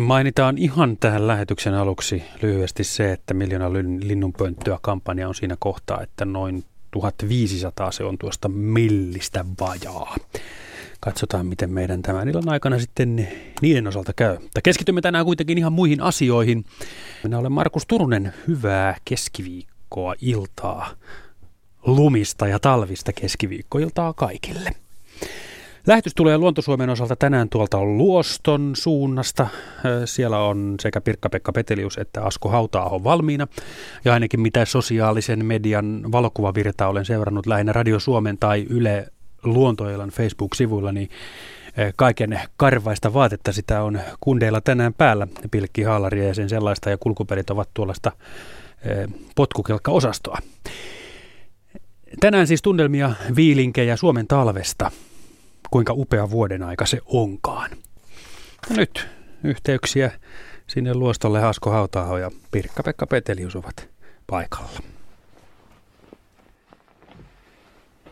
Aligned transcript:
Mainitaan 0.00 0.58
ihan 0.58 0.96
tähän 0.96 1.26
lähetyksen 1.26 1.74
aluksi 1.74 2.22
lyhyesti 2.42 2.84
se, 2.84 3.12
että 3.12 3.34
miljoona 3.34 3.72
linnunpönttöä 4.02 4.78
kampanja 4.82 5.28
on 5.28 5.34
siinä 5.34 5.56
kohtaa, 5.58 6.02
että 6.02 6.24
noin 6.24 6.64
1500 6.90 7.92
se 7.92 8.04
on 8.04 8.18
tuosta 8.18 8.48
millistä 8.48 9.44
vajaa. 9.60 10.16
Katsotaan, 11.00 11.46
miten 11.46 11.70
meidän 11.70 12.02
tämän 12.02 12.28
illan 12.28 12.48
aikana 12.48 12.78
sitten 12.78 13.28
niiden 13.62 13.86
osalta 13.86 14.12
käy. 14.12 14.38
Mutta 14.38 14.62
keskitymme 14.62 15.00
tänään 15.00 15.24
kuitenkin 15.24 15.58
ihan 15.58 15.72
muihin 15.72 16.00
asioihin. 16.00 16.64
Minä 17.22 17.38
olen 17.38 17.52
Markus 17.52 17.86
Turunen. 17.86 18.32
Hyvää 18.48 18.96
keskiviikkoa 19.04 20.14
iltaa. 20.20 20.90
Lumista 21.86 22.46
ja 22.46 22.58
talvista 22.58 23.12
keskiviikkoiltaa 23.12 24.12
kaikille. 24.12 24.70
Lähetys 25.86 26.14
tulee 26.14 26.38
Luontosuomen 26.38 26.90
osalta 26.90 27.16
tänään 27.16 27.48
tuolta 27.48 27.84
Luoston 27.84 28.72
suunnasta. 28.76 29.46
Siellä 30.04 30.38
on 30.38 30.74
sekä 30.80 31.00
Pirkka-Pekka 31.00 31.52
Petelius 31.52 31.98
että 31.98 32.22
Asko 32.22 32.48
hauta 32.48 32.90
valmiina. 33.04 33.46
Ja 34.04 34.12
ainakin 34.12 34.40
mitä 34.40 34.64
sosiaalisen 34.64 35.46
median 35.46 36.02
valokuvavirta 36.12 36.88
olen 36.88 37.04
seurannut 37.04 37.46
lähinnä 37.46 37.72
Radio 37.72 38.00
Suomen 38.00 38.38
tai 38.38 38.66
Yle 38.70 39.08
Luontoilan 39.42 40.10
Facebook-sivuilla, 40.10 40.92
niin 40.92 41.10
kaiken 41.96 42.40
karvaista 42.56 43.14
vaatetta 43.14 43.52
sitä 43.52 43.82
on 43.82 44.00
kundeilla 44.20 44.60
tänään 44.60 44.94
päällä. 44.94 45.26
Pilkki 45.50 45.82
haalaria 45.82 46.28
ja 46.28 46.34
sen 46.34 46.48
sellaista 46.48 46.90
ja 46.90 46.98
kulkupelit 46.98 47.50
ovat 47.50 47.68
tuollaista 47.74 48.12
potkukelkka-osastoa. 49.36 50.38
Tänään 52.20 52.46
siis 52.46 52.62
tunnelmia 52.62 53.12
viilinkejä 53.36 53.96
Suomen 53.96 54.26
talvesta– 54.26 54.90
kuinka 55.70 55.92
upea 55.92 56.30
vuoden 56.30 56.62
aika 56.62 56.86
se 56.86 56.98
onkaan. 57.06 57.70
Ja 58.70 58.76
nyt 58.76 59.08
yhteyksiä 59.44 60.10
sinne 60.66 60.94
Luostolle 60.94 61.40
Hasko 61.40 61.70
Hautaaho 61.70 62.18
ja 62.18 62.30
Pirkka-Pekka 62.50 63.06
Petelius 63.06 63.56
ovat 63.56 63.88
paikalla. 64.26 64.80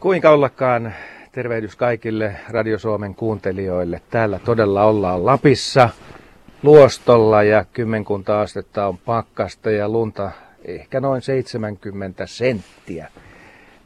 Kuinka 0.00 0.30
ollakaan 0.30 0.94
tervehdys 1.32 1.76
kaikille 1.76 2.36
Radio 2.48 2.78
Suomen 2.78 3.14
kuuntelijoille. 3.14 4.02
Täällä 4.10 4.38
todella 4.38 4.84
ollaan 4.84 5.26
Lapissa 5.26 5.88
Luostolla 6.62 7.42
ja 7.42 7.64
kymmenkunta 7.72 8.40
astetta 8.40 8.86
on 8.86 8.98
pakkasta 8.98 9.70
ja 9.70 9.88
lunta 9.88 10.30
ehkä 10.64 11.00
noin 11.00 11.22
70 11.22 12.26
senttiä. 12.26 13.08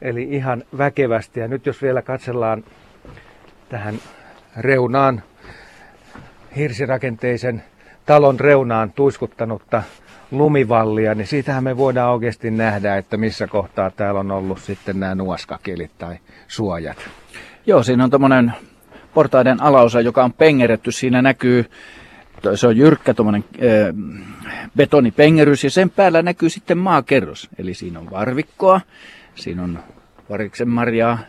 Eli 0.01 0.23
ihan 0.23 0.63
väkevästi. 0.77 1.39
Ja 1.39 1.47
nyt 1.47 1.65
jos 1.65 1.81
vielä 1.81 2.01
katsellaan 2.01 2.63
tähän 3.69 3.95
reunaan, 4.57 5.23
hirsirakenteisen 6.55 7.63
talon 8.05 8.39
reunaan 8.39 8.91
tuiskuttanutta 8.91 9.83
lumivallia, 10.31 11.15
niin 11.15 11.27
siitähän 11.27 11.63
me 11.63 11.77
voidaan 11.77 12.13
oikeasti 12.13 12.51
nähdä, 12.51 12.97
että 12.97 13.17
missä 13.17 13.47
kohtaa 13.47 13.89
täällä 13.91 14.19
on 14.19 14.31
ollut 14.31 14.59
sitten 14.59 14.99
nämä 14.99 15.15
nuoskakelit 15.15 15.91
tai 15.97 16.17
suojat. 16.47 16.97
Joo, 17.65 17.83
siinä 17.83 18.03
on 18.03 18.09
tämmöinen 18.09 18.53
portaiden 19.13 19.61
alaosa, 19.61 20.01
joka 20.01 20.23
on 20.23 20.33
pengeretty. 20.33 20.91
Siinä 20.91 21.21
näkyy, 21.21 21.65
se 22.55 22.67
on 22.67 22.77
jyrkkä 22.77 23.13
tuommoinen 23.13 23.45
e, 23.57 23.67
betonipengerys 24.77 25.63
ja 25.63 25.69
sen 25.69 25.89
päällä 25.89 26.21
näkyy 26.21 26.49
sitten 26.49 26.77
maakerros. 26.77 27.49
Eli 27.57 27.73
siinä 27.73 27.99
on 27.99 28.11
varvikkoa, 28.11 28.81
siinä 29.35 29.63
on 29.63 29.79
variksen 30.29 30.69
marjaa, 30.69 31.19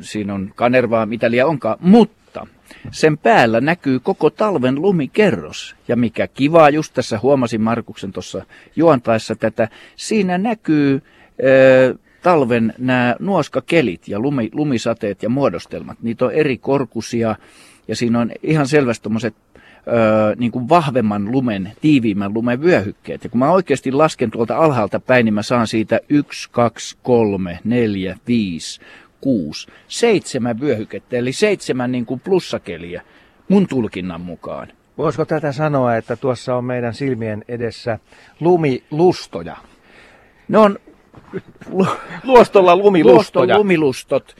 siinä 0.00 0.34
on 0.34 0.52
kanervaa, 0.54 1.06
mitä 1.06 1.30
liian 1.30 1.48
onkaan, 1.48 1.78
mutta 1.80 2.46
sen 2.90 3.18
päällä 3.18 3.60
näkyy 3.60 4.00
koko 4.00 4.30
talven 4.30 4.82
lumikerros. 4.82 5.76
Ja 5.88 5.96
mikä 5.96 6.26
kivaa, 6.26 6.70
just 6.70 6.94
tässä 6.94 7.18
huomasin 7.22 7.60
Markuksen 7.60 8.12
tuossa 8.12 8.46
juontaessa 8.76 9.36
tätä, 9.36 9.68
siinä 9.96 10.38
näkyy 10.38 11.02
talven 12.22 12.74
nämä 12.78 13.16
nuoskakelit 13.18 14.08
ja 14.08 14.20
lumi, 14.20 14.50
lumisateet 14.52 15.22
ja 15.22 15.28
muodostelmat. 15.28 15.98
Niitä 16.02 16.24
on 16.24 16.32
eri 16.32 16.58
korkusia 16.58 17.36
ja 17.88 17.96
siinä 17.96 18.20
on 18.20 18.30
ihan 18.42 18.66
selvästi 18.66 19.02
tuommoiset 19.02 19.34
öö, 19.86 20.34
niin 20.36 20.52
kuin 20.52 20.68
vahvemman 20.68 21.32
lumen, 21.32 21.72
tiiviimmän 21.80 22.34
lumen 22.34 22.62
vyöhykkeet. 22.62 23.24
Ja 23.24 23.30
kun 23.30 23.38
mä 23.38 23.50
oikeasti 23.50 23.92
lasken 23.92 24.30
tuolta 24.30 24.56
alhaalta 24.56 25.00
päin, 25.00 25.24
niin 25.24 25.34
mä 25.34 25.42
saan 25.42 25.66
siitä 25.66 26.00
1, 26.08 26.50
2, 26.50 26.96
3, 27.02 27.58
4, 27.64 28.16
5, 28.26 28.80
6, 29.20 29.66
seitsemän 29.88 30.60
vyöhykettä, 30.60 31.16
eli 31.16 31.32
seitsemän 31.32 31.92
niin 31.92 32.06
kuin 32.06 32.20
plussakeliä 32.20 33.02
mun 33.48 33.66
tulkinnan 33.66 34.20
mukaan. 34.20 34.68
Voisiko 34.98 35.24
tätä 35.24 35.52
sanoa, 35.52 35.96
että 35.96 36.16
tuossa 36.16 36.56
on 36.56 36.64
meidän 36.64 36.94
silmien 36.94 37.44
edessä 37.48 37.98
lumilustoja? 38.40 39.56
Ne 40.48 40.58
on 40.58 40.78
luostolla 42.24 42.76
lumilustoja. 42.76 43.46
Luoston 43.46 43.58
lumilustot. 43.58 44.36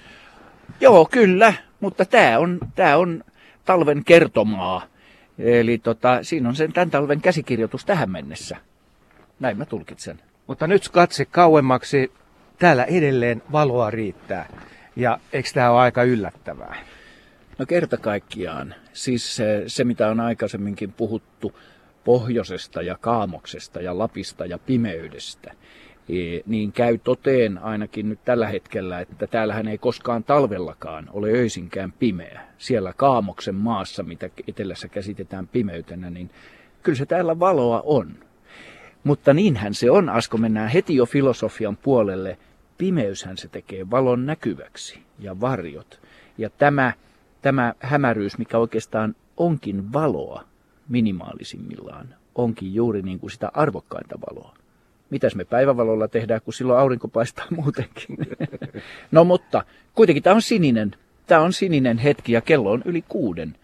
Joo, 0.80 1.08
kyllä, 1.10 1.52
mutta 1.80 2.04
tämä 2.04 2.38
on, 2.38 2.58
tää 2.74 2.98
on 2.98 3.24
talven 3.64 4.04
kertomaa. 4.04 4.82
Eli 5.38 5.78
tota, 5.78 6.22
siinä 6.22 6.48
on 6.48 6.56
sen 6.56 6.72
tämän 6.72 6.90
talven 6.90 7.20
käsikirjoitus 7.20 7.84
tähän 7.84 8.10
mennessä. 8.10 8.56
Näin 9.40 9.58
mä 9.58 9.64
tulkitsen. 9.64 10.20
Mutta 10.46 10.66
nyt 10.66 10.88
katse 10.88 11.24
kauemmaksi. 11.24 12.12
Täällä 12.58 12.84
edelleen 12.84 13.42
valoa 13.52 13.90
riittää. 13.90 14.48
Ja 14.96 15.20
eikö 15.32 15.48
tämä 15.54 15.70
ole 15.70 15.80
aika 15.80 16.02
yllättävää? 16.02 16.76
No 17.58 17.66
kerta 17.66 17.96
kaikkiaan. 17.96 18.74
Siis 18.92 19.36
se, 19.36 19.64
se, 19.66 19.84
mitä 19.84 20.08
on 20.08 20.20
aikaisemminkin 20.20 20.92
puhuttu 20.92 21.58
pohjoisesta 22.04 22.82
ja 22.82 22.98
kaamoksesta 23.00 23.80
ja 23.80 23.98
Lapista 23.98 24.46
ja 24.46 24.58
pimeydestä, 24.58 25.52
niin 26.46 26.72
käy 26.72 26.98
toteen 26.98 27.58
ainakin 27.58 28.08
nyt 28.08 28.18
tällä 28.24 28.46
hetkellä, 28.46 29.00
että 29.00 29.26
täällähän 29.26 29.68
ei 29.68 29.78
koskaan 29.78 30.24
talvellakaan 30.24 31.08
ole 31.12 31.28
öisinkään 31.28 31.92
pimeä. 31.92 32.40
Siellä 32.58 32.92
Kaamoksen 32.96 33.54
maassa, 33.54 34.02
mitä 34.02 34.30
etelässä 34.48 34.88
käsitetään 34.88 35.46
pimeytenä, 35.46 36.10
niin 36.10 36.30
kyllä 36.82 36.98
se 36.98 37.06
täällä 37.06 37.38
valoa 37.38 37.82
on. 37.84 38.14
Mutta 39.04 39.34
niinhän 39.34 39.74
se 39.74 39.90
on, 39.90 40.08
Asko, 40.08 40.38
mennään 40.38 40.68
heti 40.68 40.96
jo 40.96 41.06
filosofian 41.06 41.76
puolelle. 41.76 42.38
Pimeyshän 42.78 43.36
se 43.36 43.48
tekee 43.48 43.90
valon 43.90 44.26
näkyväksi 44.26 44.98
ja 45.18 45.40
varjot. 45.40 46.00
Ja 46.38 46.50
tämä, 46.50 46.92
tämä 47.42 47.74
hämäryys, 47.80 48.38
mikä 48.38 48.58
oikeastaan 48.58 49.14
onkin 49.36 49.92
valoa 49.92 50.44
minimaalisimmillaan, 50.88 52.14
onkin 52.34 52.74
juuri 52.74 53.02
niin 53.02 53.18
kuin 53.18 53.30
sitä 53.30 53.50
arvokkainta 53.54 54.18
valoa 54.30 54.57
mitäs 55.10 55.34
me 55.34 55.44
päivävalolla 55.44 56.08
tehdään, 56.08 56.40
kun 56.44 56.54
silloin 56.54 56.80
aurinko 56.80 57.08
paistaa 57.08 57.46
muutenkin. 57.56 58.16
no 59.12 59.24
mutta 59.24 59.64
kuitenkin 59.94 60.22
tämä 60.22 60.34
on 60.34 60.42
sininen. 60.42 60.94
Tämä 61.26 61.40
on 61.40 61.52
sininen 61.52 61.98
hetki 61.98 62.32
ja 62.32 62.40
kello 62.40 62.70
on 62.70 62.82
yli 62.84 63.04
kuuden. 63.08 63.56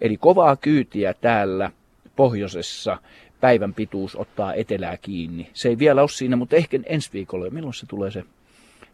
Eli 0.00 0.16
kovaa 0.16 0.56
kyytiä 0.56 1.14
täällä 1.14 1.70
pohjoisessa 2.16 2.98
päivän 3.40 3.74
pituus 3.74 4.16
ottaa 4.16 4.54
etelää 4.54 4.96
kiinni. 4.96 5.50
Se 5.52 5.68
ei 5.68 5.78
vielä 5.78 6.00
ole 6.00 6.08
siinä, 6.08 6.36
mutta 6.36 6.56
ehkä 6.56 6.78
ensi 6.86 7.10
viikolla. 7.12 7.50
Milloin 7.50 7.74
se 7.74 7.86
tulee 7.86 8.10
se 8.10 8.24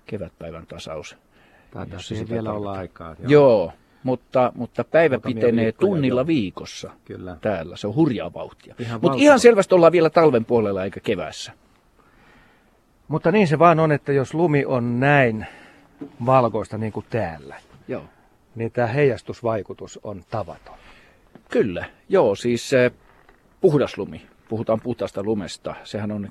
kevätpäivän 0.06 0.66
tasaus? 0.66 1.16
Taitaa 1.70 2.00
siihen 2.00 2.28
vielä 2.28 2.52
olla 2.52 2.72
aikaa. 2.72 3.16
Joo. 3.18 3.28
joo 3.28 3.72
mutta, 4.02 4.52
mutta 4.54 4.84
päivä 4.84 5.14
Muutamia 5.14 5.34
pitenee 5.34 5.72
tunnilla 5.72 6.20
joo. 6.20 6.26
viikossa 6.26 6.90
Kyllä. 7.04 7.36
täällä. 7.40 7.76
Se 7.76 7.86
on 7.86 7.94
hurjaa 7.94 8.32
vauhtia. 8.32 8.74
Mutta 9.02 9.18
ihan 9.18 9.40
selvästi 9.40 9.74
ollaan 9.74 9.92
vielä 9.92 10.10
talven 10.10 10.44
puolella 10.44 10.84
eikä 10.84 11.00
kevässä. 11.00 11.52
Mutta 13.08 13.32
niin 13.32 13.48
se 13.48 13.58
vaan 13.58 13.80
on, 13.80 13.92
että 13.92 14.12
jos 14.12 14.34
lumi 14.34 14.64
on 14.64 15.00
näin 15.00 15.46
valkoista 16.26 16.78
niin 16.78 16.92
kuin 16.92 17.06
täällä, 17.10 17.56
Joo. 17.88 18.04
niin 18.54 18.72
tämä 18.72 18.86
heijastusvaikutus 18.86 20.00
on 20.02 20.22
tavaton. 20.30 20.74
Kyllä, 21.50 21.84
joo, 22.08 22.34
siis 22.34 22.70
se 22.70 22.92
puhdas 23.60 23.98
lumi, 23.98 24.26
puhutaan 24.48 24.80
puhtaasta 24.80 25.22
lumesta, 25.22 25.74
sehän 25.84 26.12
on 26.12 26.28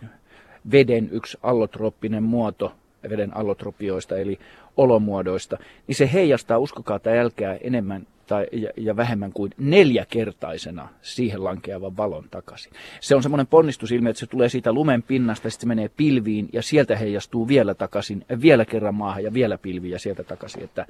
veden 0.71 1.09
yksi 1.12 1.38
allotrooppinen 1.44 2.24
muoto, 2.24 2.75
veden 3.09 3.38
allotropioista 3.38 4.18
eli 4.18 4.39
olomuodoista, 4.77 5.57
niin 5.88 5.95
se 5.95 6.09
heijastaa, 6.13 6.57
uskokaa 6.57 7.00
tai 7.00 7.19
älkää, 7.19 7.57
enemmän 7.62 8.07
tai, 8.27 8.47
ja, 8.51 8.69
ja 8.77 8.95
vähemmän 8.95 9.33
kuin 9.33 9.51
neljäkertaisena 9.57 10.89
siihen 11.01 11.44
lankeavan 11.44 11.97
valon 11.97 12.25
takaisin. 12.31 12.71
Se 13.00 13.15
on 13.15 13.24
semmoinen 13.24 13.47
ponnistusilmiö, 13.47 14.09
että 14.09 14.19
se 14.19 14.27
tulee 14.27 14.50
siitä 14.50 14.74
lumen 14.74 15.03
pinnasta, 15.03 15.50
sitten 15.50 15.62
se 15.62 15.68
menee 15.68 15.89
pilviin 15.97 16.50
ja 16.53 16.62
sieltä 16.62 16.95
heijastuu 16.95 17.47
vielä 17.47 17.74
takaisin, 17.74 18.25
vielä 18.41 18.65
kerran 18.65 18.95
maahan 18.95 19.24
ja 19.24 19.33
vielä 19.33 19.57
pilviin 19.57 19.91
ja 19.91 20.00
sieltä 20.00 20.24
takaisin. 20.24 20.63
Että, 20.63 20.85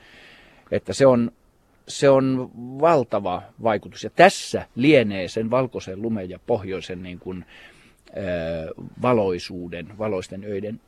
että 0.71 0.93
se, 0.93 1.05
on, 1.05 1.31
se 1.87 2.09
on 2.09 2.51
valtava 2.55 3.41
vaikutus. 3.63 4.03
Ja 4.03 4.09
tässä 4.09 4.65
lienee 4.75 5.27
sen 5.27 5.51
valkoisen 5.51 6.01
lumen 6.01 6.29
ja 6.29 6.39
pohjoisen 6.47 7.03
niin 7.03 7.19
kuin, 7.19 7.45
valoisuuden, 9.01 9.97
valoisten 9.97 10.43
öiden 10.43 10.81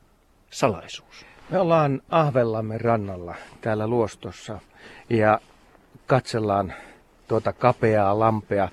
salaisuus. 0.50 1.26
Me 1.50 1.58
ollaan 1.58 2.02
Ahvellamme 2.08 2.78
rannalla 2.78 3.34
täällä 3.60 3.86
Luostossa 3.86 4.60
ja 5.10 5.40
katsellaan 6.10 6.72
tuota 7.28 7.52
kapeaa 7.52 8.18
lampea. 8.18 8.68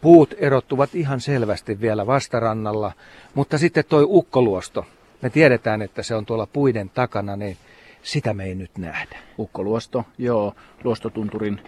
Puut 0.00 0.34
erottuvat 0.38 0.94
ihan 0.94 1.20
selvästi 1.20 1.80
vielä 1.80 2.06
vastarannalla, 2.06 2.92
mutta 3.34 3.58
sitten 3.58 3.84
toi 3.88 4.04
ukkoluosto, 4.08 4.86
me 5.22 5.30
tiedetään, 5.30 5.82
että 5.82 6.02
se 6.02 6.14
on 6.14 6.26
tuolla 6.26 6.46
puiden 6.46 6.90
takana, 6.90 7.36
niin 7.36 7.56
sitä 8.02 8.34
me 8.34 8.44
ei 8.44 8.54
nyt 8.54 8.78
nähdä. 8.78 9.18
Ukkoluosto, 9.38 10.04
joo, 10.18 10.54
luostotunturin 10.84 11.60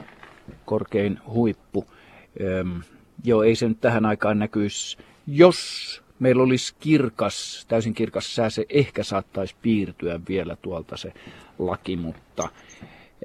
korkein 0.64 1.20
huippu. 1.26 1.86
Öm, 2.40 2.82
joo, 3.24 3.42
ei 3.42 3.56
se 3.56 3.68
nyt 3.68 3.80
tähän 3.80 4.06
aikaan 4.06 4.38
näkyisi. 4.38 4.98
Jos 5.26 6.02
meillä 6.18 6.42
olisi 6.42 6.74
kirkas, 6.80 7.64
täysin 7.68 7.94
kirkas 7.94 8.34
sää, 8.34 8.50
se 8.50 8.66
ehkä 8.68 9.02
saattaisi 9.02 9.56
piirtyä 9.62 10.20
vielä 10.28 10.56
tuolta 10.62 10.96
se 10.96 11.12
laki, 11.58 11.96
mutta 11.96 12.48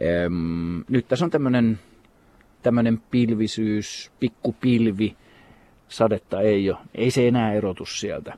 öm, 0.01 0.83
nyt 0.89 1.07
tässä 1.07 1.25
on 1.25 1.31
tämmöinen 1.31 1.79
tämmöinen 2.63 3.01
pilvisyys, 3.11 4.11
pikkupilvi, 4.19 5.15
sadetta 5.87 6.41
ei 6.41 6.69
ole, 6.69 6.77
ei 6.95 7.11
se 7.11 7.27
enää 7.27 7.53
erotu 7.53 7.85
sieltä. 7.85 8.33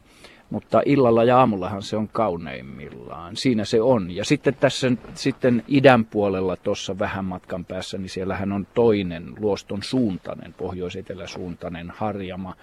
Mutta 0.49 0.81
illalla 0.85 1.23
ja 1.23 1.39
aamullahan 1.39 1.81
se 1.81 1.97
on 1.97 2.07
kauneimmillaan. 2.07 3.35
Siinä 3.35 3.65
se 3.65 3.81
on. 3.81 4.11
Ja 4.11 4.25
sitten 4.25 4.55
tässä 4.55 4.91
sitten 5.13 5.63
idän 5.67 6.05
puolella 6.05 6.55
tuossa 6.55 6.99
vähän 6.99 7.25
matkan 7.25 7.65
päässä, 7.65 7.97
niin 7.97 8.09
siellähän 8.09 8.51
on 8.51 8.67
toinen 8.73 9.33
luoston 9.39 9.83
suuntainen, 9.83 10.53
pohjois-eteläsuuntainen 10.53 11.93
harjama, 11.95 12.55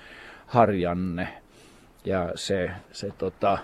harjanne. 0.46 1.28
Ja 2.04 2.32
se, 2.34 2.70
se 2.92 3.10
tota, 3.18 3.58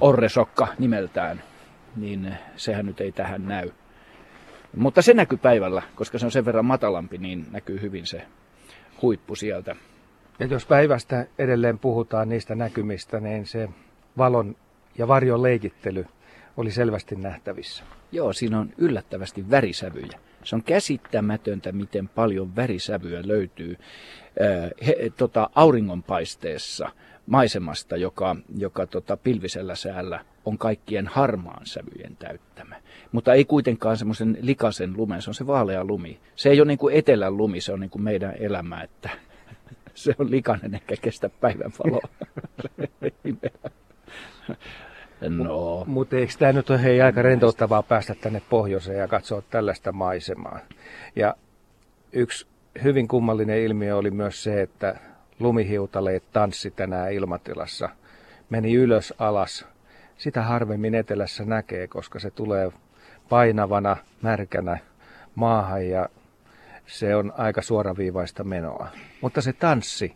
orresokka 0.00 0.68
nimeltään, 0.78 1.42
niin 1.96 2.34
sehän 2.56 2.86
nyt 2.86 3.00
ei 3.00 3.12
tähän 3.12 3.46
näy. 3.46 3.70
Mutta 4.76 5.02
se 5.02 5.14
näkyy 5.14 5.38
päivällä, 5.38 5.82
koska 5.94 6.18
se 6.18 6.26
on 6.26 6.32
sen 6.32 6.44
verran 6.44 6.64
matalampi, 6.64 7.18
niin 7.18 7.46
näkyy 7.50 7.80
hyvin 7.80 8.06
se 8.06 8.22
huippu 9.02 9.34
sieltä. 9.34 9.76
Ja 10.38 10.46
jos 10.46 10.66
päivästä 10.66 11.26
edelleen 11.38 11.78
puhutaan 11.78 12.28
niistä 12.28 12.54
näkymistä, 12.54 13.20
niin 13.20 13.46
se 13.46 13.68
valon 14.18 14.56
ja 14.98 15.08
varjon 15.08 15.42
leikittely 15.42 16.06
oli 16.56 16.70
selvästi 16.70 17.16
nähtävissä. 17.16 17.84
Joo, 18.12 18.32
siinä 18.32 18.60
on 18.60 18.70
yllättävästi 18.78 19.50
värisävyjä. 19.50 20.18
Se 20.44 20.56
on 20.56 20.62
käsittämätöntä, 20.62 21.72
miten 21.72 22.08
paljon 22.08 22.56
värisävyä 22.56 23.20
löytyy 23.24 23.76
äh, 24.40 24.70
he, 24.86 25.12
tota, 25.16 25.50
auringonpaisteessa 25.54 26.90
maisemasta, 27.26 27.96
joka, 27.96 28.36
joka 28.56 28.86
tota, 28.86 29.16
pilvisellä 29.16 29.74
säällä 29.74 30.24
on 30.44 30.58
kaikkien 30.58 31.06
harmaan 31.06 31.66
sävyjen 31.66 32.16
täyttämä. 32.16 32.76
Mutta 33.12 33.34
ei 33.34 33.44
kuitenkaan 33.44 33.96
semmoisen 33.96 34.38
likaisen 34.40 34.96
lumen, 34.96 35.22
se 35.22 35.30
on 35.30 35.34
se 35.34 35.46
vaalea 35.46 35.84
lumi. 35.84 36.20
Se 36.36 36.50
ei 36.50 36.60
ole 36.60 36.68
niin 36.68 36.78
kuin 36.78 36.94
etelän 36.94 37.36
lumi, 37.36 37.60
se 37.60 37.72
on 37.72 37.80
niin 37.80 37.90
kuin 37.90 38.02
meidän 38.02 38.34
elämä, 38.40 38.82
että 38.82 39.10
se 39.94 40.14
on 40.18 40.30
likainen 40.30 40.74
eikä 40.74 40.94
kestä 41.02 41.28
päivänvaloa. 41.28 42.08
no. 45.28 45.84
Mutta 45.86 46.16
eikö 46.16 46.32
tämä 46.38 46.52
nyt 46.52 46.70
ole 46.70 46.82
hei, 46.82 47.02
aika 47.02 47.22
rentouttavaa 47.22 47.82
päästä 47.82 48.14
tänne 48.14 48.42
pohjoiseen 48.50 48.98
ja 48.98 49.08
katsoa 49.08 49.42
tällaista 49.42 49.92
maisemaa. 49.92 50.58
Ja 51.16 51.34
yksi 52.12 52.46
hyvin 52.82 53.08
kummallinen 53.08 53.58
ilmiö 53.58 53.96
oli 53.96 54.10
myös 54.10 54.42
se, 54.42 54.62
että 54.62 54.96
lumihiutaleet 55.40 56.24
tanssi 56.32 56.70
tänään 56.70 57.12
ilmatilassa. 57.12 57.88
Meni 58.50 58.74
ylös 58.74 59.14
alas. 59.18 59.66
Sitä 60.18 60.42
harvemmin 60.42 60.94
etelässä 60.94 61.44
näkee, 61.44 61.86
koska 61.86 62.18
se 62.18 62.30
tulee 62.30 62.72
painavana, 63.28 63.96
märkänä 64.22 64.78
maahan 65.34 65.88
ja 65.88 66.08
se 66.86 67.16
on 67.16 67.32
aika 67.36 67.62
suoraviivaista 67.62 68.44
menoa. 68.44 68.88
Mutta 69.20 69.40
se 69.40 69.52
tanssi 69.52 70.14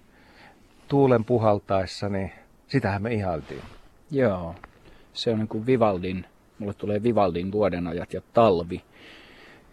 tuulen 0.88 1.24
puhaltaessa, 1.24 2.08
niin 2.08 2.32
sitähän 2.66 3.02
me 3.02 3.14
ihailtiin. 3.14 3.62
Joo, 4.10 4.54
se 5.12 5.30
on 5.30 5.38
niin 5.38 5.48
kuin 5.48 5.66
Vivaldin, 5.66 6.24
mulle 6.58 6.74
tulee 6.74 7.02
Vivaldin 7.02 7.52
vuodenajat 7.52 8.12
ja 8.12 8.20
talvi 8.32 8.82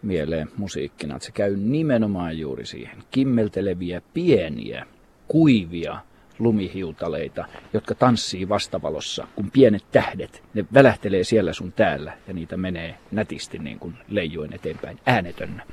mieleen 0.02 0.48
musiikkina. 0.56 1.16
Että 1.16 1.26
se 1.26 1.32
käy 1.32 1.56
nimenomaan 1.56 2.38
juuri 2.38 2.66
siihen. 2.66 2.98
Kimmelteleviä, 3.10 4.02
pieniä, 4.14 4.86
kuivia 5.28 6.00
lumihiutaleita, 6.38 7.44
jotka 7.72 7.94
tanssii 7.94 8.48
vastavalossa, 8.48 9.26
kun 9.34 9.50
pienet 9.50 9.84
tähdet, 9.92 10.42
ne 10.54 10.64
välähtelee 10.74 11.24
siellä 11.24 11.52
sun 11.52 11.72
täällä 11.72 12.12
ja 12.28 12.34
niitä 12.34 12.56
menee 12.56 12.98
nätisti 13.10 13.58
niin 13.58 13.78
kuin 13.78 13.94
leijuen 14.08 14.52
eteenpäin 14.52 14.98
äänetönnä. 15.06 15.66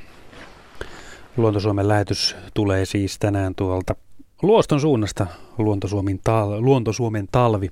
Luontosuomen 1.38 1.88
lähetys 1.88 2.36
tulee 2.54 2.86
siis 2.86 3.20
tänään 3.20 3.56
tuolta 3.56 3.96
Luoston 4.42 4.82
suunnasta 4.82 5.28
Luontosuomen, 5.58 6.18
tal- 6.18 6.62
Luontosuomen 6.62 7.28
talvi 7.32 7.70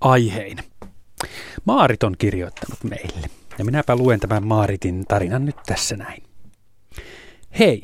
aihein. 0.00 0.58
Maarit 1.64 2.02
on 2.02 2.14
kirjoittanut 2.18 2.84
meille 2.84 3.26
ja 3.58 3.64
minäpä 3.64 3.96
luen 3.96 4.20
tämän 4.20 4.46
Maaritin 4.46 5.06
tarinan 5.08 5.44
nyt 5.44 5.56
tässä 5.66 5.96
näin. 5.96 6.22
Hei, 7.58 7.82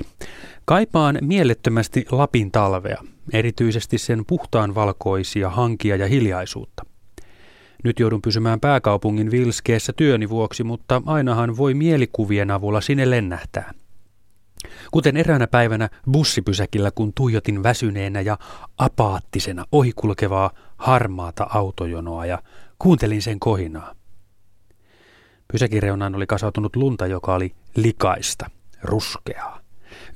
kaipaan 0.65 1.19
mielettömästi 1.21 2.07
Lapin 2.11 2.51
talvea, 2.53 3.03
erityisesti 3.33 3.99
sen 3.99 4.25
puhtaan 4.27 4.75
valkoisia 4.75 5.51
hankia 5.51 5.97
ja 5.97 6.07
hiljaisuutta. 6.07 6.87
Nyt 7.85 8.01
joudun 8.01 8.23
pysymään 8.23 8.61
pääkaupungin 8.61 9.31
vilskeessä 9.31 9.93
työni 9.93 10.29
vuoksi, 10.29 10.65
mutta 10.65 11.03
ainahan 11.07 11.57
voi 11.57 11.75
mielikuvien 11.75 12.51
avulla 12.51 12.81
sinne 12.81 13.11
lennähtää– 13.11 13.73
Kuten 14.91 15.17
eräänä 15.17 15.47
päivänä 15.47 15.89
bussipysäkillä, 16.13 16.91
kun 16.91 17.13
tuijotin 17.15 17.63
väsyneenä 17.63 18.21
ja 18.21 18.39
apaattisena 18.79 19.65
ohikulkevaa 19.73 20.51
harmaata 20.77 21.47
autojonoa 21.51 22.27
ja 22.27 22.43
kuuntelin 22.79 23.23
sen 23.23 23.41
kohinaa. 23.41 23.95
Pysäkireunaan 25.53 26.15
oli 26.15 26.27
kasautunut 26.27 26.77
lunta, 26.77 27.07
joka 27.07 27.35
oli 27.35 27.55
likaista, 27.77 28.51
ruskeaa. 28.83 29.66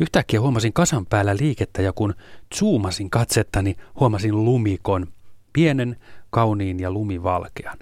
Yhtäkkiä 0.01 0.41
huomasin 0.41 0.73
kasan 0.73 1.07
päällä 1.07 1.37
liikettä 1.37 1.83
ja 1.83 1.93
kun 1.93 2.15
zoomasin 2.55 3.11
katsettani, 3.11 3.77
huomasin 4.01 4.45
lumikon, 4.45 5.07
pienen, 5.53 5.97
kauniin 6.31 6.81
ja 6.81 6.91
lumivalkean. 6.91 7.79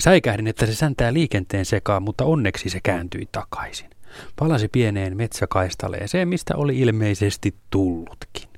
Säikähdin, 0.00 0.46
että 0.46 0.66
se 0.66 0.74
säntää 0.74 1.12
liikenteen 1.12 1.64
sekaan, 1.64 2.02
mutta 2.02 2.24
onneksi 2.24 2.70
se 2.70 2.80
kääntyi 2.82 3.28
takaisin 3.32 3.90
palasi 4.36 4.68
pieneen 4.68 5.16
metsäkaistaleeseen, 5.16 6.28
mistä 6.28 6.56
oli 6.56 6.78
ilmeisesti 6.78 7.54
tullutkin. 7.70 8.48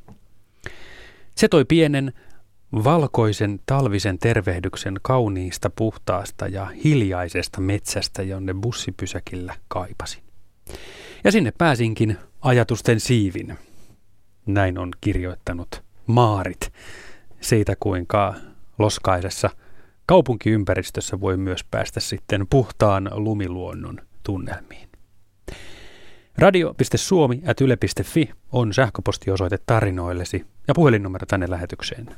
Se 1.35 1.49
toi 1.49 1.65
pienen 1.65 2.13
valkoisen 2.73 3.61
talvisen 3.67 4.19
tervehdyksen 4.19 4.95
kauniista, 5.03 5.71
puhtaasta 5.71 6.49
ja 6.49 6.67
hiljaisesta 6.85 7.61
metsästä, 7.61 8.23
jonne 8.23 8.55
bussipysäkillä 8.55 9.57
kaipasin. 9.69 10.23
Ja 11.25 11.33
sinne 11.33 11.53
pääsinkin 11.59 12.17
ajatusten 12.41 13.01
siivin. 13.01 13.59
Näin 14.47 14.79
on 14.79 14.89
kirjoittanut 15.01 15.83
Maarit 16.07 16.73
siitä, 17.41 17.75
kuinka 17.81 18.35
loskaisessa 18.79 19.51
kaupunkiympäristössä 20.07 21.21
voi 21.21 21.37
myös 21.37 21.65
päästä 21.65 22.01
sitten 22.01 22.47
puhtaan 22.51 23.11
lumiluonnon 23.13 24.01
tunnelmiin. 24.23 24.89
Radio.suomi.yle.fi 26.39 28.31
on 28.53 28.75
sähköpostiosoite 28.75 29.59
tarinoillesi 29.67 30.47
ja 30.69 30.75
puhelinnumero 30.75 31.27
tänne 31.27 31.51
lähetykseen 31.51 32.07
020317600 32.07 32.13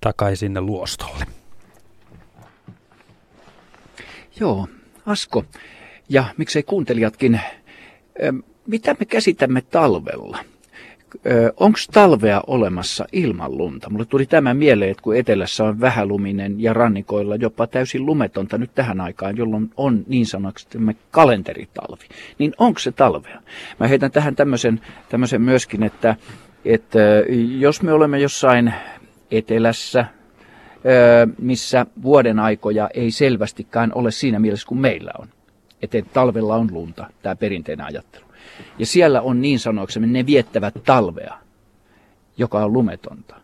takaisin 0.00 0.66
luostolle. 0.66 1.26
Joo, 4.40 4.68
Asko 5.06 5.44
ja 6.08 6.24
miksei 6.36 6.62
kuuntelijatkin, 6.62 7.40
mitä 8.66 8.96
me 9.00 9.04
käsitämme 9.06 9.60
talvella? 9.60 10.38
onko 11.56 11.78
talvea 11.92 12.42
olemassa 12.46 13.06
ilman 13.12 13.58
lunta? 13.58 13.90
Mulle 13.90 14.04
tuli 14.04 14.26
tämä 14.26 14.54
mieleen, 14.54 14.90
että 14.90 15.02
kun 15.02 15.16
etelässä 15.16 15.64
on 15.64 15.80
vähäluminen 15.80 16.60
ja 16.60 16.72
rannikoilla 16.72 17.36
jopa 17.36 17.66
täysin 17.66 18.06
lumetonta 18.06 18.58
nyt 18.58 18.70
tähän 18.74 19.00
aikaan, 19.00 19.36
jolloin 19.36 19.70
on 19.76 20.04
niin 20.06 20.26
sanotusti 20.26 20.78
kalenteritalvi, 21.10 22.04
niin 22.38 22.52
onko 22.58 22.78
se 22.78 22.92
talvea? 22.92 23.42
Mä 23.80 23.86
heitän 23.88 24.10
tähän 24.10 24.36
tämmöisen, 24.36 24.80
tämmöisen 25.08 25.42
myöskin, 25.42 25.82
että, 25.82 26.16
että 26.64 26.98
jos 27.58 27.82
me 27.82 27.92
olemme 27.92 28.18
jossain 28.18 28.74
etelässä, 29.30 30.04
missä 31.38 31.86
vuoden 32.02 32.38
aikoja 32.38 32.90
ei 32.94 33.10
selvästikään 33.10 33.92
ole 33.94 34.10
siinä 34.10 34.38
mielessä 34.38 34.68
kuin 34.68 34.80
meillä 34.80 35.10
on, 35.18 35.28
että 35.82 36.02
talvella 36.12 36.56
on 36.56 36.68
lunta, 36.72 37.10
tämä 37.22 37.36
perinteinen 37.36 37.86
ajattelu 37.86 38.28
ja 38.78 38.86
siellä 38.86 39.20
on 39.20 39.40
niin 39.40 39.58
sanoksemme, 39.58 40.06
ne 40.06 40.26
viettävät 40.26 40.74
talvea, 40.84 41.34
joka 42.36 42.64
on 42.64 42.72
lumetonta, 42.72 43.36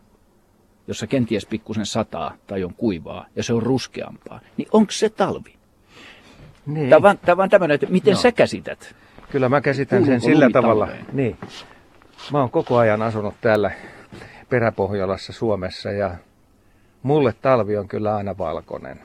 jossa 0.87 1.07
kenties 1.07 1.45
pikkusen 1.45 1.85
sataa 1.85 2.35
tai 2.47 2.63
on 2.63 2.73
kuivaa 2.73 3.25
ja 3.35 3.43
se 3.43 3.53
on 3.53 3.63
ruskeampaa. 3.63 4.39
Niin 4.57 4.67
onko 4.71 4.91
se 4.91 5.09
talvi? 5.09 5.55
Niin. 6.65 6.89
Tämä 6.89 7.09
on, 7.09 7.17
tämä 7.17 7.43
on 7.43 7.49
tämmöinen, 7.49 7.75
että 7.75 7.87
miten 7.87 8.13
no. 8.13 8.19
sä 8.19 8.31
käsität? 8.31 8.95
Kyllä 9.31 9.49
mä 9.49 9.61
käsitän 9.61 10.05
sen 10.05 10.21
sillä 10.21 10.49
tavalla. 10.49 10.87
Niin. 11.13 11.37
Mä 12.31 12.39
oon 12.39 12.49
koko 12.49 12.77
ajan 12.77 13.01
asunut 13.01 13.33
täällä 13.41 13.71
Peräpohjolassa 14.49 15.33
Suomessa 15.33 15.91
ja 15.91 16.15
mulle 17.03 17.33
talvi 17.41 17.77
on 17.77 17.87
kyllä 17.87 18.15
aina 18.15 18.37
valkoinen. 18.37 18.99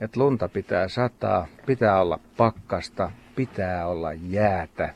Et 0.00 0.16
lunta 0.16 0.48
pitää 0.48 0.88
sataa, 0.88 1.46
pitää 1.66 2.00
olla 2.00 2.18
pakkasta, 2.36 3.10
pitää 3.36 3.86
olla 3.86 4.12
jäätä, 4.12 4.94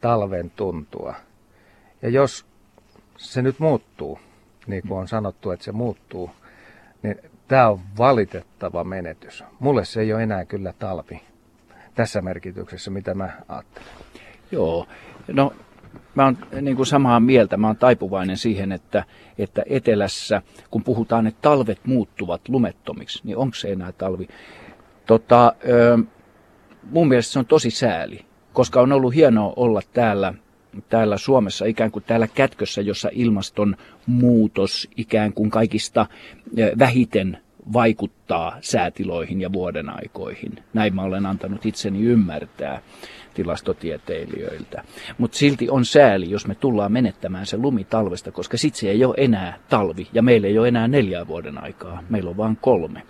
talven 0.00 0.50
tuntua. 0.50 1.14
Ja 2.02 2.08
jos 2.08 2.46
se 3.16 3.42
nyt 3.42 3.58
muuttuu, 3.58 4.18
niin 4.66 4.82
kuin 4.88 4.98
on 4.98 5.08
sanottu, 5.08 5.50
että 5.50 5.64
se 5.64 5.72
muuttuu, 5.72 6.30
niin 7.02 7.18
tämä 7.48 7.68
on 7.68 7.80
valitettava 7.98 8.84
menetys. 8.84 9.44
Mulle 9.60 9.84
se 9.84 10.00
ei 10.00 10.12
ole 10.12 10.22
enää 10.22 10.44
kyllä 10.44 10.74
talvi 10.78 11.20
tässä 11.94 12.22
merkityksessä, 12.22 12.90
mitä 12.90 13.14
mä 13.14 13.30
ajattelen. 13.48 13.88
Joo, 14.50 14.86
no 15.28 15.52
mä 16.14 16.24
oon 16.24 16.38
niin 16.60 16.76
kuin 16.76 16.86
samaa 16.86 17.20
mieltä, 17.20 17.56
mä 17.56 17.66
oon 17.66 17.76
taipuvainen 17.76 18.36
siihen, 18.36 18.72
että, 18.72 19.04
että 19.38 19.62
etelässä, 19.66 20.42
kun 20.70 20.82
puhutaan, 20.84 21.26
että 21.26 21.42
talvet 21.42 21.80
muuttuvat 21.86 22.48
lumettomiksi, 22.48 23.20
niin 23.24 23.36
onko 23.36 23.54
se 23.54 23.72
enää 23.72 23.92
talvi? 23.92 24.28
Tota, 25.06 25.54
ö, 25.68 25.98
mun 26.90 27.08
mielestä 27.08 27.32
se 27.32 27.38
on 27.38 27.46
tosi 27.46 27.70
sääli, 27.70 28.24
koska 28.52 28.80
on 28.80 28.92
ollut 28.92 29.14
hienoa 29.14 29.52
olla 29.56 29.80
täällä 29.92 30.34
täällä 30.88 31.18
Suomessa 31.18 31.64
ikään 31.64 31.90
kuin 31.90 32.04
täällä 32.06 32.28
kätkössä, 32.28 32.80
jossa 32.80 33.08
ilmaston 33.12 33.76
muutos 34.06 34.88
ikään 34.96 35.32
kuin 35.32 35.50
kaikista 35.50 36.06
vähiten 36.78 37.38
vaikuttaa 37.72 38.56
säätiloihin 38.60 39.40
ja 39.40 39.52
vuoden 39.52 39.90
aikoihin. 39.90 40.52
Näin 40.74 40.94
mä 40.94 41.02
olen 41.02 41.26
antanut 41.26 41.66
itseni 41.66 42.02
ymmärtää 42.02 42.82
tilastotieteilijöiltä. 43.34 44.84
Mutta 45.18 45.38
silti 45.38 45.70
on 45.70 45.84
sääli, 45.84 46.30
jos 46.30 46.46
me 46.46 46.54
tullaan 46.54 46.92
menettämään 46.92 47.46
se 47.46 47.56
lumi 47.56 47.84
talvesta, 47.84 48.32
koska 48.32 48.56
sitten 48.56 48.80
se 48.80 48.90
ei 48.90 49.04
ole 49.04 49.14
enää 49.16 49.58
talvi 49.68 50.08
ja 50.12 50.22
meillä 50.22 50.46
ei 50.48 50.58
ole 50.58 50.68
enää 50.68 50.88
neljää 50.88 51.26
vuoden 51.26 51.64
aikaa. 51.64 52.02
Meillä 52.08 52.30
on 52.30 52.36
vain 52.36 52.58
kolme. 52.60 53.02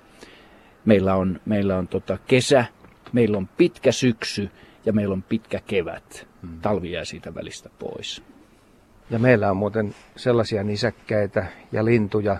Meillä 0.84 1.14
on, 1.14 1.40
meillä 1.46 1.76
on 1.76 1.88
tota 1.88 2.18
kesä, 2.26 2.64
meillä 3.12 3.36
on 3.36 3.48
pitkä 3.48 3.92
syksy 3.92 4.50
ja 4.86 4.92
meillä 4.92 5.12
on 5.12 5.22
pitkä 5.22 5.60
kevät. 5.66 6.26
Hmm. 6.42 6.60
Talvi 6.60 6.92
jää 6.92 7.04
siitä 7.04 7.34
välistä 7.34 7.70
pois. 7.78 8.22
Ja 9.10 9.18
meillä 9.18 9.50
on 9.50 9.56
muuten 9.56 9.94
sellaisia 10.16 10.64
nisäkkäitä 10.64 11.46
ja 11.72 11.84
lintuja, 11.84 12.36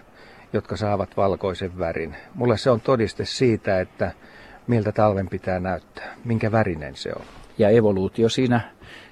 jotka 0.53 0.77
saavat 0.77 1.17
valkoisen 1.17 1.79
värin. 1.79 2.17
Mulle 2.35 2.59
se 2.59 2.71
on 2.71 2.81
todiste 2.81 3.25
siitä, 3.25 3.81
että 3.81 4.13
miltä 4.67 4.93
talven 4.93 5.29
pitää 5.29 5.61
näyttää, 5.61 6.15
minkä 6.25 6.53
värinen 6.53 6.97
se 6.97 7.13
on. 7.17 7.42
Ja 7.59 7.69
evoluutio 7.69 8.29
siinä, 8.29 8.61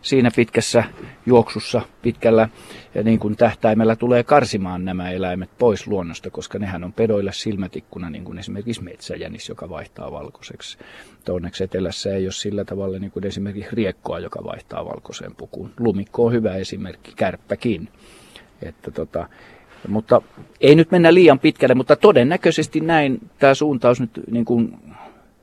siinä 0.03 0.31
pitkässä 0.37 0.85
juoksussa, 1.27 1.83
pitkällä 2.03 2.49
niin 3.05 3.19
kuin 3.19 3.37
tähtäimellä 3.37 3.97
tulee 3.97 4.25
karsimaan 4.25 4.85
nämä 4.85 5.11
eläimet 5.11 5.51
pois 5.59 5.87
luonnosta, 5.87 6.31
koska 6.31 6.59
nehän 6.59 6.85
on 6.85 6.93
pedoille 6.93 7.33
silmätikkuna, 7.33 8.11
niin 8.11 8.25
kuin 8.25 8.39
esimerkiksi 8.39 8.83
metsäjänis, 8.83 9.49
joka 9.49 9.69
vaihtaa 9.69 10.13
valkoiseksi. 10.13 10.79
Onneksi 11.29 11.65
etelässä 11.65 12.15
ei 12.15 12.25
ole 12.25 12.33
sillä 12.33 12.65
tavalla 12.65 12.99
niin 12.99 13.11
kuin 13.11 13.27
esimerkiksi 13.27 13.71
riekkoa, 13.73 14.19
joka 14.19 14.45
vaihtaa 14.45 14.85
valkoiseen 14.85 15.37
pukuun. 15.37 15.71
Lumikko 15.79 16.27
on 16.27 16.33
hyvä 16.33 16.55
esimerkki, 16.55 17.13
kärppäkin. 17.17 17.89
Että 18.63 18.91
tota, 18.91 19.29
mutta 19.89 20.23
ei 20.61 20.75
nyt 20.75 20.91
mennä 20.91 21.15
liian 21.15 21.39
pitkälle, 21.39 21.75
mutta 21.75 21.97
todennäköisesti 21.97 22.81
näin 22.81 23.31
tämä 23.39 23.55
suuntaus 23.55 24.01
nyt 24.01 24.11
niin 24.31 24.45
kuin 24.45 24.79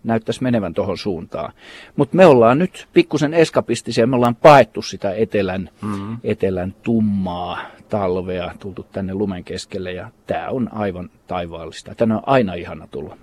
näyttäisi 0.08 0.44
menevän 0.44 0.74
tuohon 0.74 0.98
suuntaan. 0.98 1.54
Mutta 1.96 2.18
me 2.18 2.26
ollaan 2.26 2.60
nyt 2.60 2.88
pikkusen 2.94 3.34
eskapistisia, 3.34 4.08
me 4.08 4.16
ollaan 4.16 4.36
paettu 4.36 4.82
sitä 4.82 5.14
etelän, 5.14 5.70
mm-hmm. 5.82 6.18
etelän 6.24 6.76
tummaa 6.84 7.60
talvea, 7.90 8.52
tultu 8.60 8.86
tänne 8.92 9.14
lumen 9.14 9.44
keskelle 9.44 9.92
ja 9.92 10.12
tämä 10.28 10.50
on 10.50 10.70
aivan 10.74 11.10
taivaallista. 11.28 11.96
Tänne 11.96 12.16
on 12.16 12.24
aina 12.26 12.54
ihana 12.54 12.88
tulla. 12.92 13.18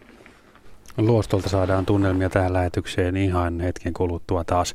Luostolta 0.96 1.48
saadaan 1.48 1.86
tunnelmia 1.86 2.30
tähän 2.30 2.52
lähetykseen 2.52 3.16
ihan 3.16 3.60
hetken 3.60 3.92
kuluttua 3.92 4.44
taas. 4.44 4.74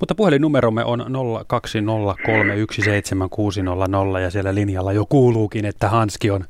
Mutta 0.00 0.14
puhelinnumeromme 0.14 0.84
on 0.84 1.00
0203176600 1.00 1.06
ja 4.22 4.30
siellä 4.30 4.54
linjalla 4.54 4.92
jo 4.92 5.06
kuuluukin, 5.08 5.64
että 5.64 5.88
Hanski 5.88 6.30
on, 6.30 6.44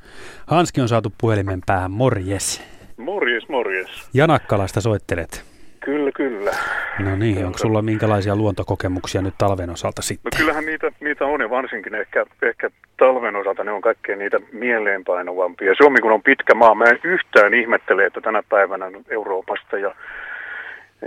Hanski 0.47 0.81
on 0.81 0.89
saatu 0.89 1.13
puhelimen 1.21 1.61
päähän. 1.67 1.91
Morjes. 1.91 2.63
Morjes, 3.01 3.49
morjes. 3.49 4.09
Janakkalasta 4.15 4.81
soittelet. 4.81 5.45
Kyllä, 5.85 6.11
kyllä. 6.13 6.51
No 6.99 7.17
niin, 7.17 7.35
kyllä. 7.35 7.47
onko 7.47 7.59
sulla 7.59 7.83
minkälaisia 7.83 8.37
luontokokemuksia 8.37 9.23
nyt 9.23 9.35
talven 9.39 9.71
osalta 9.71 10.03
sitten? 10.03 10.31
No 10.35 10.39
kyllähän 10.39 10.67
niitä, 10.67 10.93
niitä 11.01 11.25
on 11.27 11.41
ja 11.41 11.51
varsinkin 11.51 11.95
ehkä, 11.95 12.27
ehkä 12.43 12.71
talven 12.97 13.37
osalta 13.37 13.65
ne 13.65 13.73
on 13.73 13.81
kaikkein 13.81 14.19
niitä 14.19 14.41
mieleenpainovampia. 14.53 15.75
Suomi 15.75 16.01
kun 16.01 16.13
on 16.13 16.23
pitkä 16.23 16.55
maa, 16.55 16.75
mä 16.75 16.85
en 16.85 16.99
yhtään 17.05 17.55
ihmettele, 17.55 18.07
että 18.07 18.21
tänä 18.21 18.43
päivänä 18.49 18.87
Euroopasta 19.11 19.79
ja, 19.79 19.95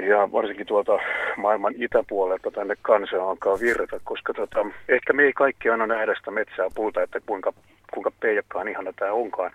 ja 0.08 0.32
varsinkin 0.32 0.66
tuolta 0.66 1.00
maailman 1.38 1.74
itäpuolelta 1.78 2.52
tänne 2.52 2.76
kansa 2.82 3.24
alkaa 3.30 3.60
virta, 3.60 4.00
koska 4.04 4.34
tota, 4.34 4.66
ehkä 4.90 5.14
me 5.14 5.24
ei 5.24 5.34
kaikki 5.34 5.70
aina 5.70 5.88
nähdä 5.88 6.16
sitä 6.16 6.32
metsää 6.32 6.68
puuta, 6.76 7.02
että 7.02 7.20
kuinka, 7.26 7.54
kuinka 7.94 8.12
peijakkaan 8.20 8.68
ihana 8.68 8.94
tämä 8.94 9.12
onkaan. 9.12 9.52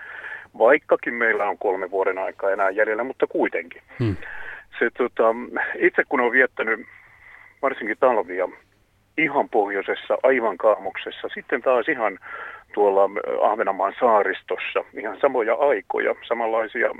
Vaikkakin 0.58 1.14
meillä 1.14 1.48
on 1.48 1.58
kolme 1.58 1.90
vuoden 1.90 2.18
aikaa 2.18 2.50
enää 2.50 2.70
jäljellä, 2.70 3.04
mutta 3.04 3.26
kuitenkin. 3.26 3.82
Hmm 3.98 4.16
se, 4.78 4.90
tota, 4.98 5.34
itse 5.78 6.04
kun 6.08 6.20
olen 6.20 6.32
viettänyt 6.32 6.80
varsinkin 7.62 7.96
talvia 8.00 8.48
ihan 9.18 9.48
pohjoisessa, 9.48 10.18
aivan 10.22 10.58
kaamuksessa, 10.58 11.28
sitten 11.34 11.62
taas 11.62 11.88
ihan 11.88 12.18
tuolla 12.74 13.10
Ahvenanmaan 13.42 13.94
saaristossa, 14.00 14.84
ihan 14.94 15.18
samoja 15.20 15.54
aikoja, 15.54 16.14
samanlaisia 16.28 16.90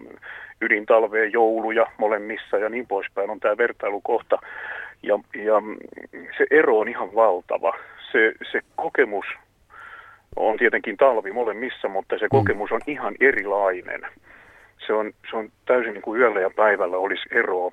ydintalveen 0.61 1.33
jouluja 1.33 1.87
molemmissa 1.99 2.59
ja 2.59 2.69
niin 2.69 2.87
poispäin 2.87 3.31
on 3.31 3.41
tämä 3.41 3.57
vertailukohta. 3.57 4.39
Ja, 5.03 5.19
ja 5.35 5.63
se 6.39 6.47
ero 6.51 6.79
on 6.79 6.89
ihan 6.89 7.15
valtava. 7.15 7.73
Se, 8.13 8.33
se 8.53 8.61
kokemus 8.77 9.27
on 10.39 10.57
tietenkin 10.57 10.97
talvi 10.97 11.33
molemmissa, 11.33 11.89
mutta 11.89 12.19
se 12.19 12.25
mm. 12.25 12.29
kokemus 12.31 12.73
on 12.73 12.81
ihan 12.87 13.15
erilainen 13.21 14.07
se 14.89 14.93
on, 14.93 15.13
se 15.31 15.37
on 15.37 15.49
täysin 15.67 15.93
niin 15.93 16.03
kuin 16.03 16.21
yöllä 16.21 16.41
ja 16.41 16.51
päivällä 16.51 16.97
olisi 16.97 17.29
eroa 17.31 17.73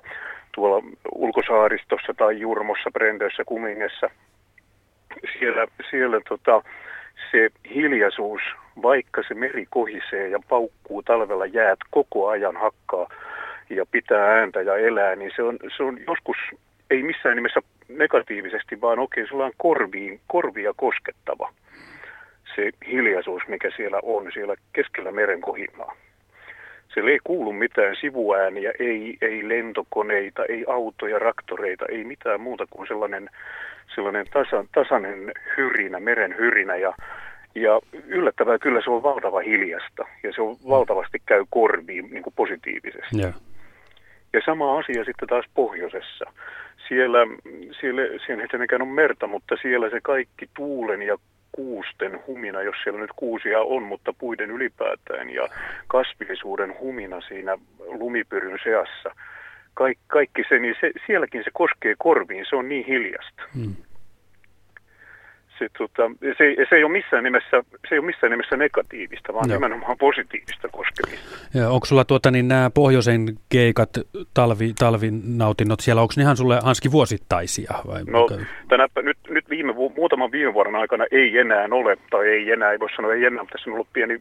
tuolla 0.54 0.82
ulkosaaristossa 1.14 2.14
tai 2.16 2.40
Jurmossa, 2.40 2.90
Brendössä, 2.90 3.44
Kumingessa. 3.44 4.10
Siellä, 5.38 5.66
siellä 5.90 6.20
tota, 6.28 6.62
se 7.30 7.50
hiljaisuus, 7.74 8.42
vaikka 8.82 9.22
se 9.28 9.34
meri 9.34 9.66
kohisee 9.70 10.28
ja 10.28 10.38
paukkuu 10.48 11.02
talvella 11.02 11.46
jäät 11.46 11.78
koko 11.90 12.28
ajan 12.28 12.56
hakkaa 12.56 13.08
ja 13.70 13.86
pitää 13.90 14.26
ääntä 14.26 14.62
ja 14.62 14.76
elää, 14.76 15.16
niin 15.16 15.32
se 15.36 15.42
on, 15.42 15.58
se 15.76 15.82
on 15.82 15.98
joskus, 16.06 16.36
ei 16.90 17.02
missään 17.02 17.36
nimessä 17.36 17.60
negatiivisesti, 17.88 18.80
vaan 18.80 18.98
oikein 18.98 19.26
sellainen 19.28 19.56
korviin, 19.58 20.20
korvia 20.26 20.72
koskettava 20.76 21.52
se 22.56 22.70
hiljaisuus, 22.86 23.42
mikä 23.48 23.70
siellä 23.76 24.00
on, 24.02 24.32
siellä 24.32 24.54
keskellä 24.72 25.12
meren 25.12 25.40
kohinaa. 25.40 25.96
Siellä 26.94 27.10
ei 27.10 27.18
kuulu 27.24 27.52
mitään 27.52 27.96
sivuääniä, 28.00 28.72
ei, 28.78 29.16
ei 29.20 29.48
lentokoneita, 29.48 30.44
ei 30.44 30.64
autoja, 30.68 31.18
raktoreita, 31.18 31.84
ei 31.88 32.04
mitään 32.04 32.40
muuta 32.40 32.66
kuin 32.70 32.88
sellainen, 32.88 33.30
sellainen 33.94 34.26
tasan, 34.32 34.68
tasainen 34.74 35.32
hyrinä, 35.56 36.00
meren 36.00 36.36
hyrinä 36.38 36.76
ja, 36.76 36.94
ja 37.54 37.80
yllättävää 38.06 38.58
kyllä 38.58 38.80
se 38.84 38.90
on 38.90 39.02
valtava 39.02 39.40
hiljasta 39.40 40.04
ja 40.22 40.32
se 40.34 40.42
on 40.42 40.56
valtavasti 40.68 41.22
käy 41.26 41.44
korviin 41.50 42.08
niin 42.10 42.22
kuin 42.22 42.34
positiivisesti. 42.36 43.18
Yeah. 43.18 43.34
Ja 44.32 44.40
sama 44.44 44.78
asia 44.78 45.04
sitten 45.04 45.28
taas 45.28 45.44
pohjoisessa. 45.54 46.24
Siellä, 46.88 47.18
siellä, 47.80 48.02
siellä 48.26 48.42
ei 48.42 48.48
tietenkään 48.48 48.82
ole 48.82 48.92
merta, 48.92 49.26
mutta 49.26 49.56
siellä 49.62 49.90
se 49.90 50.00
kaikki 50.02 50.46
tuulen 50.56 51.02
ja 51.02 51.18
kuusten 51.56 52.20
humina, 52.26 52.62
jos 52.62 52.76
siellä 52.84 53.00
nyt 53.00 53.10
kuusia 53.16 53.60
on, 53.60 53.82
mutta 53.82 54.12
puiden 54.12 54.50
ylipäätään 54.50 55.30
ja 55.30 55.48
kasvillisuuden 55.86 56.78
humina 56.80 57.20
siinä 57.20 57.58
lumipyryn 57.78 58.58
seassa. 58.64 59.10
Kaik, 59.74 59.98
kaikki 60.06 60.42
se, 60.48 60.58
niin 60.58 60.74
se, 60.80 60.90
sielläkin 61.06 61.44
se 61.44 61.50
koskee 61.52 61.94
korviin, 61.98 62.46
se 62.48 62.56
on 62.56 62.68
niin 62.68 62.86
hiljasta. 62.86 63.42
Hmm 63.54 63.76
se, 65.58 65.68
tota, 65.78 66.10
se, 66.38 66.66
se, 66.68 66.76
ei 66.76 66.84
ole 66.84 66.92
missään 66.92 67.24
nimessä, 67.24 67.62
se 67.88 67.94
ei 67.94 67.98
ole 67.98 68.06
missään 68.06 68.30
nimessä 68.30 68.56
negatiivista, 68.56 69.34
vaan 69.34 69.48
Joo. 69.48 69.56
nimenomaan 69.56 69.98
positiivista 69.98 70.68
koskemista. 70.68 71.36
Ja 71.54 71.70
onko 71.70 71.86
sulla 71.86 72.04
tuota, 72.04 72.30
niin 72.30 72.48
nämä 72.48 72.70
pohjoisen 72.70 73.26
keikat, 73.48 73.90
talvi, 74.34 74.72
talvinautinnot 74.78 75.80
siellä, 75.80 76.02
onko 76.02 76.14
ne 76.16 76.22
ihan 76.22 76.36
sulle 76.36 76.58
Hanski 76.62 76.92
vuosittaisia? 76.92 77.74
Vai 77.86 78.04
no 78.04 78.28
tänä, 78.68 78.88
nyt, 79.02 79.18
nyt 79.28 79.50
viime, 79.50 79.74
muutaman 79.96 80.32
viime 80.32 80.54
vuoden 80.54 80.76
aikana 80.76 81.04
ei 81.10 81.38
enää 81.38 81.68
ole, 81.70 81.96
tai 82.10 82.28
ei 82.28 82.50
enää, 82.50 82.72
ei 82.72 82.80
voi 82.80 82.88
sanoa 82.96 83.14
ei 83.14 83.24
enää, 83.24 83.42
mutta 83.42 83.52
tässä 83.52 83.70
on 83.70 83.74
ollut 83.74 83.92
pieni, 83.92 84.20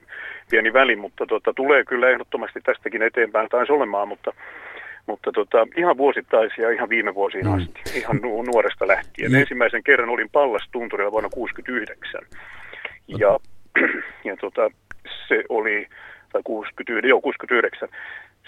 pieni 0.49 0.73
väli, 0.73 0.95
mutta 0.95 1.25
tota, 1.25 1.53
tulee 1.53 1.83
kyllä 1.83 2.09
ehdottomasti 2.09 2.59
tästäkin 2.61 3.01
eteenpäin 3.01 3.49
taisi 3.49 3.71
olemaan, 3.71 4.07
mutta 4.07 4.31
mutta 5.05 5.31
tota, 5.31 5.67
ihan 5.77 5.97
vuosittaisia 5.97 6.69
ihan 6.69 6.89
viime 6.89 7.15
vuosiin 7.15 7.45
mm. 7.45 7.53
asti, 7.53 7.99
ihan 7.99 8.17
nu- 8.21 8.41
nuoresta 8.41 8.87
lähtien. 8.87 9.31
Mm. 9.31 9.37
Ensimmäisen 9.37 9.83
kerran 9.83 10.09
olin 10.09 10.29
Pallastunturilla 10.29 11.11
vuonna 11.11 11.29
1969 11.29 12.21
ja, 13.07 13.39
ja 14.29 14.37
tota, 14.37 14.71
se 15.27 15.43
oli, 15.49 15.87
tai 16.31 16.41
69, 16.43 17.09
joo, 17.09 17.21
69, 17.21 17.89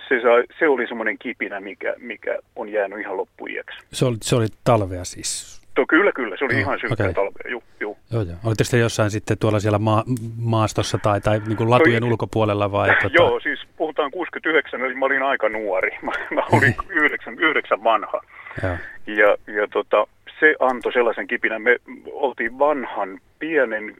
se, 0.10 0.22
sai, 0.22 0.44
se 0.60 0.68
oli 0.68 0.88
semmoinen 0.88 1.18
kipinä, 1.18 1.60
mikä, 1.60 1.94
mikä 1.98 2.40
on 2.56 2.70
jäänyt 2.70 3.00
ihan 3.00 3.18
loppuiäksi. 3.18 3.78
Se 3.94 4.06
oli, 4.06 4.18
se 4.22 4.36
oli 4.36 4.48
talvea 4.64 5.04
siis? 5.04 5.57
To, 5.78 5.86
kyllä, 5.90 6.12
kyllä. 6.12 6.38
Se 6.38 6.46
oli 6.46 6.54
no, 6.54 6.60
ihan 6.60 6.80
synkkä 6.80 7.04
okay. 7.04 7.14
talvea. 7.14 7.52
Ju, 7.52 7.64
ju. 7.80 7.98
Joo, 8.12 8.22
joo. 8.22 8.38
Olitteko 8.46 8.68
te 8.72 8.78
jossain 8.78 9.12
sitten 9.12 9.38
tuolla 9.38 9.60
siellä 9.60 9.80
maa, 9.80 10.04
maastossa 10.38 10.98
tai, 10.98 11.22
tai 11.22 11.42
niin 11.48 11.58
kuin 11.58 11.70
latujen 11.70 12.02
no, 12.02 12.08
ulkopuolella 12.08 12.72
vai? 12.72 12.90
Tota... 12.90 13.10
Joo, 13.14 13.40
siis 13.40 13.60
puhutaan 13.78 14.12
69, 14.12 14.82
eli 14.82 14.96
mä 14.96 15.06
olin 15.06 15.24
aika 15.24 15.50
nuori. 15.50 15.92
Mä, 16.06 16.12
mä 16.32 16.44
olin 16.52 16.76
yhdeksän, 16.90 17.40
yhdeksän 17.40 17.84
vanha. 17.84 18.22
Ja, 18.64 18.78
ja, 19.08 19.38
ja 19.48 19.68
tota, 19.68 20.08
se 20.40 20.56
antoi 20.60 20.94
sellaisen 20.94 21.28
kipinän. 21.28 21.62
Me 21.62 21.78
oltiin 22.12 22.60
vanhan 22.60 23.20
pienen 23.40 23.96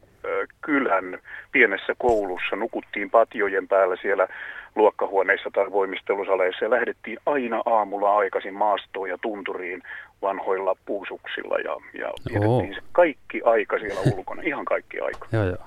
kylän 0.62 1.20
pienessä 1.52 1.94
koulussa, 1.98 2.56
nukuttiin 2.56 3.10
patiojen 3.10 3.68
päällä 3.68 3.96
siellä 4.02 4.28
luokkahuoneissa 4.76 5.50
tai 5.54 5.72
voimistelusaleissa 5.72 6.66
ja 6.66 6.70
lähdettiin 6.70 7.18
aina 7.26 7.62
aamulla 7.66 8.18
aikaisin 8.18 8.54
maastoon 8.54 9.10
ja 9.10 9.18
tunturiin 9.22 9.84
vanhoilla 10.22 10.76
puusuksilla 10.86 11.58
ja, 11.58 11.78
ja 12.02 12.14
vietettiin 12.30 12.76
se 12.76 12.82
kaikki 12.92 13.42
aika 13.46 13.80
siellä 13.80 14.02
ulkona, 14.16 14.42
ihan 14.46 14.66
kaikki 14.66 15.00
aika. 15.00 15.28
joo, 15.32 15.44
joo. 15.44 15.66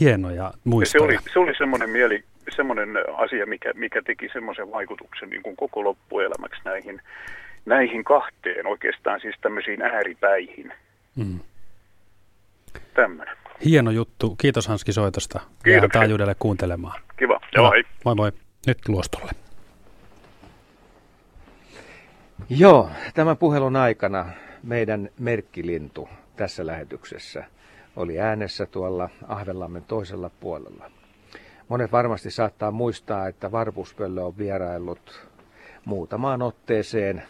Hienoja 0.00 0.52
muistoja. 0.64 1.00
se 1.00 1.04
oli, 1.04 1.18
se 1.32 1.38
oli 1.38 1.54
semmoinen 1.58 1.90
mieli, 1.90 2.24
semmoinen 2.56 2.88
asia, 3.16 3.46
mikä, 3.46 3.72
mikä 3.74 4.02
teki 4.02 4.28
semmoisen 4.32 4.70
vaikutuksen 4.72 5.30
niin 5.30 5.42
kuin 5.42 5.56
koko 5.56 5.84
loppuelämäksi 5.84 6.60
näihin, 6.64 7.00
näihin 7.66 8.04
kahteen, 8.04 8.66
oikeastaan 8.66 9.20
siis 9.20 9.34
tämmöisiin 9.40 9.82
ääripäihin. 9.82 10.72
Mm. 11.16 11.40
Tämmöinen. 12.94 13.36
Hieno 13.64 13.90
juttu. 13.90 14.36
Kiitos 14.36 14.68
Hanski 14.68 14.92
soitosta. 14.92 15.40
Kiitos. 15.64 15.90
taajuudelle 15.92 16.34
kuuntelemaan. 16.38 17.00
Kiva. 17.16 17.40
Joo, 17.56 17.70
hei. 17.70 17.84
Moi 18.04 18.14
moi. 18.14 18.32
Nyt 18.66 18.88
luostolle. 18.88 19.43
Joo, 22.48 22.90
tämän 23.14 23.36
puhelun 23.36 23.76
aikana 23.76 24.26
meidän 24.62 25.10
merkkilintu 25.18 26.08
tässä 26.36 26.66
lähetyksessä 26.66 27.44
oli 27.96 28.20
äänessä 28.20 28.66
tuolla 28.66 29.08
Ahvenlammen 29.28 29.84
toisella 29.84 30.30
puolella. 30.40 30.90
Monet 31.68 31.92
varmasti 31.92 32.30
saattaa 32.30 32.70
muistaa, 32.70 33.28
että 33.28 33.52
Varpuspöllö 33.52 34.22
on 34.22 34.38
vieraillut 34.38 35.28
muutamaan 35.84 36.42
otteeseen 36.42 37.22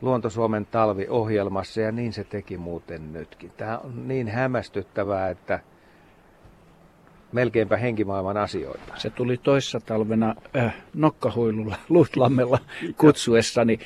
Luonto-Suomen 0.00 0.66
talviohjelmassa 0.66 1.80
ja 1.80 1.92
niin 1.92 2.12
se 2.12 2.24
teki 2.24 2.56
muuten 2.56 3.12
nytkin. 3.12 3.52
Tämä 3.56 3.78
on 3.78 4.08
niin 4.08 4.28
hämmästyttävää, 4.28 5.30
että 5.30 5.60
melkeinpä 7.32 7.76
henkimaailman 7.76 8.36
asioita. 8.36 8.92
Se 8.96 9.10
tuli 9.10 9.36
toissa 9.36 9.80
talvena 9.80 10.34
äh, 10.56 10.74
nokkahuilulla 10.94 11.76
Lutlammella 11.88 12.58
kutsuessani. 12.96 13.78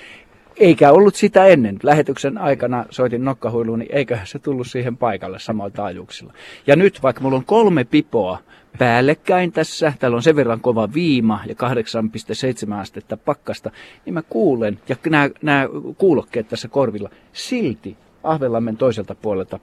Eikä 0.63 0.93
ollut 0.93 1.15
sitä 1.15 1.47
ennen. 1.47 1.79
Lähetyksen 1.83 2.39
aikana 2.39 2.85
soitin 2.91 3.25
nokkahuiluun, 3.25 3.79
niin 3.79 3.95
eiköhän 3.95 4.27
se 4.27 4.39
tullut 4.39 4.67
siihen 4.67 4.97
paikalle 4.97 5.39
samalla 5.39 5.71
taajuuksilla. 5.71 6.33
Ja 6.67 6.77
nyt, 6.77 7.03
vaikka 7.03 7.23
mulla 7.23 7.37
on 7.37 7.45
kolme 7.45 7.85
pipoa 7.85 8.39
päällekkäin 8.79 9.53
tässä, 9.53 9.93
täällä 9.99 10.17
on 10.17 10.23
sen 10.23 10.37
verran 10.37 10.61
kova 10.61 10.89
viima 10.95 11.41
ja 11.47 11.55
8,7 11.55 12.75
astetta 12.75 13.17
pakkasta, 13.17 13.71
niin 14.05 14.15
mä 14.15 14.23
kuulen, 14.23 14.81
ja 14.89 14.97
nämä 15.43 15.69
kuulokkeet 15.99 16.49
tässä 16.49 16.69
korvilla, 16.69 17.11
silti 17.33 17.97
Ahvelammen 18.23 18.77
toiselta 18.77 19.15
puolelta 19.15 19.59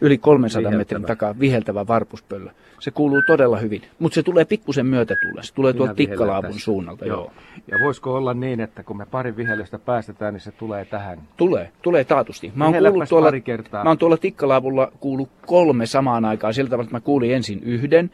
yli 0.00 0.18
300 0.18 0.60
viheltävä. 0.60 0.78
metrin 0.78 1.02
takaa 1.02 1.38
viheltävä 1.40 1.86
varpuspöllö. 1.86 2.50
Se 2.80 2.90
kuuluu 2.90 3.22
todella 3.26 3.58
hyvin, 3.58 3.82
mutta 3.98 4.14
se 4.14 4.22
tulee 4.22 4.44
pikkusen 4.44 4.86
myötätulla. 4.86 5.42
Se 5.42 5.54
tulee 5.54 5.72
tuolta 5.72 5.94
Tikkalaavun 5.94 6.58
suunnalta. 6.60 7.04
Joo. 7.04 7.16
joo. 7.16 7.32
Ja 7.70 7.78
voisiko 7.84 8.14
olla 8.14 8.34
niin, 8.34 8.60
että 8.60 8.82
kun 8.82 8.96
me 8.96 9.06
pari 9.06 9.36
vihellystä 9.36 9.78
päästetään, 9.78 10.34
niin 10.34 10.40
se 10.40 10.50
tulee 10.50 10.84
tähän? 10.84 11.18
Tulee, 11.36 11.70
tulee 11.82 12.04
taatusti. 12.04 12.52
Mä 12.54 12.64
oon, 12.64 12.74
kuullut 12.74 13.08
tuolla, 13.08 13.26
pari 13.26 13.40
kertaa. 13.40 13.84
mä 13.84 13.90
oon 13.90 13.98
tuolla 13.98 14.16
Tikkalaavulla 14.16 14.92
kuullut 15.00 15.28
kolme 15.46 15.86
samaan 15.86 16.24
aikaan. 16.24 16.54
Sillä 16.54 16.70
tavalla, 16.70 16.84
että 16.84 16.96
mä 16.96 17.00
kuulin 17.00 17.34
ensin 17.34 17.60
yhden 17.62 18.10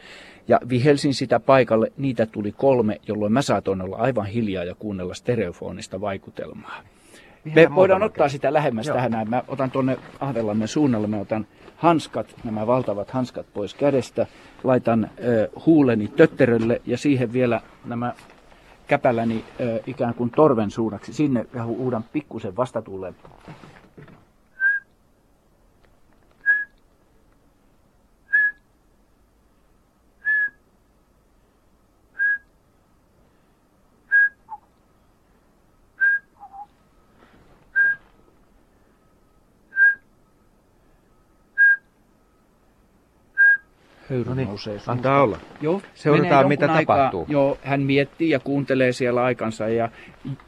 ja 0.49 0.61
vihelsin 0.69 1.15
sitä 1.15 1.41
paikalle. 1.41 1.93
Niitä 1.97 2.27
tuli 2.27 2.53
kolme, 2.53 3.01
jolloin 3.09 3.33
mä 3.33 3.43
saatoin 3.43 3.83
olla 3.83 3.97
aivan 3.97 4.27
hiljaa 4.27 4.65
ja 4.65 4.75
kuunnella 4.75 5.15
stereofonista 5.15 6.01
vaikutelmaa. 6.01 6.83
Me 7.55 7.75
voidaan 7.75 8.03
ottaa 8.03 8.29
sitä 8.29 8.53
lähemmäs 8.53 8.87
Joo. 8.87 8.97
tähän. 8.97 9.29
Mä 9.29 9.43
otan 9.49 9.71
tuonne 9.71 9.97
Ahvelammen 10.21 10.69
suunnalle, 10.69 11.07
mä 11.07 11.19
otan 11.19 11.47
hanskat, 11.85 12.35
nämä 12.45 12.67
valtavat 12.67 13.11
hanskat 13.11 13.47
pois 13.55 13.75
kädestä, 13.75 14.27
laitan 14.65 15.11
ö, 15.25 15.49
huuleni 15.67 16.09
tötterölle 16.09 16.83
ja 16.87 16.99
siihen 16.99 17.33
vielä 17.33 17.61
nämä 17.85 18.13
käpäläni 18.87 19.45
ö, 19.61 19.81
ikään 19.87 20.15
kuin 20.15 20.31
torven 20.31 20.71
suunnaksi 20.71 21.13
sinne 21.13 21.47
ja 21.55 21.65
huudan 21.65 22.05
pikkusen 22.13 22.57
vastatulleen. 22.57 23.15
Höyry 44.11 44.29
no 44.29 44.35
niin, 44.35 44.49
nousee 44.49 44.79
Antaa 44.87 45.23
olla. 45.23 45.39
Joo, 45.61 45.83
Seurataan 45.95 46.49
mitä 46.49 46.73
aikaa, 46.73 46.97
tapahtuu. 46.97 47.27
Joo, 47.29 47.59
hän 47.63 47.81
miettii 47.81 48.31
ja 48.31 48.41
kuuntelee 48.41 48.93
siellä 48.93 49.23
aikansa 49.23 49.69
ja 49.69 49.89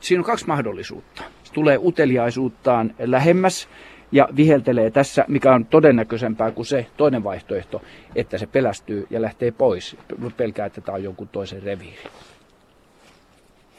siinä 0.01 0.21
on 0.21 0.25
kaksi 0.25 0.47
mahdollisuutta. 0.47 1.23
Se 1.43 1.53
tulee 1.53 1.79
uteliaisuuttaan 1.83 2.95
lähemmäs 2.99 3.69
ja 4.13 4.29
viheltelee 4.37 4.91
tässä, 4.91 5.25
mikä 5.29 5.55
on 5.55 5.67
todennäköisempää 5.67 6.51
kuin 6.51 6.67
se 6.67 6.87
toinen 6.97 7.25
vaihtoehto, 7.25 7.83
että 8.15 8.39
se 8.39 8.47
pelästyy 8.47 9.07
ja 9.11 9.23
lähtee 9.23 9.51
pois. 9.51 9.97
Pelkää, 10.37 10.67
että 10.67 10.81
tämä 10.81 10.97
on 10.97 11.05
jonkun 11.05 11.29
toisen 11.29 11.63
reviiri. 11.63 12.03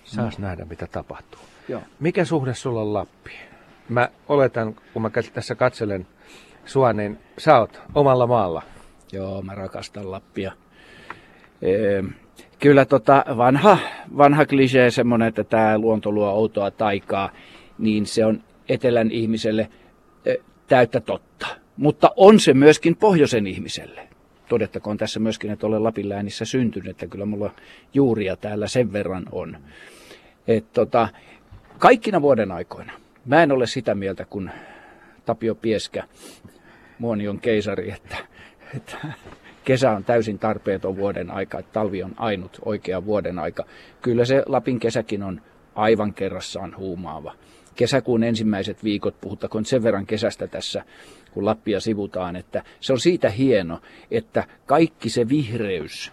Saas 0.03 0.39
no. 0.39 0.47
nähdä, 0.47 0.65
mitä 0.65 0.87
tapahtuu. 0.87 1.41
Joo. 1.67 1.81
Mikä 1.99 2.25
suhde 2.25 2.53
sulla 2.53 2.81
on 2.81 2.93
Lappiin? 2.93 3.39
Mä 3.89 4.09
oletan, 4.29 4.75
kun 4.93 5.01
mä 5.01 5.09
tässä 5.33 5.55
katselen 5.55 6.07
sua, 6.65 6.93
niin 6.93 7.19
sä 7.37 7.59
oot 7.59 7.81
omalla 7.95 8.27
maalla. 8.27 8.61
Joo, 9.11 9.41
mä 9.41 9.55
rakastan 9.55 10.11
Lappia. 10.11 10.51
Ee, 11.61 12.03
kyllä 12.59 12.85
tota 12.85 13.25
vanha, 13.37 13.77
vanha 14.17 14.45
klisee 14.45 14.91
semmoinen, 14.91 15.27
että 15.27 15.43
tämä 15.43 15.77
luonto 15.77 16.11
luo 16.11 16.29
outoa 16.29 16.71
taikaa, 16.71 17.31
niin 17.77 18.05
se 18.05 18.25
on 18.25 18.43
etelän 18.69 19.11
ihmiselle 19.11 19.69
e, 20.25 20.35
täyttä 20.67 20.99
totta. 20.99 21.47
Mutta 21.77 22.11
on 22.15 22.39
se 22.39 22.53
myöskin 22.53 22.95
pohjoisen 22.95 23.47
ihmiselle. 23.47 24.07
Todettakoon 24.49 24.97
tässä 24.97 25.19
myöskin, 25.19 25.51
että 25.51 25.67
olen 25.67 25.83
Lapin 25.83 26.09
läänissä 26.09 26.45
syntynyt, 26.45 26.89
että 26.89 27.07
kyllä 27.07 27.25
mulla 27.25 27.51
juuria 27.93 28.35
täällä 28.35 28.67
sen 28.67 28.93
verran 28.93 29.25
on. 29.31 29.57
Et 30.47 30.73
tota, 30.73 31.09
kaikkina 31.77 32.21
vuoden 32.21 32.51
aikoina. 32.51 32.93
Mä 33.25 33.43
en 33.43 33.51
ole 33.51 33.67
sitä 33.67 33.95
mieltä 33.95 34.25
kuin 34.25 34.51
Tapio 35.25 35.55
Pieskä, 35.55 36.03
Muonion 36.99 37.39
keisari, 37.39 37.91
että 37.91 38.17
että 38.75 38.97
kesä 39.63 39.91
on 39.91 40.03
täysin 40.03 40.39
tarpeeton 40.39 40.97
vuoden 40.97 41.31
aika, 41.31 41.59
että 41.59 41.73
talvi 41.73 42.03
on 42.03 42.11
ainut 42.17 42.59
oikea 42.65 43.05
vuoden 43.05 43.39
aika. 43.39 43.65
Kyllä 44.01 44.25
se 44.25 44.43
Lapin 44.45 44.79
kesäkin 44.79 45.23
on 45.23 45.41
aivan 45.75 46.13
kerrassaan 46.13 46.77
huumaava. 46.77 47.33
Kesäkuun 47.75 48.23
ensimmäiset 48.23 48.83
viikot, 48.83 49.21
puhuttakoon 49.21 49.65
sen 49.65 49.83
verran 49.83 50.05
kesästä 50.05 50.47
tässä, 50.47 50.83
kun 51.31 51.45
Lappia 51.45 51.79
sivutaan, 51.79 52.35
että 52.35 52.63
se 52.79 52.93
on 52.93 52.99
siitä 52.99 53.29
hieno, 53.29 53.81
että 54.11 54.43
kaikki 54.65 55.09
se 55.09 55.29
vihreys, 55.29 56.11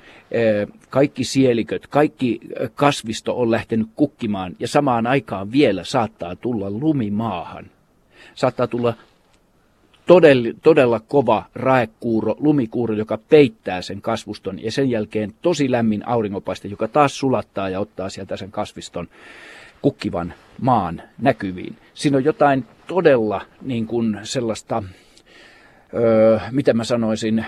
kaikki 0.91 1.25
sieliköt, 1.25 1.87
kaikki 1.87 2.41
kasvisto 2.75 3.41
on 3.41 3.51
lähtenyt 3.51 3.89
kukkimaan 3.97 4.57
ja 4.59 4.69
samaan 4.69 5.07
aikaan 5.07 5.53
vielä 5.53 5.85
saattaa 5.85 6.37
tulla 6.37 6.71
lumimaahan. 6.71 7.67
Saattaa 8.35 8.67
tulla 8.67 8.95
todella, 10.07 10.49
todella 10.63 11.01
kova 11.01 11.45
raekuuro, 11.55 12.37
lumikuuro, 12.39 12.95
joka 12.95 13.19
peittää 13.29 13.83
sen 13.83 14.01
kasvuston 14.01 14.63
ja 14.63 14.73
sen 14.73 14.91
jälkeen 14.91 15.35
tosi 15.43 15.71
lämmin 15.71 16.09
auringopaiste, 16.09 16.69
joka 16.69 16.89
taas 16.89 17.19
sulattaa 17.19 17.69
ja 17.69 17.81
ottaa 17.81 18.09
sieltä 18.09 18.37
sen 18.37 18.51
kasviston 18.51 19.09
kukkivan 19.83 20.35
maan 20.61 21.03
näkyviin. 21.19 21.77
Siinä 21.95 22.17
on 22.17 22.25
jotain 22.25 22.65
todella 22.87 23.41
niin 23.63 23.87
kuin 23.87 24.21
sellaista, 24.23 24.83
öö, 25.95 26.39
mitä 26.51 26.75
mä 26.75 26.85
sanoisin, 26.85 27.45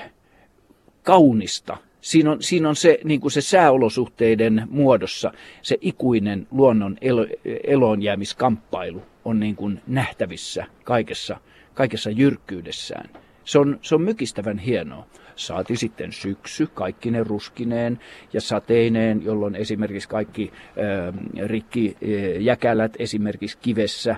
kaunista 1.03 1.77
Siinä 2.07 2.31
on, 2.33 2.43
siinä 2.43 2.69
on 2.69 2.77
se, 2.77 2.99
niin 3.05 3.21
kuin 3.21 3.33
se 3.33 3.41
sääolosuhteiden 3.41 4.67
muodossa, 4.71 5.33
se 5.63 5.79
ikuinen 5.81 6.47
luonnon 6.51 6.97
elo, 7.01 7.27
eloonjäämiskamppailu 7.65 9.03
on 9.25 9.41
niin 9.41 9.57
kuin 9.57 9.83
nähtävissä 9.87 10.67
kaikessa, 10.85 11.41
kaikessa 11.77 12.11
jyrkkyydessään. 12.11 13.11
Se 13.45 13.59
on, 13.59 13.79
se 13.83 13.95
on 13.95 14.03
mykistävän 14.03 14.59
hienoa. 14.59 15.07
Saati 15.37 15.77
sitten 15.77 16.13
syksy, 16.13 16.67
kaikki 16.67 17.11
ne 17.11 17.25
ruskineen 17.25 17.99
ja 18.33 18.41
sateineen, 18.41 19.25
jolloin 19.25 19.55
esimerkiksi 19.55 20.09
kaikki 20.09 20.53
äh, 20.53 21.47
rikki 21.47 21.97
äh, 22.03 22.43
jäkälät 22.43 22.93
esimerkiksi 22.99 23.59
kivessä 23.59 24.17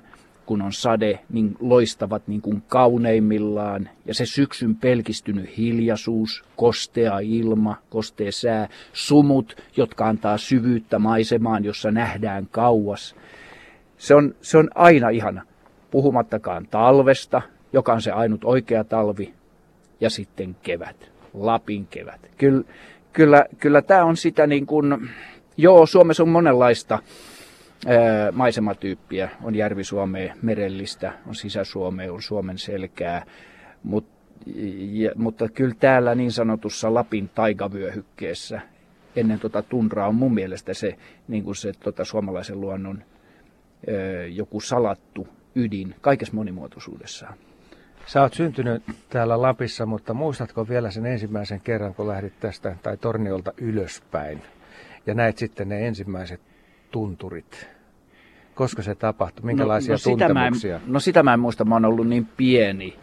kun 0.49 0.63
on 0.63 0.73
sade, 0.73 1.19
niin 1.33 1.57
loistavat 1.61 2.29
niin 2.29 2.41
kuin 2.41 2.63
kauneimmillaan. 2.69 3.89
Ja 4.07 4.15
se 4.15 4.27
syksyn 4.27 4.77
pelkistynyt 4.77 5.57
hiljaisuus, 5.57 6.45
kostea 6.57 7.19
ilma, 7.19 7.77
kostea 7.91 8.33
sää, 8.33 8.69
sumut, 8.93 9.63
jotka 9.77 10.09
antaa 10.09 10.39
syvyyttä 10.39 10.99
maisemaan, 10.99 11.65
jossa 11.65 11.91
nähdään 11.91 12.49
kauas. 12.51 13.17
Se 13.99 14.15
on, 14.15 14.35
se 14.43 14.59
on 14.59 14.69
aina 14.75 15.09
ihana. 15.09 15.43
Puhumattakaan 15.91 16.67
talvesta, 16.71 17.43
joka 17.73 17.93
on 17.93 18.03
se 18.03 18.11
ainut 18.11 18.45
oikea 18.45 18.85
talvi, 18.85 19.35
ja 20.01 20.11
sitten 20.11 20.57
kevät, 20.63 21.11
Lapin 21.35 21.87
kevät. 21.87 22.21
Kyllä, 22.39 22.65
kyllä, 23.13 23.45
kyllä 23.59 23.83
tämä 23.83 24.05
on 24.05 24.17
sitä 24.17 24.47
niin 24.47 24.67
kuin, 24.67 25.09
joo, 25.57 25.87
Suomessa 25.87 26.23
on 26.23 26.29
monenlaista 26.29 26.99
maisematyyppiä. 28.33 29.29
On 29.43 29.55
Järvi-Suomea, 29.55 30.35
merellistä, 30.43 31.13
on 31.27 31.35
Sisä-Suomea, 31.35 32.13
on 32.13 32.23
Suomen 32.23 32.59
selkää, 32.59 33.25
Mut, 33.83 34.07
ja, 34.93 35.11
mutta 35.15 35.49
kyllä 35.49 35.75
täällä 35.81 36.15
niin 36.15 36.33
sanotussa 36.33 36.95
Lapin 36.95 37.31
taigavyöhykkeessä 37.35 38.61
ennen 39.17 39.41
tuota 39.41 39.63
tundraa 39.63 40.09
on 40.09 40.15
mun 40.15 40.35
mielestä 40.35 40.75
se, 40.75 40.97
niin 41.29 41.45
kuin 41.45 41.57
se 41.57 41.73
tota, 41.73 42.05
suomalaisen 42.05 42.61
luonnon 42.61 43.05
ö, 43.89 44.27
joku 44.27 44.61
salattu 44.61 45.29
ydin 45.59 45.95
kaikessa 46.01 46.35
monimuotoisuudessaan. 46.35 47.35
Sä 48.07 48.23
oot 48.23 48.35
syntynyt 48.35 48.83
täällä 49.09 49.43
Lapissa, 49.43 49.87
mutta 49.87 50.15
muistatko 50.15 50.69
vielä 50.69 50.91
sen 50.91 51.07
ensimmäisen 51.07 51.61
kerran, 51.61 51.95
kun 51.95 52.09
lähdit 52.09 52.41
tästä 52.41 52.77
tai 52.83 52.97
torniolta 52.97 53.53
ylöspäin 53.57 54.43
ja 55.07 55.15
näit 55.15 55.39
sitten 55.39 55.69
ne 55.69 55.87
ensimmäiset 55.87 56.41
tunturit? 56.91 57.69
Koska 58.55 58.83
se 58.83 58.95
tapahtui? 58.95 59.47
Minkälaisia 59.47 59.95
no, 59.95 59.99
no 60.07 60.11
tuntemuksia? 60.11 60.77
Sitä 60.79 60.87
en, 60.87 60.93
no 60.93 61.01
sitä 61.01 61.23
mä 61.23 61.35
en 61.35 61.41
muista, 61.41 61.65
mä 61.65 61.75
oon 61.75 61.85
ollut 61.85 62.09
niin 62.09 62.29
pieni. 62.37 62.97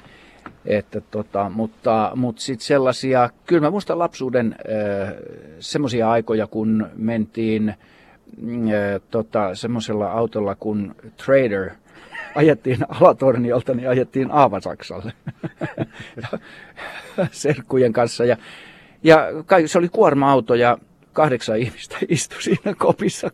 Että 0.66 1.02
tota, 1.02 1.52
mutta 1.56 2.12
mutta 2.16 2.42
sitten 2.42 2.66
sellaisia, 2.66 3.30
kyllä 3.46 3.62
mä 3.62 3.72
muistan 3.72 4.00
lapsuuden 4.00 4.56
semmoisia 5.60 6.12
aikoja, 6.12 6.48
kun 6.48 6.90
mentiin 6.96 7.70
äh, 7.70 7.76
tota, 9.12 9.56
semmoisella 9.56 10.12
autolla 10.12 10.56
kuin 10.56 10.96
Trader, 11.26 11.72
ajettiin 12.36 12.78
Alatorniolta, 12.90 13.74
niin 13.74 13.90
ajettiin 13.90 14.32
Aavasaksalle 14.32 15.14
serkkujen 17.32 17.94
kanssa. 17.94 18.26
Ja, 18.26 18.38
ja 19.04 19.28
se 19.66 19.78
oli 19.78 19.90
kuorma-auto 19.90 20.56
ja 20.56 20.78
kahdeksan 21.14 21.58
ihmistä 21.58 21.98
istui 22.10 22.42
siinä 22.42 22.74
kopissa 22.78 23.30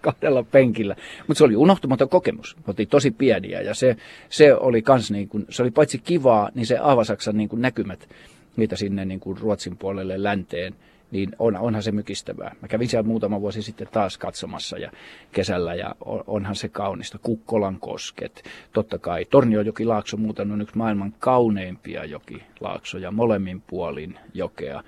kahdella 0.00 0.42
penkillä. 0.42 0.96
Mutta 1.26 1.38
se 1.38 1.44
oli 1.44 1.56
unohtumaton 1.56 2.08
kokemus. 2.08 2.56
Me 2.56 2.62
oltiin 2.66 2.88
tosi 2.88 3.10
pieniä 3.10 3.60
ja 3.60 3.74
se, 3.74 3.96
se 4.28 4.54
oli 4.54 4.82
kans 4.82 5.10
niin 5.10 5.28
kuin, 5.28 5.46
se 5.50 5.62
oli 5.62 5.70
paitsi 5.70 5.98
kivaa, 5.98 6.50
niin 6.54 6.66
se 6.66 6.78
Aavasaksan 6.78 7.36
niin 7.36 7.48
kuin 7.48 7.62
näkymät, 7.62 8.08
niitä 8.56 8.76
sinne 8.76 9.04
niin 9.04 9.20
kuin 9.20 9.38
Ruotsin 9.38 9.76
puolelle 9.76 10.22
länteen, 10.22 10.74
niin 11.14 11.30
on, 11.38 11.56
onhan 11.56 11.82
se 11.82 11.92
mykistävää. 11.92 12.54
Mä 12.62 12.68
kävin 12.68 12.88
siellä 12.88 13.08
muutama 13.08 13.40
vuosi 13.40 13.62
sitten 13.62 13.88
taas 13.92 14.18
katsomassa 14.18 14.78
ja 14.78 14.90
kesällä 15.32 15.74
ja 15.74 15.94
onhan 16.26 16.56
se 16.56 16.68
kaunista. 16.68 17.18
Kukkolan 17.22 17.80
kosket, 17.80 18.42
totta 18.72 18.98
kai. 18.98 19.24
Torniojoki-laakso 19.24 20.16
muuten 20.16 20.52
on 20.52 20.60
yksi 20.60 20.76
maailman 20.76 21.14
kauneimpia 21.18 22.04
jokilaaksoja 22.04 23.10
molemmin 23.10 23.62
puolin 23.66 24.18
jokea. 24.34 24.82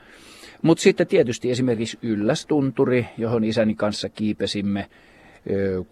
Mutta 0.63 0.83
sitten 0.83 1.07
tietysti 1.07 1.51
esimerkiksi 1.51 1.99
Yllästunturi, 2.03 3.07
johon 3.19 3.45
isäni 3.45 3.75
kanssa 3.75 4.09
kiipesimme 4.09 4.91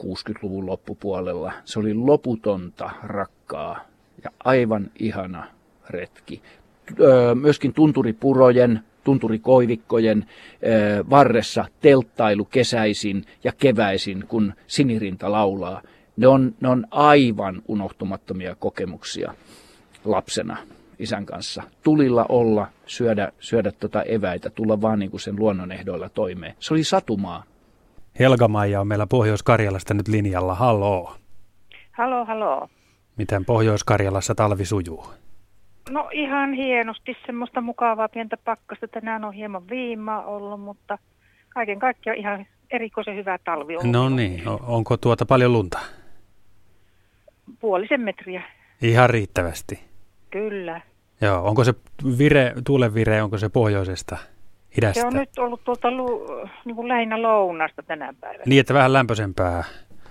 60-luvun 0.02 0.66
loppupuolella. 0.66 1.52
Se 1.64 1.78
oli 1.78 1.94
loputonta 1.94 2.90
rakkaa 3.02 3.84
ja 4.24 4.30
aivan 4.44 4.90
ihana 4.98 5.46
retki. 5.90 6.42
Myöskin 7.34 7.72
tunturipurojen, 7.72 8.80
tunturikoivikkojen 9.04 10.26
varressa 11.10 11.64
telttailu 11.80 12.44
kesäisin 12.44 13.24
ja 13.44 13.52
keväisin, 13.58 14.24
kun 14.28 14.52
sinirinta 14.66 15.32
laulaa. 15.32 15.82
Ne 16.16 16.26
on, 16.26 16.54
ne 16.60 16.68
on 16.68 16.86
aivan 16.90 17.62
unohtumattomia 17.68 18.54
kokemuksia 18.54 19.34
lapsena 20.04 20.56
isän 20.98 21.26
kanssa 21.26 21.62
tulilla 21.82 22.26
olla, 22.28 22.66
syödä, 22.86 23.32
syödä 23.40 23.72
tota 23.72 24.02
eväitä, 24.02 24.50
tulla 24.50 24.80
vaan 24.80 24.98
niin 24.98 25.10
kuin 25.10 25.20
sen 25.20 25.36
luonnon 25.38 25.72
ehdoilla 25.72 26.08
toimeen. 26.08 26.54
Se 26.58 26.74
oli 26.74 26.84
satumaa. 26.84 27.44
Helga 28.18 28.48
Maija 28.48 28.80
on 28.80 28.86
meillä 28.86 29.06
Pohjois-Karjalasta 29.06 29.94
nyt 29.94 30.08
linjalla. 30.08 30.54
Halloo. 30.54 31.14
Halo, 31.92 32.24
halo. 32.24 32.68
Miten 33.16 33.44
Pohjois-Karjalassa 33.44 34.34
talvi 34.34 34.64
sujuu? 34.64 35.06
No 35.90 36.08
ihan 36.12 36.52
hienosti, 36.52 37.16
semmoista 37.26 37.60
mukavaa 37.60 38.08
pientä 38.08 38.36
pakkasta. 38.36 38.88
Tänään 38.88 39.24
on 39.24 39.32
hieman 39.32 39.68
viimaa 39.68 40.24
ollut, 40.24 40.60
mutta 40.60 40.98
kaiken 41.48 41.78
kaikkiaan 41.78 42.18
ihan 42.18 42.46
erikoisen 42.70 43.16
hyvä 43.16 43.38
talvi. 43.38 43.74
No 43.82 44.08
niin, 44.08 44.42
onko 44.66 44.96
tuota 44.96 45.26
paljon 45.26 45.52
lunta? 45.52 45.78
Puolisen 47.60 48.00
metriä. 48.00 48.42
Ihan 48.82 49.10
riittävästi. 49.10 49.80
Kyllä. 50.30 50.80
Joo, 51.20 51.44
onko 51.48 51.64
se 51.64 51.74
vire, 52.18 52.52
tuulen 52.66 52.94
vire, 52.94 53.22
onko 53.22 53.38
se 53.38 53.48
pohjoisesta, 53.48 54.16
idästä? 54.78 55.00
Se 55.00 55.06
on 55.06 55.12
nyt 55.12 55.38
ollut 55.38 55.64
tuolta 55.64 55.90
lu, 55.90 56.26
niin 56.64 56.76
kuin 56.76 56.88
lähinnä 56.88 57.22
lounasta 57.22 57.82
tänä 57.82 58.14
päivänä. 58.20 58.44
Niin, 58.46 58.60
että 58.60 58.74
vähän 58.74 58.92
lämpöisempää, 58.92 59.64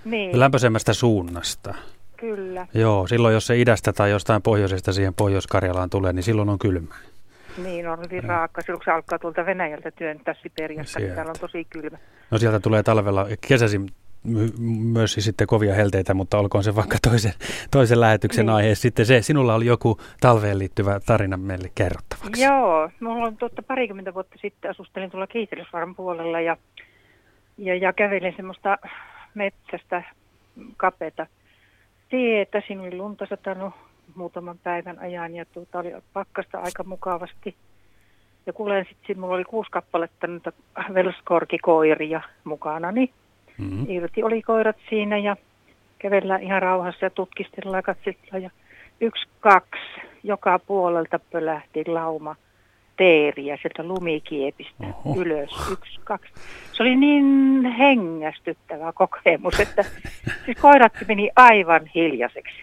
niin. 0.04 0.40
lämpöisemmästä 0.40 0.92
suunnasta. 0.92 1.74
Kyllä. 2.16 2.66
Joo, 2.74 3.06
silloin 3.06 3.34
jos 3.34 3.46
se 3.46 3.60
idästä 3.60 3.92
tai 3.92 4.10
jostain 4.10 4.42
pohjoisesta 4.42 4.92
siihen 4.92 5.14
Pohjois-Karjalaan 5.14 5.90
tulee, 5.90 6.12
niin 6.12 6.22
silloin 6.22 6.48
on 6.48 6.58
kylmä. 6.58 6.94
Niin, 7.62 7.88
on 7.88 7.98
hyvin 8.00 8.24
raakka. 8.24 8.60
Silloin 8.62 8.78
kun 8.78 8.84
se 8.84 8.90
alkaa 8.90 9.18
tuolta 9.18 9.46
Venäjältä 9.46 9.90
työntää 9.90 10.34
Siperiasta, 10.42 10.98
niin 10.98 11.14
täällä 11.14 11.30
on 11.30 11.40
tosi 11.40 11.64
kylmä. 11.64 11.98
No 12.30 12.38
sieltä 12.38 12.60
tulee 12.60 12.82
talvella, 12.82 13.26
kesäisin 13.48 13.86
myös 14.92 15.16
sitten 15.18 15.46
kovia 15.46 15.74
helteitä, 15.74 16.14
mutta 16.14 16.38
olkoon 16.38 16.64
se 16.64 16.74
vaikka 16.74 16.96
toisen, 17.08 17.32
toisen 17.70 18.00
lähetyksen 18.00 18.46
niin. 18.46 18.56
aihe. 18.56 18.74
Sitten 18.74 19.06
se, 19.06 19.22
sinulla 19.22 19.54
oli 19.54 19.66
joku 19.66 20.00
talveen 20.20 20.58
liittyvä 20.58 21.00
tarina 21.06 21.36
meille 21.36 21.70
kerrottavaksi. 21.74 22.42
Joo, 22.42 22.90
mulla 23.00 23.26
on 23.26 23.36
tuotta 23.36 23.62
parikymmentä 23.62 24.14
vuotta 24.14 24.36
sitten 24.42 24.70
asustelin 24.70 25.10
tuolla 25.10 25.26
Kiitelysvaaran 25.26 25.94
puolella 25.94 26.40
ja, 26.40 26.56
ja, 27.58 27.74
ja 27.74 27.92
kävelin 27.92 28.34
semmoista 28.36 28.78
metsästä 29.34 30.02
kapeta 30.76 31.26
tietä. 32.16 32.62
Siinä 32.66 32.82
oli 32.82 32.96
lunta 32.96 33.26
satanut 33.26 33.74
muutaman 34.14 34.58
päivän 34.62 34.98
ajan 34.98 35.34
ja 35.34 35.44
tuota 35.44 35.78
oli 35.78 35.92
pakkasta 36.12 36.58
aika 36.58 36.84
mukavasti. 36.84 37.54
Ja 38.46 38.52
kuulen 38.52 38.86
sitten, 38.88 39.20
mulla 39.20 39.34
oli 39.34 39.44
kuusi 39.44 39.70
kappaletta 39.70 40.26
noita 40.26 40.52
velskorkikoiria 40.94 42.20
mukana, 42.44 42.92
niin 42.92 43.10
Mm-hmm. 43.58 43.86
Irti 43.88 44.22
oli 44.22 44.42
koirat 44.42 44.76
siinä 44.90 45.18
ja 45.18 45.36
kävellään 45.98 46.42
ihan 46.42 46.62
rauhassa 46.62 47.04
ja 47.04 47.10
tutkistellaan 47.10 47.78
ja 47.78 47.82
katsellaan. 47.82 48.42
Ja 48.42 48.50
yksi, 49.00 49.28
kaksi, 49.40 50.00
joka 50.22 50.58
puolelta 50.58 51.20
pölähti 51.32 51.84
lauma 51.86 52.36
teeriä 52.96 53.58
sieltä 53.62 53.82
lumikiepistä 53.82 54.84
Oho. 55.04 55.20
ylös. 55.20 55.50
Yksi, 55.72 56.00
kaksi. 56.04 56.32
Se 56.72 56.82
oli 56.82 56.96
niin 56.96 57.64
hengästyttävä 57.64 58.92
kokemus, 58.92 59.60
että 59.60 59.84
siis 60.44 60.58
koirat 60.60 60.92
meni 61.08 61.30
aivan 61.36 61.86
hiljaiseksi. 61.94 62.54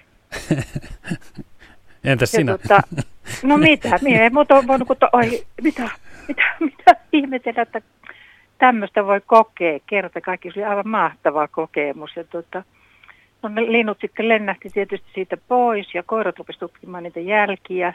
Entäs 2.04 2.32
sinä? 2.32 2.58
Tuota, 2.58 2.82
no 3.44 3.58
mitä, 3.58 4.00
minä 4.02 4.24
en 4.24 4.34
muuta 4.34 4.68
voinut, 4.68 4.88
to, 5.00 5.10
oi, 5.14 5.44
mitä, 5.62 5.90
mitä, 6.28 6.44
mitä 6.60 6.96
ihmetellä, 7.14 7.62
että 7.62 7.82
tämmöistä 8.58 9.06
voi 9.06 9.22
kokea 9.26 9.80
kerta 9.86 10.22
kaikki. 10.22 10.52
Se 10.52 10.60
oli 10.60 10.66
aivan 10.66 10.88
mahtava 10.88 11.48
kokemus. 11.48 12.12
Ja 12.16 12.24
tuota, 12.24 12.64
no 13.42 13.50
ne 13.50 13.62
linnut 13.62 13.98
sitten 14.02 14.30
lennähti 14.30 14.70
tietysti 14.70 15.08
siitä 15.14 15.38
pois 15.38 15.94
ja 15.94 16.04
koirat 16.04 16.38
rupesivat 16.40 16.60
tutkimaan 16.60 17.04
niitä 17.04 17.20
jälkiä. 17.20 17.94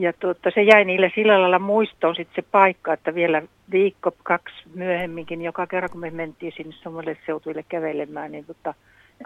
Ja 0.00 0.12
tuota, 0.12 0.50
se 0.54 0.62
jäi 0.62 0.84
niille 0.84 1.12
sillä 1.14 1.40
lailla 1.40 1.58
muistoon 1.58 2.14
sitten 2.16 2.44
se 2.44 2.48
paikka, 2.52 2.92
että 2.92 3.14
vielä 3.14 3.42
viikko, 3.72 4.12
kaksi 4.22 4.54
myöhemminkin, 4.74 5.42
joka 5.42 5.66
kerran 5.66 5.90
kun 5.90 6.00
me 6.00 6.10
mentiin 6.10 6.52
sinne 6.56 6.74
samoille 6.82 7.16
seutuille 7.26 7.64
kävelemään, 7.68 8.32
niin 8.32 8.44
tuota, 8.44 8.74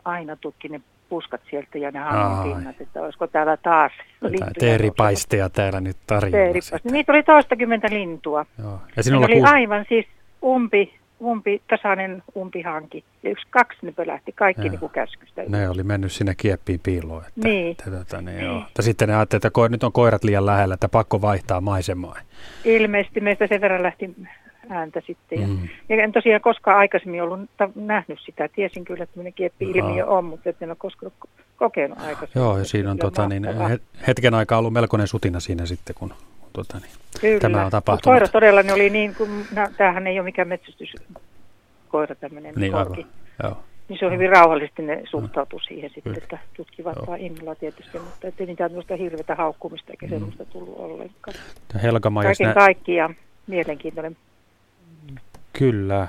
aina 0.05 0.37
tutki 0.37 0.69
ne 0.69 0.81
puskat 1.09 1.41
sieltä 1.51 1.79
ja 1.79 1.91
ne 1.91 1.99
hangon 1.99 2.55
pinnat, 2.55 2.81
että 2.81 3.03
olisiko 3.03 3.27
täällä 3.27 3.57
taas 3.57 3.93
lintuja. 4.21 4.51
Teeripaisteja 4.59 5.49
täällä 5.49 5.81
nyt 5.81 5.97
tarjolla. 6.07 6.61
Niitä 6.93 7.13
oli 7.13 7.23
toistakymmentä 7.23 7.89
lintua. 7.91 8.47
Joo. 8.63 8.79
Ja 8.97 9.03
sinulla 9.03 9.27
oli 9.27 9.35
kuul... 9.35 9.47
aivan 9.47 9.85
siis 9.89 10.07
umpi, 10.43 11.00
umpi, 11.23 11.63
tasainen 11.69 12.23
umpihanki. 12.37 13.05
Ja 13.23 13.31
yksi, 13.31 13.47
kaksi 13.51 13.79
ne 13.83 13.93
pölähti, 13.93 14.33
kaikki 14.33 14.69
niin 14.69 14.81
kuin 14.81 14.93
käskystä. 14.93 15.43
Ne 15.49 15.69
oli 15.69 15.83
mennyt 15.83 16.13
sinne 16.13 16.35
kieppiin 16.35 16.81
piiloon. 16.83 17.25
Että, 17.29 17.49
niin. 17.49 17.71
Että, 17.71 18.01
että, 18.01 18.17
niin, 18.17 18.37
niin. 18.37 18.45
Joo. 18.45 18.55
Mutta 18.55 18.83
sitten 18.83 19.09
ne 19.09 19.17
ajattelivat, 19.17 19.45
että 19.45 19.51
ko, 19.51 19.69
nyt 19.69 19.85
on 19.85 19.93
koirat 19.93 20.25
liian 20.25 20.47
lähellä, 20.47 20.75
että 20.75 20.89
pakko 20.89 21.21
vaihtaa 21.21 21.61
maisemaa. 21.61 22.17
Ilmeisesti 22.65 23.21
meistä 23.21 23.47
sen 23.47 23.61
verran 23.61 23.83
lähti 23.83 24.15
ääntä 24.69 25.01
sitten. 25.07 25.41
Ja, 25.41 25.47
mm. 25.47 25.69
ja 25.89 26.03
en 26.05 26.13
tosiaan 26.13 26.41
koskaan 26.41 26.79
aikaisemmin 26.79 27.23
ollut 27.23 27.41
nähnyt 27.75 28.19
sitä. 28.25 28.49
Tiesin 28.49 28.85
kyllä, 28.85 29.03
että 29.03 29.15
tämmöinen 29.15 29.33
kieppi-ilmiö 29.33 30.07
on, 30.07 30.25
mutta 30.25 30.51
en 30.61 30.69
ole 30.69 30.77
koskaan 30.77 31.13
kokenut 31.57 31.99
aikaisemmin. 31.99 32.45
Joo, 32.47 32.59
ja 32.59 32.65
siinä 32.65 32.91
on 32.91 32.99
tota, 32.99 33.29
niin, 33.29 33.47
hetken 34.07 34.35
aikaa 34.35 34.59
ollut 34.59 34.73
melkoinen 34.73 35.07
sutina 35.07 35.41
siinä 35.41 35.67
sitten, 35.67 35.95
kun 35.99 36.15
tota, 36.53 36.79
niin, 36.79 36.91
kyllä. 37.21 37.41
tämä 37.41 37.65
on 37.65 37.71
tapahtunut. 37.71 38.15
Koira 38.15 38.29
todella 38.29 38.63
ne 38.63 38.73
oli 38.73 38.91
niin 38.91 39.15
kuin, 39.15 39.47
tämähän 39.77 40.07
ei 40.07 40.19
ole 40.19 40.25
mikään 40.25 40.49
metsästyskoira 40.49 42.15
tämmöinen 42.21 42.55
niin, 42.57 42.73
korki. 42.73 43.07
Joo. 43.43 43.57
Niin 43.89 43.99
se 43.99 44.07
on 44.07 44.13
hyvin 44.13 44.31
rauhallisesti 44.31 44.83
ne 44.83 45.03
suhtautu 45.11 45.59
siihen 45.59 45.91
sitten, 45.95 46.19
että 46.19 46.39
tutkivat 46.57 46.97
Joo. 46.97 47.07
vaan 47.07 47.21
innolla 47.21 47.55
tietysti, 47.55 47.99
mutta 47.99 48.29
ettei 48.29 48.47
niitä 48.47 48.69
tämmöistä 48.69 48.97
hirveätä 48.97 49.35
haukkumista 49.35 49.91
eikä 49.91 50.07
mm. 50.07 50.11
semmoista 50.11 50.45
tullut 50.45 50.79
ollenkaan. 50.79 51.37
Helga 51.83 52.11
Kaiken 52.23 52.47
nä- 52.47 52.55
kaikkiaan 52.55 53.15
mielenkiintoinen 53.47 54.17
Kyllä, 55.53 56.09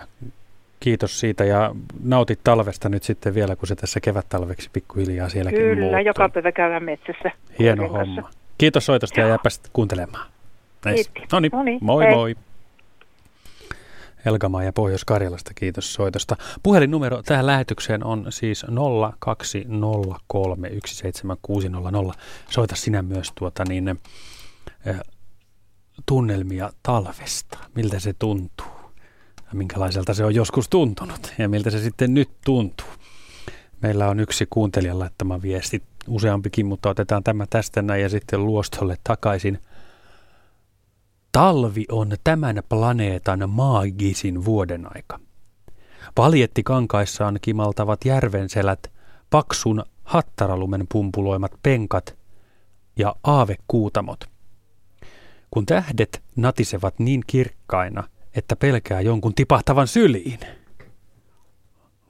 kiitos 0.80 1.20
siitä 1.20 1.44
ja 1.44 1.76
nautit 2.04 2.40
talvesta 2.44 2.90
nyt 2.90 3.04
sitten 3.04 3.34
vielä, 3.34 3.56
kun 3.56 3.68
se 3.68 3.76
tässä 3.76 4.00
kevät-talveksi 4.00 4.70
pikkuhiljaa 4.74 5.30
sielläkin 5.30 5.60
Kyllä, 5.60 5.82
muuttuu. 5.82 6.06
joka 6.06 6.30
päivä 6.30 6.52
käydään 6.52 6.84
metsässä. 6.84 7.32
Hieno 7.60 7.88
homma. 7.88 8.30
Kiitos 8.62 8.86
soitosta 8.86 9.20
ja 9.20 9.28
jääpä 9.28 9.50
kuuntelemaan. 9.74 10.32
No 11.32 11.40
niin, 11.40 11.80
moi 11.82 12.04
hei. 12.04 12.16
moi. 12.16 12.36
Elgamaa 14.26 14.64
ja 14.64 14.74
Pohjois-Karjalasta, 14.74 15.52
kiitos 15.56 15.94
soitosta. 15.94 16.36
Puhelinnumero 16.64 17.24
tähän 17.24 17.46
lähetykseen 17.46 18.04
on 18.04 18.26
siis 18.30 18.66
020317600. 18.66 18.70
Soita 22.50 22.76
sinä 22.76 23.02
myös 23.02 23.32
tuota 23.36 23.64
niin, 23.70 23.90
äh, 24.88 25.00
tunnelmia 26.06 26.70
talvesta. 26.84 27.58
Miltä 27.76 28.00
se 28.00 28.14
tuntuu? 28.14 28.72
Ja 29.38 29.54
minkälaiselta 29.54 30.14
se 30.14 30.26
on 30.26 30.36
joskus 30.36 30.70
tuntunut 30.70 31.34
ja 31.38 31.50
miltä 31.50 31.70
se 31.70 31.80
sitten 31.80 32.14
nyt 32.14 32.30
tuntuu. 32.46 32.88
Meillä 33.82 34.10
on 34.10 34.20
yksi 34.20 34.48
kuuntelijan 34.50 35.00
laittama 35.00 35.42
viesti, 35.42 35.84
useampikin, 36.08 36.66
mutta 36.66 36.90
otetaan 36.90 37.24
tämä 37.24 37.46
tästä 37.50 37.82
näin 37.82 38.02
ja 38.02 38.10
sitten 38.10 38.46
luostolle 38.46 38.98
takaisin. 39.04 39.60
Talvi 41.32 41.86
on 41.92 42.12
tämän 42.24 42.64
planeetan 42.70 43.50
maagisin 43.50 44.46
vuoden 44.46 44.96
aika. 44.96 45.20
Paljetti 46.16 46.64
kankaissaan 46.64 47.40
kimaltavat 47.42 48.06
järvenselät, 48.06 48.92
paksun 49.30 49.84
hattaralumen 50.04 50.86
pumpuloimat 50.92 51.52
penkat 51.64 52.18
ja 52.98 53.16
aavekuutamot. 53.24 54.30
Kun 55.52 55.66
tähdet 55.66 56.24
natisevat 56.36 57.00
niin 57.00 57.24
kirkkaina, 57.28 58.04
että 58.36 58.56
pelkää 58.56 59.02
jonkun 59.02 59.36
tipahtavan 59.36 59.88
syliin. 59.88 60.40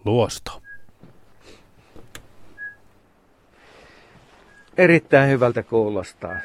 Luosto. 0.06 0.61
Erittäin 4.78 5.30
hyvältä 5.30 5.64
kuulostaa. 5.64 6.36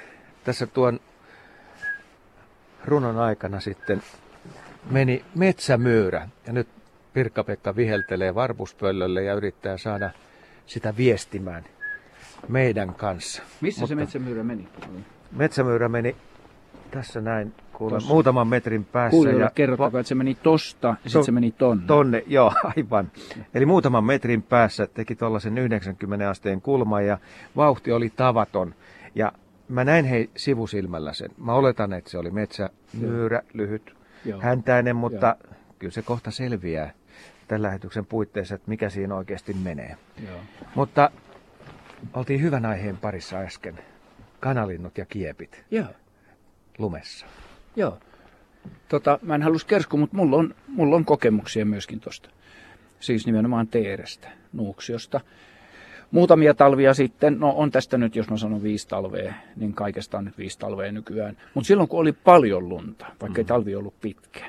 Tässä 0.44 0.66
tuon 0.66 1.00
runon 2.84 3.18
aikana 3.18 3.60
sitten 3.60 4.02
meni 4.90 5.24
metsämyyrä 5.34 6.28
ja 6.46 6.52
nyt 6.52 6.68
Pirkka-Pekka 7.12 7.76
viheltelee 7.76 8.34
varpuspöllölle 8.34 9.22
ja 9.22 9.34
yrittää 9.34 9.78
saada 9.78 10.10
sitä 10.66 10.96
viestimään 10.96 11.64
meidän 12.48 12.94
kanssa. 12.94 13.42
Missä 13.60 13.80
Mutta 13.80 13.88
se 13.88 13.94
metsämyyrä 13.94 14.42
meni? 14.42 14.68
Metsämyyrä 15.32 15.88
meni 15.88 16.16
tässä 16.90 17.20
näin 17.20 17.54
kuule, 17.72 17.98
muutaman 18.08 18.48
metrin 18.48 18.84
päässä. 18.84 19.10
Kuulijoille 19.10 19.44
ja 19.44 19.50
kerrottakaa, 19.54 20.00
että 20.00 20.08
se 20.08 20.14
meni 20.14 20.34
tosta 20.34 20.88
ja 20.88 20.94
to, 20.94 21.08
sitten 21.08 21.24
se 21.24 21.32
meni 21.32 21.52
tonne. 21.52 21.86
Tonne, 21.86 22.22
joo, 22.36 22.52
aivan. 22.76 23.10
Eli 23.54 23.66
muutaman 23.66 24.04
metrin 24.04 24.42
päässä 24.42 24.86
teki 24.86 25.16
tuollaisen 25.16 25.58
90 25.58 26.30
asteen 26.30 26.60
kulman 26.60 27.06
ja 27.06 27.18
vauhti 27.56 27.92
oli 27.92 28.12
tavaton. 28.16 28.74
Ja 29.14 29.32
mä 29.68 29.84
näin 29.84 30.04
hei 30.04 30.30
sivusilmällä 30.36 31.12
sen. 31.12 31.30
Mä 31.38 31.54
oletan, 31.54 31.92
että 31.92 32.10
se 32.10 32.18
oli 32.18 32.30
metsämyyrä, 32.30 33.42
lyhyt, 33.52 33.96
joo. 34.24 34.40
häntäinen, 34.40 34.96
mutta 34.96 35.26
joo. 35.26 35.56
kyllä 35.78 35.92
se 35.92 36.02
kohta 36.02 36.30
selviää 36.30 36.92
tämän 37.48 37.62
lähetyksen 37.62 38.06
puitteissa, 38.06 38.54
että 38.54 38.68
mikä 38.68 38.90
siinä 38.90 39.14
oikeasti 39.14 39.54
menee. 39.54 39.96
Joo. 40.26 40.38
Mutta 40.74 41.10
oltiin 42.14 42.42
hyvän 42.42 42.66
aiheen 42.66 42.96
parissa 42.96 43.36
äsken. 43.36 43.78
Kanalinnut 44.40 44.98
ja 44.98 45.06
kiepit. 45.06 45.64
Joo. 45.70 45.86
Lumessa. 46.78 47.26
Joo. 47.76 47.98
Tota, 48.88 49.18
mä 49.22 49.34
en 49.34 49.42
halus 49.42 49.64
kersku, 49.64 49.96
mutta 49.96 50.16
mulla 50.16 50.36
on, 50.36 50.54
mulla 50.68 50.96
on 50.96 51.04
kokemuksia 51.04 51.66
myöskin 51.66 52.00
tuosta. 52.00 52.30
Siis 53.00 53.26
nimenomaan 53.26 53.68
teerestä, 53.68 54.28
nuuksiosta. 54.52 55.20
Muutamia 56.10 56.54
talvia 56.54 56.94
sitten, 56.94 57.40
no 57.40 57.50
on 57.50 57.70
tästä 57.70 57.98
nyt, 57.98 58.16
jos 58.16 58.30
mä 58.30 58.36
sanon 58.36 58.62
viisi 58.62 58.88
talvea, 58.88 59.34
niin 59.56 59.74
kaikesta 59.74 60.18
on 60.18 60.24
nyt 60.24 60.38
viisi 60.38 60.58
talvea 60.58 60.92
nykyään. 60.92 61.36
Mutta 61.54 61.68
silloin 61.68 61.88
kun 61.88 62.00
oli 62.00 62.12
paljon 62.12 62.68
lunta, 62.68 63.06
vaikka 63.20 63.38
ei 63.38 63.44
mm. 63.44 63.48
talvi 63.48 63.74
ollut 63.74 64.00
pitkä. 64.00 64.44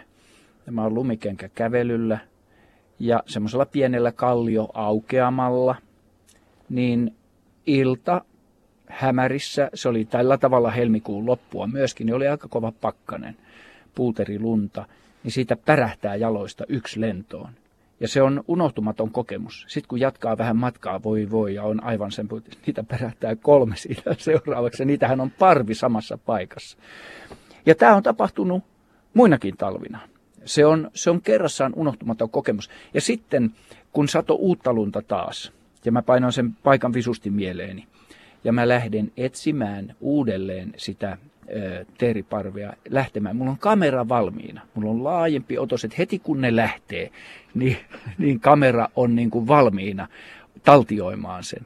Ja 0.66 0.72
mä 0.72 0.84
oon 0.84 0.94
lumikenkä 0.94 1.50
kävelyllä 1.50 2.18
ja 3.00 3.24
semmoisella 3.26 3.66
pienellä 3.66 4.12
kallio 4.12 4.70
aukeamalla, 4.74 5.76
niin 6.70 7.16
ilta 7.66 8.22
hämärissä, 8.88 9.70
se 9.74 9.90
oli 9.90 10.06
tällä 10.06 10.38
tavalla 10.38 10.72
helmikuun 10.72 11.26
loppua 11.26 11.68
myöskin, 11.68 12.06
niin 12.06 12.16
oli 12.16 12.28
aika 12.28 12.48
kova 12.48 12.72
pakkanen, 12.72 13.38
puuterilunta, 13.96 14.86
niin 15.24 15.32
siitä 15.32 15.56
pärähtää 15.56 16.16
jaloista 16.16 16.64
yksi 16.70 17.02
lentoon. 17.02 17.50
Ja 18.00 18.08
se 18.08 18.22
on 18.22 18.44
unohtumaton 18.48 19.12
kokemus. 19.12 19.66
Sitten 19.68 19.88
kun 19.88 20.00
jatkaa 20.00 20.38
vähän 20.38 20.58
matkaa, 20.58 21.04
voi 21.04 21.32
voi, 21.32 21.56
ja 21.56 21.64
on 21.64 21.84
aivan 21.84 22.12
sen, 22.12 22.28
niitä 22.66 22.84
pärähtää 22.84 23.36
kolme 23.36 23.76
siitä 23.86 24.16
seuraavaksi, 24.18 24.82
ja 24.84 24.86
niitähän 24.86 25.22
on 25.22 25.32
parvi 25.32 25.76
samassa 25.76 26.18
paikassa. 26.18 26.78
Ja 27.66 27.76
tämä 27.76 27.96
on 27.96 28.04
tapahtunut 28.04 28.64
muinakin 29.14 29.58
talvina. 29.58 30.00
Se 30.46 30.66
on, 30.66 30.92
se 30.94 31.10
on 31.10 31.22
kerrassaan 31.22 31.74
unohtumaton 31.76 32.30
kokemus. 32.30 32.70
Ja 32.94 33.02
sitten, 33.02 33.52
kun 33.92 34.08
sato 34.10 34.34
uutta 34.34 34.74
lunta 34.74 35.02
taas, 35.02 35.52
ja 35.86 35.92
mä 35.92 36.02
painoin 36.02 36.34
sen 36.34 36.54
paikan 36.64 36.94
visusti 36.94 37.30
mieleeni, 37.30 37.88
ja 38.44 38.54
mä 38.54 38.68
lähden 38.68 39.12
etsimään 39.18 39.96
uudelleen 40.00 40.74
sitä 40.78 41.18
teeriparvea 41.98 42.74
lähtemään. 42.90 43.36
Mulla 43.36 43.52
on 43.52 43.58
kamera 43.58 44.10
valmiina. 44.10 44.62
Mulla 44.74 44.90
on 44.90 45.04
laajempi 45.04 45.58
otos, 45.58 45.86
että 45.86 45.98
heti 45.98 46.20
kun 46.20 46.42
ne 46.42 46.56
lähtee, 46.56 47.12
niin, 47.54 47.78
niin 48.18 48.40
kamera 48.40 48.88
on 48.96 49.16
niin 49.16 49.30
kuin 49.30 49.48
valmiina 49.48 50.08
taltioimaan 50.64 51.44
sen. 51.44 51.66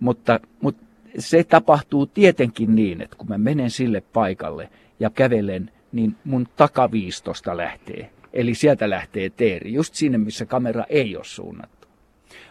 Mutta, 0.00 0.40
mutta 0.60 0.84
se 1.18 1.44
tapahtuu 1.44 2.06
tietenkin 2.06 2.74
niin, 2.74 3.00
että 3.00 3.16
kun 3.16 3.28
mä 3.28 3.38
menen 3.38 3.70
sille 3.70 4.00
paikalle 4.00 4.68
ja 5.00 5.10
kävelen, 5.10 5.70
niin 5.92 6.16
mun 6.24 6.48
takaviistosta 6.56 7.56
lähtee. 7.56 8.10
Eli 8.32 8.54
sieltä 8.54 8.90
lähtee 8.90 9.30
teeri, 9.30 9.72
just 9.72 9.94
sinne, 9.94 10.18
missä 10.18 10.46
kamera 10.46 10.84
ei 10.88 11.16
ole 11.16 11.24
suunnattu. 11.24 11.88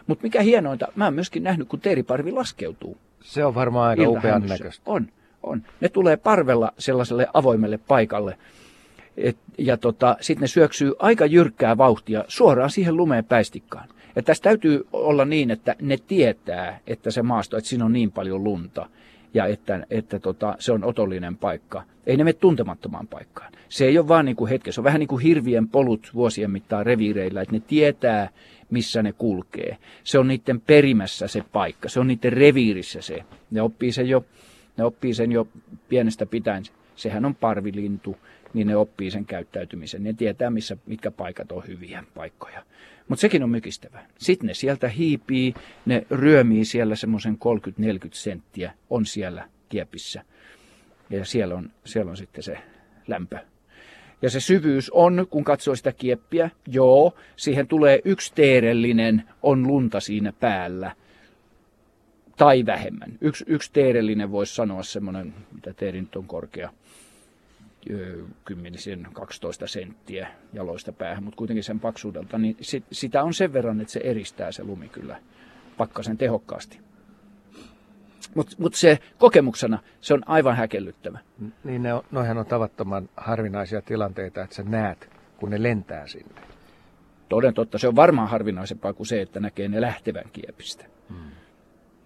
Mutta 0.06 0.22
mikä 0.22 0.42
hienointa, 0.42 0.86
mä 0.96 1.04
oon 1.04 1.14
myöskin 1.14 1.42
nähnyt, 1.42 1.68
kun 1.68 1.80
teeriparvi 1.80 2.32
laskeutuu. 2.32 2.96
Se 3.24 3.44
on 3.44 3.54
varmaan 3.54 3.88
aika 3.88 4.08
upean 4.08 4.46
näköistä. 4.46 4.82
On, 4.86 5.08
on. 5.42 5.62
Ne 5.80 5.88
tulee 5.88 6.16
parvella 6.16 6.72
sellaiselle 6.78 7.26
avoimelle 7.34 7.78
paikalle. 7.78 8.38
Et, 9.16 9.36
ja 9.58 9.76
tota, 9.76 10.16
sitten 10.20 10.40
ne 10.40 10.46
syöksyy 10.46 10.92
aika 10.98 11.26
jyrkkää 11.26 11.78
vauhtia 11.78 12.24
suoraan 12.28 12.70
siihen 12.70 12.96
lumeen 12.96 13.24
päistikkaan. 13.24 13.88
Ja 14.16 14.22
tässä 14.22 14.42
täytyy 14.42 14.86
olla 14.92 15.24
niin, 15.24 15.50
että 15.50 15.76
ne 15.82 15.96
tietää, 15.96 16.80
että 16.86 17.10
se 17.10 17.22
maasto, 17.22 17.56
että 17.56 17.70
siinä 17.70 17.84
on 17.84 17.92
niin 17.92 18.12
paljon 18.12 18.44
lunta 18.44 18.88
ja 19.34 19.46
että, 19.46 19.86
että 19.90 20.18
tota, 20.18 20.56
se 20.58 20.72
on 20.72 20.84
otollinen 20.84 21.36
paikka. 21.36 21.82
Ei 22.06 22.16
ne 22.16 22.24
mene 22.24 22.32
tuntemattomaan 22.32 23.06
paikkaan. 23.06 23.52
Se 23.68 23.84
ei 23.84 23.98
ole 23.98 24.08
vaan 24.08 24.24
niin 24.24 24.36
kuin 24.36 24.50
hetki, 24.50 24.72
se 24.72 24.80
on 24.80 24.84
vähän 24.84 24.98
niin 24.98 25.08
kuin 25.08 25.22
hirvien 25.22 25.68
polut 25.68 26.10
vuosien 26.14 26.50
mittaan 26.50 26.86
reviireillä, 26.86 27.42
että 27.42 27.54
ne 27.54 27.60
tietää, 27.60 28.28
missä 28.74 29.02
ne 29.02 29.12
kulkee. 29.12 29.76
Se 30.04 30.18
on 30.18 30.28
niiden 30.28 30.60
perimässä 30.60 31.28
se 31.28 31.42
paikka, 31.52 31.88
se 31.88 32.00
on 32.00 32.06
niiden 32.06 32.32
reviirissä 32.32 33.02
se. 33.02 33.24
Ne 33.50 33.62
oppii 33.62 33.92
sen 33.92 34.08
jo, 34.08 34.24
ne 34.76 34.84
oppii 34.84 35.14
sen 35.14 35.32
jo 35.32 35.48
pienestä 35.88 36.26
pitäen 36.26 36.64
sehän 36.96 37.24
on 37.24 37.34
parvilintu, 37.34 38.16
niin 38.54 38.66
ne 38.66 38.76
oppii 38.76 39.10
sen 39.10 39.26
käyttäytymisen. 39.26 40.04
Ne 40.04 40.12
tietää, 40.12 40.50
missä, 40.50 40.76
mitkä 40.86 41.10
paikat 41.10 41.52
on 41.52 41.66
hyviä 41.66 42.04
paikkoja. 42.14 42.64
Mutta 43.08 43.20
sekin 43.20 43.42
on 43.42 43.50
mykistävä. 43.50 44.06
Sitten 44.18 44.46
ne 44.46 44.54
sieltä 44.54 44.88
hiipii, 44.88 45.54
ne 45.86 46.06
ryömii 46.10 46.64
siellä 46.64 46.96
semmoisen 46.96 47.38
30-40 47.80 48.08
senttiä, 48.12 48.72
on 48.90 49.06
siellä 49.06 49.48
kiepissä. 49.68 50.24
Ja 51.10 51.24
siellä 51.24 51.54
on, 51.54 51.70
siellä 51.84 52.10
on 52.10 52.16
sitten 52.16 52.42
se 52.42 52.58
lämpö. 53.06 53.38
Ja 54.24 54.30
se 54.30 54.40
syvyys 54.40 54.90
on, 54.90 55.26
kun 55.30 55.44
katsoo 55.44 55.76
sitä 55.76 55.92
kieppiä, 55.92 56.50
joo, 56.66 57.14
siihen 57.36 57.66
tulee 57.66 58.00
yksi 58.04 58.32
teerellinen, 58.34 59.22
on 59.42 59.66
lunta 59.66 60.00
siinä 60.00 60.32
päällä. 60.32 60.92
Tai 62.36 62.66
vähemmän. 62.66 63.18
Yksi, 63.20 63.44
yksi 63.48 63.70
teerellinen 63.72 64.30
voisi 64.30 64.54
sanoa 64.54 64.82
semmoinen, 64.82 65.34
mitä 65.52 65.72
teeri 65.72 66.00
nyt 66.00 66.16
on 66.16 66.26
korkea, 66.26 66.70
kymmenisen 68.44 69.08
12 69.12 69.66
senttiä 69.66 70.28
jaloista 70.52 70.92
päähän, 70.92 71.24
mutta 71.24 71.38
kuitenkin 71.38 71.64
sen 71.64 71.80
paksuudelta, 71.80 72.38
niin 72.38 72.56
sit, 72.60 72.84
sitä 72.92 73.22
on 73.22 73.34
sen 73.34 73.52
verran, 73.52 73.80
että 73.80 73.92
se 73.92 74.00
eristää 74.04 74.52
se 74.52 74.64
lumi 74.64 74.88
kyllä 74.88 75.20
pakkasen 75.76 76.18
tehokkaasti. 76.18 76.80
Mutta 78.34 78.56
mut 78.58 78.74
se 78.74 78.98
kokemuksena, 79.18 79.78
se 80.00 80.14
on 80.14 80.22
aivan 80.26 80.56
häkellyttävä. 80.56 81.18
Niin 81.64 81.82
ne 81.82 81.94
on, 81.94 82.02
noihän 82.10 82.38
on 82.38 82.46
tavattoman 82.46 83.08
harvinaisia 83.16 83.82
tilanteita, 83.82 84.42
että 84.42 84.56
sä 84.56 84.62
näet, 84.62 85.10
kun 85.36 85.50
ne 85.50 85.62
lentää 85.62 86.06
sinne. 86.06 86.40
Toden 87.28 87.54
totta, 87.54 87.78
se 87.78 87.88
on 87.88 87.96
varmaan 87.96 88.28
harvinaisempaa 88.28 88.92
kuin 88.92 89.06
se, 89.06 89.20
että 89.20 89.40
näkee 89.40 89.68
ne 89.68 89.80
lähtevän 89.80 90.30
kiepistä. 90.32 90.84
Hmm. 91.08 91.30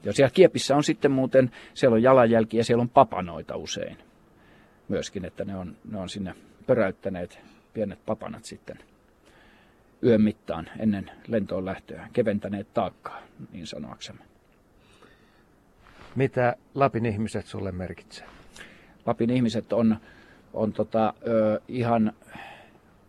Ja 0.05 0.13
siellä 0.13 0.31
kiepissä 0.35 0.77
on 0.77 0.85
sitten 0.85 1.11
muuten, 1.11 1.51
siellä 1.75 1.95
on 1.95 2.03
jalanjälkiä, 2.03 2.63
siellä 2.63 2.83
on 2.83 2.89
papanoita 2.89 3.57
usein 3.57 3.97
myöskin, 4.89 5.25
että 5.25 5.45
ne 5.45 5.57
on, 5.57 5.77
ne 5.91 5.99
on 5.99 6.09
sinne 6.09 6.35
pöräyttäneet 6.67 7.41
pienet 7.75 8.07
papanat 8.07 8.45
sitten 8.45 8.79
yön 10.03 10.23
mittaan 10.23 10.69
ennen 10.79 11.11
lentoon 11.29 11.65
lähtöä, 11.65 12.09
keventäneet 12.13 12.75
taakkaa, 12.75 13.23
niin 13.53 13.67
sanoaksemme. 13.67 14.28
Mitä 16.17 16.57
Lapin 16.75 17.07
ihmiset 17.07 17.47
sulle 17.47 17.73
merkitsee? 17.73 18.27
Lapin 19.07 19.31
ihmiset 19.31 19.73
on, 19.73 19.97
on 20.53 20.73
tota, 20.73 21.15
ö, 21.27 21.61
ihan 21.69 22.13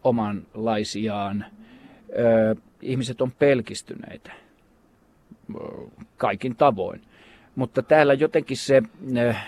omanlaisiaan. 0.03 1.45
Ö, 2.19 2.55
ihmiset 2.81 3.21
on 3.21 3.31
pelkistyneitä 3.31 4.31
kaikin 6.17 6.55
tavoin. 6.55 7.01
Mutta 7.59 7.83
täällä 7.83 8.13
jotenkin 8.13 8.57
se, 8.57 8.81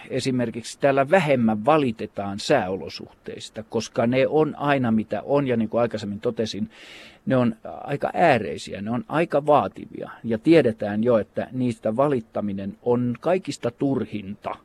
esimerkiksi 0.09 0.79
täällä 0.79 1.09
vähemmän 1.09 1.65
valitetaan 1.65 2.39
sääolosuhteista, 2.39 3.63
koska 3.63 4.07
ne 4.07 4.27
on 4.27 4.55
aina 4.55 4.91
mitä 4.91 5.21
on, 5.21 5.47
ja 5.47 5.57
niin 5.57 5.69
kuin 5.69 5.81
aikaisemmin 5.81 6.19
totesin, 6.19 6.69
ne 7.25 7.35
on 7.35 7.55
aika 7.63 8.11
ääreisiä, 8.13 8.81
ne 8.81 8.91
on 8.91 9.05
aika 9.07 9.45
vaativia, 9.45 10.09
ja 10.23 10.37
tiedetään 10.37 11.03
jo, 11.03 11.17
että 11.17 11.47
niistä 11.51 11.95
valittaminen 11.95 12.77
on 12.83 13.15
kaikista 13.19 13.71
turhinta, 13.71 14.55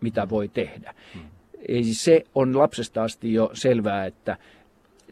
mitä 0.00 0.28
voi 0.28 0.48
tehdä. 0.48 0.94
Hmm. 1.14 1.22
Ei 1.68 1.84
se 1.84 2.24
on 2.34 2.58
lapsesta 2.58 3.02
asti 3.02 3.32
jo 3.32 3.50
selvää, 3.52 4.06
että 4.06 4.36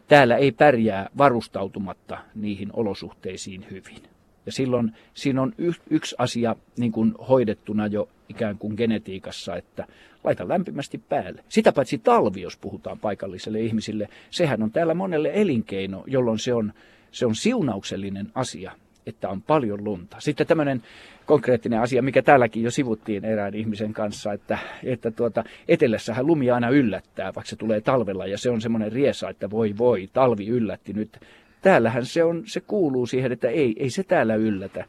täällä 0.07 0.37
ei 0.37 0.51
pärjää 0.51 1.09
varustautumatta 1.17 2.17
niihin 2.35 2.69
olosuhteisiin 2.73 3.65
hyvin. 3.71 4.18
Ja 4.45 4.51
silloin 4.51 4.91
siinä 5.13 5.41
on 5.41 5.53
yksi 5.89 6.15
asia 6.17 6.55
niin 6.77 6.91
kuin 6.91 7.13
hoidettuna 7.29 7.87
jo 7.87 8.09
ikään 8.29 8.57
kuin 8.57 8.73
genetiikassa, 8.77 9.55
että 9.55 9.87
laita 10.23 10.47
lämpimästi 10.47 10.97
päälle. 11.09 11.43
Sitä 11.49 11.71
paitsi 11.71 11.97
talvi, 11.97 12.41
jos 12.41 12.57
puhutaan 12.57 12.99
paikalliselle 12.99 13.59
ihmisille, 13.59 14.09
sehän 14.29 14.63
on 14.63 14.71
täällä 14.71 14.93
monelle 14.93 15.31
elinkeino, 15.33 16.03
jolloin 16.07 16.39
se 16.39 16.53
on, 16.53 16.73
se 17.11 17.25
on 17.25 17.35
siunauksellinen 17.35 18.31
asia, 18.35 18.71
että 19.05 19.29
on 19.29 19.41
paljon 19.41 19.83
lunta. 19.83 20.17
Sitten 20.19 20.47
tämmöinen 20.47 20.83
konkreettinen 21.25 21.81
asia, 21.81 22.01
mikä 22.01 22.21
täälläkin 22.21 22.63
jo 22.63 22.71
sivuttiin 22.71 23.25
erään 23.25 23.55
ihmisen 23.55 23.93
kanssa, 23.93 24.33
että, 24.33 24.57
että 24.83 25.11
tuota, 25.11 25.43
etelässähän 25.67 26.27
lumi 26.27 26.51
aina 26.51 26.69
yllättää, 26.69 27.25
vaikka 27.25 27.49
se 27.49 27.55
tulee 27.55 27.81
talvella, 27.81 28.27
ja 28.27 28.37
se 28.37 28.49
on 28.49 28.61
semmoinen 28.61 28.91
riesa, 28.91 29.29
että 29.29 29.49
voi 29.49 29.77
voi, 29.77 30.09
talvi 30.13 30.47
yllätti 30.47 30.93
nyt 30.93 31.19
täällähän 31.61 32.05
se, 32.05 32.23
on, 32.23 32.43
se 32.45 32.59
kuuluu 32.59 33.05
siihen, 33.05 33.31
että 33.31 33.49
ei, 33.49 33.75
ei 33.79 33.89
se 33.89 34.03
täällä 34.03 34.35
yllätä. 34.35 34.85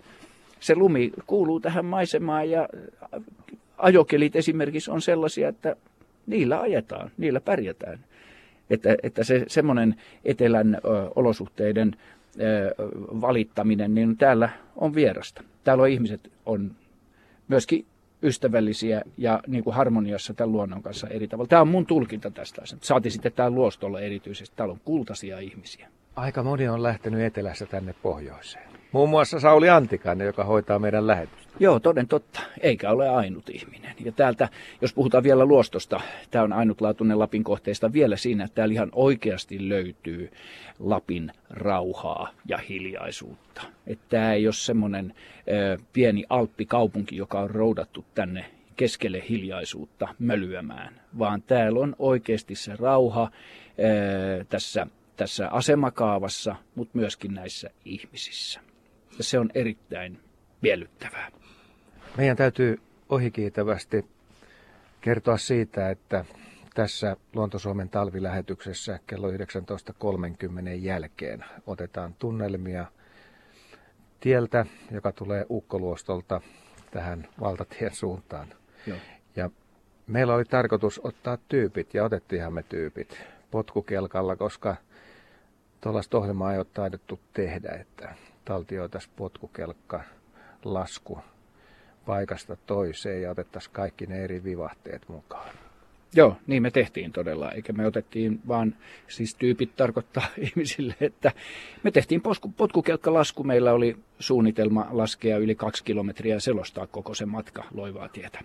Se 0.60 0.74
lumi 0.74 1.12
kuuluu 1.26 1.60
tähän 1.60 1.84
maisemaan 1.84 2.50
ja 2.50 2.68
ajokelit 3.78 4.36
esimerkiksi 4.36 4.90
on 4.90 5.02
sellaisia, 5.02 5.48
että 5.48 5.76
niillä 6.26 6.60
ajetaan, 6.60 7.10
niillä 7.18 7.40
pärjätään. 7.40 7.98
Että, 8.70 8.96
että 9.02 9.24
se 9.24 9.44
semmoinen 9.48 9.94
etelän 10.24 10.74
ö, 10.74 10.78
olosuhteiden 11.14 11.96
ö, 12.40 12.74
valittaminen, 13.20 13.94
niin 13.94 14.16
täällä 14.16 14.48
on 14.76 14.94
vierasta. 14.94 15.42
Täällä 15.64 15.82
on 15.82 15.88
ihmiset 15.88 16.32
on 16.46 16.70
myöskin 17.48 17.86
ystävällisiä 18.22 19.02
ja 19.16 19.40
niin 19.46 19.64
kuin 19.64 19.74
harmoniassa 19.74 20.34
tämän 20.34 20.52
luonnon 20.52 20.82
kanssa 20.82 21.08
eri 21.08 21.28
tavalla. 21.28 21.48
Tämä 21.48 21.62
on 21.62 21.68
mun 21.68 21.86
tulkinta 21.86 22.30
tästä. 22.30 22.62
Saati 22.80 23.10
sitten 23.10 23.32
tämä 23.32 23.50
luostolla 23.50 24.00
erityisesti. 24.00 24.56
Täällä 24.56 24.72
on 24.72 24.80
kultaisia 24.84 25.38
ihmisiä. 25.38 25.88
Aika 26.20 26.42
moni 26.42 26.68
on 26.68 26.82
lähtenyt 26.82 27.20
etelässä 27.20 27.66
tänne 27.66 27.94
pohjoiseen. 28.02 28.70
Muun 28.92 29.10
muassa 29.10 29.40
Sauli 29.40 29.68
Antikainen, 29.68 30.26
joka 30.26 30.44
hoitaa 30.44 30.78
meidän 30.78 31.06
lähetystä. 31.06 31.52
Joo, 31.60 31.80
toden 31.80 32.08
totta. 32.08 32.40
Eikä 32.60 32.90
ole 32.90 33.08
ainut 33.08 33.50
ihminen. 33.50 33.94
Ja 34.04 34.12
täältä, 34.12 34.48
jos 34.80 34.94
puhutaan 34.94 35.24
vielä 35.24 35.44
luostosta, 35.44 36.00
tämä 36.30 36.44
on 36.44 36.52
ainutlaatuinen 36.52 37.18
Lapin 37.18 37.44
kohteista 37.44 37.92
vielä 37.92 38.16
siinä, 38.16 38.44
että 38.44 38.54
täällä 38.54 38.72
ihan 38.72 38.88
oikeasti 38.92 39.68
löytyy 39.68 40.30
Lapin 40.78 41.32
rauhaa 41.50 42.30
ja 42.46 42.58
hiljaisuutta. 42.58 43.62
Että 43.86 44.04
tämä 44.08 44.32
ei 44.32 44.46
ole 44.46 44.54
semmoinen 44.54 45.14
pieni 45.92 46.24
alppikaupunki, 46.28 47.16
joka 47.16 47.40
on 47.40 47.50
roudattu 47.50 48.04
tänne 48.14 48.44
keskelle 48.76 49.22
hiljaisuutta 49.28 50.08
mölyämään, 50.18 51.00
vaan 51.18 51.42
täällä 51.42 51.80
on 51.80 51.96
oikeasti 51.98 52.54
se 52.54 52.76
rauha 52.76 53.20
ää, 53.22 54.44
tässä 54.48 54.86
tässä 55.20 55.48
asemakaavassa, 55.48 56.56
mutta 56.74 56.98
myöskin 56.98 57.34
näissä 57.34 57.70
ihmisissä. 57.84 58.60
Ja 59.18 59.24
se 59.24 59.38
on 59.38 59.50
erittäin 59.54 60.20
miellyttävää. 60.60 61.30
Meidän 62.16 62.36
täytyy 62.36 62.78
ohikiitävästi 63.08 64.06
kertoa 65.00 65.36
siitä, 65.36 65.90
että 65.90 66.24
tässä 66.74 67.16
Luontosuomen 67.34 67.88
talvilähetyksessä 67.88 68.98
kello 69.06 69.30
19.30 69.30 69.36
jälkeen 70.78 71.44
otetaan 71.66 72.14
tunnelmia 72.14 72.86
tieltä, 74.20 74.66
joka 74.90 75.12
tulee 75.12 75.46
Ukkoluostolta 75.50 76.40
tähän 76.90 77.28
valtatien 77.40 77.94
suuntaan. 77.94 78.48
Joo. 78.86 78.98
Ja 79.36 79.50
meillä 80.06 80.34
oli 80.34 80.44
tarkoitus 80.44 81.00
ottaa 81.04 81.38
tyypit 81.48 81.94
ja 81.94 82.04
otettiinhan 82.04 82.52
me 82.52 82.62
tyypit 82.62 83.24
potkukelkalla, 83.50 84.36
koska 84.36 84.76
tuollaista 85.80 86.18
ohjelmaa 86.18 86.52
ei 86.52 86.58
ole 86.58 86.66
taidettu 86.74 87.20
tehdä, 87.32 87.68
että 87.80 88.14
taltioitaisiin 88.44 89.14
potkukelkka 89.16 90.00
lasku 90.64 91.18
paikasta 92.06 92.56
toiseen 92.56 93.22
ja 93.22 93.30
otettaisiin 93.30 93.72
kaikki 93.72 94.06
ne 94.06 94.24
eri 94.24 94.44
vivahteet 94.44 95.08
mukaan. 95.08 95.54
Joo, 96.14 96.36
niin 96.46 96.62
me 96.62 96.70
tehtiin 96.70 97.12
todella, 97.12 97.52
eikä 97.52 97.72
me 97.72 97.86
otettiin 97.86 98.40
vaan, 98.48 98.76
siis 99.08 99.34
tyypit 99.34 99.76
tarkoittaa 99.76 100.26
ihmisille, 100.46 100.94
että 101.00 101.32
me 101.82 101.90
tehtiin 101.90 102.22
potkukelkkalasku, 102.56 103.44
meillä 103.44 103.72
oli 103.72 103.96
suunnitelma 104.18 104.86
laskea 104.90 105.38
yli 105.38 105.54
kaksi 105.54 105.84
kilometriä 105.84 106.34
ja 106.34 106.40
selostaa 106.40 106.86
koko 106.86 107.14
se 107.14 107.26
matka 107.26 107.64
loivaa 107.74 108.08
tietä. 108.08 108.40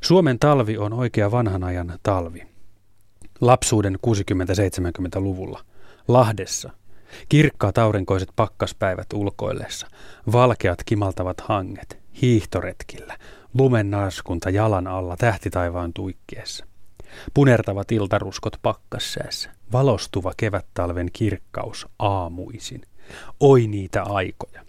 Suomen 0.00 0.38
talvi 0.38 0.76
on 0.76 0.92
oikea 0.92 1.30
vanhan 1.30 1.64
ajan 1.64 1.98
talvi. 2.02 2.42
Lapsuuden 3.40 3.98
60-70-luvulla– 4.06 5.60
Lahdessa. 6.08 6.70
Kirkkaat 7.28 7.78
aurinkoiset 7.78 8.28
pakkaspäivät 8.36 9.06
ulkoillessa, 9.14 9.86
valkeat 10.32 10.84
kimaltavat 10.84 11.40
hanget, 11.40 11.98
hiihtoretkillä, 12.22 13.18
lumen 13.58 13.90
narskunta 13.90 14.50
jalan 14.50 14.86
alla 14.86 15.16
tähtitaivaan 15.16 15.92
tuikkeessa. 15.92 16.66
Punertavat 17.34 17.92
iltaruskot 17.92 18.56
pakkassäässä, 18.62 19.50
valostuva 19.72 20.32
kevättalven 20.36 21.10
kirkkaus 21.12 21.86
aamuisin. 21.98 22.82
Oi 23.40 23.66
niitä 23.66 24.02
aikoja. 24.02 24.64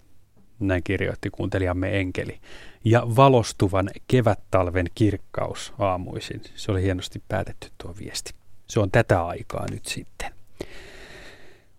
Näin 0.60 0.82
kirjoitti 0.82 1.30
kuuntelijamme 1.30 2.00
Enkeli. 2.00 2.40
Ja 2.84 3.02
valostuvan 3.16 3.90
kevättalven 4.08 4.86
kirkkaus 4.94 5.72
aamuisin. 5.78 6.42
Se 6.54 6.72
oli 6.72 6.82
hienosti 6.82 7.22
päätetty 7.28 7.70
tuo 7.78 7.94
viesti. 7.98 8.32
Se 8.66 8.80
on 8.80 8.90
tätä 8.90 9.26
aikaa 9.26 9.66
nyt 9.70 9.86
sitten. 9.86 10.32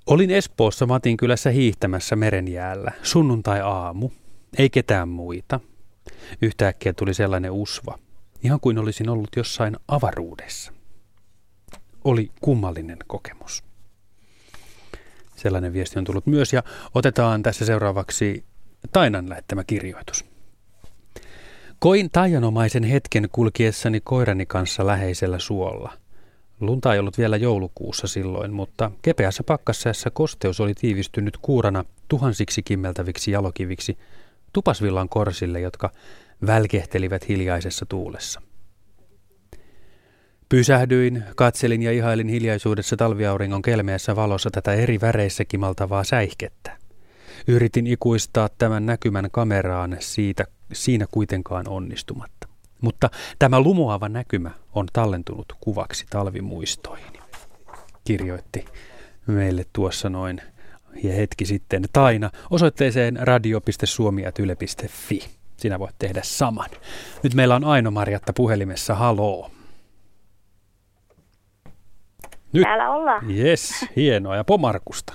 Olin 0.08 0.32
Espoossa 0.32 0.86
Matin 0.86 1.18
kylässä 1.18 1.50
hiihtämässä 1.50 2.16
merenjäällä. 2.16 2.92
Sunnuntai-aamu. 3.04 4.10
Ei 4.58 4.70
ketään 4.70 5.10
muita. 5.10 5.60
Yhtäkkiä 6.42 6.94
tuli 6.94 7.14
sellainen 7.14 7.52
usva. 7.52 8.00
Ihan 8.44 8.60
kuin 8.60 8.78
olisin 8.78 9.10
ollut 9.10 9.30
jossain 9.36 9.78
avaruudessa. 9.88 10.72
oli 12.04 12.32
kummallinen 12.42 12.98
kokemus. 13.08 13.64
Sellainen 15.36 15.74
viesti 15.74 16.00
on 16.00 16.06
tullut 16.06 16.28
myös 16.28 16.54
ja 16.54 16.64
otetaan 16.94 17.44
tässä 17.44 17.66
seuraavaksi 17.66 18.44
Tainan 18.92 19.30
lähettämä 19.30 19.64
kirjoitus. 19.64 20.26
Koin 21.80 22.10
taianomaisen 22.12 22.84
hetken 22.84 23.30
kulkiessani 23.32 24.02
koirani 24.02 24.46
kanssa 24.46 24.86
läheisellä 24.86 25.40
suolla. 25.40 25.94
Lunta 26.66 26.94
ei 26.94 27.00
ollut 27.00 27.18
vielä 27.18 27.38
joulukuussa 27.38 28.08
silloin, 28.08 28.54
mutta 28.54 28.92
kepeässä 29.02 29.44
pakkassässä 29.44 30.10
kosteus 30.10 30.60
oli 30.60 30.74
tiivistynyt 30.74 31.38
kuurana 31.38 31.86
tuhansiksi 32.08 32.64
kimmeltäviksi 32.64 33.32
jalokiviksi 33.32 33.98
tupasvillan 34.54 35.10
korsille, 35.10 35.60
jotka 35.60 35.92
välkehtelivät 36.48 37.28
hiljaisessa 37.28 37.86
tuulessa. 37.86 38.42
Pysähdyin, 40.50 41.24
katselin 41.36 41.82
ja 41.82 41.92
ihailin 41.92 42.28
hiljaisuudessa 42.28 42.98
talviauringon 42.98 43.62
kelmeässä 43.62 44.16
valossa 44.16 44.50
tätä 44.52 44.74
eri 44.74 45.02
väreissä 45.02 45.46
kimaltavaa 45.46 46.04
säihkettä. 46.04 46.78
Yritin 47.48 47.88
ikuistaa 47.88 48.50
tämän 48.58 48.86
näkymän 48.86 49.28
kameraan 49.32 49.98
siitä, 50.00 50.46
siinä 50.74 51.06
kuitenkaan 51.12 51.68
onnistumatta. 51.68 52.55
Mutta 52.86 53.10
tämä 53.40 53.60
lumoava 53.60 54.10
näkymä 54.10 54.52
on 54.76 54.88
tallentunut 54.94 55.54
kuvaksi 55.60 56.06
talvimuistoihin. 56.10 57.14
Kirjoitti 58.04 58.66
meille 59.28 59.66
tuossa 59.74 60.10
noin 60.10 60.42
ja 61.04 61.14
hetki 61.14 61.46
sitten 61.46 61.84
Taina 61.94 62.30
osoitteeseen 62.50 63.18
radio.suomi.yle.fi. 63.22 65.20
Sinä 65.58 65.80
voit 65.80 65.96
tehdä 66.00 66.22
saman. 66.24 66.70
Nyt 67.24 67.34
meillä 67.34 67.56
on 67.56 67.64
Aino 67.64 67.92
Marjatta 67.92 68.34
puhelimessa. 68.34 68.96
Haloo. 68.96 69.52
Nyt. 72.54 72.64
Täällä 72.64 72.90
ollaan. 72.90 73.32
Yes, 73.32 73.86
hienoa. 73.96 74.36
Ja 74.36 74.44
Pomarkusta. 74.44 75.14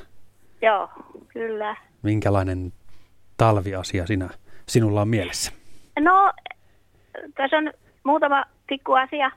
Joo, 0.63 0.89
kyllä. 1.29 1.77
Minkälainen 2.03 2.73
talviasia 3.37 4.07
sinä, 4.07 4.31
sinulla 4.69 5.01
on 5.01 5.09
mielessä? 5.09 5.53
No, 6.01 6.33
tässä 7.35 7.57
on 7.57 7.73
muutama 8.05 8.45
tikku 8.67 8.93
asia. 8.93 9.31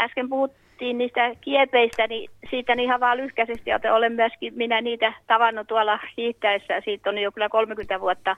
Äsken 0.00 0.28
puhuttiin 0.28 0.98
niistä 0.98 1.34
kiepeistä, 1.40 2.06
niin 2.06 2.30
siitä 2.50 2.74
niin 2.74 2.84
ihan 2.84 3.00
vaan 3.00 3.16
lyhkäisesti, 3.16 3.70
että 3.70 3.94
olen 3.94 4.12
myöskin 4.12 4.54
minä 4.56 4.80
niitä 4.80 5.12
tavannut 5.26 5.66
tuolla 5.66 5.98
hiihtäessä. 6.16 6.80
Siitä 6.84 7.10
on 7.10 7.18
jo 7.18 7.32
kyllä 7.32 7.48
30 7.48 8.00
vuotta. 8.00 8.36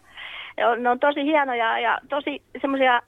Ne 0.78 0.90
on 0.90 1.00
tosi 1.00 1.24
hienoja 1.24 1.78
ja 1.78 1.98
tosi 2.08 2.42
semmoisia 2.60 3.02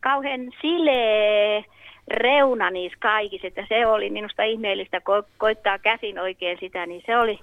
kauhean 0.00 0.40
silee 0.60 1.64
reuna 2.08 2.70
niissä 2.70 2.98
kaikissa, 3.00 3.46
että 3.46 3.66
se 3.68 3.86
oli 3.86 4.10
minusta 4.10 4.42
ihmeellistä 4.42 4.98
ko- 4.98 5.28
koittaa 5.38 5.78
käsin 5.78 6.18
oikein 6.18 6.58
sitä, 6.60 6.86
niin 6.86 7.02
se 7.06 7.18
oli, 7.18 7.38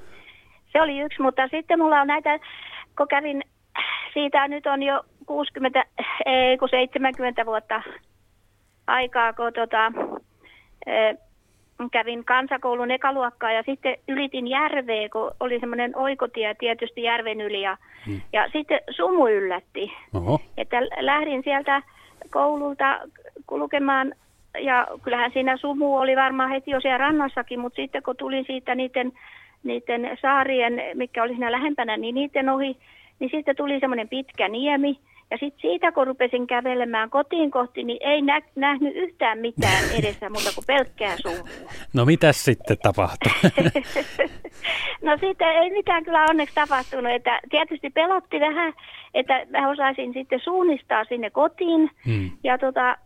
se 0.71 0.81
oli 0.81 0.99
yksi, 0.99 1.21
mutta 1.21 1.47
sitten 1.47 1.79
mulla 1.79 2.01
on 2.01 2.07
näitä, 2.07 2.39
kun 2.97 3.07
kävin, 3.07 3.43
siitä 4.13 4.47
nyt 4.47 4.65
on 4.65 4.83
jo 4.83 5.03
60, 5.25 5.85
ei 6.25 6.57
kun 6.57 6.69
70 6.69 7.45
vuotta 7.45 7.81
aikaa, 8.87 9.33
kun 9.33 9.53
tota, 9.53 9.91
kävin 11.91 12.25
kansakoulun 12.25 12.91
ekaluokkaa 12.91 13.51
ja 13.51 13.63
sitten 13.63 13.95
ylitin 14.07 14.47
järveä, 14.47 15.09
kun 15.09 15.31
oli 15.39 15.59
semmoinen 15.59 15.97
oikotie 15.97 16.55
tietysti 16.59 17.03
järven 17.03 17.41
yli 17.41 17.61
ja, 17.61 17.77
hmm. 18.05 18.21
ja 18.33 18.49
sitten 18.53 18.79
sumu 18.89 19.27
yllätti. 19.27 19.93
Oho. 20.13 20.39
Että 20.57 20.81
lähdin 20.99 21.43
sieltä 21.43 21.81
koululta 22.29 22.99
kulkemaan 23.47 24.13
ja 24.59 24.87
kyllähän 25.03 25.31
siinä 25.31 25.57
sumu 25.57 25.97
oli 25.97 26.15
varmaan 26.15 26.49
heti 26.49 26.71
jo 26.71 26.81
siellä 26.81 26.97
rannassakin, 26.97 27.59
mutta 27.59 27.75
sitten 27.75 28.03
kun 28.03 28.17
tulin 28.17 28.45
siitä 28.47 28.75
niiden, 28.75 29.11
niiden 29.63 30.17
saarien, 30.21 30.81
mikä 30.93 31.23
oli 31.23 31.31
siinä 31.31 31.51
lähempänä, 31.51 31.97
niin 31.97 32.15
niiden 32.15 32.49
ohi, 32.49 32.77
niin 33.19 33.31
sitten 33.31 33.55
tuli 33.55 33.79
semmoinen 33.79 34.09
pitkä 34.09 34.47
niemi. 34.47 34.99
Ja 35.31 35.37
sitten 35.37 35.61
siitä, 35.61 35.91
kun 35.91 36.07
rupesin 36.07 36.47
kävelemään 36.47 37.09
kotiin 37.09 37.51
kohti, 37.51 37.83
niin 37.83 37.97
ei 38.01 38.21
nä- 38.21 38.41
nähnyt 38.55 38.95
yhtään 38.95 39.37
mitään 39.37 39.83
edessä 39.99 40.29
muuta 40.29 40.49
kuin 40.55 40.65
pelkkää 40.67 41.17
sumua. 41.17 41.47
No 41.93 42.05
mitä 42.05 42.31
sitten 42.33 42.77
tapahtui? 42.83 43.31
no 45.07 45.17
sitten 45.19 45.47
ei 45.47 45.69
mitään 45.69 46.03
kyllä 46.03 46.25
onneksi 46.29 46.55
tapahtunut. 46.55 47.11
Että 47.11 47.39
tietysti 47.49 47.89
pelotti 47.89 48.39
vähän, 48.39 48.73
että 49.13 49.45
mä 49.49 49.69
osaisin 49.69 50.13
sitten 50.13 50.39
suunnistaa 50.39 51.03
sinne 51.03 51.29
kotiin. 51.29 51.89
Hmm. 52.05 52.31
Ja 52.43 52.57
tota, 52.57 52.97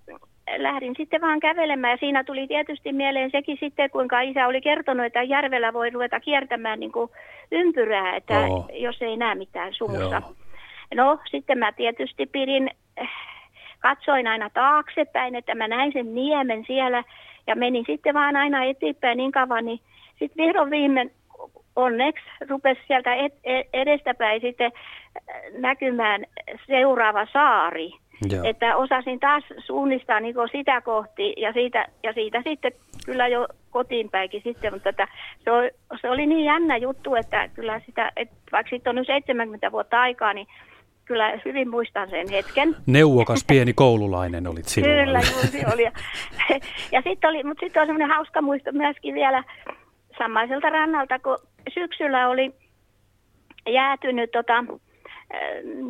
lähdin 0.58 0.94
sitten 0.98 1.22
vaan 1.22 1.40
kävelemään 1.40 1.92
ja 1.92 1.98
siinä 1.98 2.24
tuli 2.24 2.48
tietysti 2.48 2.94
mieleen 2.94 3.32
sekin 3.32 3.58
sitten, 3.60 3.90
kuinka 3.90 4.22
isä 4.22 4.48
oli 4.48 4.62
kertonut, 4.62 5.06
että 5.06 5.24
järvellä 5.24 5.74
voi 5.74 5.90
ruveta 5.90 6.20
kiertämään 6.20 6.80
niin 6.80 6.92
kuin 6.92 7.12
ympyrää, 7.52 8.16
että 8.16 8.40
Oho. 8.40 8.70
jos 8.74 9.02
ei 9.02 9.18
näe 9.18 9.36
mitään 9.36 9.74
sumussa. 9.74 10.22
Joo. 10.26 10.45
No 10.94 11.20
sitten 11.32 11.58
mä 11.58 11.72
tietysti 11.72 12.26
pidin, 12.26 12.70
katsoin 13.80 14.28
aina 14.28 14.50
taaksepäin, 14.50 15.36
että 15.36 15.56
mä 15.56 15.68
näin 15.68 15.94
sen 15.94 16.16
niemen 16.16 16.64
siellä 16.68 17.04
ja 17.48 17.56
menin 17.56 17.86
sitten 17.88 18.14
vaan 18.14 18.36
aina 18.36 18.64
eteenpäin 18.64 19.18
niin 19.18 19.32
kauan, 19.32 19.66
niin 19.66 19.80
sitten 20.20 20.46
vihdoin 20.46 20.72
viimein 20.72 21.12
onneksi 21.76 22.26
rupesi 22.50 22.82
sieltä 22.88 23.10
edestäpäin 23.74 24.42
sitten 24.42 24.72
näkymään 25.58 26.26
seuraava 26.68 27.28
saari. 27.34 27.92
Joo. 28.30 28.44
Että 28.44 28.76
osasin 28.76 29.20
taas 29.20 29.44
suunnistaa 29.58 30.20
niin 30.20 30.36
sitä 30.52 30.82
kohti 30.82 31.34
ja 31.38 31.54
siitä, 31.54 31.86
ja 32.04 32.14
siitä 32.14 32.42
sitten 32.44 32.72
kyllä 33.06 33.28
jo 33.28 33.48
kotiin 33.72 34.10
päinkin 34.10 34.42
sitten, 34.44 34.74
mutta 34.74 34.90
että 34.90 35.08
se, 35.44 35.52
oli, 35.52 35.72
se 36.02 36.10
oli 36.10 36.26
niin 36.26 36.46
jännä 36.46 36.78
juttu, 36.78 37.16
että 37.16 37.48
kyllä 37.48 37.82
sitä, 37.86 38.12
että 38.16 38.36
vaikka 38.52 38.70
sitten 38.70 38.90
on 38.90 38.96
nyt 38.96 39.08
70 39.08 39.72
vuotta 39.72 40.02
aikaa, 40.02 40.34
niin 40.34 40.48
kyllä 41.06 41.40
hyvin 41.46 41.70
muistan 41.70 42.10
sen 42.10 42.30
hetken. 42.30 42.76
Neuvokas 42.86 43.46
pieni 43.48 43.74
koululainen 43.74 44.48
olit 44.48 44.66
silloin. 44.66 45.06
Kyllä, 45.06 45.20
juuri 45.20 45.74
oli. 45.74 45.84
Ja, 45.84 45.92
ja 46.92 47.02
sitten 47.02 47.30
oli, 47.30 47.44
mutta 47.44 47.66
sitten 47.66 47.82
on 47.82 47.88
semmoinen 47.88 48.16
hauska 48.16 48.42
muisto 48.42 48.72
myöskin 48.72 49.16
vielä 49.16 49.44
samaiselta 50.18 50.70
rannalta, 50.70 51.20
kun 51.20 51.38
syksyllä 51.74 52.30
oli 52.30 52.52
jäätynyt 53.70 54.32
tota, 54.32 54.66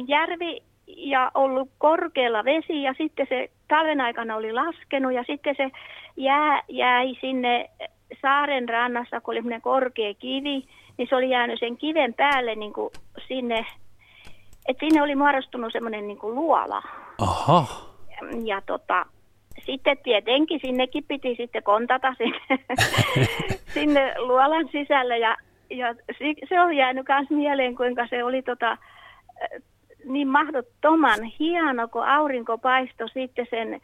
järvi 0.08 0.62
ja 0.88 1.32
ollut 1.34 1.70
korkealla 1.78 2.46
vesi 2.46 2.84
ja 2.84 2.94
sitten 2.98 3.26
se 3.30 3.50
talven 3.68 4.02
aikana 4.02 4.36
oli 4.36 4.54
laskenut 4.54 5.14
ja 5.14 5.24
sitten 5.28 5.56
se 5.58 5.72
jää 6.18 6.62
jäi 6.70 7.16
sinne 7.22 7.70
saaren 8.22 8.70
rannassa, 8.70 9.22
kun 9.22 9.34
oli 9.34 9.62
korkea 9.62 10.14
kivi, 10.14 10.64
niin 10.98 11.08
se 11.10 11.16
oli 11.16 11.30
jäänyt 11.30 11.60
sen 11.60 11.78
kiven 11.78 12.14
päälle 12.14 12.56
niin 12.56 12.74
kuin 12.74 12.90
sinne, 13.28 13.66
että 14.68 14.86
sinne 14.86 15.02
oli 15.02 15.16
muodostunut 15.16 15.74
semmoinen 15.74 16.08
niin 16.08 16.18
kuin 16.18 16.36
luola. 16.36 16.82
Aha. 17.22 17.66
Ja, 18.10 18.28
ja 18.44 18.62
tota, 18.62 19.06
sitten 19.66 19.98
tietenkin 20.04 20.60
sinnekin 20.60 21.04
piti 21.08 21.36
sitten 21.36 21.64
kontata 21.64 22.14
sinne, 22.18 22.66
sinne 23.76 24.14
luolan 24.18 24.70
sisälle 24.72 25.18
ja, 25.18 25.38
ja 25.70 25.96
se 26.50 26.62
on 26.62 26.76
jäänyt 26.76 27.06
myös 27.10 27.30
mieleen, 27.30 27.76
kuinka 27.76 28.08
se 28.08 28.24
oli 28.24 28.42
tota, 28.42 28.78
niin 30.06 30.28
mahdottoman 30.28 31.24
hieno, 31.24 31.88
kun 31.88 32.06
aurinko 32.06 32.58
paistoi 32.58 33.10
sitten 33.10 33.48
sen 33.50 33.82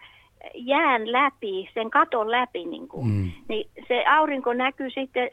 jään 0.56 1.12
läpi, 1.12 1.70
sen 1.74 1.90
katon 1.90 2.32
läpi, 2.32 2.66
niin, 2.66 2.88
kuin, 2.88 3.08
mm. 3.08 3.32
niin 3.50 3.70
se 3.88 4.06
aurinko 4.06 4.54
näkyy 4.54 4.90
sitten 4.90 5.30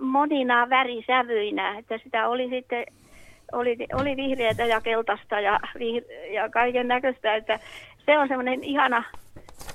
monina 0.00 0.70
värisävyinä, 0.70 1.78
että 1.78 1.98
sitä 2.04 2.28
oli 2.28 2.48
sitten 2.48 2.84
oli, 3.52 3.76
oli 3.92 4.16
vihreätä 4.16 4.64
ja 4.66 4.80
keltaista 4.80 5.40
ja, 5.40 5.60
ja 6.32 6.48
kaiken 6.48 6.88
näköistä, 6.88 7.34
että 7.34 7.60
se 8.06 8.18
on 8.18 8.28
semmoinen 8.28 8.64
ihana, 8.64 9.04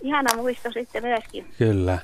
ihana 0.01 0.35
muisto 0.35 0.71
sitten 0.71 1.03
myöskin. 1.03 1.45
Kyllä. 1.57 1.99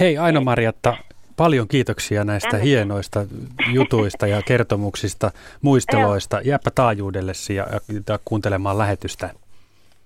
Hei 0.00 0.18
Aino-Marjatta, 0.18 0.96
Paljon 1.36 1.68
kiitoksia 1.68 2.24
näistä 2.24 2.50
Tänne. 2.50 2.66
hienoista 2.66 3.26
jutuista 3.72 4.26
ja 4.26 4.42
kertomuksista, 4.42 5.30
muisteloista. 5.62 6.40
Jääpä 6.44 6.70
taajuudellesi 6.74 7.54
ja, 7.54 7.66
ja 8.08 8.18
kuuntelemaan 8.24 8.78
lähetystä 8.78 9.30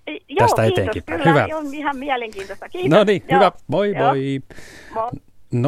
Joo, 0.07 0.19
tästä 0.39 0.63
kiitos, 0.63 0.79
eteenkin. 0.79 1.03
Kyllä, 1.07 1.25
hyvä. 1.25 1.49
on 1.57 1.75
ihan 1.75 1.97
mielenkiintoista. 1.97 2.69
Kiitos. 2.69 2.91
No 2.91 3.05
niin, 3.05 3.23
hyvä. 3.33 3.53
Moi 3.67 3.95
Joo. 3.97 4.07
moi. 4.07 4.41
moi. 4.95 5.11
020317600 5.55 5.59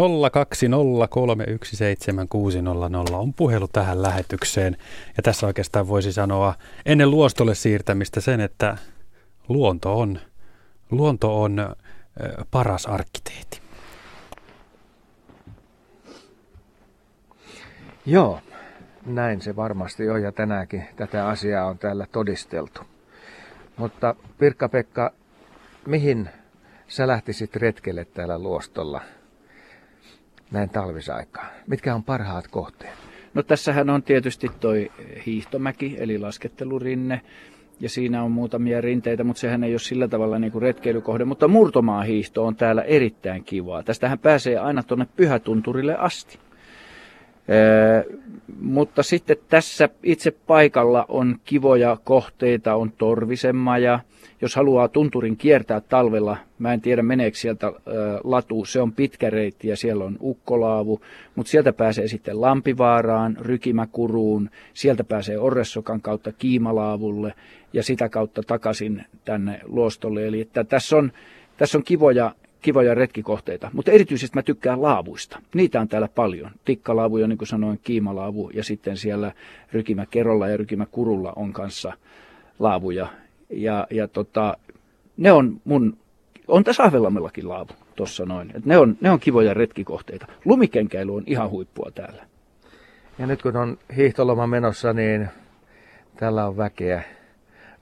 on 3.14 3.34
puhelu 3.34 3.68
tähän 3.68 4.02
lähetykseen. 4.02 4.76
Ja 5.16 5.22
tässä 5.22 5.46
oikeastaan 5.46 5.88
voisi 5.88 6.12
sanoa 6.12 6.54
ennen 6.86 7.10
luostolle 7.10 7.54
siirtämistä 7.54 8.20
sen, 8.20 8.40
että 8.40 8.76
luonto 9.48 9.98
on, 9.98 10.18
luonto 10.90 11.42
on 11.42 11.76
paras 12.50 12.86
arkkiteetti. 12.86 13.60
Joo, 18.06 18.40
näin 19.06 19.40
se 19.40 19.56
varmasti 19.56 20.08
on 20.08 20.22
ja 20.22 20.32
tänäänkin 20.32 20.84
tätä 20.96 21.28
asiaa 21.28 21.66
on 21.66 21.78
täällä 21.78 22.06
todisteltu. 22.12 22.80
Mutta 23.76 24.14
Pirkka-Pekka, 24.38 25.12
mihin 25.86 26.28
sä 26.88 27.06
lähtisit 27.06 27.56
retkelle 27.56 28.04
täällä 28.04 28.38
luostolla 28.38 29.00
näin 30.50 30.68
talvisaikaan? 30.68 31.48
Mitkä 31.66 31.94
on 31.94 32.04
parhaat 32.04 32.48
kohteet? 32.48 32.94
No 33.34 33.42
tässähän 33.42 33.90
on 33.90 34.02
tietysti 34.02 34.48
toi 34.60 34.92
hiihtomäki, 35.26 35.96
eli 35.98 36.18
laskettelurinne, 36.18 37.20
ja 37.80 37.88
siinä 37.88 38.22
on 38.22 38.30
muutamia 38.30 38.80
rinteitä, 38.80 39.24
mutta 39.24 39.40
sehän 39.40 39.64
ei 39.64 39.72
ole 39.72 39.78
sillä 39.78 40.08
tavalla 40.08 40.38
niin 40.38 40.52
kuin 40.52 40.62
retkeilykohde. 40.62 41.24
Mutta 41.24 41.48
murtomaahiihto 41.48 42.46
on 42.46 42.56
täällä 42.56 42.82
erittäin 42.82 43.44
kivaa. 43.44 43.82
Tästähän 43.82 44.18
pääsee 44.18 44.58
aina 44.58 44.82
tuonne 44.82 45.06
Pyhätunturille 45.16 45.96
asti. 45.96 46.38
Ee, 47.48 48.04
mutta 48.60 49.02
sitten 49.02 49.36
tässä 49.48 49.88
itse 50.02 50.30
paikalla 50.30 51.04
on 51.08 51.36
kivoja 51.44 51.96
kohteita, 52.04 52.74
on 52.74 52.92
Torvisenmaja, 52.98 54.00
jos 54.40 54.56
haluaa 54.56 54.88
tunturin 54.88 55.36
kiertää 55.36 55.80
talvella, 55.80 56.36
mä 56.58 56.72
en 56.72 56.80
tiedä 56.80 57.02
meneekö 57.02 57.36
sieltä 57.36 57.66
ä, 57.66 57.70
latu, 58.24 58.64
se 58.64 58.80
on 58.80 58.92
pitkä 58.92 59.30
reitti 59.30 59.68
ja 59.68 59.76
siellä 59.76 60.04
on 60.04 60.16
ukkolaavu, 60.20 61.00
mutta 61.34 61.50
sieltä 61.50 61.72
pääsee 61.72 62.08
sitten 62.08 62.40
Lampivaaraan, 62.40 63.36
Rykimäkuruun, 63.40 64.50
sieltä 64.74 65.04
pääsee 65.04 65.38
Orressokan 65.38 66.00
kautta 66.00 66.32
Kiimalaavulle 66.32 67.34
ja 67.72 67.82
sitä 67.82 68.08
kautta 68.08 68.42
takaisin 68.46 69.04
tänne 69.24 69.60
luostolle. 69.64 70.26
Eli 70.26 70.40
että 70.40 70.64
tässä 70.64 70.96
on, 70.96 71.12
tässä 71.56 71.78
on 71.78 71.84
kivoja, 71.84 72.34
kivoja 72.66 72.94
retkikohteita, 72.94 73.70
mutta 73.72 73.90
erityisesti 73.90 74.34
mä 74.34 74.42
tykkään 74.42 74.82
laavuista. 74.82 75.38
Niitä 75.54 75.80
on 75.80 75.88
täällä 75.88 76.08
paljon. 76.08 76.50
Tikkalaavu, 76.64 77.16
niin 77.16 77.38
kuin 77.38 77.48
sanoin, 77.48 77.80
kiimalaavu 77.82 78.50
ja 78.54 78.64
sitten 78.64 78.96
siellä 78.96 79.32
Rykimäkerolla 79.72 80.48
ja 80.48 80.56
Rykimäkurulla 80.56 81.32
on 81.36 81.52
kanssa 81.52 81.92
laavuja, 82.58 83.06
ja, 83.50 83.86
ja 83.90 84.08
tota, 84.08 84.56
ne 85.16 85.32
on 85.32 85.60
mun, 85.64 85.96
on 86.48 86.64
tässä 86.64 86.82
Ahvelammellakin 86.82 87.48
laavu 87.48 87.72
tuossa 87.96 88.24
noin. 88.24 88.52
Et 88.54 88.64
ne, 88.64 88.78
on, 88.78 88.96
ne 89.00 89.10
on 89.10 89.20
kivoja 89.20 89.54
retkikohteita. 89.54 90.26
Lumikenkäily 90.44 91.16
on 91.16 91.22
ihan 91.26 91.50
huippua 91.50 91.90
täällä. 91.94 92.26
Ja 93.18 93.26
nyt 93.26 93.42
kun 93.42 93.56
on 93.56 93.78
hiihtoloma 93.96 94.46
menossa, 94.46 94.92
niin 94.92 95.28
täällä 96.16 96.46
on 96.46 96.56
väkeä 96.56 97.02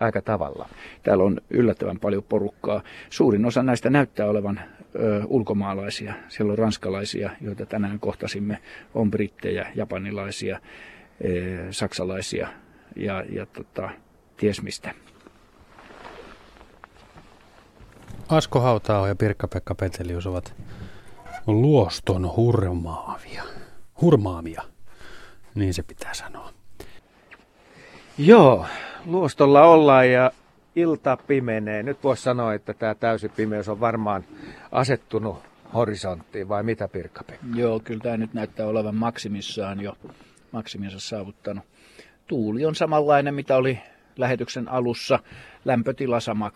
aika 0.01 0.23
tavalla. 0.23 0.69
Täällä 1.03 1.25
on 1.25 1.41
yllättävän 1.51 1.99
paljon 1.99 2.23
porukkaa. 2.23 2.83
Suurin 3.11 3.45
osa 3.45 3.63
näistä 3.63 3.91
näyttää 3.91 4.27
olevan 4.27 4.61
ö, 4.95 5.23
ulkomaalaisia. 5.27 6.15
Siellä 6.29 6.53
on 6.53 6.59
ranskalaisia, 6.59 7.31
joita 7.41 7.67
tänään 7.67 8.01
kohtasimme, 8.01 8.59
on 8.95 9.11
brittejä, 9.11 9.73
japanilaisia, 9.75 10.61
ö, 11.25 11.67
saksalaisia 11.71 12.49
ja, 12.97 13.25
ja 13.29 13.47
tota, 13.47 13.91
ties 14.37 14.63
mistä. 14.63 14.95
Asko 18.29 18.61
Hautao 18.61 19.07
ja 19.07 19.15
Pirkka-Pekka 19.17 19.75
Petelius 19.75 20.27
ovat 20.27 20.55
luoston 21.47 22.37
hurmaavia. 22.37 23.43
Hurmaamia, 24.01 24.63
niin 25.55 25.75
se 25.75 25.83
pitää 25.83 26.15
sanoa. 26.15 26.51
Joo, 28.19 28.67
luostolla 29.07 29.67
ollaan 29.67 30.11
ja 30.11 30.31
ilta 30.77 31.17
pimenee. 31.17 31.83
Nyt 31.83 32.05
voisi 32.05 32.23
sanoa, 32.23 32.55
että 32.55 32.75
tämä 32.75 32.95
täysi 32.95 33.29
pimeys 33.29 33.69
on 33.69 33.81
varmaan 33.81 34.25
asettunut 34.73 35.39
horisonttiin, 35.75 36.49
vai 36.49 36.63
mitä 36.63 36.89
pirkka? 36.89 37.25
Joo, 37.55 37.81
kyllä 37.81 38.01
tämä 38.01 38.17
nyt 38.17 38.35
näyttää 38.35 38.67
olevan 38.67 38.95
maksimissaan 38.95 39.81
jo 39.81 39.97
maksiminsa 40.53 41.01
saavuttanut. 41.01 41.65
Tuuli 42.27 42.65
on 42.65 42.75
samanlainen, 42.75 43.35
mitä 43.35 43.57
oli 43.57 43.79
lähetyksen 44.17 44.69
alussa 44.69 45.19
lämpötila 45.65 46.21
sama 46.21 46.51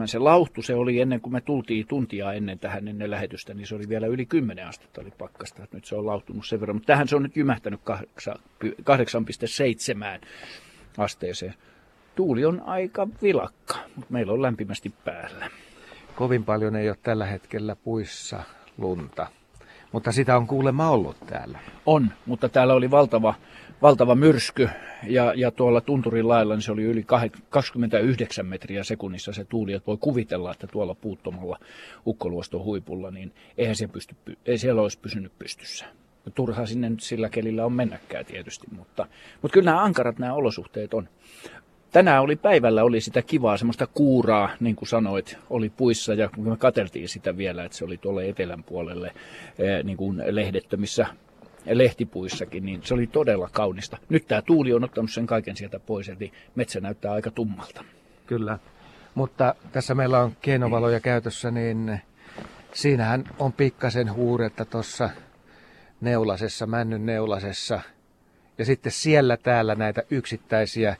8,7. 0.00 0.06
Se 0.06 0.18
lauhtu 0.18 0.62
se 0.62 0.74
oli 0.74 1.00
ennen 1.00 1.20
kuin 1.20 1.32
me 1.32 1.40
tultiin 1.40 1.86
tuntia 1.86 2.32
ennen 2.32 2.58
tähän 2.58 2.88
ennen 2.88 3.10
lähetystä, 3.10 3.54
niin 3.54 3.66
se 3.66 3.74
oli 3.74 3.88
vielä 3.88 4.06
yli 4.06 4.26
10 4.26 4.66
astetta 4.66 5.00
oli 5.00 5.10
pakkasta. 5.18 5.66
Nyt 5.72 5.84
se 5.84 5.96
on 5.96 6.06
lauhtunut 6.06 6.46
sen 6.46 6.60
verran, 6.60 6.76
mutta 6.76 6.86
tähän 6.86 7.08
se 7.08 7.16
on 7.16 7.22
nyt 7.22 7.36
jymähtänyt 7.36 7.80
8,7 7.80 7.86
asteeseen. 10.98 11.54
Tuuli 12.20 12.44
on 12.44 12.62
aika 12.66 13.08
vilakka, 13.22 13.74
mutta 13.96 14.12
meillä 14.12 14.32
on 14.32 14.42
lämpimästi 14.42 14.92
päällä. 15.04 15.50
Kovin 16.14 16.44
paljon 16.44 16.76
ei 16.76 16.88
ole 16.88 16.96
tällä 17.02 17.26
hetkellä 17.26 17.76
puissa 17.76 18.42
lunta, 18.78 19.26
mutta 19.92 20.12
sitä 20.12 20.36
on 20.36 20.46
kuulemma 20.46 20.90
ollut 20.90 21.16
täällä. 21.26 21.58
On, 21.86 22.10
mutta 22.26 22.48
täällä 22.48 22.74
oli 22.74 22.90
valtava 22.90 23.34
valtava 23.82 24.14
myrsky 24.14 24.68
ja, 25.06 25.32
ja 25.36 25.50
tuolla 25.50 25.80
tunturin 25.80 26.28
lailla 26.28 26.54
niin 26.54 26.62
se 26.62 26.72
oli 26.72 26.82
yli 26.82 27.04
29 27.50 28.46
metriä 28.46 28.84
sekunnissa 28.84 29.32
se 29.32 29.44
tuuli, 29.44 29.72
että 29.72 29.86
voi 29.86 29.96
kuvitella, 30.00 30.52
että 30.52 30.66
tuolla 30.66 30.94
puuttomalla 30.94 31.58
ukkoluoston 32.06 32.64
huipulla, 32.64 33.10
niin 33.10 33.32
eihän 33.58 33.76
se 33.76 33.88
pysty, 33.88 34.16
ei 34.46 34.58
siellä 34.58 34.82
olisi 34.82 34.98
pysynyt 34.98 35.32
pystyssä. 35.38 35.86
Turha 36.34 36.66
sinne 36.66 36.90
nyt 36.90 37.00
sillä 37.00 37.28
kelillä 37.28 37.64
on 37.64 37.72
mennäkään 37.72 38.26
tietysti, 38.26 38.66
mutta, 38.76 39.06
mutta 39.42 39.54
kyllä 39.54 39.70
nämä 39.70 39.82
ankarat 39.82 40.18
nämä 40.18 40.34
olosuhteet 40.34 40.94
on. 40.94 41.08
Tänään 41.92 42.22
oli 42.22 42.36
päivällä 42.36 42.84
oli 42.84 43.00
sitä 43.00 43.22
kivaa, 43.22 43.56
semmoista 43.56 43.86
kuuraa, 43.86 44.50
niin 44.60 44.76
kuin 44.76 44.88
sanoit, 44.88 45.38
oli 45.50 45.70
puissa 45.70 46.14
ja 46.14 46.30
me 46.36 46.56
katseltiin 46.56 47.08
sitä 47.08 47.36
vielä, 47.36 47.64
että 47.64 47.78
se 47.78 47.84
oli 47.84 47.96
tuolle 47.96 48.28
etelän 48.28 48.64
puolelle 48.64 49.12
niin 49.84 49.96
kuin 49.96 50.22
lehdettömissä 50.26 51.06
lehtipuissakin, 51.66 52.64
niin 52.64 52.80
se 52.84 52.94
oli 52.94 53.06
todella 53.06 53.48
kaunista. 53.52 53.98
Nyt 54.08 54.28
tämä 54.28 54.42
tuuli 54.42 54.72
on 54.72 54.84
ottanut 54.84 55.10
sen 55.10 55.26
kaiken 55.26 55.56
sieltä 55.56 55.80
pois, 55.80 56.08
eli 56.08 56.32
metsä 56.54 56.80
näyttää 56.80 57.12
aika 57.12 57.30
tummalta. 57.30 57.84
Kyllä, 58.26 58.58
mutta 59.14 59.54
tässä 59.72 59.94
meillä 59.94 60.20
on 60.20 60.36
keinovaloja 60.40 61.00
käytössä, 61.00 61.50
niin 61.50 62.00
siinähän 62.72 63.24
on 63.38 63.52
pikkasen 63.52 64.14
huuretta 64.14 64.64
tuossa 64.64 65.10
neulasessa, 66.00 66.66
männyn 66.66 67.06
neulasessa. 67.06 67.80
Ja 68.58 68.64
sitten 68.64 68.92
siellä 68.92 69.36
täällä 69.36 69.74
näitä 69.74 70.02
yksittäisiä 70.10 70.96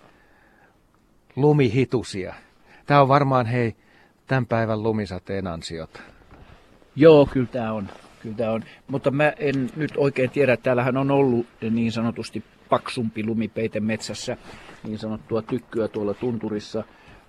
lumihitusia. 1.37 2.35
Tämä 2.87 3.01
on 3.01 3.09
varmaan 3.09 3.47
hei 3.47 3.77
tämän 4.27 4.47
päivän 4.47 4.83
lumisateen 4.83 5.47
ansiota. 5.47 6.01
Joo, 6.97 7.27
kyllä 7.27 7.47
tämä 7.47 7.73
on. 7.73 7.89
Kyllä 8.23 8.37
tämä 8.37 8.51
on. 8.51 8.63
Mutta 8.89 9.11
mä 9.11 9.33
en 9.39 9.71
nyt 9.77 9.93
oikein 9.97 10.31
tiedä, 10.31 10.57
täällähän 10.57 10.97
on 10.97 11.11
ollut 11.11 11.47
niin 11.71 11.93
sanotusti 11.93 12.45
paksumpi 12.69 13.27
lumipeite 13.27 13.81
metsässä, 13.81 14.37
niin 14.85 14.99
sanottua 14.99 15.43
tykkyä 15.43 15.89
tuolla 15.89 16.15
tunturissa. 16.15 16.85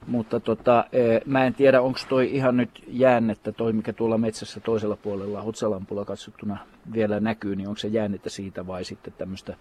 Mutta 0.08 0.40
tota, 0.40 0.86
e, 0.92 1.20
mä 1.26 1.46
en 1.46 1.54
tiedä, 1.54 1.82
onko 1.82 2.00
toi 2.10 2.36
ihan 2.36 2.58
nyt 2.58 2.84
jäännettä, 2.88 3.52
toi 3.52 3.74
mikä 3.74 3.94
tuolla 3.94 4.18
metsässä 4.18 4.60
toisella 4.60 4.96
puolella 4.96 5.42
otsalampulla 5.42 6.06
katsottuna 6.06 6.58
vielä 6.94 7.20
näkyy, 7.20 7.56
niin 7.56 7.68
onko 7.68 7.78
se 7.78 7.88
jäännettä 7.88 8.30
siitä 8.30 8.68
vai 8.68 8.84
sitten 8.84 9.14
tämmöistä 9.18 9.56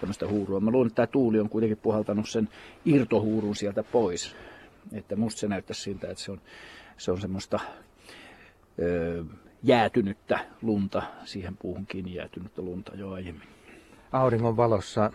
tämmöistä 0.00 0.28
huurua. 0.28 0.60
Mä 0.60 0.70
luulen, 0.70 0.86
että 0.86 0.96
tämä 0.96 1.06
tuuli 1.06 1.40
on 1.40 1.48
kuitenkin 1.48 1.78
puhaltanut 1.78 2.28
sen 2.28 2.48
irtohuurun 2.84 3.56
sieltä 3.56 3.82
pois. 3.82 4.36
Että 4.92 5.16
musta 5.16 5.40
se 5.40 5.48
näyttää 5.48 5.74
siltä, 5.74 6.10
että 6.10 6.22
se 6.22 6.32
on, 6.32 6.40
se 6.96 7.12
on 7.12 7.20
semmoista 7.20 7.60
öö, 8.78 9.24
jäätynyttä 9.62 10.38
lunta, 10.62 11.02
siihen 11.24 11.56
puuhun 11.56 11.86
kiinni 11.86 12.14
jäätynyttä 12.14 12.62
lunta 12.62 12.92
jo 12.94 13.10
aiemmin. 13.10 13.48
Auringon 14.12 14.56
valossa 14.56 15.10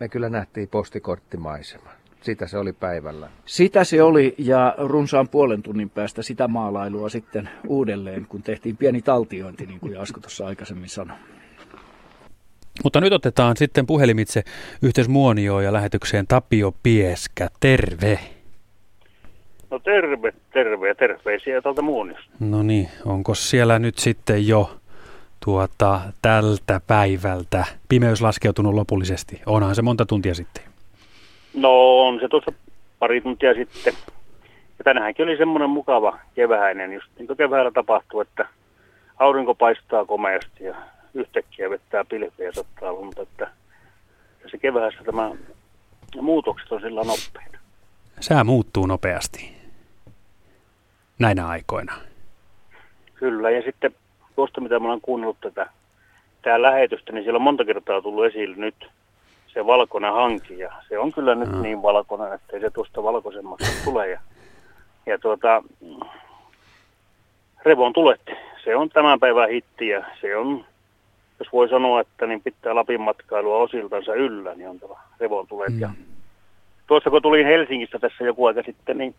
me 0.00 0.08
kyllä 0.08 0.28
nähtiin 0.28 0.68
postikorttimaisema. 0.68 1.90
Sitä 2.20 2.46
se 2.46 2.58
oli 2.58 2.72
päivällä. 2.72 3.30
Sitä 3.44 3.84
se 3.84 4.02
oli 4.02 4.34
ja 4.38 4.74
runsaan 4.78 5.28
puolen 5.28 5.62
tunnin 5.62 5.90
päästä 5.90 6.22
sitä 6.22 6.48
maalailua 6.48 7.08
sitten 7.08 7.50
uudelleen, 7.66 8.26
kun 8.26 8.42
tehtiin 8.42 8.76
pieni 8.76 9.02
taltiointi, 9.02 9.66
niin 9.66 9.80
kuin 9.80 10.00
Asko 10.00 10.20
tuossa 10.20 10.46
aikaisemmin 10.46 10.88
sanoi. 10.88 11.16
Mutta 12.84 13.00
nyt 13.00 13.12
otetaan 13.12 13.56
sitten 13.56 13.86
puhelimitse 13.86 14.42
yhteys 14.82 15.08
Muonioon 15.08 15.64
ja 15.64 15.72
lähetykseen 15.72 16.26
Tapio 16.26 16.72
Pieskä. 16.82 17.48
Terve! 17.60 18.18
No 19.70 19.78
terve, 19.78 20.32
terve 20.52 20.88
ja 20.88 20.94
terveisiä 20.94 21.62
tuolta 21.62 21.82
Muunista. 21.82 22.22
No 22.40 22.62
niin, 22.62 22.88
onko 23.04 23.34
siellä 23.34 23.78
nyt 23.78 23.98
sitten 23.98 24.48
jo 24.48 24.70
tuota, 25.44 26.00
tältä 26.22 26.80
päivältä 26.86 27.64
pimeys 27.88 28.22
laskeutunut 28.22 28.74
lopullisesti? 28.74 29.42
Onhan 29.46 29.74
se 29.74 29.82
monta 29.82 30.06
tuntia 30.06 30.34
sitten. 30.34 30.64
No 31.54 32.00
on 32.00 32.20
se 32.20 32.28
tuossa 32.28 32.52
pari 32.98 33.20
tuntia 33.20 33.54
sitten. 33.54 33.92
Ja 34.78 34.84
tänäänkin 34.84 35.24
oli 35.24 35.36
semmoinen 35.36 35.70
mukava 35.70 36.18
keväinen, 36.34 36.92
just 36.92 37.06
niin 37.18 37.26
kuin 37.26 37.36
keväällä 37.36 37.70
tapahtuu, 37.70 38.20
että 38.20 38.46
aurinko 39.18 39.54
paistaa 39.54 40.04
komeasti 40.04 40.64
ja 40.64 40.74
yhtäkkiä 41.14 41.70
vettää 41.70 42.04
pilviä 42.04 42.46
ja 42.46 42.52
sattaa 42.52 42.92
lunta. 42.92 43.22
Että 43.22 43.50
se 44.50 44.58
keväässä 44.58 45.04
tämä 45.04 45.30
muutokset 46.20 46.72
on 46.72 46.80
sillä 46.80 47.00
nopeita. 47.00 47.58
Sää 48.20 48.44
muuttuu 48.44 48.86
nopeasti 48.86 49.56
näinä 51.18 51.48
aikoina. 51.48 51.92
Kyllä, 53.14 53.50
ja 53.50 53.62
sitten 53.62 53.94
tuosta 54.36 54.60
mitä 54.60 54.78
mä 54.78 54.88
olen 54.88 55.00
kuunnellut 55.00 55.40
tätä 55.40 55.70
tämä 56.42 56.62
lähetystä, 56.62 57.12
niin 57.12 57.24
siellä 57.24 57.36
on 57.36 57.42
monta 57.42 57.64
kertaa 57.64 58.02
tullut 58.02 58.24
esille 58.24 58.56
nyt 58.56 58.90
se 59.46 59.66
valkoinen 59.66 60.12
hanki, 60.12 60.58
ja 60.58 60.72
se 60.88 60.98
on 60.98 61.12
kyllä 61.12 61.34
nyt 61.34 61.52
no. 61.52 61.62
niin 61.62 61.82
valkoinen, 61.82 62.32
että 62.32 62.60
se 62.60 62.70
tuosta 62.70 63.02
valkoisemmasta 63.02 63.66
tule. 63.84 64.08
Ja, 64.08 64.20
ja 65.06 65.18
tuota, 65.18 65.62
Revon 67.64 67.92
tulet, 67.92 68.30
se 68.64 68.76
on 68.76 68.88
tämän 68.88 69.20
päivän 69.20 69.48
hitti 69.48 69.88
ja 69.88 70.04
se 70.20 70.36
on, 70.36 70.64
jos 71.40 71.52
voi 71.52 71.68
sanoa, 71.68 72.00
että 72.00 72.26
niin 72.26 72.42
pitää 72.42 72.74
Lapin 72.74 73.00
matkailua 73.00 73.56
osiltansa 73.56 74.14
yllä, 74.14 74.54
niin 74.54 74.68
on 74.68 74.80
tämä 74.80 74.94
Revon 75.20 75.46
tulet. 75.46 75.72
Mm. 75.72 75.80
Ja 75.80 75.90
tuossa 76.86 77.10
kun 77.10 77.22
tulin 77.22 77.46
Helsingistä 77.46 77.98
tässä 77.98 78.24
joku 78.24 78.46
aika 78.46 78.62
sitten, 78.62 78.98
niin 78.98 79.14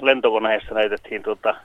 lentokoneessa 0.00 0.74
näytettiin 0.74 1.22
tuota 1.22 1.56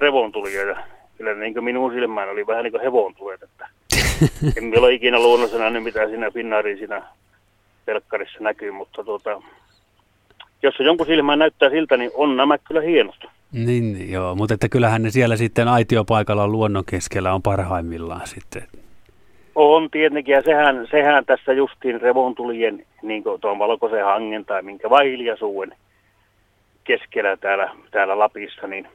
revontulijoita. 0.00 0.80
Kyllä 1.18 1.34
niin 1.34 1.54
kuin 1.54 1.64
minun 1.64 1.92
silmään 1.92 2.28
oli 2.28 2.46
vähän 2.46 2.64
niin 2.64 2.72
kuin 2.72 2.82
hevontulet, 2.82 3.42
että 3.42 3.68
en 4.56 4.78
ole 4.78 4.92
ikinä 4.92 5.18
luonnossa 5.18 5.58
nähnyt 5.58 5.82
mitä 5.82 6.08
siinä 6.08 6.30
Finnaarin 6.30 6.78
siinä 6.78 7.02
telkkarissa 7.86 8.38
näkyy, 8.40 8.70
mutta 8.70 9.04
tuota, 9.04 9.42
jos 10.62 10.74
se 10.76 10.84
jonkun 10.84 11.06
silmään 11.06 11.38
näyttää 11.38 11.70
siltä, 11.70 11.96
niin 11.96 12.10
on 12.14 12.36
nämä 12.36 12.58
kyllä 12.58 12.80
hienosti. 12.80 13.26
Niin, 13.52 14.12
joo, 14.12 14.34
mutta 14.34 14.54
että 14.54 14.68
kyllähän 14.68 15.02
ne 15.02 15.10
siellä 15.10 15.36
sitten 15.36 15.68
aitiopaikalla 15.68 16.48
luonnon 16.48 16.84
keskellä 16.84 17.34
on 17.34 17.42
parhaimmillaan 17.42 18.26
sitten. 18.26 18.81
On 19.54 19.90
tietenkin, 19.90 20.32
ja 20.32 20.42
sehän, 20.42 20.88
sehän 20.90 21.24
tässä 21.24 21.52
justiin 21.52 22.00
revontulien, 22.00 22.86
niin 23.02 23.22
kuin 23.22 23.40
tuon 23.40 23.58
valkoisen 23.58 24.04
hangen 24.04 24.44
tai 24.44 24.62
minkä 24.62 24.90
vai 24.90 25.10
hiljaisuuden 25.10 25.74
keskellä 26.84 27.36
täällä, 27.36 27.70
täällä 27.90 28.18
Lapissa, 28.18 28.66
niin 28.66 28.88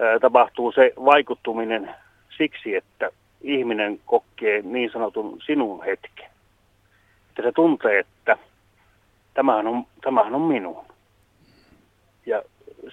ää, 0.00 0.18
tapahtuu 0.18 0.72
se 0.72 0.92
vaikuttuminen 1.04 1.94
siksi, 2.36 2.76
että 2.76 3.10
ihminen 3.40 4.00
kokee 4.06 4.62
niin 4.62 4.90
sanotun 4.92 5.38
sinun 5.46 5.84
hetken. 5.84 6.26
Että 7.28 7.42
se 7.42 7.52
tuntee, 7.52 7.98
että 7.98 8.38
tämähän 9.34 9.66
on, 9.66 9.84
tämähän 10.00 10.34
on 10.34 10.40
minun. 10.40 10.84
Ja 12.26 12.42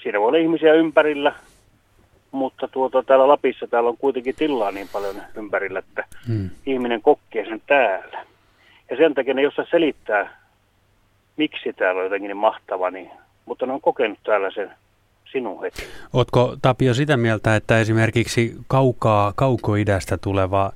siinä 0.04 0.20
voi 0.20 0.28
olla 0.28 0.38
ihmisiä 0.38 0.74
ympärillä, 0.74 1.34
mutta 2.34 2.68
tuota, 2.68 3.04
täällä 3.04 3.28
Lapissa 3.28 3.68
täällä 3.68 3.90
on 3.90 3.98
kuitenkin 3.98 4.36
tilaa 4.36 4.72
niin 4.72 4.90
paljon 4.94 5.16
ympärillä, 5.36 5.80
että 5.80 6.06
hmm. 6.28 6.50
ihminen 6.66 7.02
kokee 7.02 7.46
sen 7.46 7.62
täällä. 7.68 8.26
Ja 8.90 8.98
sen 8.98 9.14
takia 9.14 9.34
ne 9.34 9.42
jossain 9.42 9.68
selittää, 9.72 10.38
miksi 11.38 11.74
täällä 11.74 12.00
on 12.00 12.06
jotenkin 12.06 12.28
niin 12.28 12.38
mahtava, 12.38 12.92
niin, 12.92 13.12
mutta 13.46 13.66
ne 13.66 13.74
on 13.74 13.82
kokenut 13.82 14.20
täällä 14.24 14.52
sen 14.52 14.72
sinun 15.32 15.62
heti. 15.62 15.84
Oletko 16.14 16.56
Tapio 16.62 16.94
sitä 16.94 17.18
mieltä, 17.18 17.56
että 17.56 17.80
esimerkiksi 17.80 18.56
kaukaa, 18.68 19.34
kaukoidästä 19.36 20.18
tuleva 20.18 20.72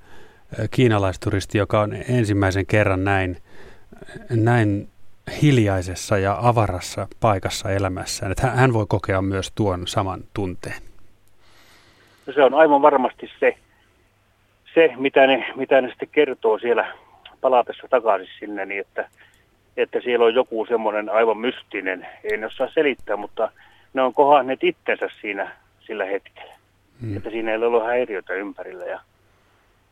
kiinalaisturisti, 0.71 1.57
joka 1.57 1.81
on 1.81 1.93
ensimmäisen 2.09 2.65
kerran 2.65 3.03
näin, 3.03 3.37
näin 4.29 4.87
hiljaisessa 5.41 6.17
ja 6.17 6.37
avarassa 6.41 7.07
paikassa 7.19 7.71
elämässään, 7.71 8.31
että 8.31 8.47
hän 8.47 8.73
voi 8.73 8.85
kokea 8.89 9.21
myös 9.21 9.51
tuon 9.55 9.87
saman 9.87 10.23
tunteen? 10.33 10.81
No 12.27 12.33
se 12.33 12.43
on 12.43 12.53
aivan 12.53 12.81
varmasti 12.81 13.29
se, 13.39 13.57
se 14.73 14.93
mitä, 14.97 15.27
ne, 15.27 15.53
mitä 15.55 15.81
ne 15.81 15.89
sitten 15.89 16.09
kertoo 16.11 16.59
siellä 16.59 16.93
palatessa 17.41 17.87
takaisin 17.89 18.33
sinne, 18.39 18.65
niin 18.65 18.81
että, 18.81 19.09
että 19.77 19.99
siellä 20.03 20.25
on 20.25 20.35
joku 20.35 20.65
semmoinen 20.65 21.09
aivan 21.09 21.37
mystinen, 21.37 22.07
ei 22.23 22.37
ne 22.37 22.45
osaa 22.45 22.69
selittää, 22.73 23.17
mutta 23.17 23.51
ne 23.93 24.01
on 24.01 24.13
kohdanneet 24.13 24.63
itsensä 24.63 25.09
siinä 25.21 25.51
sillä 25.79 26.05
hetkellä. 26.05 26.53
Hmm. 27.01 27.17
Että 27.17 27.29
siinä 27.29 27.51
ei 27.51 27.57
ole 27.57 27.85
häiriötä 27.85 28.33
ympärillä. 28.33 28.85
Ja, 28.85 29.01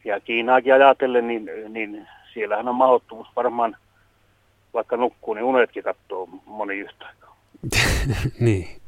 ja 0.06 0.20
Kiinaakin 0.20 0.74
ajatellen, 0.74 1.28
niin, 1.28 1.50
niin 1.70 2.08
siellähän 2.34 2.68
on 2.68 2.76
mahdottomuus 2.76 3.28
varmaan, 3.36 3.78
vaikka 4.74 4.98
nukkuu, 4.98 5.34
niin 5.34 5.44
unetkin 5.44 5.84
katsoo 5.84 6.30
moni 6.46 6.80
yhtä 6.80 7.06
aikaa. 7.06 7.38
niin. 8.40 8.85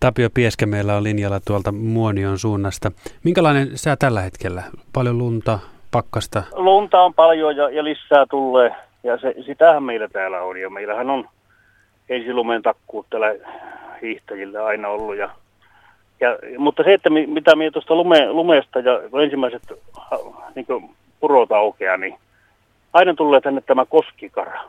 Tapio 0.00 0.30
Pieskä 0.34 0.66
meillä 0.66 0.96
on 0.96 1.04
linjalla 1.04 1.40
tuolta 1.46 1.72
Muonion 1.72 2.38
suunnasta. 2.38 2.92
Minkälainen 3.24 3.78
sää 3.78 3.96
tällä 3.96 4.20
hetkellä? 4.20 4.62
Paljon 4.92 5.18
lunta, 5.18 5.58
pakkasta? 5.90 6.42
Lunta 6.52 7.02
on 7.02 7.14
paljon 7.14 7.56
ja, 7.56 7.70
ja 7.70 7.84
lisää 7.84 8.26
tulee. 8.30 8.74
Ja 9.02 9.18
se, 9.18 9.34
sitähän 9.46 9.82
meillä 9.82 10.08
täällä 10.08 10.42
on. 10.42 10.60
Ja 10.60 10.70
meillähän 10.70 11.10
on 11.10 11.28
ensilumen 12.08 12.62
takkuut 12.62 13.06
täällä 13.10 13.34
hiihtäjillä 14.02 14.64
aina 14.64 14.88
ollut. 14.88 15.16
Ja, 15.16 15.30
ja, 16.20 16.38
mutta 16.58 16.82
se, 16.82 16.94
että 16.94 17.10
mitä 17.10 17.56
minä 17.56 17.70
tuosta 17.70 17.94
lume, 17.94 18.32
lumesta 18.32 18.78
ja 18.78 19.08
kun 19.10 19.22
ensimmäiset 19.22 19.62
niin 20.54 20.90
purot 21.20 21.52
aukeaa, 21.52 21.96
niin 21.96 22.18
aina 22.92 23.14
tulee 23.14 23.40
tänne 23.40 23.60
tämä 23.60 23.84
koskikara. 23.84 24.60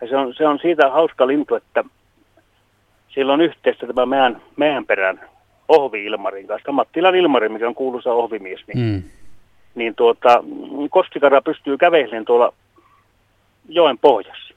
Ja 0.00 0.08
se 0.08 0.16
on, 0.16 0.34
se 0.34 0.46
on 0.46 0.58
siitä 0.62 0.90
hauska 0.90 1.26
lintu, 1.26 1.54
että 1.54 1.84
sillä 3.14 3.32
on 3.32 3.40
yhteistä 3.40 3.86
tämä 3.86 4.06
meidän, 4.06 4.42
meidän 4.56 4.86
perän 4.86 5.20
Ohvi-Ilmarin 5.68 6.46
kanssa. 6.46 6.72
Mattilan 6.72 7.14
Ilmari, 7.14 7.48
mikä 7.48 7.68
on 7.68 7.74
kuuluisa 7.74 8.12
ohvimies, 8.12 8.60
niin, 8.66 8.78
mm. 8.78 9.02
niin 9.74 9.94
tuota, 9.94 10.44
koskikara 10.90 11.42
pystyy 11.42 11.78
kävelemään 11.78 12.24
tuolla 12.24 12.54
joen 13.68 13.98
pohjassa. 13.98 14.54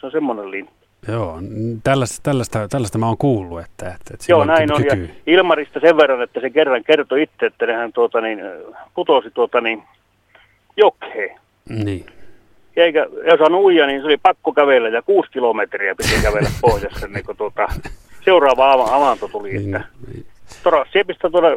Se 0.00 0.06
on 0.06 0.12
semmoinen 0.12 0.50
lintu. 0.50 0.72
Joo, 1.08 1.38
tällaista, 1.84 2.22
tällaista, 2.22 2.68
tällaista 2.68 2.98
mä 2.98 3.06
oon 3.06 3.18
kuullut, 3.18 3.60
että, 3.60 3.86
että, 3.86 4.14
että 4.14 4.24
Joo, 4.28 4.44
näin 4.44 4.72
on. 4.72 4.82
Kyky. 4.82 5.10
Ja 5.26 5.32
Ilmarista 5.32 5.80
sen 5.80 5.96
verran, 5.96 6.22
että 6.22 6.40
se 6.40 6.50
kerran 6.50 6.84
kertoi 6.84 7.22
itse, 7.22 7.46
että 7.46 7.66
hän 7.76 7.92
tuota, 7.92 8.20
niin, 8.20 8.40
putosi 8.94 9.30
tuota, 9.30 9.60
niin, 9.60 9.82
jokeen. 10.76 11.40
Niin. 11.68 12.06
Eikä 12.76 13.06
osannut 13.34 13.62
uija, 13.62 13.86
niin 13.86 14.00
se 14.00 14.06
oli 14.06 14.16
pakko 14.16 14.52
kävellä 14.52 14.88
ja 14.88 15.02
kuusi 15.02 15.30
kilometriä 15.30 15.94
piti 15.94 16.22
kävellä 16.22 16.50
pohjassa, 16.60 17.06
niin 17.08 17.26
kun 17.26 17.36
tuota, 17.36 17.68
seuraava 18.24 18.72
avanto 18.72 19.28
tuli. 19.28 19.52
Niin, 19.52 19.76
että 19.76 19.88
niin. 20.12 20.26
Torassiepistä 20.62 21.30
tuoda, 21.30 21.48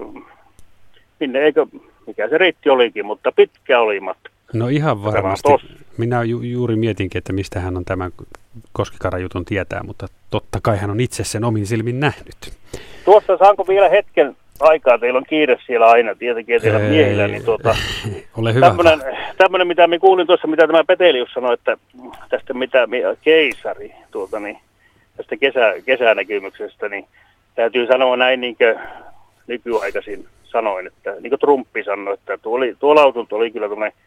minne 1.20 1.40
eikö, 1.40 1.66
mikä 2.08 2.30
se 2.30 2.38
reitti 2.38 2.70
olikin, 2.70 3.06
mutta 3.06 3.32
pitkä 3.32 3.80
oli 3.80 4.00
matka. 4.00 4.30
No 4.54 4.68
ihan 4.68 5.04
varmasti. 5.04 5.50
Minä 5.98 6.24
ju- 6.24 6.42
juuri 6.42 6.76
mietinkin, 6.76 7.20
että 7.20 7.34
mistä 7.34 7.60
hän 7.60 7.78
on 7.78 7.86
tämän 7.86 8.12
Koskikarajutun 8.72 9.46
tietää, 9.46 9.84
mutta 9.84 10.08
totta 10.30 10.60
kai 10.62 10.78
hän 10.78 10.90
on 10.90 11.00
itse 11.00 11.24
sen 11.24 11.44
omin 11.44 11.66
silmin 11.68 12.00
nähnyt. 12.00 12.54
Tuossa 13.06 13.38
saanko 13.38 13.68
vielä 13.68 13.90
hetken 13.90 14.36
aikaa, 14.60 14.98
teillä 14.98 15.18
on 15.18 15.26
kiire 15.30 15.58
siellä 15.66 15.88
aina, 15.88 16.16
tietenkin 16.16 16.62
teillä 16.62 16.80
miehillä, 16.80 17.28
niin 17.28 17.46
tuota, 17.46 17.76
Ole 18.38 18.54
hyvä. 18.54 18.68
Tämmönen, 18.68 19.02
tämmönen, 19.38 19.68
mitä 19.68 19.88
me 19.88 20.00
kuulin 20.00 20.28
tuossa, 20.28 20.48
mitä 20.48 20.68
tämä 20.68 20.84
Petelius 20.84 21.34
sanoi, 21.34 21.54
että 21.54 21.78
tästä 22.30 22.54
mitä 22.54 22.88
keisari, 23.22 23.94
tuota, 24.12 24.40
niin, 24.40 24.58
tästä 25.18 25.38
kesä, 25.38 25.74
kesänäkymyksestä, 25.86 26.90
niin 26.90 27.08
täytyy 27.56 27.88
sanoa 27.88 28.18
näin 28.18 28.42
niin 28.42 28.56
kuin 28.56 28.76
nykyaikaisin 29.48 30.26
sanoin, 30.44 30.88
että 30.88 31.12
niin 31.20 31.30
kuin 31.30 31.40
Trumpi 31.40 31.84
sanoi, 31.84 32.14
että 32.14 32.38
tuo, 32.38 32.58
oli, 32.58 32.76
tuo 32.80 32.96
lausunto 32.96 33.36
oli 33.36 33.52
kyllä 33.52 33.70
tämmöinen 33.70 33.98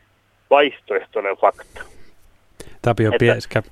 vaihtoehtoinen 0.51 1.37
fakta. 1.37 1.83
Tapio 2.83 3.09
että, 3.09 3.19
Pieskä, 3.19 3.63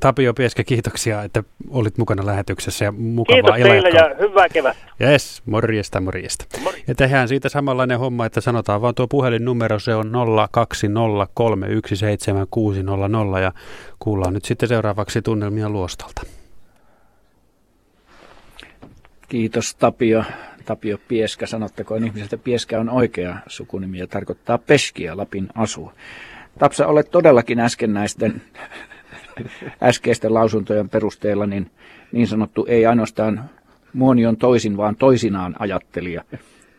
Tapio 0.00 0.34
Pieske, 0.34 0.64
kiitoksia, 0.64 1.22
että 1.22 1.42
olit 1.70 1.98
mukana 1.98 2.26
lähetyksessä 2.26 2.84
ja 2.84 2.92
mukavaa 2.92 3.42
Kiitos 3.42 3.54
teille 3.70 3.88
ja 3.88 4.14
hyvää 4.20 4.48
kevättä. 4.48 4.82
Yes, 5.00 5.42
morjesta, 5.46 6.00
morjesta. 6.00 6.44
Morjesta. 6.62 6.90
Ja 6.90 6.94
tehdään 6.94 7.28
siitä 7.28 7.48
samanlainen 7.48 7.98
homma, 7.98 8.26
että 8.26 8.40
sanotaan 8.40 8.82
vaan 8.82 8.94
tuo 8.94 9.08
puhelinnumero, 9.08 9.78
se 9.78 9.94
on 9.94 10.12
0203176600 13.36 13.40
ja 13.42 13.52
kuullaan 13.98 14.34
nyt 14.34 14.44
sitten 14.44 14.68
seuraavaksi 14.68 15.22
tunnelmia 15.22 15.70
Luostalta. 15.70 16.22
Kiitos 19.28 19.74
Tapio. 19.74 20.24
Tapio 20.64 20.98
Pieskä, 21.08 21.46
sanottakoon 21.46 22.04
ihmiseltä 22.04 22.36
Pieskä 22.36 22.80
on 22.80 22.90
oikea 22.90 23.36
sukunimi 23.46 23.98
ja 23.98 24.06
tarkoittaa 24.06 24.58
peskiä 24.58 25.16
Lapin 25.16 25.48
asua. 25.54 25.92
Tapsa, 26.58 26.86
olet 26.86 27.10
todellakin 27.10 27.60
äsken 27.60 27.94
näisten 27.94 28.42
äskeisten 29.82 30.34
lausuntojen 30.34 30.88
perusteella 30.88 31.46
niin, 31.46 31.70
niin 32.12 32.26
sanottu 32.26 32.66
ei 32.68 32.86
ainoastaan 32.86 33.50
muoni 33.92 34.26
on 34.26 34.36
toisin, 34.36 34.76
vaan 34.76 34.96
toisinaan 34.96 35.54
ajattelija. 35.58 36.24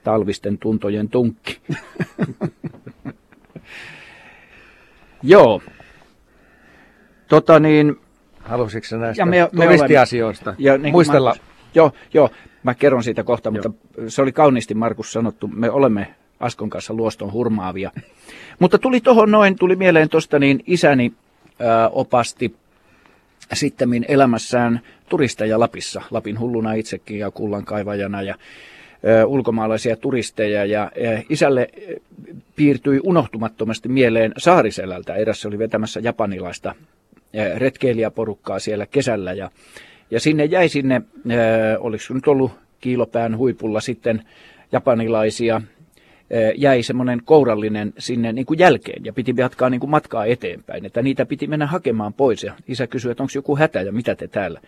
Talvisten 0.04 0.58
tuntojen 0.58 1.10
tunkki. 1.10 1.62
Joo. 5.24 5.62
Tota 7.28 7.60
niin, 7.60 7.96
Halusitko 8.40 8.98
näistä 8.98 9.22
ja 9.22 9.26
me, 9.26 9.50
me 9.52 9.66
turistiasioista 9.66 10.56
ja 10.58 10.78
niin 10.78 10.92
muistella? 10.92 11.30
Markus, 11.30 11.48
joo, 11.76 11.92
joo, 12.14 12.30
mä 12.64 12.74
kerron 12.74 13.04
siitä 13.04 13.24
kohta, 13.24 13.50
joo. 13.50 13.54
mutta 13.54 13.72
se 14.08 14.22
oli 14.22 14.32
kauniisti 14.32 14.74
Markus 14.74 15.14
sanottu. 15.14 15.48
Me 15.48 15.70
olemme 15.70 16.16
Askon 16.40 16.70
kanssa 16.70 16.94
luoston 16.94 17.32
hurmaavia. 17.32 17.92
mutta 18.60 18.78
tuli 18.78 19.02
tuohon 19.02 19.32
noin, 19.32 19.56
tuli 19.56 19.76
mieleen 19.76 20.10
tuosta 20.10 20.40
niin 20.40 20.64
isäni 20.68 21.14
opasti 21.92 22.56
sitten 23.54 23.90
elämässään 24.08 24.80
turisteja 25.10 25.60
Lapissa, 25.60 26.02
Lapin 26.12 26.40
hulluna 26.40 26.74
itsekin 26.74 27.20
ja 27.20 27.32
kullankaivajana 27.32 28.22
ja 28.22 28.36
ulkomaalaisia 29.26 29.96
turisteja. 29.96 30.66
Ja 30.66 30.92
isälle 31.30 31.68
piirtyi 32.56 33.00
unohtumattomasti 33.04 33.90
mieleen 33.90 34.34
Saariselältä. 34.38 35.16
Erässä 35.16 35.48
oli 35.48 35.60
vetämässä 35.60 36.00
japanilaista 36.00 36.76
retkeilijäporukkaa 37.58 38.60
siellä 38.60 38.86
kesällä. 38.86 39.34
Ja 39.34 39.52
Ja 40.12 40.20
sinne 40.20 40.46
jäi 40.46 40.70
sinne, 40.70 41.02
oliko 41.80 42.04
nyt 42.14 42.28
ollut 42.28 42.52
kiilopään 42.82 43.38
huipulla 43.38 43.82
sitten 43.82 44.24
japanilaisia, 44.72 45.62
jäi 46.56 46.84
semmoinen 46.84 47.22
kourallinen 47.26 47.94
sinne 47.98 48.34
niin 48.34 48.46
kuin 48.46 48.60
jälkeen 48.60 49.06
ja 49.06 49.14
piti 49.14 49.34
jatkaa 49.38 49.70
niin 49.70 49.80
kuin 49.80 49.90
matkaa 49.90 50.26
eteenpäin. 50.26 50.86
Että 50.86 51.02
niitä 51.02 51.26
piti 51.26 51.48
mennä 51.48 51.68
hakemaan 51.68 52.14
pois 52.14 52.44
ja 52.44 52.54
isä 52.68 52.88
kysyi, 52.88 53.12
että 53.12 53.24
onko 53.24 53.32
joku 53.36 53.58
hätä 53.58 53.82
ja 53.82 53.92
mitä 53.92 54.16
te 54.16 54.28
täällä. 54.28 54.62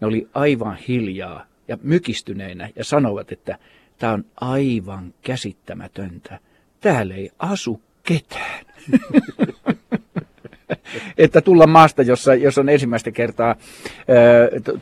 Ne 0.00 0.06
oli 0.06 0.28
aivan 0.34 0.76
hiljaa 0.88 1.46
ja 1.68 1.78
mykistyneinä 1.82 2.68
ja 2.76 2.84
sanoivat, 2.84 3.32
että 3.32 3.58
tämä 3.98 4.12
on 4.12 4.24
aivan 4.40 5.14
käsittämätöntä. 5.22 6.38
Täällä 6.80 7.14
ei 7.14 7.30
asu 7.38 7.80
ketään. 8.02 8.64
että 11.18 11.40
tulla 11.40 11.66
maasta, 11.66 12.02
jossa, 12.02 12.34
jos 12.34 12.58
on 12.58 12.68
ensimmäistä 12.68 13.10
kertaa, 13.10 13.56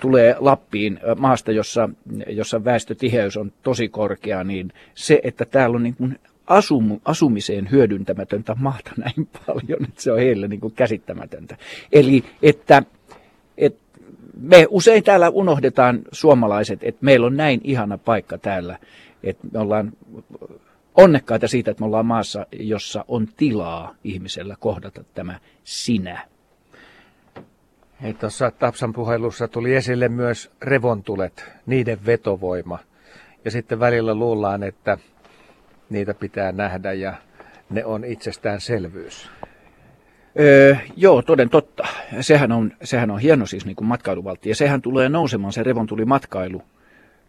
tulee 0.01 0.37
Lappiin 0.39 1.01
maasta, 1.19 1.53
jossa, 1.53 1.89
jossa 2.27 2.65
väestötiheys 2.65 3.37
on 3.37 3.53
tosi 3.63 3.89
korkea, 3.89 4.45
niin 4.45 4.73
se, 4.95 5.21
että 5.23 5.45
täällä 5.45 5.77
on 5.77 5.83
niin 5.83 5.97
kuin 5.97 6.19
asum, 6.47 7.01
asumiseen 7.05 7.71
hyödyntämätöntä 7.71 8.57
maata 8.59 8.91
näin 8.97 9.29
paljon, 9.47 9.85
että 9.85 10.03
se 10.03 10.13
on 10.13 10.19
heille 10.19 10.49
niin 10.49 10.61
kuin 10.61 10.75
käsittämätöntä. 10.75 11.57
Eli 11.93 12.25
että, 12.43 12.83
että 13.59 13.83
me 14.41 14.67
usein 14.71 15.05
täällä 15.05 15.29
unohdetaan 15.29 16.03
suomalaiset, 16.13 16.79
että 16.83 17.05
meillä 17.05 17.27
on 17.27 17.37
näin 17.37 17.61
ihana 17.65 17.99
paikka 17.99 18.39
täällä, 18.39 18.79
että 19.23 19.47
me 19.53 19.59
ollaan 19.59 19.93
onnekkaita 20.95 21.49
siitä, 21.49 21.71
että 21.71 21.81
me 21.81 21.87
ollaan 21.87 22.07
maassa, 22.07 22.47
jossa 22.53 23.05
on 23.09 23.29
tilaa 23.37 23.95
ihmisellä 24.05 24.57
kohdata 24.61 25.05
tämä 25.15 25.39
sinä. 25.65 26.27
Tuossa 28.21 28.51
Tapsan 28.51 28.93
puhelussa 28.93 29.49
tuli 29.49 29.75
esille 29.75 30.09
myös 30.09 30.51
revontulet, 30.63 31.45
niiden 31.67 32.07
vetovoima. 32.07 32.79
Ja 33.45 33.51
sitten 33.51 33.81
välillä 33.81 34.15
luullaan, 34.15 34.63
että 34.63 34.99
niitä 35.91 36.15
pitää 36.15 36.53
nähdä 36.53 36.93
ja 36.93 37.15
ne 37.71 37.85
on 37.85 38.05
itsestäänselvyys. 38.05 39.31
Öö, 40.41 40.77
joo, 40.97 41.23
toden 41.23 41.51
totta. 41.51 41.87
Sehän 42.21 42.53
on, 42.53 42.73
sehän 42.83 43.11
on 43.11 43.19
hieno 43.19 43.47
siis 43.47 43.67
niin 43.67 43.77
kuin 43.77 43.89
matkailuvaltti. 43.89 44.49
Ja 44.49 44.55
sehän 44.55 44.83
tulee 44.83 45.09
nousemaan, 45.09 45.53
se 45.53 45.63
revontuli 45.63 46.05
matkailu 46.05 46.63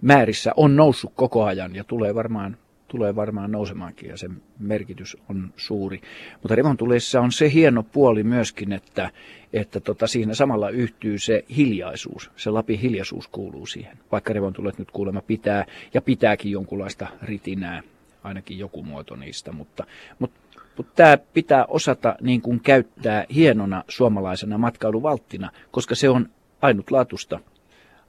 määrissä 0.01 0.51
on 0.57 0.76
noussut 0.76 1.11
koko 1.16 1.43
ajan 1.43 1.76
ja 1.76 1.84
tulee 1.84 2.16
varmaan 2.16 2.57
tulee 2.94 3.16
varmaan 3.16 3.52
nousemaankin 3.52 4.10
ja 4.10 4.18
sen 4.18 4.41
merkitys 4.60 5.18
on 5.30 5.54
suuri. 5.58 6.02
Mutta 6.41 6.56
revontuleissa 6.56 7.22
on 7.22 7.32
se 7.32 7.54
hieno 7.54 7.84
puoli 7.84 8.24
myöskin, 8.24 8.74
että, 8.74 9.10
että 9.54 9.80
tota, 9.80 10.08
siinä 10.08 10.34
samalla 10.34 10.70
yhtyy 10.70 11.20
se 11.20 11.46
hiljaisuus. 11.58 12.32
Se 12.36 12.50
Lapin 12.50 12.80
hiljaisuus 12.80 13.28
kuuluu 13.28 13.66
siihen. 13.66 13.98
Vaikka 14.12 14.34
revontulet 14.34 14.78
nyt 14.78 14.91
kuulemma 14.91 15.22
pitää 15.22 15.66
ja 15.94 16.02
pitääkin 16.02 16.52
jonkunlaista 16.52 17.08
ritinää, 17.22 17.84
ainakin 18.24 18.60
joku 18.60 18.84
muoto 18.84 19.16
niistä. 19.16 19.52
Mutta, 19.52 19.86
mutta, 20.20 20.39
mutta 20.78 20.94
tämä 20.96 21.18
pitää 21.18 21.66
osata 21.66 22.16
niin 22.22 22.41
kuin 22.41 22.60
käyttää 22.60 23.26
hienona 23.36 23.84
suomalaisena 23.88 24.58
matkailuvalttina, 24.58 25.52
koska 25.72 25.96
se 25.96 26.10
on 26.10 26.30
ainutlaatusta, 26.62 27.39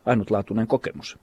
ainutlaatuinen 0.06 0.66
kokemus. 0.66 1.18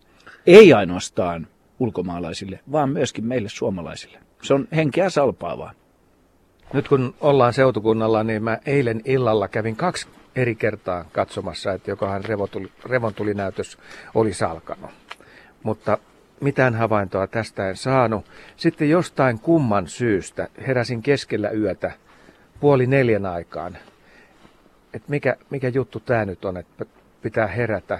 Ei 0.47 0.74
ainoastaan 0.74 1.47
ulkomaalaisille, 1.82 2.59
vaan 2.71 2.89
myöskin 2.89 3.25
meille 3.25 3.49
suomalaisille. 3.49 4.19
Se 4.41 4.53
on 4.53 4.67
henkeä 4.75 5.09
salpaavaa. 5.09 5.71
Nyt 6.73 6.88
kun 6.88 7.15
ollaan 7.21 7.53
seutukunnalla, 7.53 8.23
niin 8.23 8.43
mä 8.43 8.57
eilen 8.65 9.01
illalla 9.05 9.47
kävin 9.47 9.75
kaksi 9.75 10.07
eri 10.36 10.55
kertaa 10.55 11.05
katsomassa, 11.11 11.73
että 11.73 11.91
jokohan 11.91 12.25
revontuli, 12.25 12.71
revontulinäytös 12.86 13.77
olisi 14.15 14.43
alkanut. 14.43 14.91
Mutta 15.63 15.97
mitään 16.41 16.75
havaintoa 16.75 17.27
tästä 17.27 17.69
en 17.69 17.75
saanut. 17.75 18.25
Sitten 18.57 18.89
jostain 18.89 19.39
kumman 19.39 19.88
syystä 19.88 20.47
heräsin 20.67 21.01
keskellä 21.01 21.49
yötä 21.49 21.91
puoli 22.59 22.88
neljän 22.88 23.25
aikaan. 23.25 23.77
Että 24.93 25.09
mikä, 25.09 25.36
mikä 25.49 25.67
juttu 25.67 25.99
tämä 25.99 26.25
nyt 26.25 26.45
on, 26.45 26.57
että 26.57 26.86
pitää 27.21 27.47
herätä. 27.47 27.99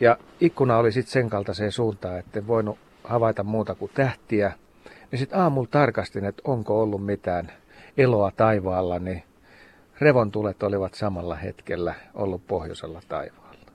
Ja 0.00 0.16
ikkuna 0.40 0.76
oli 0.76 0.92
sitten 0.92 1.12
sen 1.12 1.30
kaltaiseen 1.30 1.72
suuntaan, 1.72 2.18
että 2.18 2.38
en 2.38 2.46
voinut 2.46 2.78
havaita 3.04 3.42
muuta 3.42 3.74
kuin 3.74 3.90
tähtiä. 3.94 4.52
Ja 5.12 5.18
sitten 5.18 5.38
aamulla 5.38 5.68
tarkastin, 5.70 6.24
että 6.24 6.42
onko 6.44 6.82
ollut 6.82 7.06
mitään 7.06 7.52
eloa 7.98 8.30
taivaalla, 8.36 8.98
niin 8.98 9.22
revontulet 10.00 10.62
olivat 10.62 10.94
samalla 10.94 11.34
hetkellä 11.34 11.94
ollut 12.14 12.46
pohjoisella 12.46 13.00
taivaalla. 13.08 13.70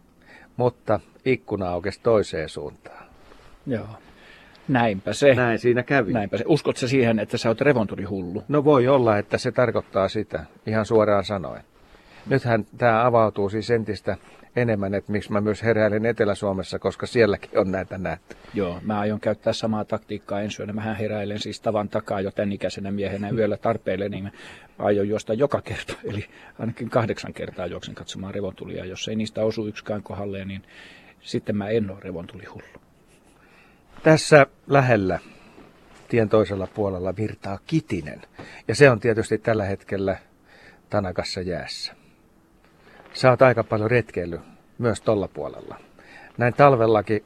Mutta 0.58 1.00
ikkuna 1.26 1.70
aukesi 1.70 2.00
toiseen 2.04 2.50
suuntaan. 2.50 3.06
Joo. 3.66 3.88
Näinpä 4.68 5.14
se. 5.14 5.36
Näin 5.36 5.60
siinä 5.60 5.84
kävi. 5.84 6.14
Näinpä 6.14 6.38
se. 6.38 6.44
Uskot 6.48 6.78
sä 6.78 6.88
siihen, 6.88 7.20
että 7.20 7.38
sä 7.38 7.50
oot 7.50 7.62
revontulihullu? 7.62 8.44
No 8.48 8.64
voi 8.64 8.88
olla, 8.88 9.18
että 9.18 9.38
se 9.38 9.52
tarkoittaa 9.52 10.10
sitä, 10.10 10.46
ihan 10.66 10.86
suoraan 10.86 11.24
sanoen. 11.24 11.64
Nythän 12.26 12.66
tämä 12.78 13.06
avautuu 13.06 13.50
siis 13.50 13.72
entistä 13.72 14.18
enemmän, 14.56 14.94
että 14.94 15.12
miksi 15.12 15.32
mä 15.32 15.42
myös 15.42 15.64
heräilen 15.64 16.06
Etelä-Suomessa, 16.06 16.80
koska 16.80 17.06
sielläkin 17.06 17.60
on 17.60 17.72
näitä 17.72 17.98
nähty. 17.98 18.36
Joo, 18.54 18.80
mä 18.82 19.00
aion 19.00 19.20
käyttää 19.20 19.54
samaa 19.54 19.86
taktiikkaa 19.86 20.42
ensi 20.42 20.62
yönä. 20.62 20.74
Mähän 20.74 20.96
heräilen 20.96 21.40
siis 21.40 21.60
tavan 21.60 21.90
takaa 21.90 22.22
jo 22.22 22.32
tämän 22.32 22.52
ikäisenä 22.52 22.92
miehenä 22.92 23.30
yöllä 23.30 23.58
tarpeelle, 23.58 24.10
niin 24.10 24.24
mä 24.24 24.32
aion 24.80 25.10
juosta 25.10 25.34
joka 25.34 25.62
kerta. 25.62 25.94
Eli 26.12 26.26
ainakin 26.60 26.90
kahdeksan 26.90 27.34
kertaa 27.34 27.68
juoksen 27.68 27.96
katsomaan 27.96 28.34
revontulia. 28.34 28.86
Jos 28.86 29.08
ei 29.08 29.16
niistä 29.16 29.44
osu 29.44 29.68
yksikään 29.68 30.04
kohdalle, 30.04 30.46
niin 30.46 30.64
sitten 31.22 31.58
mä 31.58 31.70
en 31.70 31.92
ole 31.92 32.00
revontulihullu. 32.00 32.82
Tässä 34.04 34.46
lähellä 34.68 35.20
tien 36.08 36.30
toisella 36.30 36.68
puolella 36.68 37.16
virtaa 37.16 37.60
Kitinen. 37.68 38.22
Ja 38.68 38.76
se 38.76 38.90
on 38.90 39.00
tietysti 39.00 39.38
tällä 39.38 39.66
hetkellä 39.66 40.18
Tanakassa 40.90 41.42
jäässä. 41.42 42.05
Sä 43.16 43.30
oot 43.30 43.42
aika 43.42 43.64
paljon 43.64 43.92
retkeily 43.92 44.40
myös 44.78 45.02
tuolla 45.02 45.28
puolella. 45.28 45.80
Näin 46.38 46.54
talvellakin 46.54 47.24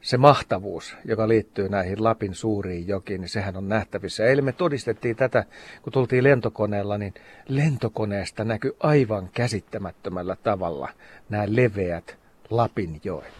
se 0.00 0.16
mahtavuus, 0.16 0.96
joka 1.04 1.28
liittyy 1.28 1.68
näihin 1.68 2.04
Lapin 2.04 2.34
suuriin 2.34 2.88
jokiin, 2.88 3.20
niin 3.20 3.28
sehän 3.28 3.56
on 3.56 3.68
nähtävissä. 3.68 4.24
Eilen 4.24 4.44
me 4.44 4.52
todistettiin 4.52 5.16
tätä, 5.16 5.44
kun 5.82 5.92
tultiin 5.92 6.24
lentokoneella, 6.24 6.98
niin 6.98 7.14
lentokoneesta 7.48 8.44
näkyy 8.44 8.76
aivan 8.80 9.30
käsittämättömällä 9.34 10.36
tavalla 10.36 10.88
nämä 11.28 11.44
leveät 11.46 12.18
Lapin 12.50 13.00
joet. 13.04 13.32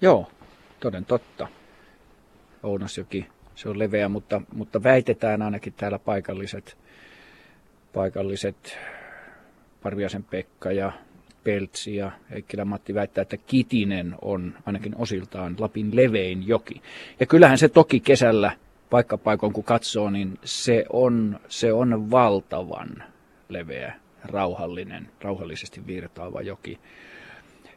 Joo, 0.00 0.30
toden 0.80 1.04
totta. 1.04 1.48
Ounasjoki, 2.62 3.26
se 3.54 3.68
on 3.68 3.78
leveä, 3.78 4.08
mutta, 4.08 4.42
mutta 4.54 4.82
väitetään 4.82 5.42
ainakin 5.42 5.72
täällä 5.72 5.98
paikalliset, 5.98 6.76
paikalliset 7.92 8.78
Parviasen 9.82 10.24
Pekka 10.24 10.72
ja 10.72 10.92
Peltsi 11.44 11.96
ja 11.96 12.12
Heikkilä 12.30 12.64
Matti 12.64 12.94
väittää, 12.94 13.22
että 13.22 13.36
Kitinen 13.36 14.14
on 14.22 14.54
ainakin 14.66 14.96
osiltaan 14.96 15.56
Lapin 15.58 15.96
levein 15.96 16.48
joki. 16.48 16.82
Ja 17.20 17.26
kyllähän 17.26 17.58
se 17.58 17.68
toki 17.68 18.00
kesällä 18.00 18.52
paikkapaikoin 18.90 19.52
kun 19.52 19.64
katsoo, 19.64 20.10
niin 20.10 20.38
se 20.44 20.84
on, 20.92 21.40
se 21.48 21.72
on 21.72 22.10
valtavan 22.10 23.02
leveä, 23.48 23.94
rauhallinen, 24.24 25.08
rauhallisesti 25.20 25.86
virtaava 25.86 26.42
joki. 26.42 26.78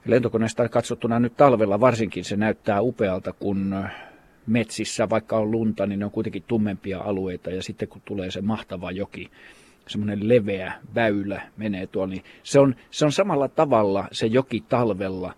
Lentokoneesta 0.06 0.70
katsottuna 0.70 1.20
nyt 1.20 1.38
talvella 1.38 1.80
varsinkin 1.80 2.26
se 2.26 2.36
näyttää 2.36 2.82
upealta, 2.82 3.34
kun 3.34 3.76
metsissä, 4.48 5.10
vaikka 5.10 5.38
on 5.38 5.52
lunta, 5.52 5.86
niin 5.86 6.00
ne 6.00 6.06
on 6.06 6.12
kuitenkin 6.12 6.44
tummempia 6.48 7.00
alueita 7.00 7.50
ja 7.50 7.64
sitten 7.64 7.88
kun 7.88 8.02
tulee 8.06 8.32
se 8.32 8.42
mahtava 8.42 8.92
joki, 8.92 9.32
semmoinen 9.88 10.28
leveä 10.28 10.74
väylä 10.96 11.42
menee 11.58 11.88
tuolla, 11.88 12.14
niin 12.14 12.24
se 12.44 12.60
on, 12.60 12.76
se 12.92 13.06
on 13.06 13.12
samalla 13.12 13.48
tavalla 13.48 14.08
se 14.12 14.28
joki 14.28 14.64
talvella 14.70 15.34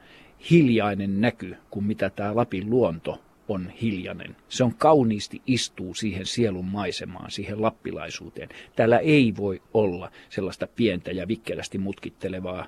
hiljainen 0.50 1.22
näky 1.22 1.56
kuin 1.70 1.86
mitä 1.86 2.10
tämä 2.10 2.36
Lapin 2.36 2.70
luonto 2.70 3.22
on 3.48 3.70
hiljainen. 3.70 4.36
Se 4.50 4.64
on 4.64 4.76
kauniisti 4.76 5.42
istuu 5.48 5.94
siihen 5.94 6.26
sielun 6.26 6.66
maisemaan, 6.66 7.32
siihen 7.32 7.62
lappilaisuuteen. 7.62 8.50
Täällä 8.76 8.98
ei 8.98 9.34
voi 9.38 9.62
olla 9.74 10.12
sellaista 10.30 10.68
pientä 10.76 11.12
ja 11.12 11.28
vikkelästi 11.28 11.78
mutkittelevaa 11.78 12.68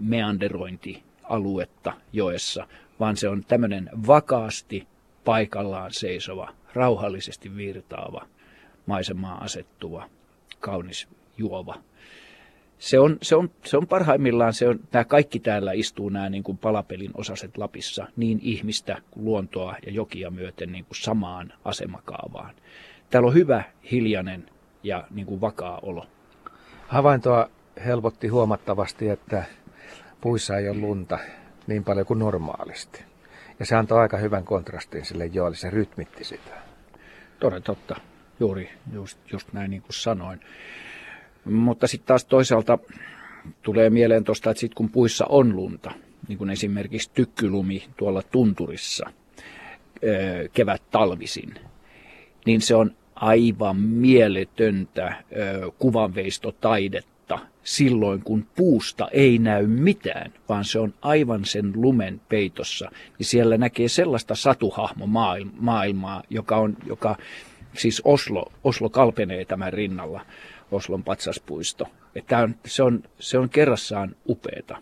meanderointialuetta 0.00 1.92
joessa, 2.12 2.66
vaan 3.00 3.16
se 3.16 3.28
on 3.28 3.44
tämmöinen 3.44 3.90
vakaasti 4.06 4.86
paikallaan 5.24 5.92
seisova, 5.92 6.54
rauhallisesti 6.74 7.56
virtaava, 7.56 8.26
maisemaan 8.86 9.42
asettuva 9.42 10.08
kaunis 10.60 11.08
juova. 11.38 11.74
Se 12.78 12.98
on, 12.98 13.18
se 13.22 13.36
on, 13.36 13.50
se 13.64 13.76
on 13.76 13.86
parhaimmillaan, 13.86 14.52
se 14.52 14.68
on, 14.68 14.80
nämä 14.92 15.04
kaikki 15.04 15.40
täällä 15.40 15.72
istuu 15.72 16.08
nämä 16.08 16.28
niin 16.28 16.42
kuin 16.42 16.58
palapelin 16.58 17.10
osaset 17.14 17.58
Lapissa, 17.58 18.06
niin 18.16 18.38
ihmistä 18.42 19.02
kuin 19.10 19.24
luontoa 19.24 19.76
ja 19.86 19.92
jokia 19.92 20.30
myöten 20.30 20.72
niin 20.72 20.84
kuin 20.84 20.96
samaan 20.96 21.52
asemakaavaan. 21.64 22.54
Täällä 23.10 23.26
on 23.26 23.34
hyvä, 23.34 23.62
hiljainen 23.90 24.50
ja 24.82 25.04
niin 25.10 25.26
kuin 25.26 25.40
vakaa 25.40 25.78
olo. 25.82 26.06
Havaintoa 26.88 27.50
helpotti 27.84 28.28
huomattavasti, 28.28 29.08
että 29.08 29.44
puissa 30.20 30.56
ei 30.56 30.68
ole 30.68 30.78
lunta 30.78 31.18
niin 31.66 31.84
paljon 31.84 32.06
kuin 32.06 32.18
normaalisti. 32.18 33.04
Ja 33.58 33.66
se 33.66 33.76
antoi 33.76 34.00
aika 34.00 34.16
hyvän 34.16 34.44
kontrastin 34.44 35.04
sille 35.04 35.26
joelle, 35.26 35.56
se 35.56 35.70
rytmitti 35.70 36.24
sitä. 36.24 36.50
Toden 37.40 37.62
totta, 37.62 37.96
juuri 38.40 38.70
just, 38.92 39.18
just 39.32 39.52
näin 39.52 39.70
niin 39.70 39.82
kuin 39.82 39.94
sanoin. 39.94 40.40
Mutta 41.44 41.86
sitten 41.86 42.06
taas 42.06 42.24
toisaalta 42.24 42.78
tulee 43.62 43.90
mieleen 43.90 44.24
tuosta, 44.24 44.50
että 44.50 44.60
sit 44.60 44.74
kun 44.74 44.90
puissa 44.90 45.26
on 45.28 45.56
lunta, 45.56 45.92
niin 46.28 46.38
kuin 46.38 46.50
esimerkiksi 46.50 47.10
tykkylumi 47.14 47.88
tuolla 47.96 48.22
tunturissa 48.22 49.10
kevät 50.52 50.82
talvisin, 50.90 51.54
niin 52.46 52.60
se 52.60 52.74
on 52.74 52.96
aivan 53.14 53.76
mieletöntä 53.76 55.24
kuvanveistotaidetta 55.78 57.38
silloin, 57.62 58.22
kun 58.22 58.46
puusta 58.56 59.08
ei 59.12 59.38
näy 59.38 59.66
mitään, 59.66 60.32
vaan 60.48 60.64
se 60.64 60.78
on 60.78 60.94
aivan 61.02 61.44
sen 61.44 61.72
lumen 61.74 62.20
peitossa. 62.28 62.90
Niin 63.18 63.26
siellä 63.26 63.58
näkee 63.58 63.88
sellaista 63.88 64.34
satuhahmomaailmaa, 64.34 66.22
joka 66.30 66.56
on, 66.56 66.76
joka, 66.86 67.16
siis 67.78 68.02
Oslo, 68.04 68.52
Oslo 68.64 68.88
kalpenee 68.88 69.44
tämän 69.44 69.72
rinnalla, 69.72 70.20
Oslon 70.70 71.04
patsaspuisto. 71.04 71.86
Että 72.14 72.38
on, 72.38 72.54
se, 72.66 72.82
on, 72.82 73.02
se 73.18 73.38
on 73.38 73.48
kerrassaan 73.48 74.16
upeeta. 74.28 74.76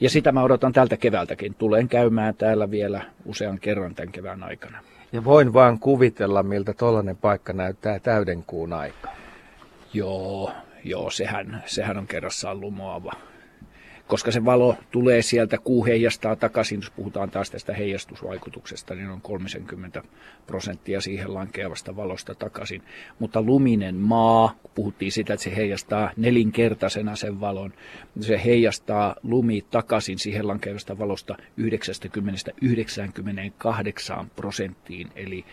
Ja 0.00 0.10
sitä 0.10 0.32
mä 0.32 0.42
odotan 0.42 0.72
tältä 0.72 0.96
keväältäkin. 0.96 1.54
Tulen 1.54 1.88
käymään 1.88 2.34
täällä 2.34 2.70
vielä 2.70 3.02
usean 3.24 3.58
kerran 3.58 3.94
tämän 3.94 4.12
kevään 4.12 4.42
aikana. 4.42 4.78
Ja 5.12 5.24
voin 5.24 5.52
vaan 5.52 5.78
kuvitella, 5.78 6.42
miltä 6.42 6.74
tollainen 6.74 7.16
paikka 7.16 7.52
näyttää 7.52 7.98
täydenkuun 7.98 8.72
aika. 8.72 9.08
Joo, 9.92 10.52
joo, 10.84 11.10
sehän, 11.10 11.62
sehän 11.66 11.96
on 11.96 12.06
kerrassaan 12.06 12.60
lumoava 12.60 13.12
koska 14.06 14.30
se 14.30 14.44
valo 14.44 14.76
tulee 14.90 15.22
sieltä, 15.22 15.58
kuu 15.58 15.84
heijastaa 15.84 16.36
takaisin, 16.36 16.80
jos 16.80 16.90
puhutaan 16.90 17.30
taas 17.30 17.50
tästä 17.50 17.74
heijastusvaikutuksesta, 17.74 18.94
niin 18.94 19.08
on 19.08 19.20
30 19.20 20.02
prosenttia 20.46 21.00
siihen 21.00 21.34
lankeavasta 21.34 21.96
valosta 21.96 22.34
takaisin. 22.34 22.82
Mutta 23.18 23.42
luminen 23.42 23.94
maa, 23.94 24.54
puhuttiin 24.74 25.12
sitä, 25.12 25.34
että 25.34 25.44
se 25.44 25.56
heijastaa 25.56 26.10
nelinkertaisena 26.16 27.16
sen 27.16 27.40
valon, 27.40 27.72
se 28.20 28.40
heijastaa 28.44 29.16
lumi 29.22 29.64
takaisin 29.70 30.18
siihen 30.18 30.48
lankeavasta 30.48 30.98
valosta 30.98 31.36
90-98 31.60 31.64
prosenttiin, 34.36 35.08
eli 35.16 35.44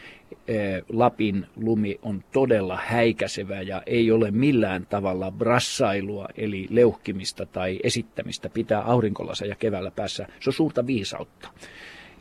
Lapin 0.89 1.47
lumi 1.55 1.99
on 2.01 2.23
todella 2.31 2.79
häikäisevä 2.85 3.61
ja 3.61 3.81
ei 3.85 4.11
ole 4.11 4.31
millään 4.31 4.85
tavalla 4.89 5.31
brassailua, 5.31 6.27
eli 6.37 6.67
leuhkimista 6.69 7.45
tai 7.45 7.79
esittämistä 7.83 8.49
pitää 8.49 8.81
aurinkolaseja 8.81 9.55
keväällä 9.55 9.91
päässä. 9.91 10.27
Se 10.39 10.49
on 10.49 10.53
suurta 10.53 10.87
viisautta. 10.87 11.49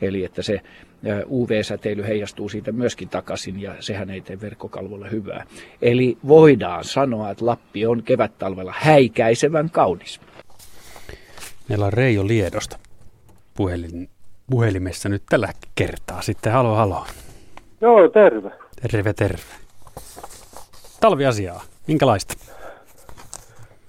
Eli 0.00 0.24
että 0.24 0.42
se 0.42 0.60
UV-säteily 1.30 2.02
heijastuu 2.02 2.48
siitä 2.48 2.72
myöskin 2.72 3.08
takaisin 3.08 3.60
ja 3.60 3.74
sehän 3.80 4.10
ei 4.10 4.20
tee 4.20 4.40
verkkokalvolle 4.40 5.10
hyvää. 5.10 5.46
Eli 5.82 6.18
voidaan 6.28 6.84
sanoa, 6.84 7.30
että 7.30 7.46
Lappi 7.46 7.86
on 7.86 8.02
kevättalvella 8.02 8.74
häikäisevän 8.76 9.70
kaunis. 9.70 10.20
Meillä 11.68 11.86
on 11.86 11.92
Reijo 11.92 12.26
Liedosta 12.26 12.78
puhelin, 13.54 14.08
puhelimessa 14.50 15.08
nyt 15.08 15.22
tällä 15.28 15.52
kertaa. 15.74 16.22
Sitten 16.22 16.52
halo 16.52 16.74
halo. 16.74 17.06
Joo, 17.82 18.08
terve. 18.08 18.50
Terve, 18.82 19.12
terve. 19.12 19.42
Talviasiaa, 21.00 21.62
minkälaista? 21.88 22.34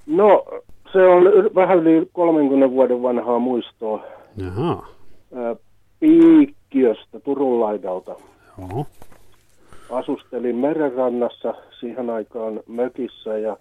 No, 0.06 0.46
se 0.94 1.06
on 1.06 1.24
vähän 1.56 1.80
yli 1.80 2.10
30 2.14 2.70
vuoden 2.70 3.04
vanhaa 3.04 3.39
muistoa. 3.39 4.04
Jaha. 4.38 4.88
Piikkiöstä, 6.00 7.20
Turun 7.20 7.60
laidalta. 7.60 8.16
Joo. 8.58 8.86
Asustelin 9.89 10.56
merenrannassa 10.56 11.54
siihen 11.80 12.10
aikaan 12.10 12.60
mökissä 12.68 13.38
ja 13.38 13.58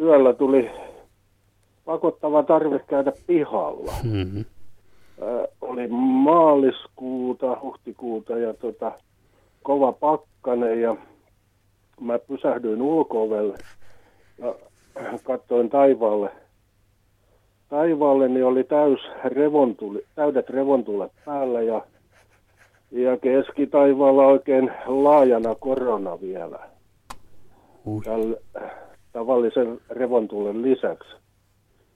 yöllä 0.00 0.32
tuli 0.32 0.70
pakottava 1.84 2.42
tarve 2.42 2.78
käydä 2.78 3.12
pihalla. 3.26 3.92
Mm-hmm 4.02 4.44
oli 5.60 5.86
maaliskuuta, 5.88 7.58
huhtikuuta 7.62 8.38
ja 8.38 8.54
tota, 8.54 8.92
kova 9.62 9.92
pakkane 9.92 10.74
ja 10.74 10.96
mä 12.00 12.18
pysähdyin 12.18 12.82
ulkoovelle 12.82 13.54
ja 14.38 14.54
katsoin 15.24 15.70
taivaalle. 15.70 16.30
Taivaalle 17.68 18.28
niin 18.28 18.44
oli 18.44 18.64
täys 18.64 19.00
revontuli, 19.24 20.04
täydet 20.14 20.50
revontulet 20.50 21.12
päällä 21.24 21.62
ja, 21.62 21.82
ja 22.90 23.16
keskitaivaalla 23.16 24.26
oikein 24.26 24.72
laajana 24.86 25.54
korona 25.54 26.20
vielä. 26.20 26.58
Uh. 27.84 28.02
Tällä 28.02 28.36
tavallisen 29.12 29.80
revontulen 29.90 30.62
lisäksi. 30.62 31.10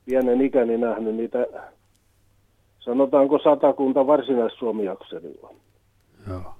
Pienen 0.04 0.40
ikäni 0.40 0.78
nähnyt 0.78 1.14
niitä 1.14 1.46
sanotaanko 2.84 3.38
satakunta 3.38 4.06
varsinais-Suomi-akselilla. 4.06 5.54
Joo. 6.28 6.54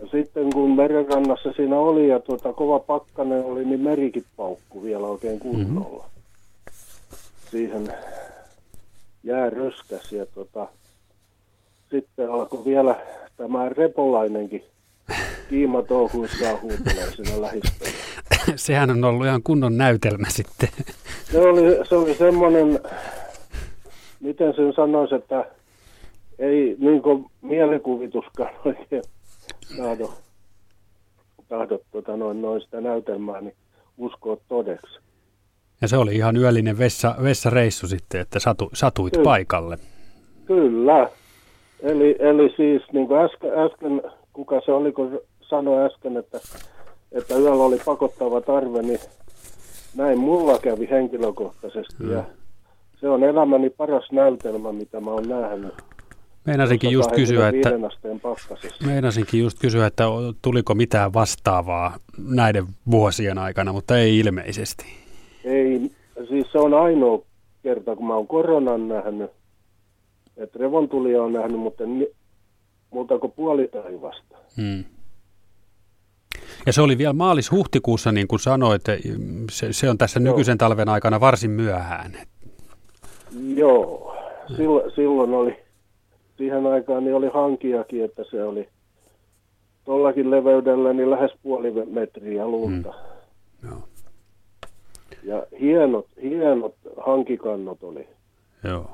Ja 0.00 0.06
sitten 0.12 0.52
kun 0.52 0.76
merenrannassa 0.76 1.52
siinä 1.52 1.76
oli 1.76 2.08
ja 2.08 2.20
tuota, 2.20 2.52
kova 2.52 2.78
pakkanen 2.78 3.44
oli, 3.44 3.64
niin 3.64 3.80
merikin 3.80 4.24
paukku 4.36 4.82
vielä 4.82 5.06
oikein 5.06 5.38
kunnolla. 5.38 6.04
Mm-hmm. 6.04 7.50
Siihen 7.50 7.94
jää 9.24 9.50
röskäs 9.50 10.12
ja 10.12 10.26
tuota, 10.26 10.68
sitten 11.90 12.30
alkoi 12.30 12.64
vielä 12.64 12.96
tämä 13.36 13.68
repolainenkin 13.68 14.64
kiima 15.50 15.82
touhuissaan 15.82 16.62
huutelee 16.62 17.10
siinä 17.16 17.40
lähistöllä. 17.40 17.92
Sehän 18.56 18.90
on 18.90 19.04
ollut 19.04 19.26
ihan 19.26 19.42
kunnon 19.42 19.76
näytelmä 19.78 20.26
sitten. 20.30 20.68
Se 21.32 21.40
oli, 21.40 21.86
se 21.88 21.94
oli 21.94 22.14
semmoinen 22.14 22.80
miten 24.20 24.54
sen 24.56 24.72
sanoisi, 24.72 25.14
että 25.14 25.44
ei 26.38 26.76
niin 26.78 27.02
kuin 27.02 27.26
mielikuvituskaan 27.42 28.50
oikein 28.64 29.02
tahdo, 29.76 30.10
tahdo 31.48 31.78
tota 31.92 32.16
noin, 32.16 32.42
noin 32.42 32.60
sitä 32.60 32.80
näytelmää 32.80 33.40
niin 33.40 33.54
uskoa 33.98 34.36
todeksi. 34.48 34.98
Ja 35.80 35.88
se 35.88 35.96
oli 35.96 36.16
ihan 36.16 36.36
yöllinen 36.36 36.78
vessa, 36.78 37.14
vessareissu 37.22 37.86
sitten, 37.86 38.20
että 38.20 38.38
satu, 38.38 38.70
satuit 38.74 39.12
Kyllä. 39.12 39.24
paikalle. 39.24 39.78
Kyllä. 40.46 41.10
Eli, 41.80 42.16
eli 42.18 42.54
siis 42.56 42.82
niin 42.92 43.06
kuin 43.06 43.20
äsken, 43.20 43.58
äsken, 43.58 44.02
kuka 44.32 44.60
se 44.64 44.72
oli, 44.72 44.92
kun 44.92 45.20
sanoi 45.40 45.86
äsken, 45.86 46.16
että, 46.16 46.40
että 47.12 47.34
yöllä 47.38 47.64
oli 47.64 47.78
pakottava 47.84 48.40
tarve, 48.40 48.82
niin 48.82 49.00
näin 49.96 50.18
mulla 50.18 50.58
kävi 50.58 50.88
henkilökohtaisesti. 50.90 51.94
Hmm. 51.98 52.12
Ja 52.12 52.24
se 53.00 53.08
on 53.08 53.24
elämäni 53.24 53.70
paras 53.70 54.12
näytelmä, 54.12 54.72
mitä 54.72 55.00
mä 55.00 55.10
oon 55.10 55.28
nähnyt. 55.28 55.74
Meinasinkin 56.44 56.90
just 56.90 57.12
kysyä, 57.12 57.48
että, 57.48 57.70
meinasinkin 58.86 59.40
just 59.40 59.58
kysyä, 59.58 59.86
että 59.86 60.04
tuliko 60.42 60.74
mitään 60.74 61.14
vastaavaa 61.14 61.96
näiden 62.18 62.64
vuosien 62.90 63.38
aikana, 63.38 63.72
mutta 63.72 63.98
ei 63.98 64.18
ilmeisesti. 64.18 64.84
Ei, 65.44 65.90
siis 66.28 66.52
se 66.52 66.58
on 66.58 66.74
ainoa 66.74 67.22
kerta, 67.62 67.96
kun 67.96 68.06
mä 68.06 68.14
oon 68.14 68.26
koronan 68.26 68.88
nähnyt, 68.88 69.30
että 70.36 70.58
revontulia 70.58 71.22
on 71.22 71.32
nähnyt, 71.32 71.60
mutta 71.60 71.84
en, 71.84 72.06
muuta 72.90 73.18
kuin 73.18 73.32
puoli 73.32 73.68
taivasta. 73.68 74.36
Hmm. 74.56 74.84
Ja 76.66 76.72
se 76.72 76.82
oli 76.82 76.98
vielä 76.98 77.12
maalis-huhtikuussa, 77.12 78.12
niin 78.12 78.28
kuin 78.28 78.40
sanoit, 78.40 78.82
se, 79.50 79.72
se 79.72 79.90
on 79.90 79.98
tässä 79.98 80.20
nykyisen 80.20 80.58
talven 80.58 80.88
aikana 80.88 81.20
varsin 81.20 81.50
myöhään. 81.50 82.12
Joo, 83.54 84.16
silloin, 84.56 84.90
silloin 84.94 85.34
oli, 85.34 85.56
siihen 86.36 86.66
aikaan 86.66 87.04
niin 87.04 87.14
oli 87.14 87.28
hankiakin, 87.34 88.04
että 88.04 88.24
se 88.30 88.44
oli 88.44 88.68
tuollakin 89.84 90.30
leveydellä 90.30 90.92
niin 90.92 91.10
lähes 91.10 91.30
puoli 91.42 91.72
metriä 91.86 92.48
lunta. 92.48 92.94
Mm. 93.62 93.68
Joo. 93.68 93.78
Ja 95.22 95.46
hienot, 95.60 96.06
hienot 96.22 96.74
hankikannot 97.06 97.82
oli. 97.82 98.08
Joo. 98.64 98.90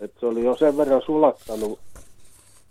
Et 0.00 0.12
se 0.20 0.26
oli 0.26 0.44
jo 0.44 0.56
sen 0.56 0.76
verran 0.76 1.02
sulattanut 1.02 1.78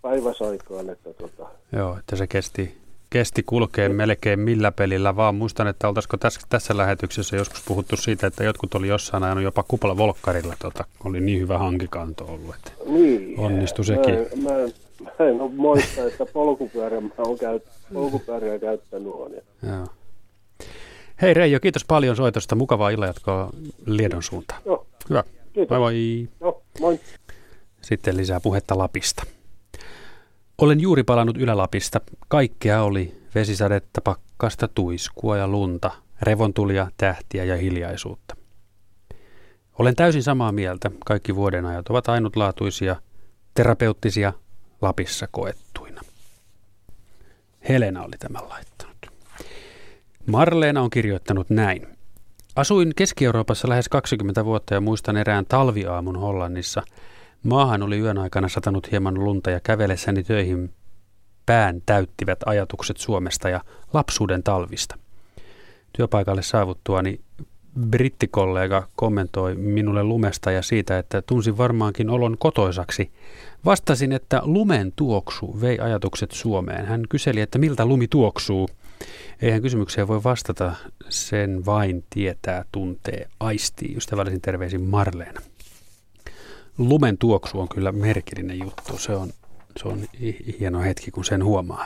päiväsaikaan, 0.02 0.90
että 0.90 1.14
tota... 1.14 1.50
Joo, 1.72 1.98
että 1.98 2.16
se 2.16 2.28
kesti 2.28 2.78
kesti 3.10 3.44
kulkea 3.44 3.90
melkein 3.90 4.40
millä 4.40 4.72
pelillä 4.72 5.16
vaan. 5.16 5.36
Muistan, 5.36 5.68
että 5.68 5.88
oltaisiko 5.88 6.18
tässä, 6.18 6.42
tässä 6.50 6.78
lähetyksessä 6.78 7.36
joskus 7.36 7.64
puhuttu 7.68 7.98
siitä, 7.98 8.28
että 8.28 8.44
jotkut 8.44 8.76
oli 8.76 8.88
jossain 8.88 9.24
ajanut 9.24 9.44
jopa 9.44 9.64
kupla 9.64 9.98
volkkarilla. 9.98 10.54
Tota, 10.60 10.86
oli 11.04 11.20
niin 11.22 11.42
hyvä 11.42 11.58
hankikanto 11.58 12.26
ollut, 12.26 12.56
että 12.56 12.72
niin, 12.86 13.40
onnistui 13.40 13.86
sekin. 13.86 14.16
Mä, 14.16 14.50
mä, 14.50 14.58
mä 15.20 15.26
en 15.26 15.42
ole 15.42 15.52
muista, 15.54 16.04
että 16.04 16.26
polkupyörä 16.26 17.02
mä 17.02 17.10
olen 17.18 17.38
käyt, 17.38 17.64
polkupyörää 17.94 18.60
käyttänyt 18.60 19.14
on. 19.14 19.32
Joo. 19.64 19.88
Hei 21.22 21.34
Reijo, 21.34 21.60
kiitos 21.60 21.86
paljon 21.86 22.16
soitosta. 22.16 22.56
Mukavaa 22.56 22.90
illanjatkoa 22.90 23.50
Liedon 23.86 24.24
suuntaan. 24.24 24.62
Joo, 24.66 24.88
Hyvä. 25.10 25.24
Kiitos. 25.54 25.70
Moi 25.70 25.80
moi. 25.80 26.28
No, 26.40 26.62
moi. 26.80 27.00
Sitten 27.82 28.18
lisää 28.18 28.40
puhetta 28.40 28.78
Lapista. 28.78 29.24
Olen 30.62 30.80
juuri 30.80 31.04
palannut 31.04 31.38
Ylä-Lapista. 31.38 32.02
Kaikkea 32.28 32.84
oli 32.84 33.22
vesisadetta, 33.36 34.02
pakkasta, 34.02 34.68
tuiskua 34.68 35.38
ja 35.38 35.48
lunta, 35.48 35.92
revontulia, 36.22 36.92
tähtiä 36.98 37.44
ja 37.44 37.58
hiljaisuutta. 37.58 38.36
Olen 39.80 39.96
täysin 39.96 40.24
samaa 40.24 40.52
mieltä. 40.52 40.92
Kaikki 41.06 41.36
vuodenajat 41.36 41.90
ovat 41.90 42.10
ainutlaatuisia, 42.10 42.96
terapeuttisia, 43.54 44.34
Lapissa 44.82 45.28
koettuina. 45.32 46.02
Helena 47.70 48.04
oli 48.04 48.16
tämän 48.20 48.50
laittanut. 48.50 48.98
Marleena 50.26 50.82
on 50.82 50.90
kirjoittanut 50.90 51.50
näin. 51.50 51.88
Asuin 52.56 52.94
Keski-Euroopassa 52.96 53.70
lähes 53.70 53.90
20 53.90 54.46
vuotta 54.46 54.74
ja 54.74 54.82
muistan 54.82 55.18
erään 55.18 55.46
talviaamun 55.46 56.16
Hollannissa. 56.16 56.84
Maahan 57.48 57.84
oli 57.84 58.00
yön 58.00 58.18
aikana 58.18 58.50
satanut 58.50 58.92
hieman 58.92 59.24
lunta 59.24 59.52
ja 59.52 59.60
kävelessäni 59.60 60.24
töihin 60.24 60.74
pään 61.46 61.82
täyttivät 61.86 62.40
ajatukset 62.46 62.98
Suomesta 62.98 63.50
ja 63.50 63.62
lapsuuden 63.94 64.44
talvista. 64.44 64.98
Työpaikalle 65.94 66.42
saavuttuani 66.42 67.20
brittikollega 67.80 68.88
kommentoi 68.96 69.56
minulle 69.56 70.04
lumesta 70.04 70.52
ja 70.52 70.62
siitä, 70.62 70.98
että 70.98 71.22
tunsin 71.22 71.58
varmaankin 71.58 72.10
olon 72.10 72.38
kotoisaksi. 72.38 73.12
Vastasin, 73.66 74.12
että 74.12 74.42
lumen 74.44 74.94
tuoksu 74.96 75.62
vei 75.62 75.80
ajatukset 75.80 76.32
Suomeen. 76.32 76.86
Hän 76.86 77.04
kyseli, 77.10 77.42
että 77.42 77.60
miltä 77.60 77.86
lumi 77.86 78.08
tuoksuu. 78.08 78.70
Eihän 79.42 79.62
kysymykseen 79.62 80.08
voi 80.08 80.24
vastata, 80.24 80.76
sen 81.10 81.66
vain 81.66 82.04
tietää, 82.10 82.66
tuntee, 82.72 83.28
aistii. 83.40 83.98
Ystävällisin 83.98 84.42
terveisin 84.42 84.82
Marleena. 84.82 85.42
Lumen 86.78 87.18
tuoksu 87.18 87.60
on 87.60 87.70
kyllä 87.70 87.92
merkillinen 87.92 88.60
juttu. 88.60 88.98
Se 88.98 89.12
on, 89.12 89.30
se 89.78 89.88
on 89.88 90.00
hieno 90.60 90.82
hetki, 90.82 91.12
kun 91.12 91.26
sen 91.26 91.44
huomaa. 91.44 91.86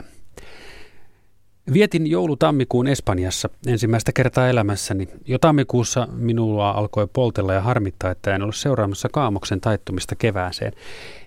Vietin 1.73 2.07
joulu-tammikuun 2.07 2.87
Espanjassa 2.87 3.49
ensimmäistä 3.67 4.11
kertaa 4.11 4.49
elämässäni. 4.49 5.07
Jo 5.25 5.39
tammikuussa 5.39 6.07
minulla 6.11 6.71
alkoi 6.71 7.07
poltella 7.13 7.53
ja 7.53 7.61
harmittaa, 7.61 8.11
että 8.11 8.35
en 8.35 8.41
ollut 8.41 8.55
seuraamassa 8.55 9.09
kaamoksen 9.09 9.61
taittumista 9.61 10.15
kevääseen. 10.15 10.73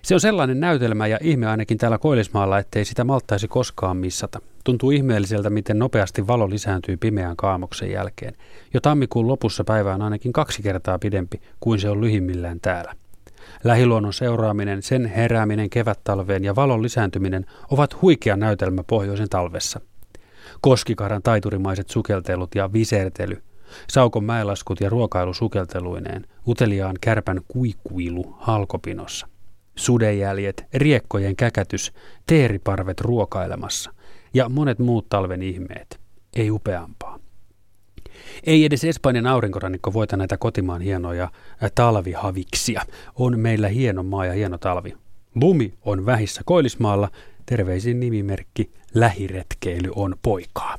Se 0.01 0.13
on 0.13 0.19
sellainen 0.19 0.59
näytelmä 0.59 1.07
ja 1.07 1.17
ihme 1.21 1.47
ainakin 1.47 1.77
täällä 1.77 1.97
Koillismaalla, 1.97 2.59
ettei 2.59 2.85
sitä 2.85 3.03
malttaisi 3.03 3.47
koskaan 3.47 3.97
missata. 3.97 4.41
Tuntuu 4.63 4.91
ihmeelliseltä, 4.91 5.49
miten 5.49 5.79
nopeasti 5.79 6.27
valo 6.27 6.49
lisääntyy 6.49 6.97
pimeän 6.97 7.35
kaamoksen 7.35 7.91
jälkeen. 7.91 8.33
Jo 8.73 8.81
tammikuun 8.81 9.27
lopussa 9.27 9.63
päivä 9.63 9.93
on 9.93 10.01
ainakin 10.01 10.33
kaksi 10.33 10.63
kertaa 10.63 10.99
pidempi 10.99 11.41
kuin 11.59 11.79
se 11.79 11.89
on 11.89 12.01
lyhimmillään 12.01 12.59
täällä. 12.59 12.93
Lähiluonnon 13.65 14.13
seuraaminen, 14.13 14.83
sen 14.83 15.05
herääminen 15.05 15.69
kevättalveen 15.69 16.43
ja 16.43 16.55
valon 16.55 16.83
lisääntyminen 16.83 17.45
ovat 17.71 18.01
huikea 18.01 18.35
näytelmä 18.35 18.83
pohjoisen 18.83 19.29
talvessa– 19.29 19.79
koskikaran 20.61 21.21
taiturimaiset 21.23 21.89
sukeltelut 21.89 22.55
ja 22.55 22.73
visertely, 22.73 23.43
saukon 23.89 24.23
mäelaskut 24.23 24.81
ja 24.81 24.89
ruokailu 24.89 25.33
sukelteluineen, 25.33 26.25
uteliaan 26.47 26.95
kärpän 27.01 27.41
kuikuilu 27.47 28.35
halkopinossa, 28.39 29.27
sudejäljet, 29.75 30.65
riekkojen 30.73 31.35
käkätys, 31.35 31.93
teeriparvet 32.27 33.01
ruokailemassa 33.01 33.93
ja 34.33 34.49
monet 34.49 34.79
muut 34.79 35.09
talven 35.09 35.43
ihmeet. 35.43 35.99
Ei 36.35 36.51
upeampaa. 36.51 37.14
Ei 38.43 38.65
edes 38.65 38.83
Espanjan 38.83 39.27
aurinkorannikko 39.27 39.93
voita 39.93 40.17
näitä 40.17 40.37
kotimaan 40.37 40.81
hienoja 40.81 41.29
talvihaviksia. 41.75 42.81
On 43.15 43.39
meillä 43.39 43.67
hieno 43.67 44.03
maa 44.03 44.25
ja 44.25 44.33
hieno 44.33 44.57
talvi. 44.57 44.93
Lumi 45.35 45.73
on 45.85 46.05
vähissä 46.05 46.41
Koillismaalla 46.45 47.09
Terveisin 47.45 47.99
nimimerkki 47.99 48.71
Lähiretkeily 48.93 49.91
on 49.95 50.15
poikaa. 50.21 50.77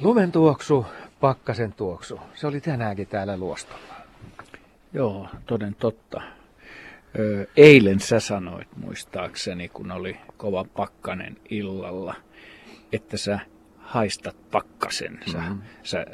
Lumen 0.00 0.32
tuoksu, 0.32 0.86
pakkasen 1.20 1.72
tuoksu. 1.72 2.20
Se 2.34 2.46
oli 2.46 2.60
tänäänkin 2.60 3.06
täällä 3.06 3.36
luostolla. 3.36 3.94
Joo, 4.92 5.28
toden 5.46 5.74
totta. 5.74 6.22
Ö, 7.18 7.46
eilen 7.56 8.00
sä 8.00 8.20
sanoit 8.20 8.68
muistaakseni, 8.76 9.68
kun 9.68 9.90
oli 9.90 10.16
kova 10.36 10.64
pakkanen 10.64 11.36
illalla, 11.50 12.14
että 12.92 13.16
sä 13.16 13.40
haistat 13.86 14.36
pakkasen. 14.50 15.18
Sä, 15.32 15.38
mm-hmm. 15.38 15.58
sä 15.82 16.06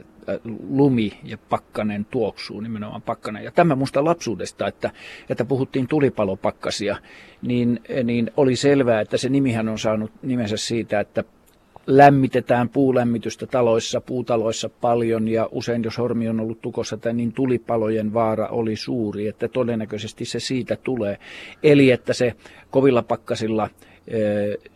lumi 0.70 1.12
ja 1.24 1.38
pakkanen 1.48 2.04
tuoksuu, 2.04 2.60
nimenomaan 2.60 3.02
pakkanen. 3.02 3.44
Ja 3.44 3.50
tämä 3.50 3.74
musta 3.74 4.04
lapsuudesta, 4.04 4.66
että, 4.66 4.90
että 5.28 5.44
puhuttiin 5.44 5.88
tulipalopakkasia, 5.88 6.96
niin, 7.42 7.80
niin 8.04 8.30
oli 8.36 8.56
selvää, 8.56 9.00
että 9.00 9.16
se 9.16 9.28
nimihän 9.28 9.68
on 9.68 9.78
saanut 9.78 10.10
nimensä 10.22 10.56
siitä, 10.56 11.00
että 11.00 11.24
lämmitetään 11.86 12.68
puulämmitystä 12.68 13.46
taloissa, 13.46 14.00
puutaloissa 14.00 14.68
paljon 14.68 15.28
ja 15.28 15.48
usein 15.50 15.84
jos 15.84 15.98
hormi 15.98 16.28
on 16.28 16.40
ollut 16.40 16.60
tukossa, 16.60 16.98
niin 17.12 17.32
tulipalojen 17.32 18.14
vaara 18.14 18.48
oli 18.48 18.76
suuri, 18.76 19.28
että 19.28 19.48
todennäköisesti 19.48 20.24
se 20.24 20.40
siitä 20.40 20.76
tulee. 20.76 21.18
Eli 21.62 21.90
että 21.90 22.12
se 22.12 22.34
kovilla 22.70 23.02
pakkasilla 23.02 23.70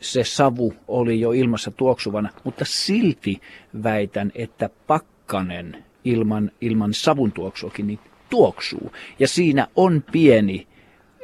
se 0.00 0.24
savu 0.24 0.74
oli 0.88 1.20
jo 1.20 1.32
ilmassa 1.32 1.70
tuoksuvana, 1.70 2.28
mutta 2.44 2.64
silti 2.64 3.40
väitän, 3.82 4.32
että 4.34 4.70
pakkanen 4.86 5.84
ilman, 6.04 6.50
ilman 6.60 6.94
savun 6.94 7.32
tuoksuakin 7.32 7.86
niin 7.86 7.98
tuoksuu. 8.30 8.92
Ja 9.18 9.28
siinä 9.28 9.68
on 9.76 10.04
pieni 10.12 10.66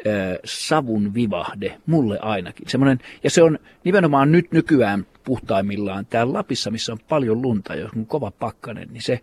äh, 0.07 0.39
savun 0.45 1.15
vivahde, 1.15 1.79
mulle 1.87 2.19
ainakin. 2.19 2.69
Semmoinen, 2.69 2.99
ja 3.25 3.31
se 3.31 3.43
on 3.43 3.59
nimenomaan 3.85 4.33
nyt 4.33 4.53
nykyään 4.53 5.07
puhtaimmillaan 5.25 6.07
täällä 6.07 6.33
Lapissa, 6.33 6.71
missä 6.71 6.93
on 6.93 6.99
paljon 7.09 7.43
lunta 7.43 7.75
ja 7.75 7.89
on 7.97 8.07
kova 8.07 8.31
pakkanen, 8.31 8.89
niin 8.93 9.03
se 9.03 9.21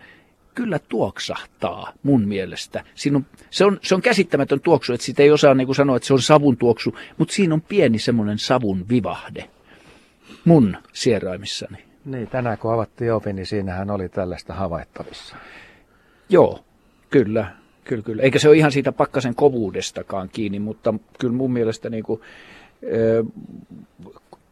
kyllä 0.56 0.80
tuoksahtaa 0.80 1.94
mun 2.04 2.28
mielestä. 2.28 2.84
Siinä 2.96 3.18
on, 3.18 3.26
se, 3.50 3.66
on, 3.66 3.80
se 3.82 3.96
on 3.96 4.02
käsittämätön 4.02 4.60
tuoksu, 4.60 4.94
että 4.94 5.06
siitä 5.06 5.24
ei 5.24 5.32
osaa 5.32 5.54
niin 5.54 5.76
sanoa, 5.76 5.96
että 5.96 6.08
se 6.08 6.14
on 6.14 6.22
savun 6.22 6.58
tuoksu, 6.58 6.98
mutta 7.18 7.34
siinä 7.34 7.54
on 7.54 7.62
pieni 7.62 8.00
semmoinen 8.00 8.40
savun 8.40 8.86
vivahde 8.90 9.50
mun 10.46 10.78
sieraimissani. 10.94 11.78
Niin, 12.06 12.28
tänään 12.28 12.58
kun 12.58 12.74
avattiin 12.74 13.14
ovi, 13.14 13.34
niin 13.34 13.46
siinähän 13.46 13.92
oli 13.92 14.10
tällaista 14.10 14.54
havaittavissa. 14.54 15.36
Joo, 16.30 16.64
kyllä, 17.10 17.52
kyllä, 17.84 18.04
kyllä. 18.04 18.24
Eikä 18.24 18.40
se 18.40 18.50
ole 18.50 18.58
ihan 18.58 18.72
siitä 18.72 18.92
pakkasen 18.92 19.36
kovuudestakaan 19.36 20.30
kiinni, 20.30 20.60
mutta 20.60 20.94
kyllä 21.20 21.34
mun 21.34 21.54
mielestä 21.54 21.90
niin 21.90 22.04
kuin, 22.04 22.22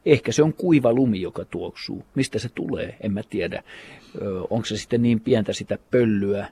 Ehkä 0.07 0.31
se 0.31 0.43
on 0.43 0.53
kuiva 0.53 0.93
lumi, 0.93 1.21
joka 1.21 1.45
tuoksuu. 1.45 2.05
Mistä 2.15 2.39
se 2.39 2.49
tulee, 2.55 2.97
en 3.01 3.13
mä 3.13 3.21
tiedä. 3.29 3.63
Onko 4.49 4.65
se 4.65 4.77
sitten 4.77 5.01
niin 5.01 5.19
pientä 5.19 5.53
sitä 5.53 5.77
pölyä, 5.91 6.47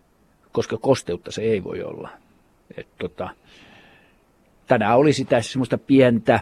koska 0.51 0.77
kosteutta 0.77 1.31
se 1.31 1.41
ei 1.41 1.63
voi 1.63 1.83
olla. 1.83 2.09
Et 2.77 2.87
tota, 2.97 3.29
tänään 4.67 4.97
oli 4.97 5.13
sitä 5.13 5.41
semmoista 5.41 5.77
pientä 5.77 6.39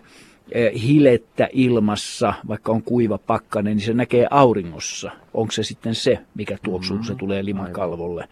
hilettä 0.88 1.50
ilmassa, 1.54 2.34
vaikka 2.48 2.72
on 2.72 2.84
kuiva 2.84 3.18
pakkanen, 3.18 3.78
niin 3.78 3.86
se 3.86 3.94
näkee 3.94 4.28
auringossa. 4.30 5.12
Onko 5.34 5.52
se 5.52 5.64
sitten 5.64 5.96
se, 5.96 6.20
mikä 6.36 6.58
tuoksuu, 6.64 6.98
kun 6.98 7.06
se 7.06 7.12
mm-hmm. 7.12 7.20
tulee 7.20 7.46
limakalvolle. 7.46 8.30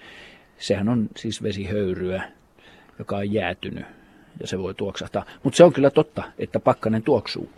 Sehän 0.57 0.89
on 0.89 1.09
siis 1.17 1.43
vesihöyryä, 1.43 2.23
joka 2.99 3.17
on 3.17 3.33
jäätynyt 3.33 3.85
ja 4.39 4.47
se 4.47 4.59
voi 4.59 4.73
tuoksahtaa. 4.73 5.25
Mutta 5.43 5.57
se 5.57 5.63
on 5.63 5.73
kyllä 5.73 5.89
totta, 5.89 6.23
että 6.39 6.59
pakkanen 6.59 7.03
tuoksuu. 7.03 7.49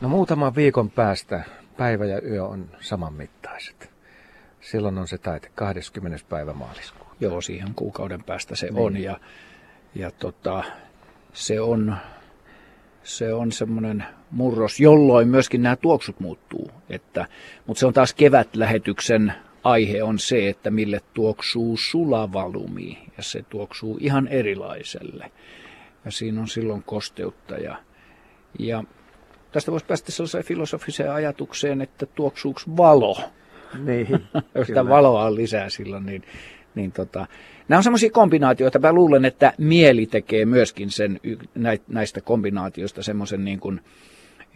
No 0.00 0.08
muutaman 0.08 0.54
viikon 0.54 0.90
päästä 0.90 1.44
päivä 1.76 2.04
ja 2.04 2.22
yö 2.22 2.44
on 2.44 2.70
saman 2.80 3.12
mittaiset. 3.12 3.90
Silloin 4.60 4.98
on 4.98 5.08
se 5.08 5.18
taite 5.18 5.50
20. 5.54 6.18
päivä 6.28 6.52
maaliskuuta. 6.52 7.14
Joo, 7.20 7.40
siihen 7.40 7.74
kuukauden 7.74 8.24
päästä 8.24 8.56
se 8.56 8.66
niin. 8.66 8.78
on 8.78 8.96
ja, 8.96 9.20
ja 9.94 10.10
tota, 10.10 10.64
se 11.32 11.60
on, 11.60 11.96
se 13.02 13.34
on 13.34 13.52
semmoinen 13.52 14.04
murros, 14.30 14.80
jolloin 14.80 15.28
myöskin 15.28 15.62
nämä 15.62 15.76
tuoksut 15.76 16.20
muuttuu. 16.20 16.70
Että, 16.90 17.26
mutta 17.66 17.80
se 17.80 17.86
on 17.86 17.92
taas 17.92 18.14
kevätlähetyksen 18.14 19.32
aihe 19.64 20.02
on 20.02 20.18
se, 20.18 20.48
että 20.48 20.70
mille 20.70 21.00
tuoksuu 21.14 21.76
sulavalumi 21.76 22.98
ja 23.16 23.22
se 23.22 23.42
tuoksuu 23.42 23.98
ihan 24.00 24.28
erilaiselle. 24.28 25.30
Ja 26.04 26.10
siinä 26.10 26.40
on 26.40 26.48
silloin 26.48 26.82
kosteutta 26.82 27.54
ja, 27.54 27.76
ja 28.58 28.84
Tästä 29.52 29.72
voisi 29.72 29.86
päästä 29.86 30.12
sellaiseen 30.12 30.44
filosofiseen 30.44 31.12
ajatukseen, 31.12 31.80
että 31.80 32.06
tuoksuuko 32.06 32.60
valo. 32.76 33.20
Niin, 33.78 34.08
Jos 34.54 34.66
sitä 34.66 34.88
valoa 34.88 35.24
on 35.24 35.34
lisää 35.34 35.68
silloin, 35.68 36.06
niin, 36.06 36.22
niin 36.74 36.92
tota, 36.92 37.26
nämä 37.68 37.78
on 37.78 37.82
semmoisia 37.82 38.10
kombinaatioita. 38.10 38.78
Mä 38.78 38.92
luulen, 38.92 39.24
että 39.24 39.52
mieli 39.58 40.06
tekee 40.06 40.44
myöskin 40.44 40.90
sen, 40.90 41.20
näistä 41.88 42.20
kombinaatioista 42.20 43.02
semmoisen 43.02 43.44
niin 43.44 43.60
kuin, 43.60 43.80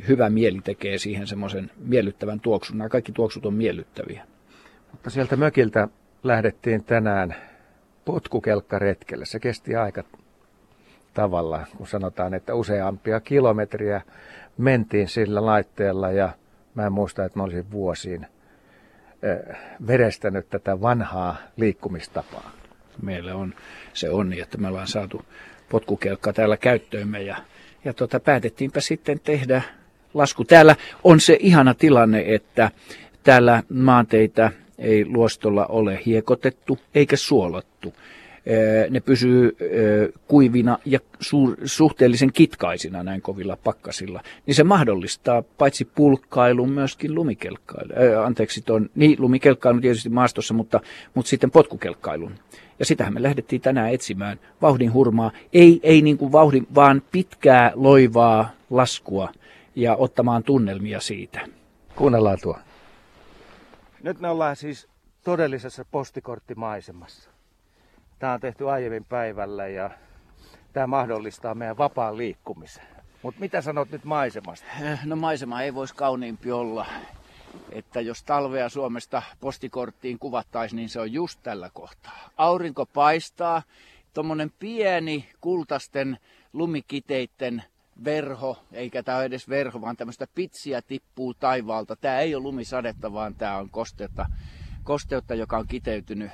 hyvä 0.09 0.30
mieli 0.30 0.61
tekee 0.64 0.99
siihen 0.99 1.26
semmoisen 1.26 1.70
miellyttävän 1.76 2.40
tuoksun. 2.40 2.78
Nämä 2.78 2.88
kaikki 2.88 3.12
tuoksut 3.12 3.47
on 3.47 3.55
miellyttäviä. 3.55 4.26
Mutta 4.93 5.11
sieltä 5.11 5.36
mökiltä 5.36 5.88
lähdettiin 6.22 6.84
tänään 6.84 7.34
potkukelkkaretkelle. 8.05 9.24
Se 9.24 9.40
kesti 9.40 9.76
aika 9.76 10.05
tavalla, 11.14 11.66
kun 11.76 11.86
sanotaan, 11.86 12.34
että 12.34 12.55
useampia 12.55 13.20
kilometriä 13.20 14.01
mentiin 14.59 15.09
sillä 15.09 15.46
laitteella 15.46 16.11
ja 16.11 16.32
mä 16.74 16.86
en 16.86 16.92
muista, 16.92 17.24
että 17.24 17.38
mä 17.38 17.42
olisin 17.42 17.70
vuosiin 17.70 18.26
verestänyt 19.86 20.50
tätä 20.50 20.80
vanhaa 20.80 21.36
liikkumistapaa. 21.57 22.50
Meillä 23.03 23.34
on 23.34 23.55
se 23.92 24.11
onni, 24.11 24.40
että 24.40 24.59
me 24.59 24.68
ollaan 24.68 24.86
saatu 24.86 25.22
potkukelkka 25.68 26.32
täällä 26.32 26.57
käyttöömme 26.57 27.22
ja, 27.22 27.36
ja 27.84 27.92
tota, 27.92 28.20
päätettiinpä 28.20 28.80
sitten 28.80 29.20
tehdä 29.20 29.62
lasku. 30.14 30.44
Täällä 30.44 30.76
on 31.05 31.20
se 31.20 31.36
ihana 31.40 31.74
tilanne, 31.74 32.24
että 32.26 32.70
täällä 33.22 33.62
maanteitä 33.68 34.53
ei 34.78 35.07
luostolla 35.07 35.66
ole 35.66 36.00
hiekotettu 36.07 36.78
eikä 36.94 37.16
suolattu 37.16 37.94
ne 38.90 39.01
pysyy 39.01 39.57
kuivina 40.28 40.78
ja 40.84 40.99
suhteellisen 41.64 42.32
kitkaisina 42.32 43.03
näin 43.03 43.22
kovilla 43.22 43.57
pakkasilla, 43.64 44.22
niin 44.47 44.55
se 44.55 44.64
mahdollistaa 44.64 45.43
paitsi 45.43 45.84
pulkkailun 45.84 46.70
myöskin 46.70 47.14
lumikelkkailun. 47.14 47.93
Anteeksi, 48.24 48.62
tuon, 48.62 48.90
niin 48.95 49.16
lumikelkkailun 49.18 49.80
tietysti 49.82 50.09
maastossa, 50.09 50.55
mutta, 50.55 50.80
mutta 51.14 51.28
sitten 51.28 51.51
potkukelkkailun. 51.51 52.34
Ja 52.78 52.84
sitähän 52.84 53.14
me 53.14 53.22
lähdettiin 53.22 53.62
tänään 53.62 53.93
etsimään 53.93 54.40
vauhdin 54.62 54.93
hurmaa. 54.93 55.30
Ei, 55.53 55.80
ei 55.82 56.03
niin 56.03 56.18
kuin 56.18 56.32
vauhdin, 56.32 56.66
vaan 56.74 57.03
pitkää 57.12 57.72
loivaa 57.74 58.51
laskua 58.70 59.32
ja 59.76 59.97
ottamaan 59.97 60.43
tunnelmia 60.43 61.01
siitä. 61.01 61.40
Kuunnellaan 61.97 62.38
tuo. 62.43 62.59
Nyt 64.03 64.20
me 64.20 64.28
ollaan 64.28 64.57
siis 64.57 64.88
todellisessa 65.24 65.84
postikorttimaisemassa. 65.90 67.32
Tämä 68.23 68.33
on 68.33 68.41
tehty 68.41 68.70
aiemmin 68.70 69.05
päivällä 69.05 69.66
ja 69.66 69.91
tämä 70.73 70.87
mahdollistaa 70.87 71.55
meidän 71.55 71.79
vapaan 71.79 72.16
liikkumisen. 72.16 72.85
Mutta 73.23 73.41
mitä 73.41 73.61
sanot 73.61 73.91
nyt 73.91 74.05
maisemasta? 74.05 74.66
Eh, 74.83 74.99
no 75.05 75.16
maisema 75.16 75.62
ei 75.62 75.75
voisi 75.75 75.95
kauniimpi 75.95 76.53
olla. 76.53 76.87
Että 77.73 78.01
jos 78.01 78.23
talvea 78.23 78.68
Suomesta 78.68 79.23
postikorttiin 79.41 80.18
kuvattaisiin, 80.18 80.77
niin 80.77 80.89
se 80.89 81.01
on 81.01 81.12
just 81.12 81.41
tällä 81.43 81.70
kohtaa. 81.75 82.31
Aurinko 82.37 82.87
paistaa, 82.87 83.62
tuommoinen 84.14 84.53
pieni 84.59 85.29
kultasten 85.41 86.18
lumikiteitten 86.53 87.62
verho, 88.05 88.59
eikä 88.73 89.03
tämä 89.03 89.18
ole 89.18 89.25
edes 89.25 89.49
verho, 89.49 89.81
vaan 89.81 89.97
tämmöistä 89.97 90.27
pitsiä 90.35 90.83
tippuu 90.83 91.35
taivaalta. 91.35 91.97
Tämä 91.97 92.18
ei 92.18 92.35
ole 92.35 92.43
lumisadetta, 92.43 93.12
vaan 93.12 93.35
tämä 93.35 93.57
on 93.57 93.70
kosteutta, 93.70 94.27
kosteutta 94.85 95.35
joka 95.35 95.59
on 95.59 95.66
kiteytynyt 95.66 96.31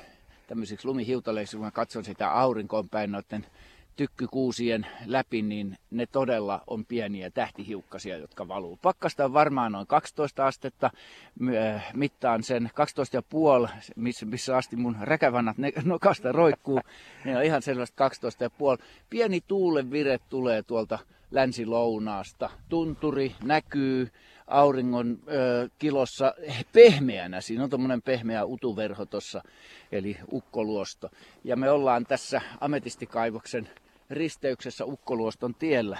tämmöisiksi 0.49 0.87
lumihiutaleiksi, 0.87 1.57
kun 1.57 1.65
mä 1.65 1.71
katson 1.71 2.05
sitä 2.05 2.31
aurinkoon 2.31 2.89
päin 2.89 3.11
noiden 3.11 3.45
tykkykuusien 3.95 4.87
läpi, 5.05 5.41
niin 5.41 5.77
ne 5.91 6.05
todella 6.05 6.63
on 6.67 6.85
pieniä 6.85 7.29
tähtihiukkasia, 7.29 8.17
jotka 8.17 8.47
valuu. 8.47 8.79
Pakkasta 8.81 9.25
on 9.25 9.33
varmaan 9.33 9.71
noin 9.71 9.87
12 9.87 10.47
astetta, 10.47 10.91
mittaan 11.93 12.43
sen 12.43 12.69
12,5, 13.65 13.69
missä, 13.95 14.25
missä 14.25 14.57
asti 14.57 14.75
mun 14.75 14.97
räkävannat 15.01 15.57
nokasta 15.83 16.31
roikkuu, 16.31 16.79
ne 17.25 17.37
on 17.37 17.43
ihan 17.43 17.61
sellaista 17.61 18.09
12,5. 18.77 18.83
Pieni 19.09 19.41
tuulen 19.47 19.91
vire 19.91 20.19
tulee 20.29 20.63
tuolta 20.63 20.99
länsi-lounaasta. 21.31 22.49
Tunturi 22.69 23.35
näkyy, 23.43 24.11
auringon 24.49 25.19
ö, 25.27 25.69
kilossa 25.79 26.33
pehmeänä. 26.73 27.41
Siinä 27.41 27.63
on 27.63 27.69
tuommoinen 27.69 28.01
pehmeä 28.01 28.45
utuverho 28.45 29.05
tuossa, 29.05 29.41
eli 29.91 30.17
ukkoluosto. 30.33 31.09
Ja 31.43 31.55
me 31.55 31.71
ollaan 31.71 32.05
tässä 32.05 32.41
ametistikaivoksen 32.61 33.69
risteyksessä 34.09 34.85
ukkoluoston 34.85 35.55
tiellä 35.55 35.97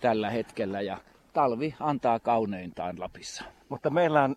tällä 0.00 0.30
hetkellä 0.30 0.80
ja 0.80 0.98
talvi 1.32 1.74
antaa 1.80 2.20
kauneintaan 2.20 3.00
Lapissa. 3.00 3.44
Mutta 3.68 3.90
meillä 3.90 4.24
on 4.24 4.36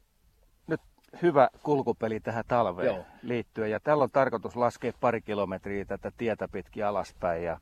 nyt 0.68 0.82
hyvä 1.22 1.50
kulkupeli 1.64 2.20
tähän 2.20 2.44
talveen 2.48 2.88
Joo. 2.88 3.06
liittyen 3.22 3.72
ja 3.72 3.80
tällä 3.80 4.04
on 4.04 4.12
tarkoitus 4.12 4.56
laskea 4.56 4.94
pari 5.00 5.22
kilometriä 5.22 5.86
tätä 5.86 6.12
tietä 6.18 6.48
pitkin 6.48 6.86
alaspäin 6.86 7.44
ja 7.44 7.60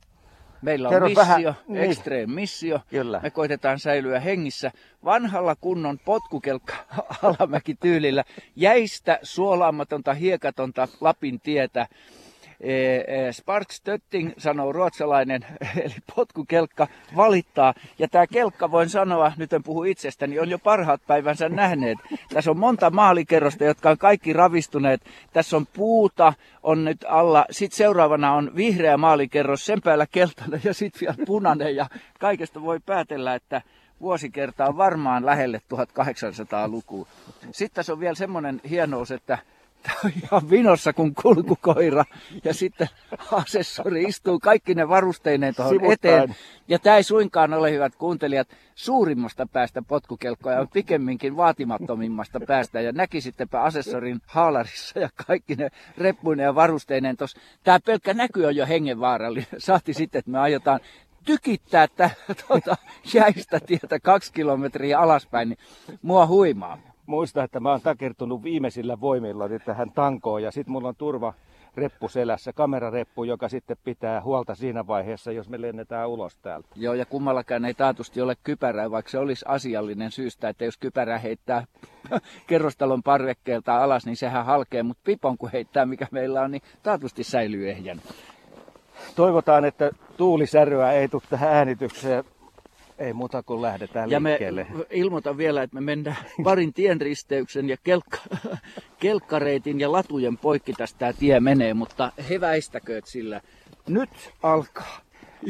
Meillä 0.62 0.88
on 0.88 0.94
Kerro 0.94 1.08
missio, 1.08 1.22
vähän, 1.22 1.42
niin. 1.68 1.90
extreme 1.90 2.34
missio. 2.34 2.80
Kyllä. 2.90 3.20
Me 3.22 3.30
koitetaan 3.30 3.78
säilyä 3.78 4.20
hengissä 4.20 4.72
vanhalla 5.04 5.56
kunnon 5.60 5.98
potkukelkka 6.04 6.74
alamäki 7.22 7.74
tyylillä. 7.74 8.24
Jäistä, 8.56 9.18
suolaamatonta, 9.22 10.14
hiekatonta 10.14 10.88
Lapin 11.00 11.40
tietä 11.40 11.86
Spark 13.32 13.72
Stötting, 13.72 14.32
sanoo 14.38 14.72
ruotsalainen, 14.72 15.46
eli 15.84 15.94
potkukelkka, 16.16 16.86
valittaa. 17.16 17.74
Ja 17.98 18.08
tämä 18.08 18.26
kelkka, 18.26 18.70
voin 18.70 18.88
sanoa, 18.88 19.32
nyt 19.36 19.52
en 19.52 19.62
puhu 19.62 19.84
itsestäni, 19.84 20.38
on 20.38 20.50
jo 20.50 20.58
parhaat 20.58 21.00
päivänsä 21.06 21.48
nähneet. 21.48 21.98
Tässä 22.34 22.50
on 22.50 22.58
monta 22.58 22.90
maalikerrosta, 22.90 23.64
jotka 23.64 23.90
on 23.90 23.98
kaikki 23.98 24.32
ravistuneet. 24.32 25.00
Tässä 25.32 25.56
on 25.56 25.66
puuta, 25.66 26.32
on 26.62 26.84
nyt 26.84 27.04
alla. 27.08 27.44
Sitten 27.50 27.76
seuraavana 27.76 28.34
on 28.34 28.50
vihreä 28.56 28.96
maalikerros, 28.96 29.66
sen 29.66 29.82
päällä 29.82 30.06
keltainen 30.06 30.60
ja 30.64 30.74
sitten 30.74 31.00
vielä 31.00 31.26
punainen. 31.26 31.76
Ja 31.76 31.86
kaikesta 32.18 32.62
voi 32.62 32.80
päätellä, 32.86 33.34
että 33.34 33.62
vuosikerta 34.00 34.66
on 34.66 34.76
varmaan 34.76 35.26
lähelle 35.26 35.60
1800-lukua. 35.74 37.06
Sitten 37.50 37.74
tässä 37.74 37.92
on 37.92 38.00
vielä 38.00 38.14
semmoinen 38.14 38.60
hienous, 38.70 39.10
että 39.10 39.38
Tämä 39.82 39.96
on 40.04 40.12
ihan 40.22 40.50
vinossa 40.50 40.92
kuin 40.92 41.14
kulkukoira. 41.22 42.04
Ja 42.44 42.54
sitten 42.54 42.88
asessori 43.32 44.02
istuu 44.02 44.38
kaikki 44.38 44.74
ne 44.74 44.88
varusteineen 44.88 45.54
tuohon 45.54 45.92
eteen. 45.92 46.36
Ja 46.68 46.78
tämä 46.78 46.96
ei 46.96 47.02
suinkaan 47.02 47.54
ole, 47.54 47.72
hyvät 47.72 47.96
kuuntelijat, 47.96 48.48
suurimmasta 48.74 49.46
päästä 49.52 49.82
potkukelkkoja, 49.82 50.60
on 50.60 50.68
pikemminkin 50.68 51.36
vaatimattomimmasta 51.36 52.40
päästä. 52.46 52.80
Ja 52.80 52.92
näkisittepä 52.92 53.62
asessorin 53.62 54.20
haalarissa 54.26 54.98
ja 54.98 55.08
kaikki 55.26 55.54
ne 55.54 55.70
reppuineen 55.98 56.44
ja 56.46 56.54
varusteineen 56.54 57.16
tuossa. 57.16 57.40
Tämä 57.64 57.80
pelkkä 57.86 58.14
näky 58.14 58.44
on 58.44 58.56
jo 58.56 58.66
hengenvaarallinen. 58.66 59.48
Saati 59.58 59.94
sitten, 59.94 60.18
että 60.18 60.30
me 60.30 60.38
aiotaan 60.38 60.80
tykittää 61.24 61.88
tätä 61.88 62.10
tuota, 62.46 62.76
jäistä 63.14 63.60
tietä 63.60 64.00
kaksi 64.00 64.32
kilometriä 64.32 64.98
alaspäin, 64.98 65.48
niin 65.48 65.58
mua 66.02 66.26
huimaa 66.26 66.78
muista, 67.10 67.44
että 67.44 67.60
mä 67.60 67.70
oon 67.70 67.80
takertunut 67.80 68.42
viimeisillä 68.42 69.00
voimilla 69.00 69.44
tähän 69.64 69.92
tankoon 69.92 70.42
ja 70.42 70.50
sitten 70.50 70.72
mulla 70.72 70.88
on 70.88 70.96
turva 70.96 71.34
reppu 71.74 72.08
selässä, 72.08 72.52
kamerareppu, 72.52 73.24
joka 73.24 73.48
sitten 73.48 73.76
pitää 73.84 74.22
huolta 74.22 74.54
siinä 74.54 74.86
vaiheessa, 74.86 75.32
jos 75.32 75.48
me 75.48 75.60
lennetään 75.60 76.08
ulos 76.08 76.36
täältä. 76.36 76.68
Joo, 76.76 76.94
ja 76.94 77.06
kummallakaan 77.06 77.64
ei 77.64 77.74
taatusti 77.74 78.20
ole 78.20 78.36
kypärää, 78.44 78.90
vaikka 78.90 79.10
se 79.10 79.18
olisi 79.18 79.44
asiallinen 79.48 80.10
syystä, 80.10 80.48
että 80.48 80.64
jos 80.64 80.78
kypärä 80.78 81.18
heittää 81.18 81.64
kerrostalon 82.46 83.02
parvekkeelta 83.02 83.84
alas, 83.84 84.06
niin 84.06 84.16
sehän 84.16 84.44
halkee, 84.44 84.82
mutta 84.82 85.02
pipon 85.04 85.38
kun 85.38 85.50
heittää, 85.52 85.86
mikä 85.86 86.06
meillä 86.10 86.42
on, 86.42 86.50
niin 86.50 86.62
taatusti 86.82 87.24
säilyy 87.24 87.70
ehjän. 87.70 88.00
Toivotaan, 89.16 89.64
että 89.64 89.90
tuulisäröä 90.16 90.92
ei 90.92 91.08
tule 91.08 91.22
tähän 91.30 91.52
äänitykseen 91.52 92.24
ei 93.00 93.12
muuta 93.12 93.42
kuin 93.42 93.62
lähdetään 93.62 94.10
ja 94.10 94.22
liikkeelle. 94.22 94.66
me 94.74 94.86
ilmoitan 94.90 95.36
vielä, 95.36 95.62
että 95.62 95.74
me 95.74 95.80
mennään 95.80 96.16
parin 96.44 96.72
tienristeyksen 96.72 97.68
ja 97.68 97.76
kelkka, 97.84 98.18
kelkkareitin 98.98 99.80
ja 99.80 99.92
latujen 99.92 100.38
poikki 100.38 100.72
tästä 100.72 100.98
tämä 100.98 101.12
tie 101.12 101.40
menee, 101.40 101.74
mutta 101.74 102.12
he 102.30 102.40
väistäkööt 102.40 103.06
sillä. 103.06 103.40
Nyt 103.88 104.10
alkaa. 104.42 105.00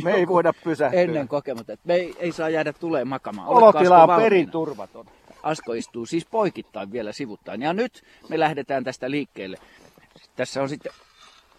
Me 0.05 0.13
ei 0.13 0.29
voida 0.29 0.53
pysähtyä. 0.65 1.01
Ennen 1.01 1.29
kokematta. 1.29 1.77
Me 1.85 1.95
ei, 1.95 2.15
ei 2.19 2.33
saa 2.33 2.49
jäädä 2.49 2.73
tulee 2.73 3.05
makamaan. 3.05 3.49
Olotila 3.49 4.03
on 4.03 4.23
perin 4.23 4.51
turvaton. 4.51 5.07
Asko 5.43 5.73
istuu 5.73 6.07
siis 6.07 6.27
poikittain 6.27 6.93
vielä 6.93 7.13
sivuttain. 7.13 7.63
Ja 7.63 7.73
nyt 7.73 8.03
me 8.29 8.39
lähdetään 8.39 8.85
tästä 8.85 9.11
liikkeelle. 9.11 9.57
Tässä 10.37 10.63
on 10.63 10.69
sitten 10.69 10.93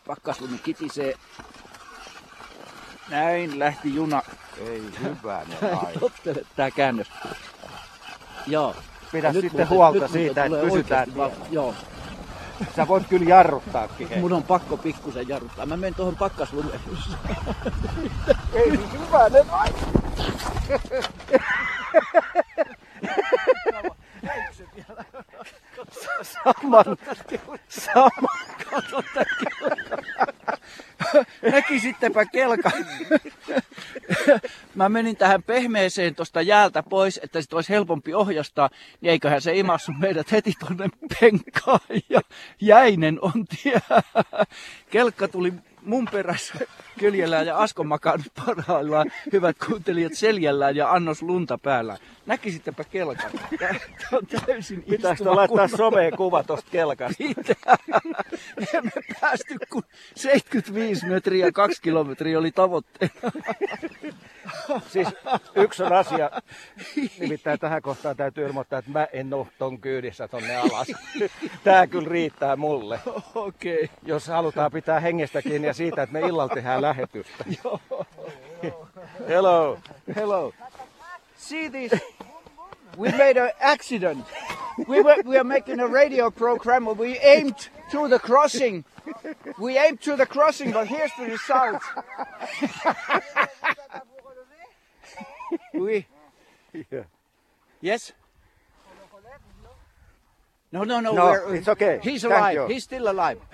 pakkaslumi 0.07 0.57
kitisee 0.57 1.13
näin 3.11 3.59
lähti 3.59 3.95
juna. 3.95 4.21
Ei 4.57 4.83
hyvä 5.01 5.41
ne 5.47 5.55
Tottele 5.99 6.45
tää 6.55 6.71
käännös. 6.71 7.07
Joo. 8.47 8.75
Pidä 9.11 9.33
sitten 9.33 9.51
muuten, 9.51 9.69
huolta 9.69 9.99
nyt 9.99 10.11
siitä, 10.11 10.45
että 10.45 10.57
pysytään. 10.57 11.17
Va- 11.17 11.31
joo. 11.51 11.75
Sä 12.75 12.87
voit 12.87 13.07
kyllä 13.07 13.29
jarruttaakin. 13.29 14.09
Hei. 14.09 14.19
Mun 14.19 14.33
on 14.33 14.43
pakko 14.43 14.77
pikkusen 14.77 15.27
jarruttaa. 15.27 15.65
Mä 15.65 15.77
menen 15.77 15.95
tuohon 15.95 16.15
pakkaslumeen. 16.15 16.79
Ei 18.53 18.71
hyvä 18.71 19.29
ne 19.29 19.45
vai. 19.51 19.69
saman, 26.21 26.97
saman, 27.69 28.39
kato 28.71 29.03
Näkisittepä 31.51 32.25
kelka. 32.25 32.71
Mä 34.75 34.89
menin 34.89 35.17
tähän 35.17 35.43
pehmeeseen 35.43 36.15
tuosta 36.15 36.41
jäältä 36.41 36.83
pois, 36.83 37.19
että 37.23 37.41
sit 37.41 37.53
olisi 37.53 37.69
helpompi 37.69 38.13
ohjastaa, 38.13 38.69
niin 39.01 39.11
eiköhän 39.11 39.41
se 39.41 39.55
imassu 39.55 39.91
meidät 39.91 40.31
heti 40.31 40.53
tonne 40.59 40.89
penkkaan 41.19 41.79
ja 42.09 42.21
jäinen 42.61 43.19
on 43.21 43.45
tie. 43.45 43.81
Kelkka 44.91 45.27
tuli 45.27 45.53
mun 45.81 46.07
perässä 46.11 46.53
köljellään 46.99 47.47
ja 47.47 47.57
Asko 47.57 47.83
makaa 47.83 48.17
nyt 48.17 48.31
parhaillaan, 48.45 49.11
hyvät 49.33 49.57
kuuntelijat, 49.67 50.13
seljällään 50.13 50.75
ja 50.75 50.91
annos 50.91 51.21
lunta 51.21 51.57
päällä. 51.57 51.97
Näkisittepä 52.25 52.83
kelkan. 52.83 53.31
Tämä 53.59 53.79
on 54.11 54.27
täysin 54.45 54.83
Pitäisikö 54.83 55.35
laittaa 55.35 55.67
someen 55.67 56.17
kuva 56.17 56.43
tosta 56.43 56.71
kelkasta? 56.71 57.23
Emme 58.73 58.91
päästy, 59.21 59.55
kun 59.69 59.83
75 60.15 61.05
metriä, 61.05 61.51
kaksi 61.51 61.81
kilometriä 61.81 62.39
oli 62.39 62.51
tavoitteena. 62.51 63.13
Siis 64.87 65.07
yksi 65.55 65.83
on 65.83 65.93
asia, 65.93 66.31
nimittäin 67.19 67.59
tähän 67.59 67.81
kohtaan 67.81 68.17
täytyy 68.17 68.45
ilmoittaa, 68.45 68.79
että 68.79 68.91
mä 68.91 69.07
en 69.13 69.33
ole 69.33 69.47
ton 69.57 69.79
kyydissä 69.79 70.27
tonne 70.27 70.55
alas. 70.55 70.87
Tää 71.63 71.87
kyllä 71.87 72.09
riittää 72.09 72.55
mulle. 72.55 72.99
Okei. 73.35 73.83
Okay. 73.83 73.87
Jos 74.03 74.27
halutaan 74.27 74.71
pitää 74.71 74.99
hengestä 74.99 75.41
kiinni 75.41 75.67
ja 75.67 75.73
siitä, 75.73 76.03
että 76.03 76.13
me 76.13 76.19
illalla 76.19 76.53
tehdään 76.53 76.81
lähetystä. 76.81 77.45
Hello. 79.27 79.77
Hello. 80.15 80.53
See 81.37 81.69
this? 81.69 81.91
We 82.99 83.11
made 83.11 83.37
an 83.37 83.51
accident. 83.73 84.25
We 84.87 85.01
were, 85.01 85.23
we 85.25 85.37
are 85.37 85.43
making 85.43 85.81
a 85.81 85.87
radio 85.87 86.31
program. 86.31 86.85
We 86.85 87.19
aimed 87.23 87.57
to 87.91 88.07
the 88.07 88.19
crossing. 88.19 88.85
We 89.59 89.79
aimed 89.79 89.99
to 90.05 90.15
the 90.15 90.25
crossing, 90.25 90.73
but 90.73 90.87
here's 90.87 91.11
the 91.17 91.25
result. 91.25 91.81
We. 95.79 96.05
Yeah. 96.91 97.05
Yes. 97.83 98.13
No, 100.71 100.83
no, 100.83 101.01
no. 101.01 101.11
No, 101.13 101.33
we're- 101.33 101.55
it's 101.57 101.67
okay. 101.67 101.99
He's 102.03 102.21
Thank 102.21 102.33
alive. 102.33 102.53
you. 102.55 102.67
He's 102.67 102.83
still 102.83 103.07
alive. 103.07 103.41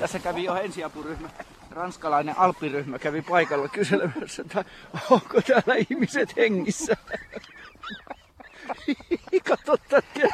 Tässä 0.00 0.18
kävi 0.18 0.44
jo 0.44 0.54
ensiapuryhmä, 0.56 1.28
ranskalainen 1.70 2.38
alppiryhmä 2.38 2.98
kävi 2.98 3.22
paikalla 3.22 3.68
kyselemässä, 3.68 4.42
että 4.42 4.64
onko 5.10 5.40
täällä 5.46 5.74
ihmiset 5.90 6.36
hengissä. 6.36 6.96
Kato 9.48 9.76
tätä. 9.76 10.28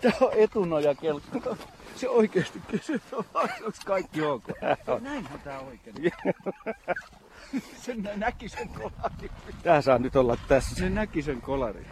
Tää 0.00 0.12
on 0.20 0.32
etunoja 0.32 0.94
kelkka. 0.94 1.56
Se 1.96 2.08
oikeesti 2.08 2.62
kysyy, 2.70 3.00
onko 3.12 3.28
kaikki 3.84 4.22
ok. 4.22 4.44
Näinhän 5.00 5.40
tää 5.40 5.60
oikein. 5.60 5.96
Sen 7.82 8.10
näki 8.16 8.48
sen 8.48 8.68
kolari. 8.68 9.30
Tää 9.62 9.82
saa 9.82 9.98
nyt 9.98 10.16
olla 10.16 10.36
tässä. 10.48 10.84
Ne 10.84 10.90
näki 10.90 11.22
sen 11.22 11.40
kolari. 11.40 11.86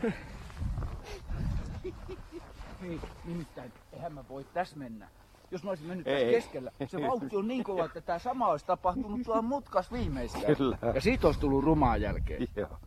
Hei, 2.83 3.01
nimittäin, 3.25 3.73
eihän 3.93 4.13
mä 4.13 4.25
voi 4.29 4.45
tässä 4.45 4.77
mennä. 4.77 5.09
Jos 5.51 5.65
mä 5.65 5.71
olisin 5.71 5.87
mennyt 5.87 6.05
tässä 6.05 6.19
Ei. 6.19 6.33
keskellä, 6.33 6.71
se 6.87 7.01
vauhti 7.01 7.37
on 7.37 7.49
niin 7.49 7.65
kova, 7.65 7.85
että 7.85 8.01
tämä 8.01 8.19
sama 8.19 8.49
olisi 8.49 8.67
tapahtunut 8.67 9.23
tuolla 9.25 9.43
mutkas 9.43 9.93
viimeistään. 9.93 10.57
Kyllä. 10.57 10.79
Ja 10.95 11.01
siitä 11.01 11.27
olisi 11.27 11.41
tullut 11.41 11.65
rumaa 11.65 11.97
jälkeen. 11.97 12.49
Joo. 12.57 12.79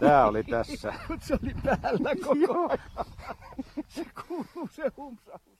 Tää 0.00 0.26
oli 0.26 0.44
tässä. 0.44 0.94
Mut 1.08 1.22
se 1.22 1.38
oli 1.42 1.54
päällä 1.64 2.14
koko 2.16 2.68
ajan. 2.68 3.06
Se 3.88 4.06
kuuluu 4.28 4.68
se 4.70 4.92
humsaus. 4.96 5.59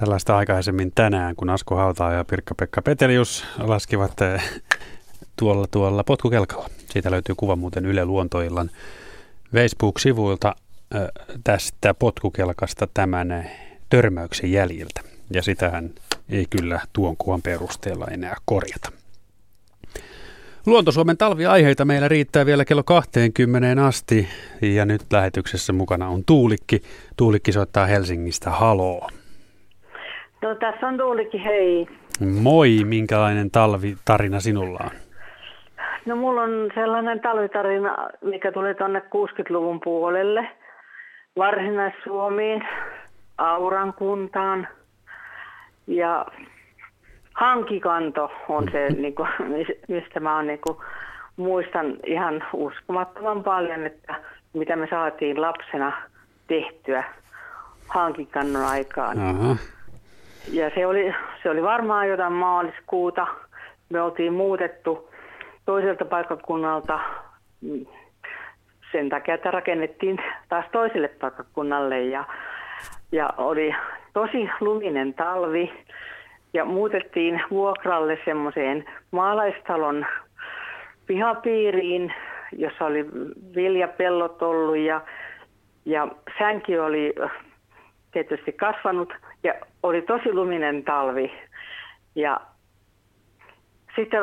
Tällaista 0.00 0.36
aikaisemmin 0.36 0.92
tänään, 0.94 1.36
kun 1.36 1.50
Asko 1.50 1.76
Hautaa 1.76 2.12
ja 2.12 2.24
Pirkka-Pekka 2.24 2.82
Petelius 2.82 3.44
laskivat 3.58 4.20
eh, 4.20 4.62
tuolla, 5.36 5.66
tuolla 5.70 6.04
potkukelkalla. 6.04 6.68
Siitä 6.90 7.10
löytyy 7.10 7.34
kuva 7.34 7.56
muuten 7.56 7.86
Yle 7.86 8.04
Luontoillan 8.04 8.70
Facebook-sivuilta 9.52 10.54
eh, 10.94 11.00
tästä 11.44 11.94
potkukelkasta 11.94 12.88
tämän 12.94 13.32
eh, 13.32 13.50
törmäyksen 13.88 14.52
jäljiltä. 14.52 15.00
Ja 15.34 15.42
sitähän 15.42 15.90
ei 16.28 16.46
kyllä 16.50 16.80
tuon 16.92 17.16
kuvan 17.16 17.42
perusteella 17.42 18.06
enää 18.10 18.36
korjata. 18.44 18.92
Luontosuomen 20.66 21.16
talviaiheita 21.16 21.84
meillä 21.84 22.08
riittää 22.08 22.46
vielä 22.46 22.64
kello 22.64 22.82
20 22.84 23.86
asti 23.86 24.28
ja 24.62 24.84
nyt 24.84 25.02
lähetyksessä 25.12 25.72
mukana 25.72 26.08
on 26.08 26.24
Tuulikki. 26.24 26.82
Tuulikki 27.16 27.52
soittaa 27.52 27.86
Helsingistä 27.86 28.50
haloo. 28.50 29.10
No 30.42 30.54
tässä 30.54 30.86
on 30.86 30.96
Tuulikki, 30.98 31.44
hei. 31.44 31.86
Moi, 32.42 32.84
minkälainen 32.84 33.50
talvitarina 33.50 34.40
sinulla 34.40 34.78
on? 34.84 34.90
No 36.06 36.16
mulla 36.16 36.42
on 36.42 36.70
sellainen 36.74 37.20
talvitarina, 37.20 37.96
mikä 38.24 38.52
tuli 38.52 38.74
tuonne 38.74 38.98
60-luvun 38.98 39.80
puolelle. 39.84 40.48
Varsinais-Suomiin, 41.36 42.62
Auran 43.38 43.92
kuntaan. 43.92 44.68
Ja 45.86 46.26
hankikanto 47.34 48.30
on 48.48 48.68
se, 48.72 48.88
niin 49.02 49.14
kuin, 49.14 49.28
mistä 49.88 50.20
mä 50.20 50.36
on, 50.36 50.46
niin 50.46 50.60
kuin, 50.66 50.76
muistan 51.36 51.96
ihan 52.06 52.44
uskomattoman 52.52 53.42
paljon, 53.42 53.86
että 53.86 54.14
mitä 54.52 54.76
me 54.76 54.86
saatiin 54.90 55.40
lapsena 55.40 55.92
tehtyä 56.48 57.04
hankikannon 57.88 58.64
aikaan. 58.64 59.18
Aha. 59.18 59.56
Ja 60.52 60.70
se 60.74 60.86
oli, 60.86 61.14
se 61.42 61.50
oli 61.50 61.62
varmaan 61.62 62.08
jotain 62.08 62.32
maaliskuuta. 62.32 63.26
Me 63.88 64.02
oltiin 64.02 64.32
muutettu 64.32 65.10
toiselta 65.66 66.04
paikkakunnalta 66.04 67.00
mm, 67.60 67.86
sen 68.92 69.08
takia, 69.08 69.34
että 69.34 69.50
rakennettiin 69.50 70.18
taas 70.48 70.64
toiselle 70.72 71.08
paikkakunnalle. 71.08 72.00
Ja, 72.00 72.24
ja 73.12 73.30
oli 73.36 73.74
tosi 74.12 74.50
luminen 74.60 75.14
talvi 75.14 75.72
ja 76.54 76.64
muutettiin 76.64 77.42
vuokralle 77.50 78.18
semmoiseen 78.24 78.84
maalaistalon 79.10 80.06
pihapiiriin, 81.06 82.14
jossa 82.52 82.84
oli 82.84 83.06
viljapellot 83.54 84.42
ollut 84.42 84.76
ja, 84.76 85.00
ja 85.84 86.08
sänki 86.38 86.78
oli 86.78 87.14
tietysti 88.12 88.52
kasvanut 88.52 89.14
ja 89.44 89.54
oli 89.82 90.02
tosi 90.02 90.32
luminen 90.32 90.84
talvi. 90.84 91.32
Ja 92.14 92.40
sitten 93.96 94.22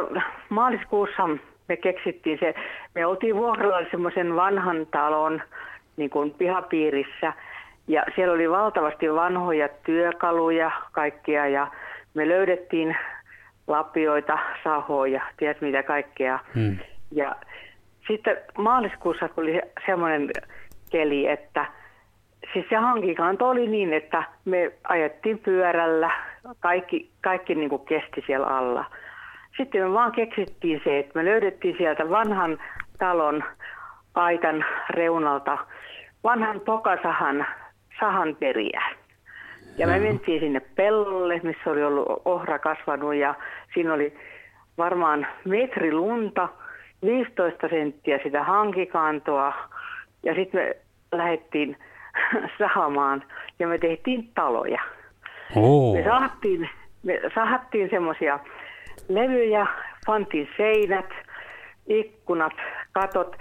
maaliskuussa 0.49 1.29
me 1.67 1.77
keksittiin 1.77 2.39
se, 2.39 2.55
me 2.95 3.05
oltiin 3.05 3.35
vuokralla 3.35 3.89
semmoisen 3.91 4.35
vanhan 4.35 4.87
talon 4.91 5.41
niin 5.97 6.09
kuin 6.09 6.31
pihapiirissä 6.31 7.33
ja 7.87 8.03
siellä 8.15 8.33
oli 8.33 8.49
valtavasti 8.49 9.13
vanhoja 9.13 9.69
työkaluja 9.85 10.71
kaikkia 10.91 11.47
ja 11.47 11.67
me 12.13 12.27
löydettiin 12.27 12.97
lapioita, 13.67 14.39
sahoja, 14.63 15.21
tiedät 15.37 15.61
mitä 15.61 15.83
kaikkea. 15.83 16.39
Hmm. 16.55 16.77
Ja 17.11 17.35
sitten 18.07 18.37
maaliskuussa 18.57 19.27
tuli 19.27 19.61
semmoinen 19.85 20.29
keli, 20.91 21.27
että 21.27 21.65
siis 22.53 22.65
se 22.69 22.75
hankikanto 22.75 23.49
oli 23.49 23.67
niin, 23.67 23.93
että 23.93 24.23
me 24.45 24.71
ajettiin 24.83 25.39
pyörällä, 25.39 26.11
kaikki, 26.59 27.09
kaikki 27.21 27.55
niin 27.55 27.69
kuin 27.69 27.85
kesti 27.85 28.23
siellä 28.25 28.47
alla. 28.47 28.85
Sitten 29.57 29.81
me 29.81 29.93
vaan 29.93 30.11
keksittiin 30.11 30.81
se, 30.83 30.99
että 30.99 31.11
me 31.15 31.25
löydettiin 31.25 31.75
sieltä 31.77 32.09
vanhan 32.09 32.57
talon 32.99 33.43
aitan 34.15 34.65
reunalta 34.89 35.57
vanhan 36.23 36.59
pokasahan 36.59 37.45
sahan 37.99 38.35
periä. 38.35 38.81
Ja 39.77 39.87
me 39.87 39.99
mentiin 39.99 40.39
sinne 40.39 40.59
pellolle, 40.59 41.39
missä 41.43 41.71
oli 41.71 41.83
ollut 41.83 42.21
ohra 42.25 42.59
kasvanut 42.59 43.15
ja 43.15 43.35
siinä 43.73 43.93
oli 43.93 44.13
varmaan 44.77 45.27
metri 45.45 45.93
lunta, 45.93 46.49
15 47.05 47.67
senttiä 47.69 48.19
sitä 48.23 48.43
hankikantoa 48.43 49.53
ja 50.23 50.35
sitten 50.35 50.61
me 50.61 50.75
lähdettiin 51.17 51.77
sahamaan 52.59 53.23
ja 53.59 53.67
me 53.67 53.77
tehtiin 53.77 54.29
taloja. 54.35 54.81
Oo. 55.55 55.93
Me 55.93 56.03
sahattiin, 56.03 56.69
me 57.03 57.21
sahattiin 57.35 57.89
semmoisia 57.89 58.39
levyjä, 59.09 59.67
pantiin 60.05 60.49
seinät, 60.57 61.09
ikkunat, 61.87 62.53
katot. 62.91 63.35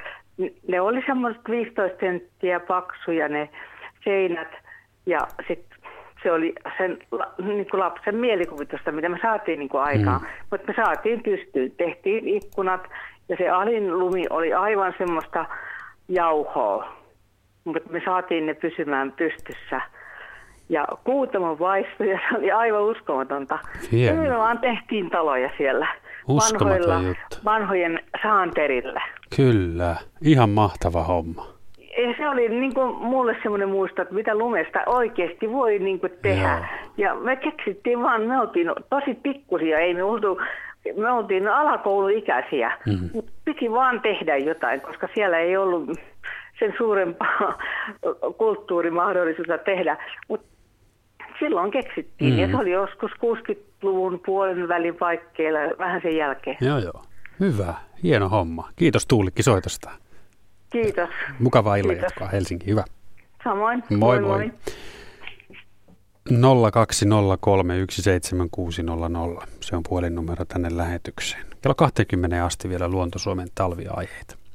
Ne 0.68 0.80
oli 0.80 1.02
semmoiset 1.06 1.42
15 1.50 2.00
senttiä 2.00 2.60
paksuja 2.60 3.28
ne 3.28 3.48
seinät 4.04 4.52
ja 5.06 5.18
sitten 5.48 5.76
se 6.22 6.32
oli 6.32 6.54
sen 6.78 6.98
niin 7.38 7.70
kuin 7.70 7.80
lapsen 7.80 8.14
mielikuvitusta, 8.14 8.92
mitä 8.92 9.08
me 9.08 9.18
saatiin 9.22 9.58
niin 9.58 9.68
kuin 9.68 9.82
aikaan. 9.82 10.20
Mm. 10.20 10.26
Mutta 10.50 10.66
me 10.66 10.74
saatiin 10.84 11.22
pystyyn, 11.22 11.70
tehtiin 11.70 12.28
ikkunat 12.28 12.80
ja 13.28 13.36
se 13.36 13.48
alin 13.48 13.98
lumi 13.98 14.24
oli 14.30 14.52
aivan 14.52 14.94
semmoista 14.98 15.44
jauhoa. 16.08 16.96
Mutta 17.66 17.90
me 17.92 18.02
saatiin 18.04 18.46
ne 18.46 18.54
pysymään 18.54 19.12
pystyssä. 19.12 19.80
Ja 20.68 20.86
kuutamo 21.04 21.58
vaihtui 21.58 22.10
ja 22.10 22.18
se 22.30 22.38
oli 22.38 22.50
aivan 22.50 22.82
uskomatonta. 22.82 23.58
Hienoa. 23.92 24.24
Ja 24.24 24.30
me 24.30 24.38
vaan 24.38 24.58
tehtiin 24.58 25.10
taloja 25.10 25.50
siellä 25.56 25.86
vanhoilla, 26.28 26.94
juttu. 26.94 27.36
vanhojen 27.44 28.00
saanterillä. 28.22 29.02
Kyllä, 29.36 29.96
ihan 30.22 30.50
mahtava 30.50 31.02
homma. 31.02 31.46
ja 31.96 32.14
se 32.18 32.28
oli 32.28 32.48
niin 32.48 32.74
kuin 32.74 32.96
mulle 32.96 33.36
semmoinen 33.42 33.68
muisto, 33.68 34.02
että 34.02 34.14
mitä 34.14 34.34
lumesta 34.34 34.78
oikeasti 34.86 35.52
voi 35.52 35.78
niin 35.78 36.00
kuin 36.00 36.12
tehdä. 36.22 36.52
Joo. 36.52 36.66
Ja 36.96 37.14
me 37.14 37.36
keksittiin 37.36 38.02
vaan, 38.02 38.22
me 38.22 38.40
oltiin 38.40 38.70
tosi 38.90 39.14
pikkusia, 39.14 39.78
ei 39.78 39.94
me 39.94 40.02
oltu, 40.02 40.40
me 40.96 41.10
oltiin 41.10 41.48
alakouluikäisiä, 41.48 42.72
mutta 43.14 43.32
piti 43.44 43.72
vaan 43.72 44.00
tehdä 44.00 44.36
jotain, 44.36 44.80
koska 44.80 45.08
siellä 45.14 45.38
ei 45.38 45.56
ollut 45.56 45.90
sen 46.58 46.74
suurempaa 46.78 47.58
kulttuurimahdollisuutta 48.38 49.58
tehdä. 49.58 49.96
Mutta 50.28 50.46
silloin 51.38 51.70
keksittiin 51.70 52.34
mm. 52.34 52.40
ja 52.40 52.48
se 52.48 52.56
oli 52.56 52.70
joskus 52.70 53.10
60-luvun 53.10 54.20
puolen 54.26 54.68
välin 54.68 54.94
paikkeilla 54.94 55.58
vähän 55.78 56.02
sen 56.02 56.16
jälkeen. 56.16 56.56
Joo, 56.60 56.78
joo. 56.78 57.02
Hyvä. 57.40 57.74
Hieno 58.02 58.28
homma. 58.28 58.68
Kiitos 58.76 59.06
Tuulikki 59.06 59.42
soitosta. 59.42 59.90
Kiitos. 60.70 61.10
Mukavaa 61.38 61.76
illan 61.76 61.96
jatkoa 61.96 62.28
Helsinki. 62.28 62.66
Hyvä. 62.66 62.84
Samoin. 63.44 63.82
Moi 63.90 64.20
moi. 64.20 64.20
moi. 64.20 64.50
020317600. 66.30 66.34
Se 69.60 69.76
on 69.76 69.82
puhelinnumero 69.88 70.44
tänne 70.44 70.76
lähetykseen. 70.76 71.46
Kello 71.62 71.74
20 71.74 72.44
asti 72.44 72.68
vielä 72.68 72.88
Luonto 72.88 73.18
Suomen 73.18 73.48
talviaiheita. 73.54 74.45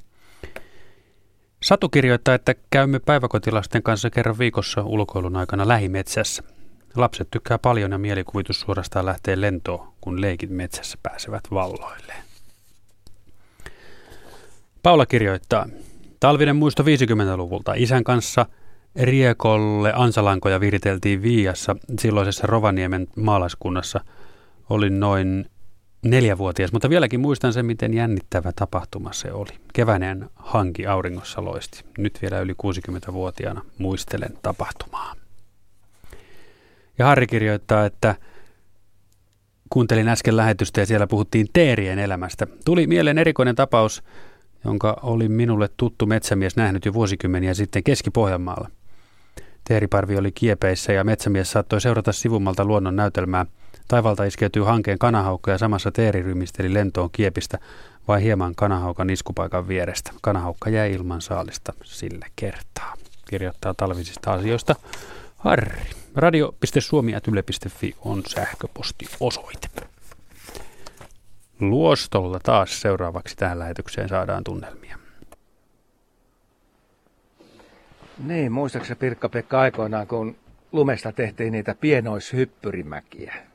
Satu 1.71 1.89
kirjoittaa, 1.89 2.35
että 2.35 2.55
käymme 2.69 2.99
päiväkotilasten 2.99 3.83
kanssa 3.83 4.09
kerran 4.09 4.39
viikossa 4.39 4.83
ulkoilun 4.83 5.35
aikana 5.35 5.67
lähimetsässä. 5.67 6.43
Lapset 6.95 7.27
tykkää 7.31 7.57
paljon 7.57 7.91
ja 7.91 7.97
mielikuvitus 7.97 8.59
suorastaan 8.59 9.05
lähtee 9.05 9.41
lentoon, 9.41 9.87
kun 10.01 10.21
leikit 10.21 10.49
metsässä 10.49 10.97
pääsevät 11.03 11.43
valloilleen. 11.51 12.23
Paula 14.83 15.05
kirjoittaa, 15.05 15.65
talvinen 16.19 16.55
muisto 16.55 16.83
50-luvulta. 16.83 17.73
Isän 17.75 18.03
kanssa 18.03 18.45
Riekolle 19.01 19.93
ansalankoja 19.95 20.59
viriteltiin 20.59 21.21
Viiassa, 21.21 21.75
silloisessa 21.99 22.47
Rovaniemen 22.47 23.07
maalaiskunnassa. 23.15 23.99
Olin 24.69 24.99
noin 24.99 25.45
neljävuotias, 26.05 26.71
mutta 26.71 26.89
vieläkin 26.89 27.19
muistan 27.19 27.53
sen, 27.53 27.65
miten 27.65 27.93
jännittävä 27.93 28.51
tapahtuma 28.55 29.13
se 29.13 29.31
oli. 29.31 29.51
Keväinen 29.73 30.29
hanki 30.35 30.87
auringossa 30.87 31.45
loisti. 31.45 31.83
Nyt 31.97 32.19
vielä 32.21 32.39
yli 32.39 32.53
60-vuotiaana 32.53 33.61
muistelen 33.77 34.37
tapahtumaa. 34.41 35.15
Ja 36.97 37.05
Harri 37.05 37.27
kirjoittaa, 37.27 37.85
että 37.85 38.15
kuuntelin 39.69 40.07
äsken 40.07 40.37
lähetystä 40.37 40.81
ja 40.81 40.85
siellä 40.85 41.07
puhuttiin 41.07 41.47
teerien 41.53 41.99
elämästä. 41.99 42.47
Tuli 42.65 42.87
mieleen 42.87 43.17
erikoinen 43.17 43.55
tapaus, 43.55 44.03
jonka 44.65 44.99
oli 45.01 45.29
minulle 45.29 45.69
tuttu 45.77 46.05
metsämies 46.05 46.55
nähnyt 46.55 46.85
jo 46.85 46.93
vuosikymmeniä 46.93 47.53
sitten 47.53 47.83
Keski-Pohjanmaalla. 47.83 48.69
Teeriparvi 49.63 50.17
oli 50.17 50.31
kiepeissä 50.31 50.93
ja 50.93 51.03
metsämies 51.03 51.51
saattoi 51.51 51.81
seurata 51.81 52.11
sivumalta 52.11 52.65
luonnon 52.65 52.95
näytelmää. 52.95 53.45
Taivalta 53.91 54.23
iskeytyy 54.23 54.63
hankeen 54.63 54.99
kanahaukka 54.99 55.51
ja 55.51 55.57
samassa 55.57 55.91
teeri 55.91 56.21
rymisteli 56.21 56.73
lentoon 56.73 57.09
kiepistä 57.11 57.57
vai 58.07 58.23
hieman 58.23 58.55
kanahaukan 58.55 59.09
iskupaikan 59.09 59.67
vierestä. 59.67 60.11
Kanahaukka 60.21 60.69
jäi 60.69 60.93
ilman 60.93 61.21
saalista 61.21 61.73
sille 61.83 62.25
kertaa. 62.35 62.93
Kirjoittaa 63.29 63.73
talvisista 63.73 64.33
asioista 64.33 64.75
Harri. 65.37 65.81
Radio.suomi.yle.fi 66.15 67.95
on 68.05 68.23
sähköpostiosoite. 68.27 69.67
Luostolla 71.59 72.39
taas 72.43 72.81
seuraavaksi 72.81 73.35
tähän 73.35 73.59
lähetykseen 73.59 74.09
saadaan 74.09 74.43
tunnelmia. 74.43 74.97
Niin, 78.25 78.51
muistaakseni 78.51 78.99
Pirkka-Pekka 78.99 79.59
aikoinaan, 79.59 80.07
kun 80.07 80.35
lumesta 80.71 81.11
tehtiin 81.11 81.51
niitä 81.51 81.75
pienoishyppyrimäkiä? 81.81 83.50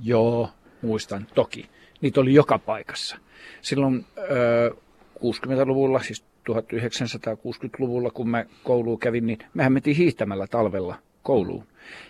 Joo, 0.00 0.50
muistan 0.82 1.26
toki. 1.34 1.68
Niitä 2.00 2.20
oli 2.20 2.34
joka 2.34 2.58
paikassa. 2.58 3.16
Silloin 3.62 4.06
ö, 4.18 4.74
60-luvulla, 5.18 6.02
siis 6.02 6.24
1960-luvulla, 6.50 8.10
kun 8.10 8.28
mä 8.28 8.44
kouluun 8.62 8.98
kävin, 8.98 9.26
niin 9.26 9.38
mehän 9.54 9.72
mentiin 9.72 9.96
hiihtämällä 9.96 10.46
talvella 10.46 10.94
kouluun. 11.22 11.64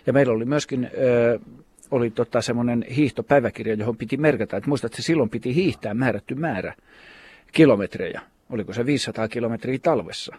Ja 0.05 0.13
meillä 0.13 0.33
oli 0.33 0.45
myöskin 0.45 0.89
ö, 0.97 1.39
oli 1.91 2.11
tota 2.11 2.41
semmoinen 2.41 2.85
hiihtopäiväkirja, 2.95 3.73
johon 3.73 3.97
piti 3.97 4.17
merkata, 4.17 4.57
että 4.57 4.69
muistat, 4.69 4.91
että 4.91 5.01
silloin 5.01 5.29
piti 5.29 5.55
hiihtää 5.55 5.93
määrätty 5.93 6.35
määrä 6.35 6.73
kilometrejä. 7.51 8.21
Oliko 8.49 8.73
se 8.73 8.85
500 8.85 9.27
kilometriä 9.27 9.79
talvessa 9.81 10.35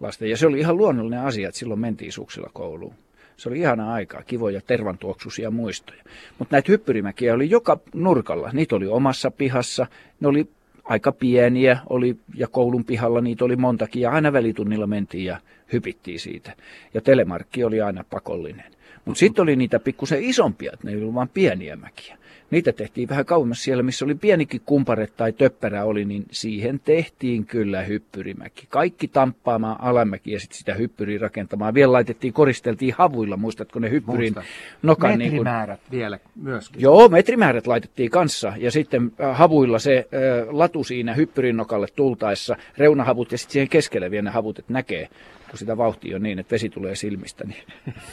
lasten. 0.00 0.30
Ja 0.30 0.36
se 0.36 0.46
oli 0.46 0.58
ihan 0.58 0.76
luonnollinen 0.76 1.20
asia, 1.20 1.48
että 1.48 1.58
silloin 1.58 1.80
mentiin 1.80 2.12
suksilla 2.12 2.50
kouluun. 2.52 2.94
Se 3.36 3.48
oli 3.48 3.58
ihana 3.58 3.92
aikaa, 3.92 4.22
kivoja 4.22 4.60
tervantuoksuisia 4.60 5.50
muistoja. 5.50 6.02
Mutta 6.38 6.54
näitä 6.54 6.72
hyppyrimäkiä 6.72 7.34
oli 7.34 7.50
joka 7.50 7.78
nurkalla. 7.94 8.50
Niitä 8.52 8.76
oli 8.76 8.86
omassa 8.86 9.30
pihassa, 9.30 9.86
ne 10.20 10.28
oli 10.28 10.48
aika 10.84 11.12
pieniä 11.12 11.78
oli, 11.90 12.16
ja 12.34 12.48
koulun 12.48 12.84
pihalla 12.84 13.20
niitä 13.20 13.44
oli 13.44 13.56
montakin, 13.56 14.02
ja 14.02 14.10
aina 14.10 14.32
välitunnilla 14.32 14.86
mentiin 14.86 15.24
ja 15.24 15.40
hypittiin 15.72 16.20
siitä. 16.20 16.52
Ja 16.94 17.00
telemarkki 17.00 17.64
oli 17.64 17.80
aina 17.80 18.04
pakollinen. 18.10 18.75
Mutta 19.04 19.18
sitten 19.18 19.42
oli 19.42 19.56
niitä 19.56 19.78
pikkusen 19.78 20.22
isompia, 20.22 20.70
että 20.74 20.86
ne 20.86 20.92
ei 20.92 21.00
ollut 21.00 21.14
vain 21.14 21.28
pieniä 21.28 21.76
mäkiä. 21.76 22.18
Niitä 22.50 22.72
tehtiin 22.72 23.08
vähän 23.08 23.24
kauemmas 23.24 23.62
siellä, 23.62 23.82
missä 23.82 24.04
oli 24.04 24.14
pienikin 24.14 24.60
kumpare 24.66 25.06
tai 25.06 25.32
töppärä 25.32 25.84
oli, 25.84 26.04
niin 26.04 26.26
siihen 26.30 26.80
tehtiin 26.80 27.46
kyllä 27.46 27.82
hyppyrimäki. 27.82 28.66
Kaikki 28.68 29.08
tamppaamaan 29.08 29.80
alamäki 29.80 30.32
ja 30.32 30.40
sitten 30.40 30.58
sitä 30.58 30.74
hyppyriä 30.74 31.18
rakentamaan. 31.18 31.74
Vielä 31.74 31.92
laitettiin, 31.92 32.32
koristeltiin 32.32 32.94
havuilla, 32.98 33.36
muistatko 33.36 33.78
ne 33.78 33.90
hyppyrin 33.90 34.34
Muista. 34.34 34.42
nokan? 34.82 35.18
Metrimäärät 35.18 35.80
niin 35.80 35.90
kun... 35.90 35.98
vielä 35.98 36.18
myöskin. 36.36 36.82
Joo, 36.82 37.08
metrimäärät 37.08 37.66
laitettiin 37.66 38.10
kanssa 38.10 38.52
ja 38.56 38.70
sitten 38.70 39.12
äh, 39.20 39.36
havuilla 39.36 39.78
se 39.78 39.96
äh, 39.98 40.48
latu 40.50 40.84
siinä 40.84 41.14
hyppyrin 41.14 41.56
nokalle 41.56 41.86
tultaessa, 41.96 42.56
reunahavut 42.78 43.32
ja 43.32 43.38
sitten 43.38 43.52
siihen 43.52 43.68
keskelle 43.68 44.10
vielä 44.10 44.24
ne 44.24 44.30
havut, 44.30 44.58
että 44.58 44.72
näkee 44.72 45.08
kun 45.50 45.58
sitä 45.58 45.76
vauhtia 45.76 46.16
on 46.16 46.22
niin, 46.22 46.38
että 46.38 46.52
vesi 46.52 46.68
tulee 46.68 46.96
silmistä. 46.96 47.44
Niin. 47.44 47.62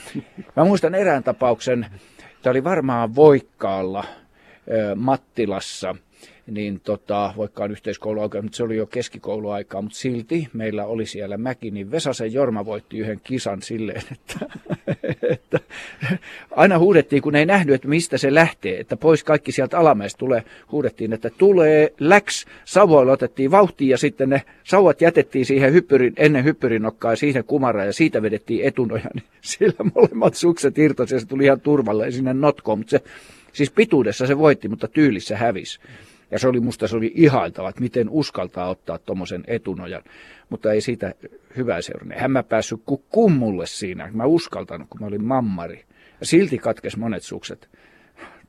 Mä 0.56 0.64
muistan 0.64 0.94
erään 0.94 1.24
tapauksen, 1.24 1.86
tämä 2.42 2.50
oli 2.50 2.64
varmaan 2.64 3.14
Voikkaalla, 3.14 4.04
Mattilassa, 4.96 5.96
niin 6.46 6.80
tota, 6.80 7.34
vaikka 7.36 7.64
on 7.64 7.70
yhteiskouluaikaa, 7.70 8.42
mutta 8.42 8.56
se 8.56 8.62
oli 8.62 8.76
jo 8.76 8.86
keskikouluaikaa, 8.86 9.82
mutta 9.82 9.98
silti 9.98 10.48
meillä 10.52 10.84
oli 10.84 11.06
siellä 11.06 11.36
mäki, 11.36 11.70
niin 11.70 11.90
Vesasen 11.90 12.32
Jorma 12.32 12.64
voitti 12.64 12.98
yhden 12.98 13.20
kisan 13.24 13.62
silleen, 13.62 14.02
että, 14.12 14.46
että 15.32 15.60
aina 16.50 16.78
huudettiin, 16.78 17.22
kun 17.22 17.36
ei 17.36 17.46
nähnyt, 17.46 17.74
että 17.74 17.88
mistä 17.88 18.18
se 18.18 18.34
lähtee, 18.34 18.80
että 18.80 18.96
pois 18.96 19.24
kaikki 19.24 19.52
sieltä 19.52 19.78
alamäestä 19.78 20.18
tulee, 20.18 20.42
huudettiin, 20.72 21.12
että 21.12 21.30
tulee, 21.38 21.92
läks, 22.00 22.44
sauvoilla 22.64 23.12
otettiin 23.12 23.50
vauhtia 23.50 23.90
ja 23.90 23.98
sitten 23.98 24.28
ne 24.28 24.42
sauvat 24.64 25.00
jätettiin 25.00 25.46
siihen 25.46 25.72
hyppyrin, 25.72 26.12
ennen 26.16 26.44
hyppyrin 26.44 26.82
nokkaa 26.82 27.12
ja 27.12 27.16
siihen 27.16 27.44
kumaraan 27.44 27.86
ja 27.86 27.92
siitä 27.92 28.22
vedettiin 28.22 28.64
etunoja, 28.64 29.10
niin 29.14 29.24
sillä 29.40 29.90
molemmat 29.94 30.34
sukset 30.34 30.78
irtosi 30.78 31.14
ja 31.14 31.20
se 31.20 31.26
tuli 31.26 31.44
ihan 31.44 31.60
turvalle 31.60 32.10
sinne 32.10 32.34
notkoon, 32.34 32.78
mutta 32.78 32.90
se 32.90 33.02
Siis 33.54 33.70
pituudessa 33.70 34.26
se 34.26 34.38
voitti, 34.38 34.68
mutta 34.68 34.88
tyylissä 34.88 35.36
hävisi. 35.36 35.80
Ja 36.30 36.38
se 36.38 36.48
oli 36.48 36.60
musta 36.60 36.88
se 36.88 36.96
oli 36.96 37.12
ihailtava, 37.14 37.68
että 37.68 37.80
miten 37.80 38.08
uskaltaa 38.10 38.68
ottaa 38.68 38.98
tuommoisen 38.98 39.44
etunojan. 39.46 40.02
Mutta 40.48 40.72
ei 40.72 40.80
siitä 40.80 41.14
hyvää 41.56 41.82
seurannut. 41.82 42.18
Hän 42.18 42.30
mä 42.30 42.42
päässyt 42.42 42.80
kummulle 43.10 43.66
siinä. 43.66 44.10
Mä 44.12 44.24
uskaltanut, 44.24 44.88
kun 44.90 45.00
mä 45.00 45.06
olin 45.06 45.24
mammari. 45.24 45.84
Ja 46.20 46.26
silti 46.26 46.58
katkes 46.58 46.96
monet 46.96 47.22
sukset 47.22 47.68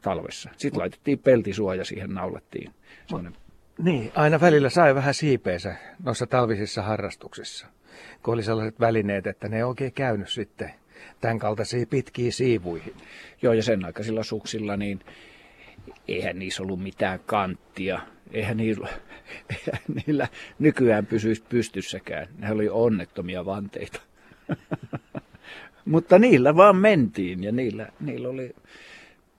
talvessa. 0.02 0.50
Sitten 0.58 0.80
laitettiin 0.80 1.20
peltisuoja 1.20 1.86
siihen, 1.86 2.10
naulattiin. 2.10 2.72
Sellainen... 3.08 3.34
Niin, 3.84 4.12
aina 4.16 4.42
välillä 4.42 4.70
sai 4.70 4.96
vähän 4.96 5.14
siipeensä 5.14 5.76
noissa 6.04 6.28
talvisissa 6.28 6.82
harrastuksissa. 6.82 7.68
Kun 8.24 8.34
oli 8.34 8.44
sellaiset 8.44 8.80
välineet, 8.80 9.28
että 9.28 9.48
ne 9.48 9.58
ei 9.58 9.64
oikein 9.64 9.94
käynyt 9.94 10.30
sitten 10.30 10.72
tämän 11.22 11.40
kaltaisiin 11.40 11.88
pitkiin 11.88 12.34
siivuihin. 12.34 12.94
Joo, 13.42 13.54
ja 13.54 13.64
sen 13.64 13.86
aikaisilla 13.86 14.24
suksilla, 14.24 14.78
niin 14.78 15.00
eihän 16.08 16.40
niissä 16.40 16.64
ollut 16.64 16.84
mitään 16.84 17.20
kanttia. 17.26 18.00
Eihän 18.32 18.58
niillä, 18.58 18.88
eihän 19.56 19.82
niillä 19.96 20.28
nykyään 20.60 21.06
pysyisi 21.06 21.44
pystyssäkään. 21.50 22.28
Ne 22.38 22.52
oli 22.52 22.70
onnettomia 22.70 23.46
vanteita. 23.46 24.02
Mutta 25.86 26.20
niillä 26.20 26.56
vaan 26.56 26.76
mentiin 26.76 27.44
ja 27.44 27.52
niillä, 27.52 27.88
niillä 28.00 28.30
oli, 28.30 28.56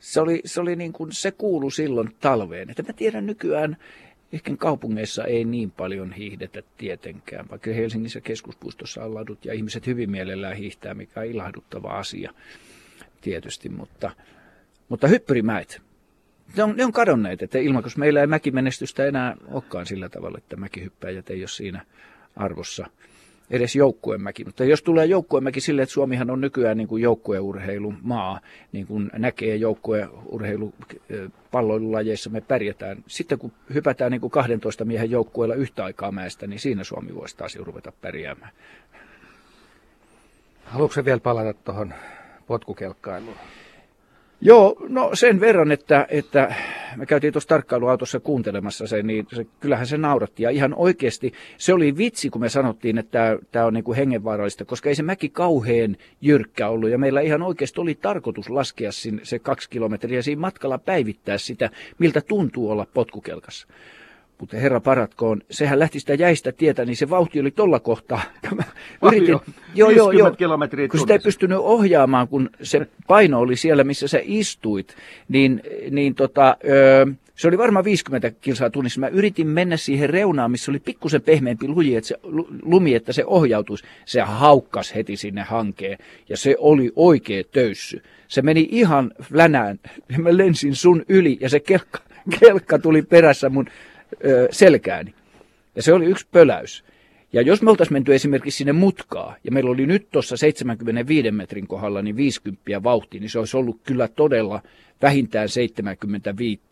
se 0.00 0.20
oli, 0.20 0.40
se 0.44 0.60
oli 0.60 0.76
niin 0.76 0.92
kuin, 0.92 1.12
se 1.12 1.30
kuulu 1.30 1.70
silloin 1.70 2.16
talveen. 2.20 2.70
Että 2.70 2.82
mä 2.82 2.92
tiedän 2.92 3.26
nykyään, 3.26 3.76
ehkä 4.32 4.56
kaupungeissa 4.56 5.24
ei 5.24 5.44
niin 5.44 5.70
paljon 5.70 6.12
hiihdetä 6.12 6.62
tietenkään, 6.76 7.46
vaikka 7.50 7.70
Helsingissä 7.70 8.20
keskuspuistossa 8.20 9.04
on 9.04 9.14
ladut 9.14 9.44
ja 9.44 9.52
ihmiset 9.54 9.86
hyvin 9.86 10.10
mielellään 10.10 10.56
hiihtää, 10.56 10.94
mikä 10.94 11.20
on 11.20 11.26
ilahduttava 11.26 11.88
asia 11.88 12.32
tietysti, 13.20 13.68
mutta, 13.68 14.10
mutta 14.88 15.08
hyppyrimäet, 15.08 15.82
ne 16.56 16.62
on, 16.62 16.76
ne 16.76 16.84
on 16.84 16.92
kadonneet, 16.92 17.42
että 17.42 17.58
ilman, 17.58 17.82
koska 17.82 17.98
meillä 17.98 18.20
ei 18.20 18.26
mäkimenestystä 18.26 19.04
enää 19.04 19.36
olekaan 19.48 19.86
sillä 19.86 20.08
tavalla, 20.08 20.38
että 20.38 20.56
mäkihyppäjät 20.56 21.30
ei 21.30 21.40
ole 21.40 21.48
siinä 21.48 21.84
arvossa. 22.36 22.86
edes 23.50 23.76
joukkuemäki. 23.76 24.44
Mutta 24.44 24.64
jos 24.64 24.82
tulee 24.82 25.06
joukkuemäki 25.06 25.60
sille, 25.60 25.82
että 25.82 25.92
Suomihan 25.92 26.30
on 26.30 26.40
nykyään 26.40 26.76
niin 26.76 26.88
kuin 26.88 27.02
joukkueurheilun 27.02 27.98
maa, 28.02 28.40
niin 28.72 28.86
kuin 28.86 29.10
näkee 29.12 29.56
joukkueurheilu 29.56 30.74
palloilulajeissa 31.50 32.30
me 32.30 32.40
pärjätään. 32.40 33.04
Sitten 33.06 33.38
kun 33.38 33.52
hypätään 33.74 34.12
niin 34.12 34.20
kuin 34.20 34.30
12 34.30 34.84
miehen 34.84 35.10
joukkueella 35.10 35.54
yhtä 35.54 35.84
aikaa 35.84 36.12
mäestä, 36.12 36.46
niin 36.46 36.60
siinä 36.60 36.84
Suomi 36.84 37.14
voisi 37.14 37.36
taas 37.36 37.56
ruveta 37.56 37.92
pärjäämään. 38.00 38.52
Haluatko 40.64 41.04
vielä 41.04 41.20
palata 41.20 41.54
tuohon 41.54 41.94
potkukelkkailuun? 42.46 43.36
Joo, 44.40 44.76
no 44.88 45.10
sen 45.14 45.40
verran, 45.40 45.72
että, 45.72 46.06
että 46.10 46.54
me 46.96 47.06
käytiin 47.06 47.32
tuossa 47.32 47.48
tarkkailuautossa 47.48 48.20
kuuntelemassa 48.20 48.86
sen, 48.86 49.06
niin 49.06 49.26
se, 49.32 49.46
kyllähän 49.60 49.86
se 49.86 49.98
nauratti. 49.98 50.42
Ja 50.42 50.50
ihan 50.50 50.74
oikeasti 50.74 51.32
se 51.58 51.74
oli 51.74 51.96
vitsi, 51.96 52.30
kun 52.30 52.40
me 52.40 52.48
sanottiin, 52.48 52.98
että 52.98 53.38
tämä 53.52 53.64
on 53.64 53.74
niin 53.74 53.84
kuin 53.84 53.96
hengenvaarallista, 53.96 54.64
koska 54.64 54.88
ei 54.88 54.94
se 54.94 55.02
mäki 55.02 55.28
kauhean 55.28 55.96
jyrkkä 56.20 56.68
ollut. 56.68 56.90
Ja 56.90 56.98
meillä 56.98 57.20
ihan 57.20 57.42
oikeasti 57.42 57.80
oli 57.80 57.94
tarkoitus 57.94 58.50
laskea 58.50 58.92
sinne 58.92 59.24
se 59.24 59.38
kaksi 59.38 59.70
kilometriä 59.70 60.22
siinä 60.22 60.40
matkalla 60.40 60.78
päivittää 60.78 61.38
sitä, 61.38 61.70
miltä 61.98 62.20
tuntuu 62.20 62.70
olla 62.70 62.86
potkukelkassa. 62.94 63.66
Mutta 64.40 64.56
herra 64.56 64.80
paratkoon, 64.80 65.40
sehän 65.50 65.78
lähti 65.78 66.00
sitä 66.00 66.14
jäistä 66.14 66.52
tietä, 66.52 66.84
niin 66.84 66.96
se 66.96 67.10
vauhti 67.10 67.40
oli 67.40 67.50
tolla 67.50 67.80
kohtaa. 67.80 68.22
Yritin, 69.06 69.38
joo, 69.74 69.90
joo, 69.90 70.12
joo, 70.12 70.30
kilometriä 70.30 70.88
kun 70.88 71.00
sitä 71.00 71.12
ei 71.12 71.18
pystynyt 71.18 71.58
ohjaamaan, 71.58 72.28
kun 72.28 72.50
se 72.62 72.86
paino 73.06 73.40
oli 73.40 73.56
siellä, 73.56 73.84
missä 73.84 74.08
sä 74.08 74.20
istuit, 74.22 74.96
niin, 75.28 75.62
niin 75.90 76.14
tota, 76.14 76.56
öö, 76.68 77.06
se 77.36 77.48
oli 77.48 77.58
varmaan 77.58 77.84
50 77.84 78.30
kilsaa 78.40 78.70
tunnissa. 78.70 79.00
Mä 79.00 79.08
yritin 79.08 79.46
mennä 79.46 79.76
siihen 79.76 80.10
reunaan, 80.10 80.50
missä 80.50 80.72
oli 80.72 80.78
pikkusen 80.78 81.22
pehmeämpi 81.22 81.68
lumi, 81.68 81.96
että 81.96 82.08
se, 82.08 82.18
lumi, 82.62 82.94
että 82.94 83.12
se 83.12 83.24
ohjautuisi. 83.26 83.84
Se 84.04 84.20
haukkas 84.20 84.94
heti 84.94 85.16
sinne 85.16 85.42
hankeen 85.42 85.98
ja 86.28 86.36
se 86.36 86.56
oli 86.58 86.92
oikea 86.96 87.44
töyssy. 87.52 88.02
Se 88.28 88.42
meni 88.42 88.68
ihan 88.70 89.12
länään. 89.30 89.78
Mä 90.18 90.36
lensin 90.36 90.74
sun 90.74 91.04
yli 91.08 91.38
ja 91.40 91.48
se 91.48 91.60
kelkka, 91.60 91.98
kelkka 92.40 92.78
tuli 92.78 93.02
perässä 93.02 93.48
mun 93.48 93.66
selkääni. 94.50 95.14
Ja 95.76 95.82
se 95.82 95.92
oli 95.92 96.04
yksi 96.04 96.26
pöläys. 96.32 96.84
Ja 97.32 97.42
jos 97.42 97.62
me 97.62 97.70
oltaisiin 97.70 97.92
menty 97.92 98.14
esimerkiksi 98.14 98.58
sinne 98.58 98.72
mutkaa, 98.72 99.36
ja 99.44 99.52
meillä 99.52 99.70
oli 99.70 99.86
nyt 99.86 100.10
tuossa 100.10 100.36
75 100.36 101.30
metrin 101.30 101.66
kohdalla 101.66 102.02
niin 102.02 102.16
50 102.16 102.82
vauhtia, 102.82 103.20
niin 103.20 103.30
se 103.30 103.38
olisi 103.38 103.56
ollut 103.56 103.80
kyllä 103.84 104.08
todella 104.08 104.62
vähintään 105.02 105.48
75 105.48 106.62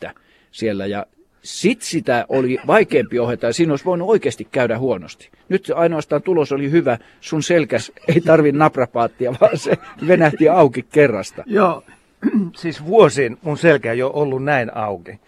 siellä. 0.51 0.87
Ja 0.87 1.07
sit 1.43 1.83
sitä 1.83 2.27
oli 2.29 2.59
vaikeampi 2.67 3.19
ohjata, 3.19 3.47
ja 3.47 3.53
siinä 3.53 3.73
olisi 3.73 3.85
voinut 3.85 4.09
oikeasti 4.09 4.49
käydä 4.53 4.79
huonosti. 4.79 5.31
Nyt 5.49 5.73
ainoastaan 5.75 6.23
tulos 6.23 6.53
oli 6.53 6.71
hyvä, 6.71 6.99
sun 7.21 7.43
selkäs 7.43 7.93
ei 8.09 8.21
tarvi 8.21 8.53
naprapaattia, 8.53 9.35
vaan 9.41 9.59
se 9.59 9.79
venähti 10.07 10.49
auki 10.49 10.83
kerrasta. 10.83 11.45
Joo, 11.47 11.83
siis 12.57 12.87
vuosiin 12.87 13.39
mun 13.43 13.59
selkä 13.59 13.93
ei 13.93 14.03
ole 14.03 14.13
ollut 14.15 14.45
näin 14.45 14.77
auki 14.77 15.21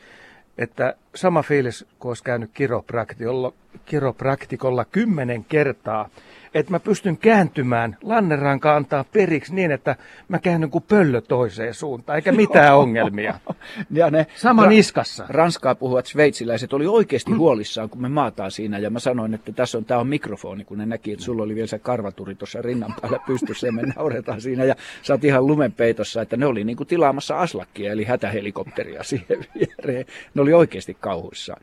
että 0.58 0.94
sama 1.14 1.42
fiilis, 1.42 1.86
kun 1.98 2.10
olisi 2.10 2.24
käynyt 2.24 2.50
kiropraktikolla, 2.54 3.52
kiropraktikolla 3.84 4.84
kymmenen 4.84 5.44
kertaa 5.44 6.08
että 6.54 6.72
mä 6.72 6.80
pystyn 6.80 7.16
kääntymään, 7.16 7.96
lanneranka 8.02 8.76
antaa 8.76 9.04
periksi 9.04 9.54
niin, 9.54 9.72
että 9.72 9.96
mä 10.28 10.38
käännyn 10.38 10.70
kuin 10.70 10.84
pöllö 10.88 11.20
toiseen 11.20 11.74
suuntaan, 11.74 12.16
eikä 12.16 12.32
mitään 12.32 12.76
ongelmia. 12.76 13.40
ja 13.90 14.10
ne 14.10 14.26
Sama 14.36 14.64
ra- 14.64 14.68
niskassa. 14.68 15.26
Ranskaa 15.28 15.74
puhuvat 15.74 16.06
sveitsiläiset 16.06 16.72
oli 16.72 16.86
oikeasti 16.86 17.30
mm. 17.30 17.38
huolissaan, 17.38 17.90
kun 17.90 18.02
me 18.02 18.08
maataan 18.08 18.50
siinä, 18.50 18.78
ja 18.78 18.90
mä 18.90 18.98
sanoin, 18.98 19.34
että 19.34 19.52
tässä 19.52 19.78
on, 19.78 19.84
tämä 19.84 20.00
on 20.00 20.06
mikrofoni, 20.06 20.64
kun 20.64 20.78
ne 20.78 20.86
näki, 20.86 21.12
että 21.12 21.24
sulla 21.24 21.42
oli 21.42 21.54
vielä 21.54 21.66
se 21.66 21.78
karvaturi 21.78 22.34
tuossa 22.34 22.62
rinnan 22.62 22.94
päällä 23.00 23.18
pystyssä, 23.26 23.66
ja 23.66 23.72
me 23.72 23.82
nauretaan 23.96 24.40
siinä, 24.40 24.64
ja 24.64 24.74
sä 25.02 25.14
oot 25.14 25.24
ihan 25.24 25.46
lumenpeitossa, 25.46 26.22
että 26.22 26.36
ne 26.36 26.46
oli 26.46 26.64
niin 26.64 26.76
kuin 26.76 26.86
tilaamassa 26.86 27.40
aslakkia, 27.40 27.92
eli 27.92 28.04
hätähelikopteria 28.04 29.02
siihen 29.02 29.38
viereen. 29.58 30.06
Ne 30.34 30.42
oli 30.42 30.52
oikeasti 30.52 30.96
kauhuissaan. 31.00 31.62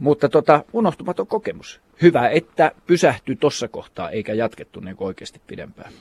Mutta 0.00 0.28
tota, 0.28 0.64
unohtumaton 0.72 1.26
kokemus. 1.26 1.80
Hyvä, 2.02 2.28
että 2.28 2.72
pysähtyi 2.86 3.36
tuossa 3.36 3.68
kohtaa 3.68 4.10
eikä 4.10 4.34
jatkettu 4.34 4.80
niin 4.80 4.96
oikeasti 4.98 5.40
pidempään. 5.46 5.92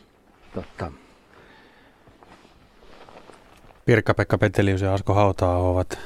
Totta. 0.55 0.91
Pirkka-Pekka 3.85 4.37
Petelius 4.37 4.81
ja 4.81 4.93
Asko 4.93 5.13
Hautaa 5.13 5.57
ovat 5.57 5.99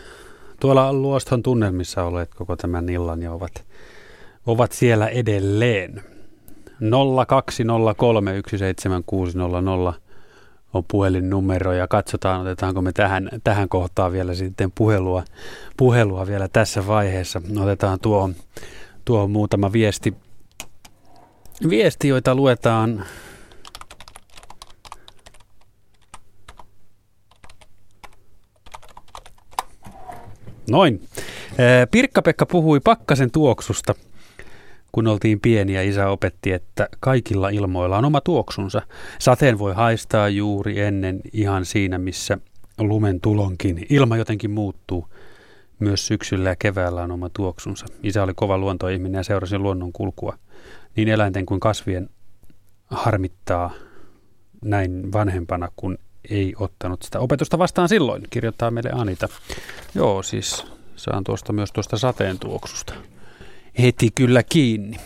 tuolla 0.59 0.93
Luoston 0.93 1.43
tunnelmissa 1.43 2.03
olleet 2.03 2.35
koko 2.35 2.55
tämän 2.55 2.89
illan 2.89 3.21
ja 3.21 3.31
ovat, 3.31 3.65
ovat 4.45 4.71
siellä 4.71 5.07
edelleen. 5.07 6.03
020317600 6.81 6.85
on 10.73 10.83
puhelinnumero 10.87 11.73
ja 11.73 11.87
katsotaan, 11.87 12.41
otetaanko 12.41 12.81
me 12.81 12.91
tähän, 12.91 13.29
tähän 13.43 13.69
kohtaan 13.69 14.11
vielä 14.11 14.33
sitten 14.33 14.71
puhelua, 14.75 15.23
puhelua 15.77 16.27
vielä 16.27 16.47
tässä 16.47 16.87
vaiheessa. 16.87 17.41
Otetaan 17.59 17.99
tuo, 17.99 18.29
tuo 19.05 19.27
muutama 19.27 19.71
viesti, 19.71 20.13
viesti, 21.69 22.07
joita 22.07 22.35
luetaan 22.35 23.05
Noin. 30.69 31.01
Pirkka-Pekka 31.91 32.45
puhui 32.45 32.79
pakkasen 32.79 33.31
tuoksusta– 33.31 33.95
kun 34.91 35.07
oltiin 35.07 35.39
pieniä, 35.39 35.81
isä 35.81 36.09
opetti, 36.09 36.51
että 36.51 36.89
kaikilla 36.99 37.49
ilmoilla 37.49 37.97
on 37.97 38.05
oma 38.05 38.21
tuoksunsa. 38.21 38.81
Sateen 39.19 39.59
voi 39.59 39.73
haistaa 39.73 40.29
juuri 40.29 40.79
ennen 40.79 41.21
ihan 41.33 41.65
siinä, 41.65 41.97
missä 41.97 42.37
lumen 42.79 43.21
tulonkin. 43.21 43.85
Ilma 43.89 44.17
jotenkin 44.17 44.51
muuttuu. 44.51 45.07
Myös 45.79 46.07
syksyllä 46.07 46.49
ja 46.49 46.55
keväällä 46.55 47.03
on 47.03 47.11
oma 47.11 47.29
tuoksunsa. 47.29 47.85
Isä 48.03 48.23
oli 48.23 48.33
kova 48.35 48.57
luontoihminen 48.57 49.19
ja 49.19 49.23
seurasi 49.23 49.57
luonnon 49.57 49.93
kulkua. 49.93 50.37
Niin 50.95 51.07
eläinten 51.07 51.45
kuin 51.45 51.59
kasvien 51.59 52.09
harmittaa 52.85 53.71
näin 54.65 55.11
vanhempana, 55.13 55.69
kun 55.75 55.97
ei 56.29 56.53
ottanut 56.59 57.01
sitä 57.03 57.19
opetusta 57.19 57.59
vastaan 57.59 57.89
silloin, 57.89 58.23
kirjoittaa 58.29 58.71
meille 58.71 58.91
Anita. 58.93 59.27
Joo, 59.95 60.23
siis 60.23 60.65
saan 60.95 61.23
tuosta 61.23 61.53
myös 61.53 61.71
tuosta 61.71 61.97
sateen 61.97 62.39
tuoksusta 62.39 62.93
heti 63.79 64.09
kyllä 64.15 64.43
kiinni. 64.43 64.97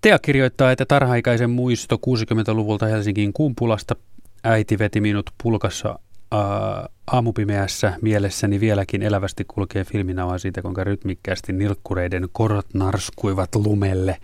Tea 0.00 0.18
kirjoittaa, 0.18 0.72
että 0.72 0.86
tarhaikäisen 0.86 1.50
muisto 1.50 1.96
60-luvulta 1.96 2.86
Helsingin 2.86 3.32
kumpulasta. 3.32 3.96
Äiti 4.44 4.78
veti 4.78 5.00
minut 5.00 5.30
pulkassa 5.42 5.98
ää, 6.30 6.88
aamupimeässä 7.06 7.92
mielessäni 8.02 8.60
vieläkin 8.60 9.02
elävästi 9.02 9.44
kulkee 9.44 9.84
filminauha 9.84 10.38
siitä, 10.38 10.62
kuinka 10.62 10.84
rytmikkäästi 10.84 11.52
nilkkureiden 11.52 12.28
korot 12.32 12.66
narskuivat 12.74 13.54
lumelle. 13.54 14.16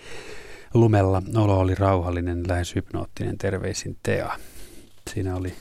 Lumella 0.74 1.22
olo 1.34 1.58
oli 1.58 1.74
rauhallinen, 1.74 2.42
lähes 2.48 2.74
hypnoottinen 2.74 3.38
terveisin 3.38 3.96
Tea. 4.02 4.38
Siinä 5.14 5.36
oli 5.36 5.54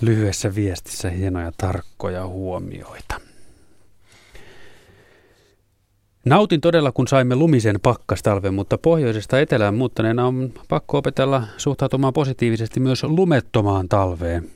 lyhyessä 0.00 0.54
viestissä 0.54 1.10
hienoja 1.10 1.52
tarkkoja 1.56 2.26
huomioita. 2.26 3.21
Nautin 6.24 6.60
todella, 6.60 6.92
kun 6.92 7.08
saimme 7.08 7.36
lumisen 7.36 7.76
pakkastalven, 7.82 8.54
mutta 8.54 8.78
pohjoisesta 8.78 9.40
etelään 9.40 9.74
muuttaneena 9.74 10.26
on 10.26 10.52
pakko 10.68 10.98
opetella 10.98 11.42
suhtautumaan 11.56 12.12
positiivisesti 12.12 12.80
myös 12.80 13.04
lumettomaan 13.04 13.88
talveen. 13.88 14.50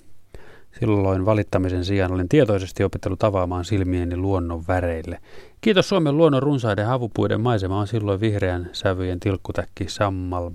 Silloin 0.81 1.27
valittamisen 1.27 1.85
sijaan 1.85 2.13
olen 2.13 2.29
tietoisesti 2.29 2.85
opetellut 2.85 3.25
avaamaan 3.25 3.65
silmieni 3.65 4.17
luonnon 4.17 4.65
väreille. 4.69 5.19
Kiitos 5.61 5.89
Suomen 5.89 6.17
luonnon 6.17 6.43
runsaiden 6.43 6.87
havupuiden 6.87 7.41
maisema 7.41 7.81
on 7.81 7.87
silloin 7.87 8.21
vihreän 8.21 8.71
sävyjen 8.73 9.21
tilkkutäkki 9.21 9.85
sammal, 9.89 10.51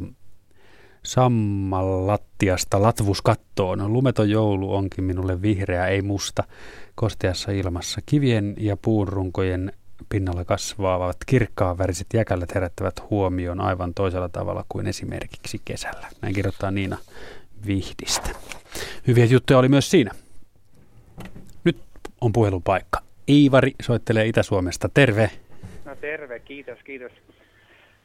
sammallattiasta 1.04 2.82
latvuskattoon. 2.82 3.94
Lumeton 3.94 4.30
joulu 4.30 4.74
onkin 4.74 5.04
minulle 5.04 5.42
vihreä, 5.42 5.88
ei 5.88 6.02
musta, 6.02 6.44
kosteassa 6.96 7.52
ilmassa. 7.52 8.02
Kivien 8.06 8.56
ja 8.58 8.78
puunrunkojen 8.78 9.72
pinnalla 10.10 10.45
kasvaavat 10.45 11.18
kirkkaanväriset 11.26 12.07
jäkälät 12.14 12.56
herättävät 12.56 13.10
huomioon 13.10 13.61
aivan 13.61 13.94
toisella 13.94 14.30
tavalla 14.30 14.65
kuin 14.69 14.88
esimerkiksi 14.88 15.61
kesällä. 15.65 16.07
Näin 16.22 16.36
kirjoittaa 16.36 16.72
Niina 16.72 16.98
Vihdistä. 17.68 18.30
Hyviä 19.07 19.26
juttuja 19.26 19.60
oli 19.60 19.69
myös 19.69 19.91
siinä. 19.91 20.11
Nyt 21.64 21.78
on 22.22 22.34
puhelupaikka. 22.34 22.99
Iivari 23.30 23.72
soittelee 23.82 24.26
Itä-Suomesta. 24.26 24.90
Terve. 24.94 25.30
No 25.86 25.95
terve, 25.95 26.40
kiitos, 26.40 26.80
kiitos. 26.84 27.11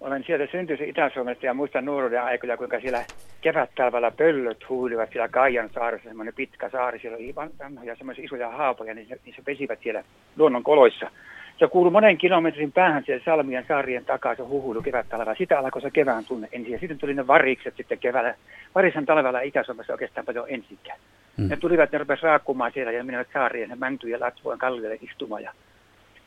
Olen 0.01 0.25
sieltä 0.27 0.47
syntyisin 0.53 0.89
Itä-Suomesta 0.89 1.47
ja 1.47 1.55
muistan 1.55 1.85
nuoruuden 1.85 2.23
aikoja, 2.23 2.57
kuinka 2.57 2.81
siellä 2.81 3.05
kevät-talvella 3.41 4.11
pöllöt 4.11 4.69
huulivat 4.69 5.11
siellä 5.13 5.29
Kaijan 5.29 5.71
saaressa, 5.75 6.09
semmoinen 6.09 6.35
pitkä 6.35 6.71
saari. 6.71 6.99
Siellä 6.99 7.17
oli 7.17 7.35
vanhoja 7.35 7.97
semmoisia 7.97 8.25
isoja 8.25 8.51
haapoja, 8.51 8.95
niin 8.95 9.09
se, 9.09 9.19
niin 9.25 9.35
se 9.37 9.43
pesivät 9.43 9.79
siellä 9.83 10.05
luonnon 10.37 10.63
koloissa. 10.63 11.11
Se 11.59 11.67
kuului 11.67 11.93
monen 11.93 12.19
kilometrin 12.19 12.73
päähän 12.73 13.03
siellä 13.07 13.25
Salmien 13.25 13.65
saarien 13.69 14.05
takaa, 14.05 14.35
se 14.35 14.43
huhuilu 14.43 14.83
kevät 14.83 15.09
talvella. 15.09 15.35
Sitä 15.35 15.59
alkoi 15.59 15.83
se 15.83 15.91
kevään 15.91 16.25
tunne 16.25 16.49
ensin. 16.53 16.73
Ja 16.73 16.79
sitten 16.79 16.99
tuli 16.99 17.15
ne 17.15 17.27
varikset 17.27 17.77
sitten 17.77 17.99
keväällä. 17.99 18.35
Varishan 18.75 19.07
talvella 19.07 19.41
Itä-Suomessa 19.41 19.93
oikeastaan 19.93 20.27
paljon 20.27 20.47
ensinkään. 20.49 20.99
Mm. 21.37 21.49
Ne 21.49 21.57
tulivat, 21.57 21.93
ne 21.93 21.99
rupesivat 21.99 22.23
raakkumaan 22.23 22.73
siellä 22.73 22.93
ja 22.93 23.05
menivät 23.05 23.29
saarien 23.33 23.71
ja 23.71 23.77
mäntyjen 23.77 24.21
latvojen 24.21 24.59
kalliolle 24.59 24.99
istumaan. 25.03 25.43
Ja, 25.43 25.53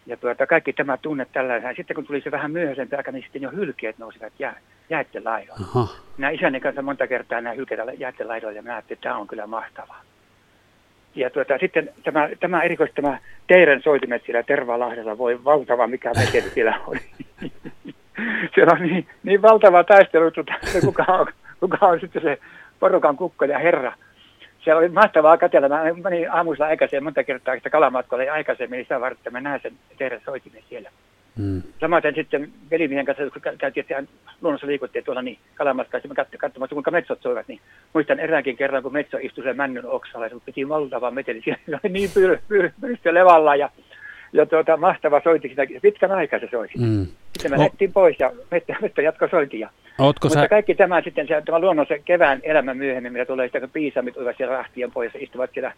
ja 0.05 0.17
tuota, 0.17 0.47
kaikki 0.47 0.73
tämä 0.73 0.97
tunne 0.97 1.25
tällainen. 1.33 1.75
Sitten 1.75 1.95
kun 1.95 2.05
tuli 2.05 2.21
se 2.21 2.31
vähän 2.31 2.51
myöhäisempi 2.51 2.95
aika, 2.95 3.11
niin 3.11 3.23
sitten 3.23 3.41
jo 3.41 3.51
hylkeet 3.51 3.97
nousivat 3.97 4.33
jää, 4.39 4.59
jäätten 4.89 5.25
laidoille. 5.25 5.65
Minä 6.17 6.29
isäni 6.29 6.59
kanssa 6.59 6.81
monta 6.81 7.07
kertaa 7.07 7.41
nämä 7.41 7.55
hylkeet 7.55 7.79
jäätten 7.97 8.27
laidoille 8.27 8.57
ja 8.57 8.61
minä 8.61 8.73
ajattelin, 8.73 8.97
että 8.97 9.09
tämä 9.09 9.17
on 9.17 9.27
kyllä 9.27 9.47
mahtavaa 9.47 10.01
ja 11.19 11.29
tuota, 11.29 11.57
sitten 11.57 11.89
tämä, 12.03 12.29
tämä 12.39 12.63
erikoisesti 12.63 13.01
tämä 13.01 13.19
teidän 13.47 13.81
soitimet 13.81 14.21
siellä 14.25 14.43
Tervalahdella, 14.43 15.17
voi 15.17 15.43
valtava 15.43 15.87
mikä 15.87 16.11
meteli 16.17 16.49
siellä 16.49 16.79
oli. 16.87 16.99
siellä 18.55 18.73
on 18.73 18.81
niin, 18.81 19.07
niin 19.23 19.41
valtava 19.41 19.83
taistelu, 19.83 20.31
tuota, 20.31 20.53
kuka, 20.85 21.05
on, 21.07 21.27
kuka 21.59 21.77
on 21.81 21.99
sitten 21.99 22.21
se 22.21 22.39
porukan 22.79 23.17
kukko 23.17 23.45
ja 23.45 23.59
herra. 23.59 23.93
Siellä 24.63 24.79
oli 24.79 24.89
mahtavaa 24.89 25.37
katella. 25.37 25.69
Mä 25.69 25.83
menin 26.03 26.31
aamuisella 26.31 26.67
aikaisemmin 26.67 27.03
monta 27.03 27.23
kertaa 27.23 27.55
sitä 27.55 27.69
kalamatkolle 27.69 28.29
aikaisemmin, 28.29 28.77
niin 28.77 28.85
sitä 28.85 29.01
varten, 29.01 29.33
mä 29.33 29.41
näen 29.41 29.59
sen 29.61 29.73
teidän 29.97 30.21
soitimen 30.25 30.63
siellä. 30.69 30.89
Mm. 31.39 31.63
Samaten 31.79 32.15
sitten 32.15 32.49
velimiehen 32.71 33.05
kanssa, 33.05 33.23
kun 33.23 33.57
käytiin, 33.57 33.85
että 33.89 34.11
luonnossa 34.41 34.67
liikuttiin 34.67 35.05
tuolla 35.05 35.21
niin 35.21 35.37
kalamatkassa, 35.55 36.07
me 36.07 36.15
katsomassa, 36.37 36.75
kuinka 36.75 36.91
metsot 36.91 37.21
soivat, 37.21 37.47
niin 37.47 37.59
muistan 37.93 38.19
eräänkin 38.19 38.57
kerran, 38.57 38.83
kun 38.83 38.93
metso 38.93 39.17
istui 39.21 39.43
sen 39.43 39.57
männyn 39.57 39.85
oksalla, 39.85 40.25
ja 40.25 40.29
se 40.29 40.35
piti 40.45 40.69
valtava 40.69 41.11
meteli, 41.11 41.41
siellä 41.41 41.79
oli 41.83 41.93
niin 41.93 42.09
pyr, 42.13 42.37
pyr, 42.47 42.71
pyr, 42.81 43.13
levalla, 43.13 43.55
ja, 43.55 43.69
ja 44.33 44.45
tuota, 44.45 44.77
mahtava 44.77 45.21
soiti 45.23 45.49
sitä, 45.49 45.61
pitkän 45.81 46.11
aikaa 46.11 46.39
se 46.39 46.47
soiti. 46.51 46.73
Mm. 46.77 47.05
Sitten 47.05 47.51
me 47.51 47.55
o- 47.55 47.59
lähdettiin 47.59 47.93
pois, 47.93 48.19
ja 48.19 48.31
mettä, 48.51 48.75
mettä 48.81 49.01
jatkoi 49.01 49.29
sointia. 49.29 49.69
Ootko 49.99 50.27
Mutta 50.27 50.41
sä... 50.41 50.47
kaikki 50.47 50.75
tämä 50.75 51.01
sitten, 51.01 51.27
se, 51.27 51.41
tämä 51.45 51.59
luonnon 51.59 51.85
se 51.87 51.99
kevään 52.05 52.39
elämä 52.43 52.73
myöhemmin, 52.73 53.13
mitä 53.13 53.25
tulee 53.25 53.47
sitä, 53.47 53.59
kun 53.59 53.69
piisamit 53.69 54.17
olivat 54.17 54.37
siellä 54.37 54.57
rahtien 54.57 54.91
pois, 54.91 55.11
istuvat 55.19 55.49
siellä 55.53 55.73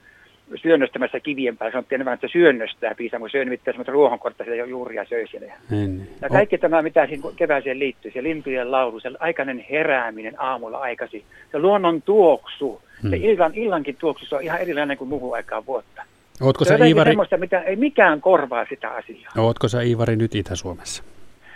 syönnöstämässä 0.56 1.20
kivien 1.20 1.58
päällä. 1.58 1.72
Sanottiin 1.72 1.98
enemmän, 1.98 2.14
että 2.14 2.28
syönnöstää 2.28 2.96
Piisamo. 2.96 3.30
Syö 3.30 3.46
nimittäin 3.46 3.74
semmoista 3.74 3.92
ruohonkortta 3.92 4.44
siellä 4.44 4.66
juuria 4.66 5.06
söi 5.06 5.28
siellä. 5.28 5.54
Niin. 5.70 6.10
Ja 6.22 6.30
kaikki 6.30 6.58
tämä, 6.58 6.82
mitä 6.82 7.08
siinä 7.08 7.30
kevääseen 7.36 7.80
liittyy, 7.80 8.12
se 8.12 8.24
limpujen 8.24 8.72
laulu, 8.72 9.00
se 9.00 9.12
aikainen 9.20 9.66
herääminen 9.70 10.42
aamulla 10.42 10.78
aikaisin, 10.78 11.24
se 11.52 11.60
luonnon 11.60 12.02
tuoksu, 12.02 12.82
hmm. 13.02 13.10
se 13.10 13.18
illan, 13.18 13.52
illankin 13.56 13.96
tuoksu, 13.96 14.26
se 14.26 14.36
on 14.36 14.42
ihan 14.44 14.62
erilainen 14.62 14.98
kuin 14.98 15.08
muuhun 15.08 15.36
aikaan 15.36 15.66
vuotta. 15.66 16.04
Ootko 16.42 16.66
sä 16.66 16.86
Iivari... 16.86 17.16
mitä 17.38 17.60
ei 17.60 17.76
mikään 17.76 18.22
korvaa 18.22 18.66
sitä 18.70 18.90
asiaa. 18.90 19.32
Ootko 19.38 19.68
sä 19.68 19.82
Iivari 19.82 20.16
nyt 20.16 20.36
Itä-Suomessa? 20.36 21.04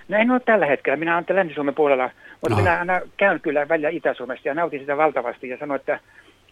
No 0.08 0.18
en 0.18 0.32
ole 0.32 0.40
tällä 0.40 0.66
hetkellä. 0.66 0.98
Minä 0.98 1.16
olen 1.16 1.26
Länsi-Suomen 1.30 1.76
puolella, 1.76 2.10
mutta 2.42 2.50
no. 2.50 2.56
minä 2.56 2.80
aina 2.80 3.02
käyn 3.18 3.40
kyllä 3.40 3.70
välillä 3.70 3.90
Itä-Suomessa 3.90 4.48
ja 4.48 4.54
nautin 4.54 4.80
sitä 4.80 4.98
valtavasti 4.98 5.50
ja 5.50 5.58
sanoin, 5.58 5.80
että 5.80 6.00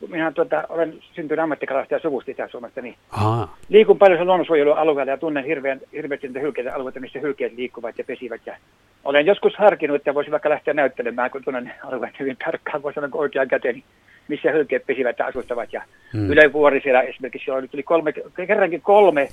minä 0.07 0.31
tuota, 0.31 0.63
olen 0.69 0.93
syntynyt 1.13 1.43
ammattikalastaja 1.43 1.99
suvusta 1.99 2.31
Itä-Suomesta, 2.31 2.81
niin 2.81 2.95
Aha. 3.11 3.47
liikun 3.69 3.97
paljon 3.97 4.19
se 4.19 4.25
luonnonsuojelualueella 4.25 5.11
ja 5.11 5.17
tunnen 5.17 5.45
hirveän, 5.45 5.81
hirveästi 5.93 6.27
niitä 6.27 6.39
hylkeitä 6.39 6.75
alueita, 6.75 6.99
missä 6.99 7.19
hylkeet 7.19 7.53
liikkuvat 7.53 7.97
ja 7.97 8.03
pesivät. 8.03 8.41
Ja 8.45 8.57
olen 9.03 9.25
joskus 9.25 9.55
harkinnut, 9.57 9.95
että 9.95 10.13
voisi 10.13 10.31
vaikka 10.31 10.49
lähteä 10.49 10.73
näyttelemään, 10.73 11.31
kun 11.31 11.43
tunnen 11.43 11.73
alueen 11.84 12.13
hyvin 12.19 12.38
tarkkaan, 12.45 12.84
voi 12.84 12.93
sanoa 12.93 13.09
oikean 13.13 13.47
käteen, 13.47 13.84
missä 14.27 14.51
hylkeet 14.51 14.85
pesivät 14.85 15.19
ja 15.19 15.25
asustavat. 15.25 15.73
Ja 15.73 15.81
hmm. 16.13 16.31
Yle 16.31 16.53
Vuori 16.53 16.81
siellä 16.81 17.01
esimerkiksi, 17.01 17.45
siellä 17.45 17.67
oli 17.73 17.84
kolme, 17.84 18.13
kerrankin 18.47 18.81
kolme, 18.81 19.30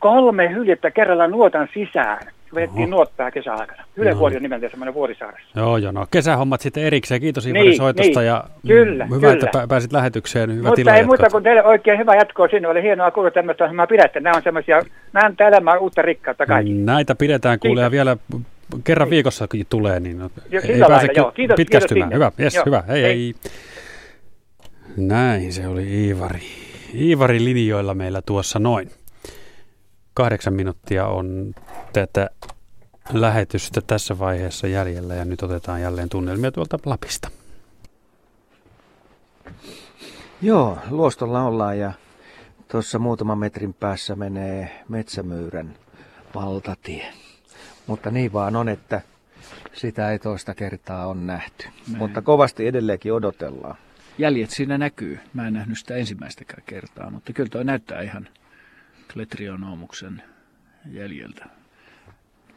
kolme 0.00 0.50
hyljettä 0.50 0.90
kerralla 0.90 1.26
nuotan 1.26 1.68
sisään 1.74 2.20
vedettiin 2.54 2.90
nuottaa 2.90 3.30
kesäaikana. 3.30 3.84
Yle 3.96 4.18
vuori 4.18 4.36
on 4.36 4.42
nimeltä 4.42 4.68
semmoinen 4.68 4.94
vuorisaaressa. 4.94 5.60
Joo, 5.60 5.76
joo, 5.76 5.92
no 5.92 6.06
kesähommat 6.10 6.60
sitten 6.60 6.84
erikseen. 6.84 7.20
Kiitos 7.20 7.46
Ivari 7.46 7.62
niin, 7.62 7.76
soitosta 7.76 8.20
niin. 8.20 8.26
ja 8.26 8.44
kyllä, 8.66 9.06
hyvä, 9.06 9.20
kyllä. 9.20 9.32
että 9.32 9.66
pääsit 9.68 9.92
lähetykseen. 9.92 10.56
Hyvä 10.56 10.68
Mutta 10.68 10.94
ei 10.94 11.04
muuta 11.04 11.30
kuin 11.30 11.44
teille 11.44 11.64
oikein 11.64 11.98
hyvä 11.98 12.14
jatkoa 12.14 12.48
sinne. 12.48 12.68
Oli 12.68 12.82
hienoa 12.82 13.10
kuulla 13.10 13.30
tämmöistä 13.30 13.64
ohjelmaa 13.64 13.86
pidätte. 13.86 14.20
Nämä 14.20 14.36
on 14.36 14.42
semmoisia, 14.42 14.82
näen 15.12 15.34
elämää 15.38 15.78
uutta 15.78 16.02
rikkautta 16.02 16.46
kaikki. 16.46 16.72
Näitä 16.72 17.14
pidetään 17.14 17.58
kuulee 17.58 17.84
ja 17.84 17.90
vielä 17.90 18.16
kerran 18.84 19.06
niin. 19.06 19.10
viikossakin 19.10 19.66
tulee, 19.70 20.00
niin 20.00 20.18
no, 20.18 20.30
jo, 20.50 20.60
ei 20.64 20.80
pääse 20.88 21.08
joo. 21.16 21.32
Kiitos, 21.32 21.56
pitkästymään. 21.56 22.10
Kiitos 22.10 22.14
hyvä, 22.14 22.44
yes, 22.44 22.54
joo. 22.54 22.64
hyvä. 22.66 22.82
Hei, 22.88 23.02
hei. 23.02 23.12
hei. 23.12 23.34
Näin 24.96 25.52
se 25.52 25.68
oli 25.68 25.82
Iivari. 25.82 26.40
Iivari 26.94 27.44
linjoilla 27.44 27.94
meillä 27.94 28.22
tuossa 28.22 28.58
noin. 28.58 28.90
Kahdeksan 30.14 30.52
minuuttia 30.52 31.06
on 31.06 31.54
tätä 31.92 32.30
lähetystä 33.12 33.80
tässä 33.80 34.18
vaiheessa 34.18 34.66
jäljellä 34.66 35.14
ja 35.14 35.24
nyt 35.24 35.42
otetaan 35.42 35.80
jälleen 35.80 36.08
tunnelmia 36.08 36.52
tuolta 36.52 36.78
Lapista. 36.86 37.30
Joo, 40.42 40.78
luostolla 40.90 41.42
ollaan 41.42 41.78
ja 41.78 41.92
tuossa 42.68 42.98
muutaman 42.98 43.38
metrin 43.38 43.74
päässä 43.74 44.16
menee 44.16 44.84
Metsämyyrän 44.88 45.74
valtatie. 46.34 47.12
Mutta 47.86 48.10
niin 48.10 48.32
vaan 48.32 48.56
on, 48.56 48.68
että 48.68 49.00
sitä 49.72 50.10
ei 50.10 50.18
toista 50.18 50.54
kertaa 50.54 51.06
on 51.06 51.26
nähty. 51.26 51.64
Näin. 51.64 51.98
Mutta 51.98 52.22
kovasti 52.22 52.66
edelleenkin 52.66 53.12
odotellaan. 53.12 53.76
Jäljet 54.18 54.50
siinä 54.50 54.78
näkyy. 54.78 55.20
Mä 55.34 55.46
en 55.46 55.52
nähnyt 55.52 55.78
sitä 55.78 55.94
ensimmäistäkään 55.94 56.62
kertaa, 56.66 57.10
mutta 57.10 57.32
kyllä 57.32 57.48
tuo 57.48 57.62
näyttää 57.62 58.00
ihan 58.02 58.28
kletrionoomuksen 59.12 60.22
jäljeltä 60.90 61.46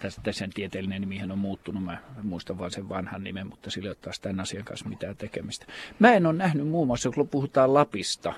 tästä 0.04 0.32
sen 0.32 0.50
tieteellinen 0.50 1.02
nimihän 1.02 1.32
on 1.32 1.38
muuttunut, 1.38 1.84
mä 1.84 1.98
muistan 2.24 2.58
vain 2.58 2.72
sen 2.72 2.90
vanhan 2.90 3.24
nimen, 3.24 3.48
mutta 3.48 3.72
sillä 3.72 3.88
ei 3.88 3.90
ole 3.90 3.98
taas 4.02 4.20
tämän 4.20 4.40
asian 4.40 4.64
kanssa 4.64 4.90
mitään 4.90 5.18
tekemistä. 5.18 5.66
Mä 6.00 6.14
en 6.14 6.26
ole 6.26 6.34
nähnyt 6.34 6.68
muun 6.68 6.88
muassa, 6.88 7.10
kun 7.10 7.28
puhutaan 7.28 7.74
Lapista 7.74 8.34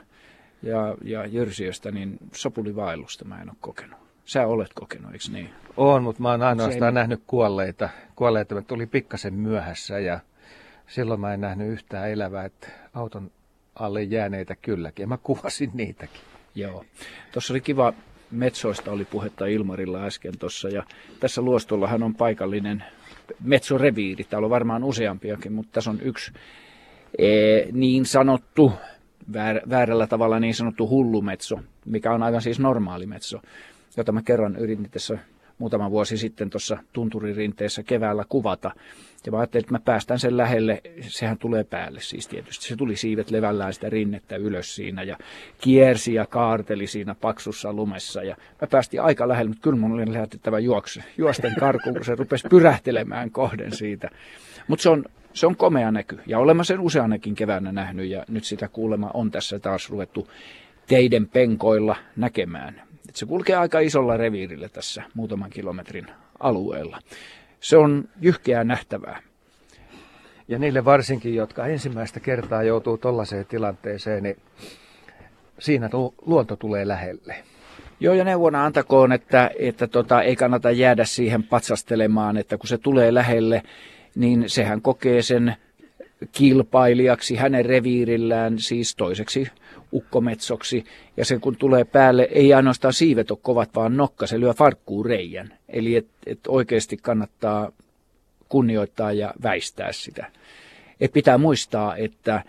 ja, 0.64 0.98
ja 1.04 1.26
Jyrsiöstä, 1.26 1.92
niin 1.92 2.18
sopulivailusta 2.34 3.26
mä 3.26 3.42
en 3.42 3.50
ole 3.50 3.58
kokenut. 3.62 4.00
Sä 4.26 4.48
olet 4.48 4.74
kokenut, 4.74 5.14
eikö 5.14 5.26
niin? 5.32 5.50
On, 5.78 6.04
mutta 6.04 6.22
mä 6.22 6.32
oon 6.32 6.42
ainoastaan 6.42 6.94
ei... 6.98 7.02
nähnyt 7.02 7.24
kuolleita. 7.28 7.90
Kuolleita 8.16 8.62
tuli 8.62 8.86
pikkasen 8.86 9.34
myöhässä 9.34 10.00
ja 10.00 10.20
silloin 10.88 11.20
mä 11.20 11.34
en 11.34 11.42
nähnyt 11.42 11.68
yhtään 11.68 12.10
elävää, 12.10 12.46
että 12.46 12.68
auton 12.94 13.32
alle 13.76 14.04
jääneitä 14.04 14.56
kylläkin. 14.56 15.04
Ja 15.04 15.08
mä 15.08 15.18
kuvasin 15.18 15.72
niitäkin. 15.74 16.22
Joo. 16.56 16.86
Tuossa 17.32 17.54
oli 17.54 17.62
kiva 17.62 17.94
metsoista 18.32 18.92
oli 18.92 19.06
puhetta 19.06 19.46
Ilmarilla 19.46 20.04
äsken 20.04 20.38
tuossa. 20.40 20.70
Ja 20.70 20.84
tässä 21.20 21.42
luostollahan 21.42 22.04
on 22.04 22.16
paikallinen 22.16 22.84
metsoreviiri. 23.44 24.24
Täällä 24.24 24.46
on 24.46 24.50
varmaan 24.50 24.84
useampiakin, 24.84 25.54
mutta 25.54 25.72
tässä 25.72 25.90
on 25.90 26.02
yksi 26.02 26.32
ee, 27.18 27.68
niin 27.72 28.06
sanottu, 28.06 28.72
väär, 29.34 29.62
väärällä 29.70 30.08
tavalla 30.08 30.40
niin 30.40 30.56
sanottu 30.56 30.90
hullumetso, 30.90 31.60
mikä 31.86 32.12
on 32.12 32.24
aivan 32.24 32.42
siis 32.42 32.60
normaali 32.60 33.06
metso, 33.06 33.42
jota 33.98 34.12
mä 34.12 34.22
kerran 34.22 34.56
yritin 34.56 34.90
tässä 34.92 35.18
muutama 35.58 35.92
vuosi 35.92 36.18
sitten 36.18 36.50
tuossa 36.50 36.78
tunturirinteessä 36.94 37.84
keväällä 37.84 38.26
kuvata. 38.30 38.72
Ja 39.26 39.32
mä 39.32 39.38
ajattelin, 39.38 39.64
että 39.64 39.74
mä 39.74 39.80
päästän 39.80 40.20
sen 40.20 40.38
lähelle, 40.38 40.82
sehän 41.02 41.38
tulee 41.38 41.64
päälle 41.64 42.02
siis 42.02 42.28
tietysti. 42.28 42.66
Se 42.66 42.76
tuli 42.76 42.96
siivet 42.96 43.32
levällään 43.32 43.74
sitä 43.74 43.90
rinnettä 43.90 44.36
ylös 44.36 44.76
siinä 44.76 45.04
ja 45.04 45.18
kiersi 45.62 46.14
ja 46.14 46.26
kaarteli 46.26 46.88
siinä 46.88 47.16
paksussa 47.16 47.74
lumessa. 47.74 48.24
Ja 48.24 48.36
mä 48.62 48.68
päästin 48.68 49.02
aika 49.02 49.28
lähelle, 49.28 49.50
mutta 49.50 49.64
kyllä 49.64 49.78
mun 49.78 49.92
oli 49.92 50.14
lähdettävä 50.14 50.60
juokse, 50.60 51.04
juosten 51.18 51.56
karkuun, 51.60 51.96
kun 51.96 52.06
se 52.06 52.16
rupesi 52.16 52.48
pyrähtelemään 52.50 53.32
kohden 53.32 53.72
siitä. 53.72 54.10
Mutta 54.68 54.84
se 54.84 54.90
on, 54.90 55.06
se 55.34 55.48
on 55.48 55.56
komea 55.56 55.92
näky 55.92 56.20
ja 56.28 56.40
olemme 56.40 56.64
sen 56.64 56.80
useannekin 56.80 57.36
keväänä 57.36 57.72
nähnyt 57.72 58.10
ja 58.10 58.26
nyt 58.28 58.44
sitä 58.44 58.68
kuulema 58.68 59.12
on 59.14 59.32
tässä 59.32 59.60
taas 59.60 59.90
ruvettu 59.90 60.28
teiden 60.88 61.28
penkoilla 61.28 61.96
näkemään. 62.16 62.82
Et 63.10 63.16
se 63.16 63.26
kulkee 63.26 63.56
aika 63.56 63.80
isolla 63.80 64.18
reviirillä 64.18 64.70
tässä 64.70 65.04
muutaman 65.14 65.50
kilometrin 65.50 66.08
alueella. 66.40 67.00
Se 67.66 67.78
on 67.78 68.10
jyhkeää 68.22 68.64
nähtävää. 68.64 69.20
Ja 70.48 70.60
niille 70.60 70.86
varsinkin, 70.86 71.36
jotka 71.36 71.68
ensimmäistä 71.68 72.20
kertaa 72.20 72.64
joutuu 72.64 72.98
tuollaiseen 72.98 73.46
tilanteeseen, 73.46 74.24
niin 74.24 74.38
siinä 75.60 75.90
luonto 76.26 76.56
tulee 76.56 76.88
lähelle. 76.88 77.36
Joo, 78.00 78.14
ja 78.14 78.24
neuvona 78.24 78.66
antakoon, 78.66 79.12
että, 79.12 79.52
että 79.60 79.88
tota, 79.88 80.22
ei 80.22 80.36
kannata 80.36 80.72
jäädä 80.72 81.06
siihen 81.06 81.44
patsastelemaan, 81.44 82.38
että 82.38 82.58
kun 82.58 82.68
se 82.68 82.78
tulee 82.78 83.14
lähelle, 83.14 83.64
niin 84.16 84.50
sehän 84.50 84.82
kokee 84.82 85.22
sen 85.22 85.56
kilpailijaksi 86.32 87.36
hänen 87.36 87.66
reviirillään, 87.66 88.60
siis 88.60 88.96
toiseksi 88.96 89.48
ukkometsoksi. 89.96 90.86
Ja 91.18 91.26
se 91.26 91.40
kun 91.40 91.56
tulee 91.56 91.86
päälle, 91.86 92.28
ei 92.32 92.54
ainoastaan 92.54 92.94
siivet 92.94 93.32
ole 93.32 93.40
kovat, 93.42 93.76
vaan 93.76 93.98
nokka, 93.98 94.28
se 94.28 94.40
lyö 94.40 94.54
farkkuun 94.54 95.06
reijän. 95.06 95.54
Eli 95.70 95.96
et, 95.96 96.08
et 96.26 96.40
oikeasti 96.48 96.98
kannattaa 96.98 97.72
kunnioittaa 98.50 99.12
ja 99.12 99.34
väistää 99.44 99.92
sitä. 99.92 100.32
Et 101.00 101.14
pitää 101.14 101.38
muistaa, 101.38 101.96
että, 101.96 102.44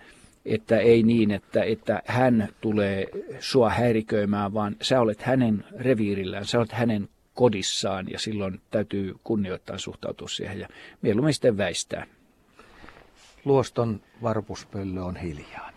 että 0.45 0.79
ei 0.79 1.03
niin, 1.03 1.31
että, 1.31 1.63
että 1.63 2.01
hän 2.05 2.49
tulee 2.61 3.05
sua 3.39 3.69
häiriköimään, 3.69 4.53
vaan 4.53 4.75
sä 4.81 5.01
olet 5.01 5.21
hänen 5.21 5.65
reviirillään, 5.77 6.45
sä 6.45 6.59
olet 6.59 6.71
hänen 6.71 7.09
kodissaan 7.33 8.07
ja 8.09 8.19
silloin 8.19 8.61
täytyy 8.71 9.15
kunnioittaa 9.23 9.77
suhtautua 9.77 10.27
siihen 10.27 10.59
ja 10.59 10.67
mieluummin 11.01 11.33
sitten 11.33 11.57
väistää. 11.57 12.07
Luoston 13.45 14.01
varpuspöllö 14.21 15.01
on 15.01 15.15
hiljaa. 15.15 15.71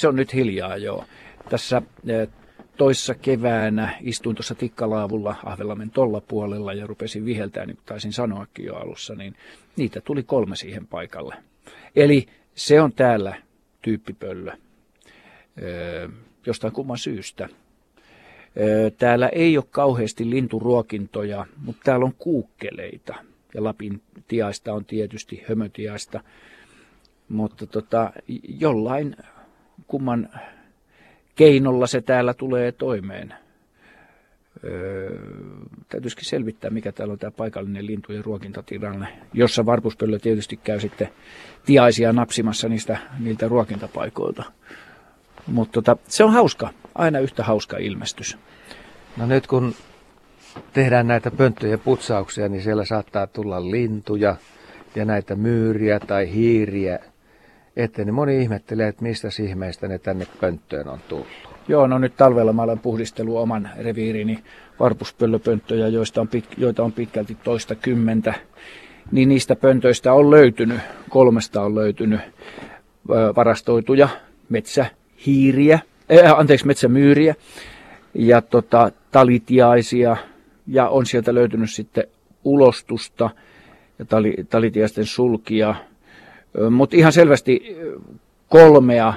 Se 0.00 0.08
on 0.08 0.16
nyt 0.16 0.34
hiljaa, 0.34 0.76
joo. 0.76 1.04
Tässä 1.48 1.82
eh, 2.06 2.28
toissa 2.76 3.14
keväänä 3.14 3.98
istuin 4.00 4.36
tuossa 4.36 4.54
tikkalaavulla 4.54 5.36
Ahvelamen 5.44 5.90
tolla 5.90 6.20
puolella 6.20 6.72
ja 6.72 6.86
rupesin 6.86 7.24
viheltää, 7.24 7.66
niin 7.66 7.76
kuin 7.76 7.86
taisin 7.86 8.12
sanoakin 8.12 8.64
jo 8.64 8.76
alussa, 8.76 9.14
niin 9.14 9.36
niitä 9.76 10.00
tuli 10.00 10.22
kolme 10.22 10.56
siihen 10.56 10.86
paikalle. 10.86 11.34
Eli 11.96 12.26
se 12.54 12.80
on 12.80 12.92
täällä 12.92 13.36
tyyppipöllö 13.82 14.52
öö, 15.62 16.08
jostain 16.46 16.72
kumman 16.72 16.98
syystä. 16.98 17.48
Öö, 18.60 18.90
täällä 18.90 19.28
ei 19.28 19.56
ole 19.56 19.64
kauheasti 19.70 20.30
linturuokintoja, 20.30 21.46
mutta 21.64 21.82
täällä 21.84 22.04
on 22.04 22.14
kuukkeleita. 22.18 23.14
Ja 23.54 23.64
Lapin 23.64 24.02
tiaista 24.28 24.72
on 24.72 24.84
tietysti 24.84 25.44
hömötiaista. 25.48 26.20
Mutta 27.28 27.66
tota, 27.66 28.12
jollain 28.60 29.16
kumman 29.86 30.28
keinolla 31.34 31.86
se 31.86 32.00
täällä 32.00 32.34
tulee 32.34 32.72
toimeen. 32.72 33.34
Öö, 34.64 35.18
täytyisikin 35.88 36.24
selvittää, 36.24 36.70
mikä 36.70 36.92
täällä 36.92 37.12
on 37.12 37.18
tämä 37.18 37.30
paikallinen 37.30 37.86
lintujen 37.86 38.24
ruokintatilanne, 38.24 39.08
jossa 39.32 39.66
varpuspöllö 39.66 40.18
tietysti 40.18 40.56
käy 40.56 40.80
sitten 40.80 41.08
tiaisia 41.66 42.12
napsimassa 42.12 42.68
niistä, 42.68 42.98
niiltä 43.18 43.48
ruokintapaikoilta. 43.48 44.44
Mutta 45.46 45.72
tota, 45.72 45.96
se 46.08 46.24
on 46.24 46.32
hauska, 46.32 46.70
aina 46.94 47.18
yhtä 47.18 47.44
hauska 47.44 47.76
ilmestys. 47.76 48.38
No 49.16 49.26
nyt 49.26 49.46
kun 49.46 49.74
tehdään 50.72 51.06
näitä 51.06 51.30
pönttöjen 51.30 51.80
putsauksia, 51.80 52.48
niin 52.48 52.62
siellä 52.62 52.84
saattaa 52.84 53.26
tulla 53.26 53.70
lintuja 53.70 54.36
ja 54.94 55.04
näitä 55.04 55.34
myyriä 55.34 56.00
tai 56.00 56.32
hiiriä 56.32 56.98
eteen. 57.76 58.06
Niin 58.06 58.14
moni 58.14 58.42
ihmettelee, 58.42 58.88
että 58.88 59.02
mistä 59.02 59.28
ihmeistä 59.44 59.88
ne 59.88 59.98
tänne 59.98 60.26
pönttöön 60.40 60.88
on 60.88 60.98
tullut. 61.08 61.26
Joo, 61.68 61.86
no 61.86 61.98
nyt 61.98 62.16
talvella 62.16 62.52
mä 62.52 62.62
olen 62.62 62.78
puhdistellut 62.78 63.36
oman 63.36 63.70
reviirini 63.78 64.38
varpuspöllöpönttöjä, 64.80 65.88
joista 65.88 66.20
on 66.20 66.28
pit, 66.28 66.44
joita 66.56 66.82
on 66.82 66.92
pitkälti 66.92 67.36
toista 67.44 67.74
kymmentä. 67.74 68.34
Niin 69.12 69.28
niistä 69.28 69.56
pöntöistä 69.56 70.12
on 70.12 70.30
löytynyt, 70.30 70.80
kolmesta 71.08 71.62
on 71.62 71.74
löytynyt 71.74 72.20
varastoituja 73.36 74.08
metsähiiriä, 74.48 75.80
äh, 76.24 76.38
anteeksi 76.38 76.66
metsämyyriä 76.66 77.34
ja 78.14 78.42
tota, 78.42 78.92
talitiaisia 79.10 80.16
ja 80.66 80.88
on 80.88 81.06
sieltä 81.06 81.34
löytynyt 81.34 81.70
sitten 81.70 82.04
ulostusta 82.44 83.30
ja 83.98 84.04
tali, 84.04 84.34
talitiaisten 84.50 85.06
sulkia. 85.06 85.74
Mutta 86.70 86.96
ihan 86.96 87.12
selvästi 87.12 87.76
kolmea 88.48 89.14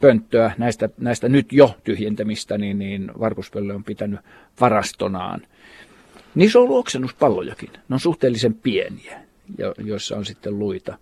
pönttöä 0.00 0.52
näistä, 0.58 0.88
näistä 0.98 1.28
nyt 1.28 1.52
jo 1.52 1.74
tyhjentämistä, 1.84 2.58
niin, 2.58 2.78
niin 2.78 3.10
varpuspöllö 3.20 3.74
on 3.74 3.84
pitänyt 3.84 4.20
varastonaan. 4.60 5.40
Niissä 6.34 6.58
on 6.58 6.64
ollut 6.64 6.78
oksennuspallojakin. 6.78 7.70
Ne 7.72 7.94
on 7.94 8.00
suhteellisen 8.00 8.54
pieniä, 8.54 9.20
joissa 9.78 10.16
on 10.16 10.24
sitten 10.24 10.58
luita. 10.58 10.98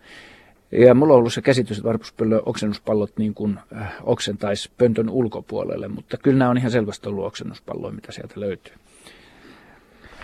Ja 0.73 0.95
mulla 0.95 1.13
on 1.13 1.19
ollut 1.19 1.33
se 1.33 1.43
käsitys, 1.43 1.79
että 1.79 1.89
varpuspöllö 1.89 2.43
oksennuspallot 2.47 3.13
niin 3.19 3.35
kuin 3.35 3.59
äh, 3.77 3.95
oksentaisi 4.03 4.71
pöntön 4.79 5.11
ulkopuolelle, 5.11 5.89
mutta 5.89 6.17
kyllä 6.17 6.39
nämä 6.39 6.51
on 6.51 6.59
ihan 6.59 6.71
selvästi 6.71 7.09
ollut 7.09 7.27
oksennuspalloja, 7.27 7.95
mitä 7.95 8.13
sieltä 8.13 8.41
löytyy. 8.41 8.75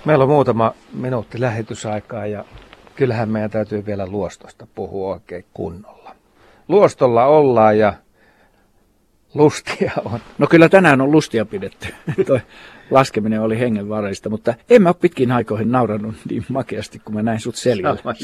Meillä 0.04 0.24
on 0.24 0.30
muutama 0.30 0.74
minuutti 0.92 1.40
lähetysaikaa 1.40 2.26
ja 2.26 2.44
kyllähän 2.96 3.28
meidän 3.28 3.50
täytyy 3.50 3.86
vielä 3.86 4.06
luostosta 4.06 4.66
puhua 4.74 5.14
oikein 5.14 5.44
kunnolla. 5.54 6.16
Luostolla 6.68 7.26
ollaan 7.26 7.78
ja 7.78 7.94
lustia 9.34 9.92
on. 10.04 10.20
No 10.38 10.46
kyllä 10.46 10.68
tänään 10.68 11.00
on 11.00 11.12
lustia 11.12 11.44
pidetty. 11.44 11.88
Toi 12.26 12.40
laskeminen 12.90 13.40
oli 13.40 13.58
hengenvaraista, 13.58 14.30
mutta 14.30 14.54
en 14.70 14.82
mä 14.82 14.88
ole 14.88 14.96
pitkin 15.00 15.32
aikoihin 15.32 15.72
naurannut 15.72 16.14
niin 16.30 16.44
makeasti, 16.48 16.98
kun 16.98 17.14
mä 17.14 17.22
näin 17.22 17.40
sut 17.40 17.56
seljällä. 17.56 18.00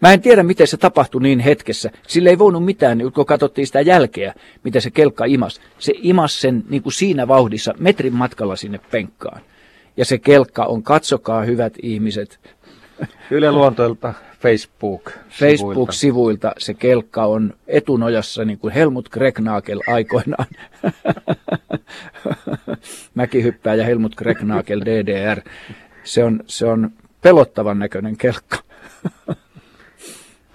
mä 0.00 0.12
en 0.12 0.20
tiedä, 0.20 0.42
miten 0.42 0.66
se 0.66 0.76
tapahtui 0.76 1.22
niin 1.22 1.40
hetkessä. 1.40 1.90
Sillä 2.06 2.30
ei 2.30 2.38
voinut 2.38 2.64
mitään, 2.64 2.98
kun 3.14 3.26
katsottiin 3.26 3.66
sitä 3.66 3.80
jälkeä, 3.80 4.34
miten 4.64 4.82
se 4.82 4.90
kelkka 4.90 5.24
imas. 5.24 5.60
Se 5.78 5.92
imas 5.96 6.40
sen 6.40 6.64
niin 6.68 6.82
kuin 6.82 6.92
siinä 6.92 7.28
vauhdissa 7.28 7.74
metrin 7.78 8.12
matkalla 8.12 8.56
sinne 8.56 8.80
penkkaan. 8.90 9.40
Ja 9.96 10.04
se 10.04 10.18
kelkka 10.18 10.64
on, 10.64 10.82
katsokaa 10.82 11.42
hyvät 11.42 11.74
ihmiset. 11.82 12.40
Yle 13.30 13.52
Luontoilta 13.52 14.14
Facebook. 14.40 15.10
Facebook-sivuilta 15.28 16.52
se 16.58 16.74
kelkka 16.74 17.24
on 17.24 17.54
etunojassa 17.66 18.44
niin 18.44 18.58
kuin 18.58 18.74
Helmut 18.74 19.08
Kreknagel 19.08 19.80
aikoinaan. 19.88 20.46
Mäkihyppää 23.14 23.74
ja 23.74 23.84
Helmut 23.84 24.14
Kreknagel 24.14 24.80
DDR. 24.80 25.40
Se 26.04 26.24
on, 26.24 26.40
se 26.46 26.66
on 26.66 26.90
pelottavan 27.22 27.78
näköinen 27.78 28.16
kelkka. 28.16 28.56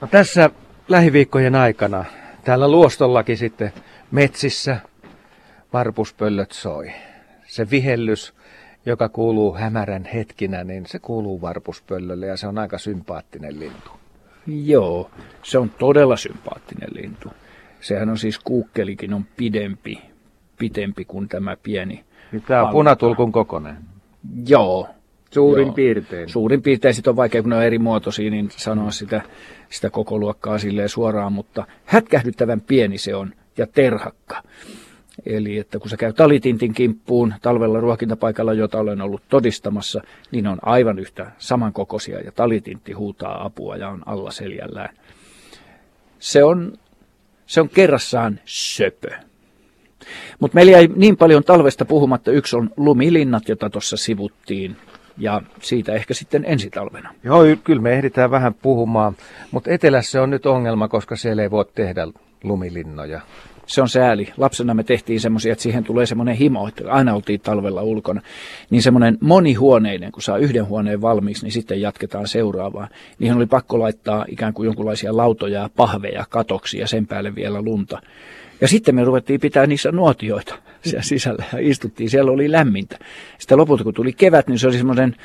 no 0.01 0.07
tässä 0.11 0.49
lähiviikkojen 0.87 1.55
aikana 1.55 2.05
täällä 2.43 2.71
Luostollakin 2.71 3.37
sitten 3.37 3.73
metsissä 4.11 4.79
varpuspöllöt 5.73 6.51
soi. 6.51 6.91
Se 7.47 7.69
vihellys 7.69 8.33
joka 8.85 9.09
kuuluu 9.09 9.55
hämärän 9.55 10.05
hetkinä, 10.05 10.63
niin 10.63 10.85
se 10.85 10.99
kuuluu 10.99 11.41
varpuspöllölle 11.41 12.25
ja 12.25 12.37
se 12.37 12.47
on 12.47 12.57
aika 12.57 12.77
sympaattinen 12.77 13.59
lintu. 13.59 13.91
Joo, 14.47 15.11
se 15.43 15.57
on 15.57 15.69
todella 15.69 16.17
sympaattinen 16.17 16.89
lintu. 16.93 17.29
Sehän 17.81 18.09
on 18.09 18.17
siis 18.17 18.39
kuukkelikin 18.39 19.13
on 19.13 19.25
pidempi, 19.37 20.01
pitempi 20.57 21.05
kuin 21.05 21.27
tämä 21.27 21.57
pieni. 21.63 22.03
Niin 22.31 22.43
tämä 22.47 22.63
on 22.63 22.71
punatulkun 22.71 23.31
kokonen. 23.31 23.77
Joo. 24.47 24.87
Suurin 25.31 25.67
Joo. 25.67 25.73
piirtein. 25.73 26.29
Suurin 26.29 26.61
piirtein 26.61 26.93
sitten 26.93 27.11
on 27.11 27.15
vaikea, 27.15 27.41
kun 27.41 27.49
ne 27.49 27.55
on 27.55 27.63
eri 27.63 27.79
muotoisia, 27.79 28.31
niin 28.31 28.49
sanoa 28.51 28.91
sitä, 28.91 29.21
sitä 29.69 29.89
koko 29.89 30.19
luokkaa 30.19 30.57
silleen 30.57 30.89
suoraan, 30.89 31.33
mutta 31.33 31.67
hätkähdyttävän 31.85 32.61
pieni 32.61 32.97
se 32.97 33.15
on 33.15 33.33
ja 33.57 33.67
terhakka. 33.67 34.43
Eli 35.25 35.57
että 35.57 35.79
kun 35.79 35.89
se 35.89 35.97
käy 35.97 36.13
talitintin 36.13 36.73
kimppuun 36.73 37.33
talvella 37.41 37.79
ruokintapaikalla, 37.79 38.53
jota 38.53 38.79
olen 38.79 39.01
ollut 39.01 39.21
todistamassa, 39.29 40.01
niin 40.31 40.47
on 40.47 40.57
aivan 40.61 40.99
yhtä 40.99 41.31
samankokoisia 41.37 42.19
ja 42.19 42.31
talitintti 42.31 42.93
huutaa 42.93 43.45
apua 43.45 43.75
ja 43.75 43.89
on 43.89 44.03
alla 44.05 44.31
seljällään. 44.31 44.95
Se 46.19 46.43
on, 46.43 46.73
se 47.45 47.61
on 47.61 47.69
kerrassaan 47.69 48.39
söpö. 48.45 49.09
Mutta 50.39 50.55
meillä 50.55 50.77
ei 50.77 50.89
niin 50.95 51.17
paljon 51.17 51.43
talvesta 51.43 51.85
puhumatta. 51.85 52.31
Yksi 52.31 52.55
on 52.55 52.69
lumilinnat, 52.77 53.49
jota 53.49 53.69
tuossa 53.69 53.97
sivuttiin. 53.97 54.77
Ja 55.17 55.41
siitä 55.61 55.93
ehkä 55.93 56.13
sitten 56.13 56.45
ensi 56.47 56.69
talvena. 56.69 57.13
Joo, 57.23 57.43
kyllä 57.63 57.81
me 57.81 57.93
ehditään 57.93 58.31
vähän 58.31 58.53
puhumaan. 58.53 59.15
Mutta 59.51 59.71
etelässä 59.71 60.21
on 60.21 60.29
nyt 60.29 60.45
ongelma, 60.45 60.87
koska 60.87 61.15
siellä 61.15 61.43
ei 61.43 61.51
voi 61.51 61.65
tehdä 61.75 62.07
lumilinnoja 62.43 63.21
se 63.69 63.81
on 63.81 63.89
sääli. 63.89 64.33
Lapsena 64.37 64.73
me 64.73 64.83
tehtiin 64.83 65.19
semmoisia, 65.19 65.51
että 65.51 65.63
siihen 65.63 65.83
tulee 65.83 66.05
semmoinen 66.05 66.35
himo, 66.35 66.67
että 66.67 66.91
aina 66.91 67.15
oltiin 67.15 67.39
talvella 67.39 67.81
ulkona. 67.81 68.21
Niin 68.69 68.81
semmoinen 68.81 69.17
monihuoneinen, 69.21 70.11
kun 70.11 70.23
saa 70.23 70.37
yhden 70.37 70.65
huoneen 70.65 71.01
valmiiksi, 71.01 71.45
niin 71.45 71.51
sitten 71.51 71.81
jatketaan 71.81 72.27
seuraavaa. 72.27 72.87
Niihin 73.19 73.37
oli 73.37 73.45
pakko 73.45 73.79
laittaa 73.79 74.25
ikään 74.27 74.53
kuin 74.53 74.65
jonkinlaisia 74.65 75.17
lautoja 75.17 75.61
ja 75.61 75.69
pahveja 75.75 76.25
katoksi 76.29 76.77
ja 76.77 76.87
sen 76.87 77.07
päälle 77.07 77.35
vielä 77.35 77.61
lunta. 77.61 78.01
Ja 78.61 78.67
sitten 78.67 78.95
me 78.95 79.03
ruvettiin 79.03 79.39
pitää 79.39 79.65
niissä 79.65 79.91
nuotioita 79.91 80.55
siellä 80.81 81.01
sisällä 81.01 81.43
ja 81.53 81.59
istuttiin. 81.61 82.09
Siellä 82.09 82.31
oli 82.31 82.51
lämmintä. 82.51 82.99
Sitten 83.37 83.57
lopulta 83.57 83.83
kun 83.83 83.93
tuli 83.93 84.13
kevät, 84.13 84.47
niin 84.47 84.59
se 84.59 84.67
oli 84.67 84.77
semmoinen 84.77 85.15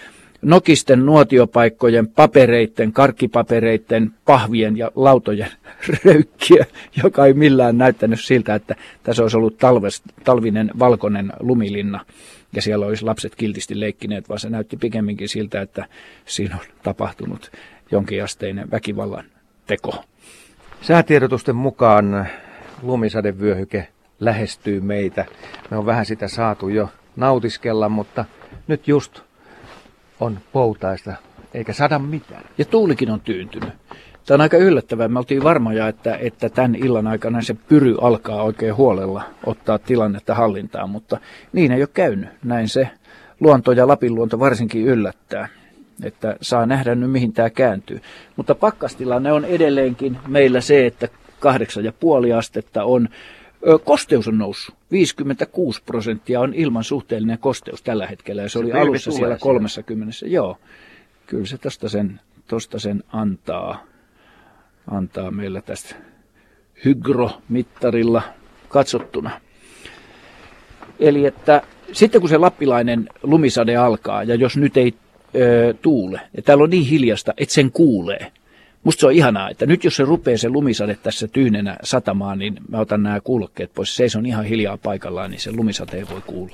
nokisten 0.42 1.06
nuotiopaikkojen, 1.06 2.08
papereiden, 2.08 2.92
karkkipapereiden, 2.92 4.10
pahvien 4.24 4.76
ja 4.76 4.90
lautojen 4.94 5.50
röykkiä, 6.04 6.66
joka 7.02 7.26
ei 7.26 7.34
millään 7.34 7.78
näyttänyt 7.78 8.20
siltä, 8.20 8.54
että 8.54 8.74
tässä 9.02 9.22
olisi 9.22 9.36
ollut 9.36 9.58
talves, 9.58 10.02
talvinen 10.24 10.70
valkoinen 10.78 11.32
lumilinna 11.40 12.04
ja 12.52 12.62
siellä 12.62 12.86
olisi 12.86 13.04
lapset 13.04 13.34
kiltisti 13.34 13.80
leikkineet, 13.80 14.28
vaan 14.28 14.40
se 14.40 14.50
näytti 14.50 14.76
pikemminkin 14.76 15.28
siltä, 15.28 15.60
että 15.60 15.86
siinä 16.24 16.54
on 16.54 16.66
tapahtunut 16.82 17.52
jonkinasteinen 17.90 18.70
väkivallan 18.70 19.24
teko. 19.66 20.04
Säätiedotusten 20.80 21.56
mukaan 21.56 22.26
lumisadevyöhyke 22.82 23.88
lähestyy 24.20 24.80
meitä. 24.80 25.24
Me 25.70 25.76
on 25.76 25.86
vähän 25.86 26.06
sitä 26.06 26.28
saatu 26.28 26.68
jo 26.68 26.88
nautiskella, 27.16 27.88
mutta 27.88 28.24
nyt 28.68 28.88
just 28.88 29.20
on 30.20 30.38
poutaista, 30.52 31.12
eikä 31.54 31.72
sada 31.72 31.98
mitään. 31.98 32.44
Ja 32.58 32.64
tuulikin 32.64 33.10
on 33.10 33.20
tyyntynyt. 33.20 33.72
Tämä 34.26 34.36
on 34.36 34.40
aika 34.40 34.56
yllättävää. 34.56 35.08
Me 35.08 35.18
oltiin 35.18 35.42
varmoja, 35.42 35.88
että, 35.88 36.16
että 36.16 36.48
tämän 36.48 36.74
illan 36.74 37.06
aikana 37.06 37.42
se 37.42 37.54
pyry 37.54 37.96
alkaa 38.00 38.42
oikein 38.42 38.76
huolella 38.76 39.22
ottaa 39.46 39.78
tilannetta 39.78 40.34
hallintaan, 40.34 40.90
mutta 40.90 41.18
niin 41.52 41.72
ei 41.72 41.82
ole 41.82 41.88
käynyt. 41.94 42.28
Näin 42.44 42.68
se 42.68 42.90
luonto 43.40 43.72
ja 43.72 43.88
Lapin 43.88 44.14
luonto 44.14 44.38
varsinkin 44.38 44.84
yllättää. 44.86 45.48
Että 46.02 46.36
saa 46.40 46.66
nähdä 46.66 46.94
nyt 46.94 47.10
mihin 47.10 47.32
tämä 47.32 47.50
kääntyy. 47.50 48.00
Mutta 48.36 48.54
pakkastilanne 48.54 49.32
on 49.32 49.44
edelleenkin 49.44 50.18
meillä 50.28 50.60
se, 50.60 50.86
että 50.86 51.08
8,5 52.28 52.34
astetta 52.38 52.84
on 52.84 53.08
Kosteus 53.84 54.28
on 54.28 54.38
noussut. 54.38 54.74
56 54.90 55.82
prosenttia 55.86 56.40
on 56.40 56.54
ilman 56.54 56.84
suhteellinen 56.84 57.38
kosteus 57.38 57.82
tällä 57.82 58.06
hetkellä. 58.06 58.42
Ja 58.42 58.48
se, 58.48 58.52
se 58.52 58.58
oli 58.58 58.72
alussa 58.72 59.10
siellä 59.10 59.36
30. 59.40 60.12
Siellä. 60.12 60.34
Joo, 60.34 60.58
kyllä 61.26 61.46
se 61.46 61.58
tosta 61.58 61.88
sen, 61.88 62.20
tosta 62.48 62.78
sen 62.78 63.04
antaa, 63.12 63.84
antaa 64.90 65.30
meillä 65.30 65.60
tästä 65.60 65.94
hygromittarilla 66.84 68.22
katsottuna. 68.68 69.40
Eli 71.00 71.26
että 71.26 71.62
sitten 71.92 72.20
kun 72.20 72.30
se 72.30 72.38
lappilainen 72.38 73.08
lumisade 73.22 73.76
alkaa, 73.76 74.22
ja 74.22 74.34
jos 74.34 74.56
nyt 74.56 74.76
ei 74.76 74.94
ö, 75.34 75.74
tuule, 75.82 76.20
ja 76.36 76.42
täällä 76.42 76.64
on 76.64 76.70
niin 76.70 76.86
hiljasta, 76.86 77.34
että 77.36 77.54
sen 77.54 77.72
kuulee, 77.72 78.32
Musta 78.84 79.00
se 79.00 79.06
on 79.06 79.12
ihanaa, 79.12 79.50
että 79.50 79.66
nyt 79.66 79.84
jos 79.84 79.96
se 79.96 80.04
rupeaa 80.04 80.38
se 80.38 80.48
lumisade 80.48 80.98
tässä 81.02 81.28
tyynenä 81.28 81.76
satamaan, 81.82 82.38
niin 82.38 82.56
mä 82.68 82.78
otan 82.78 83.02
nämä 83.02 83.20
kuulokkeet 83.20 83.70
pois. 83.74 84.16
On 84.16 84.26
ihan 84.26 84.44
hiljaa 84.44 84.78
paikallaan, 84.82 85.30
niin 85.30 85.40
se 85.40 85.52
lumisate 85.52 85.96
ei 85.96 86.04
voi 86.10 86.20
kuulla. 86.26 86.52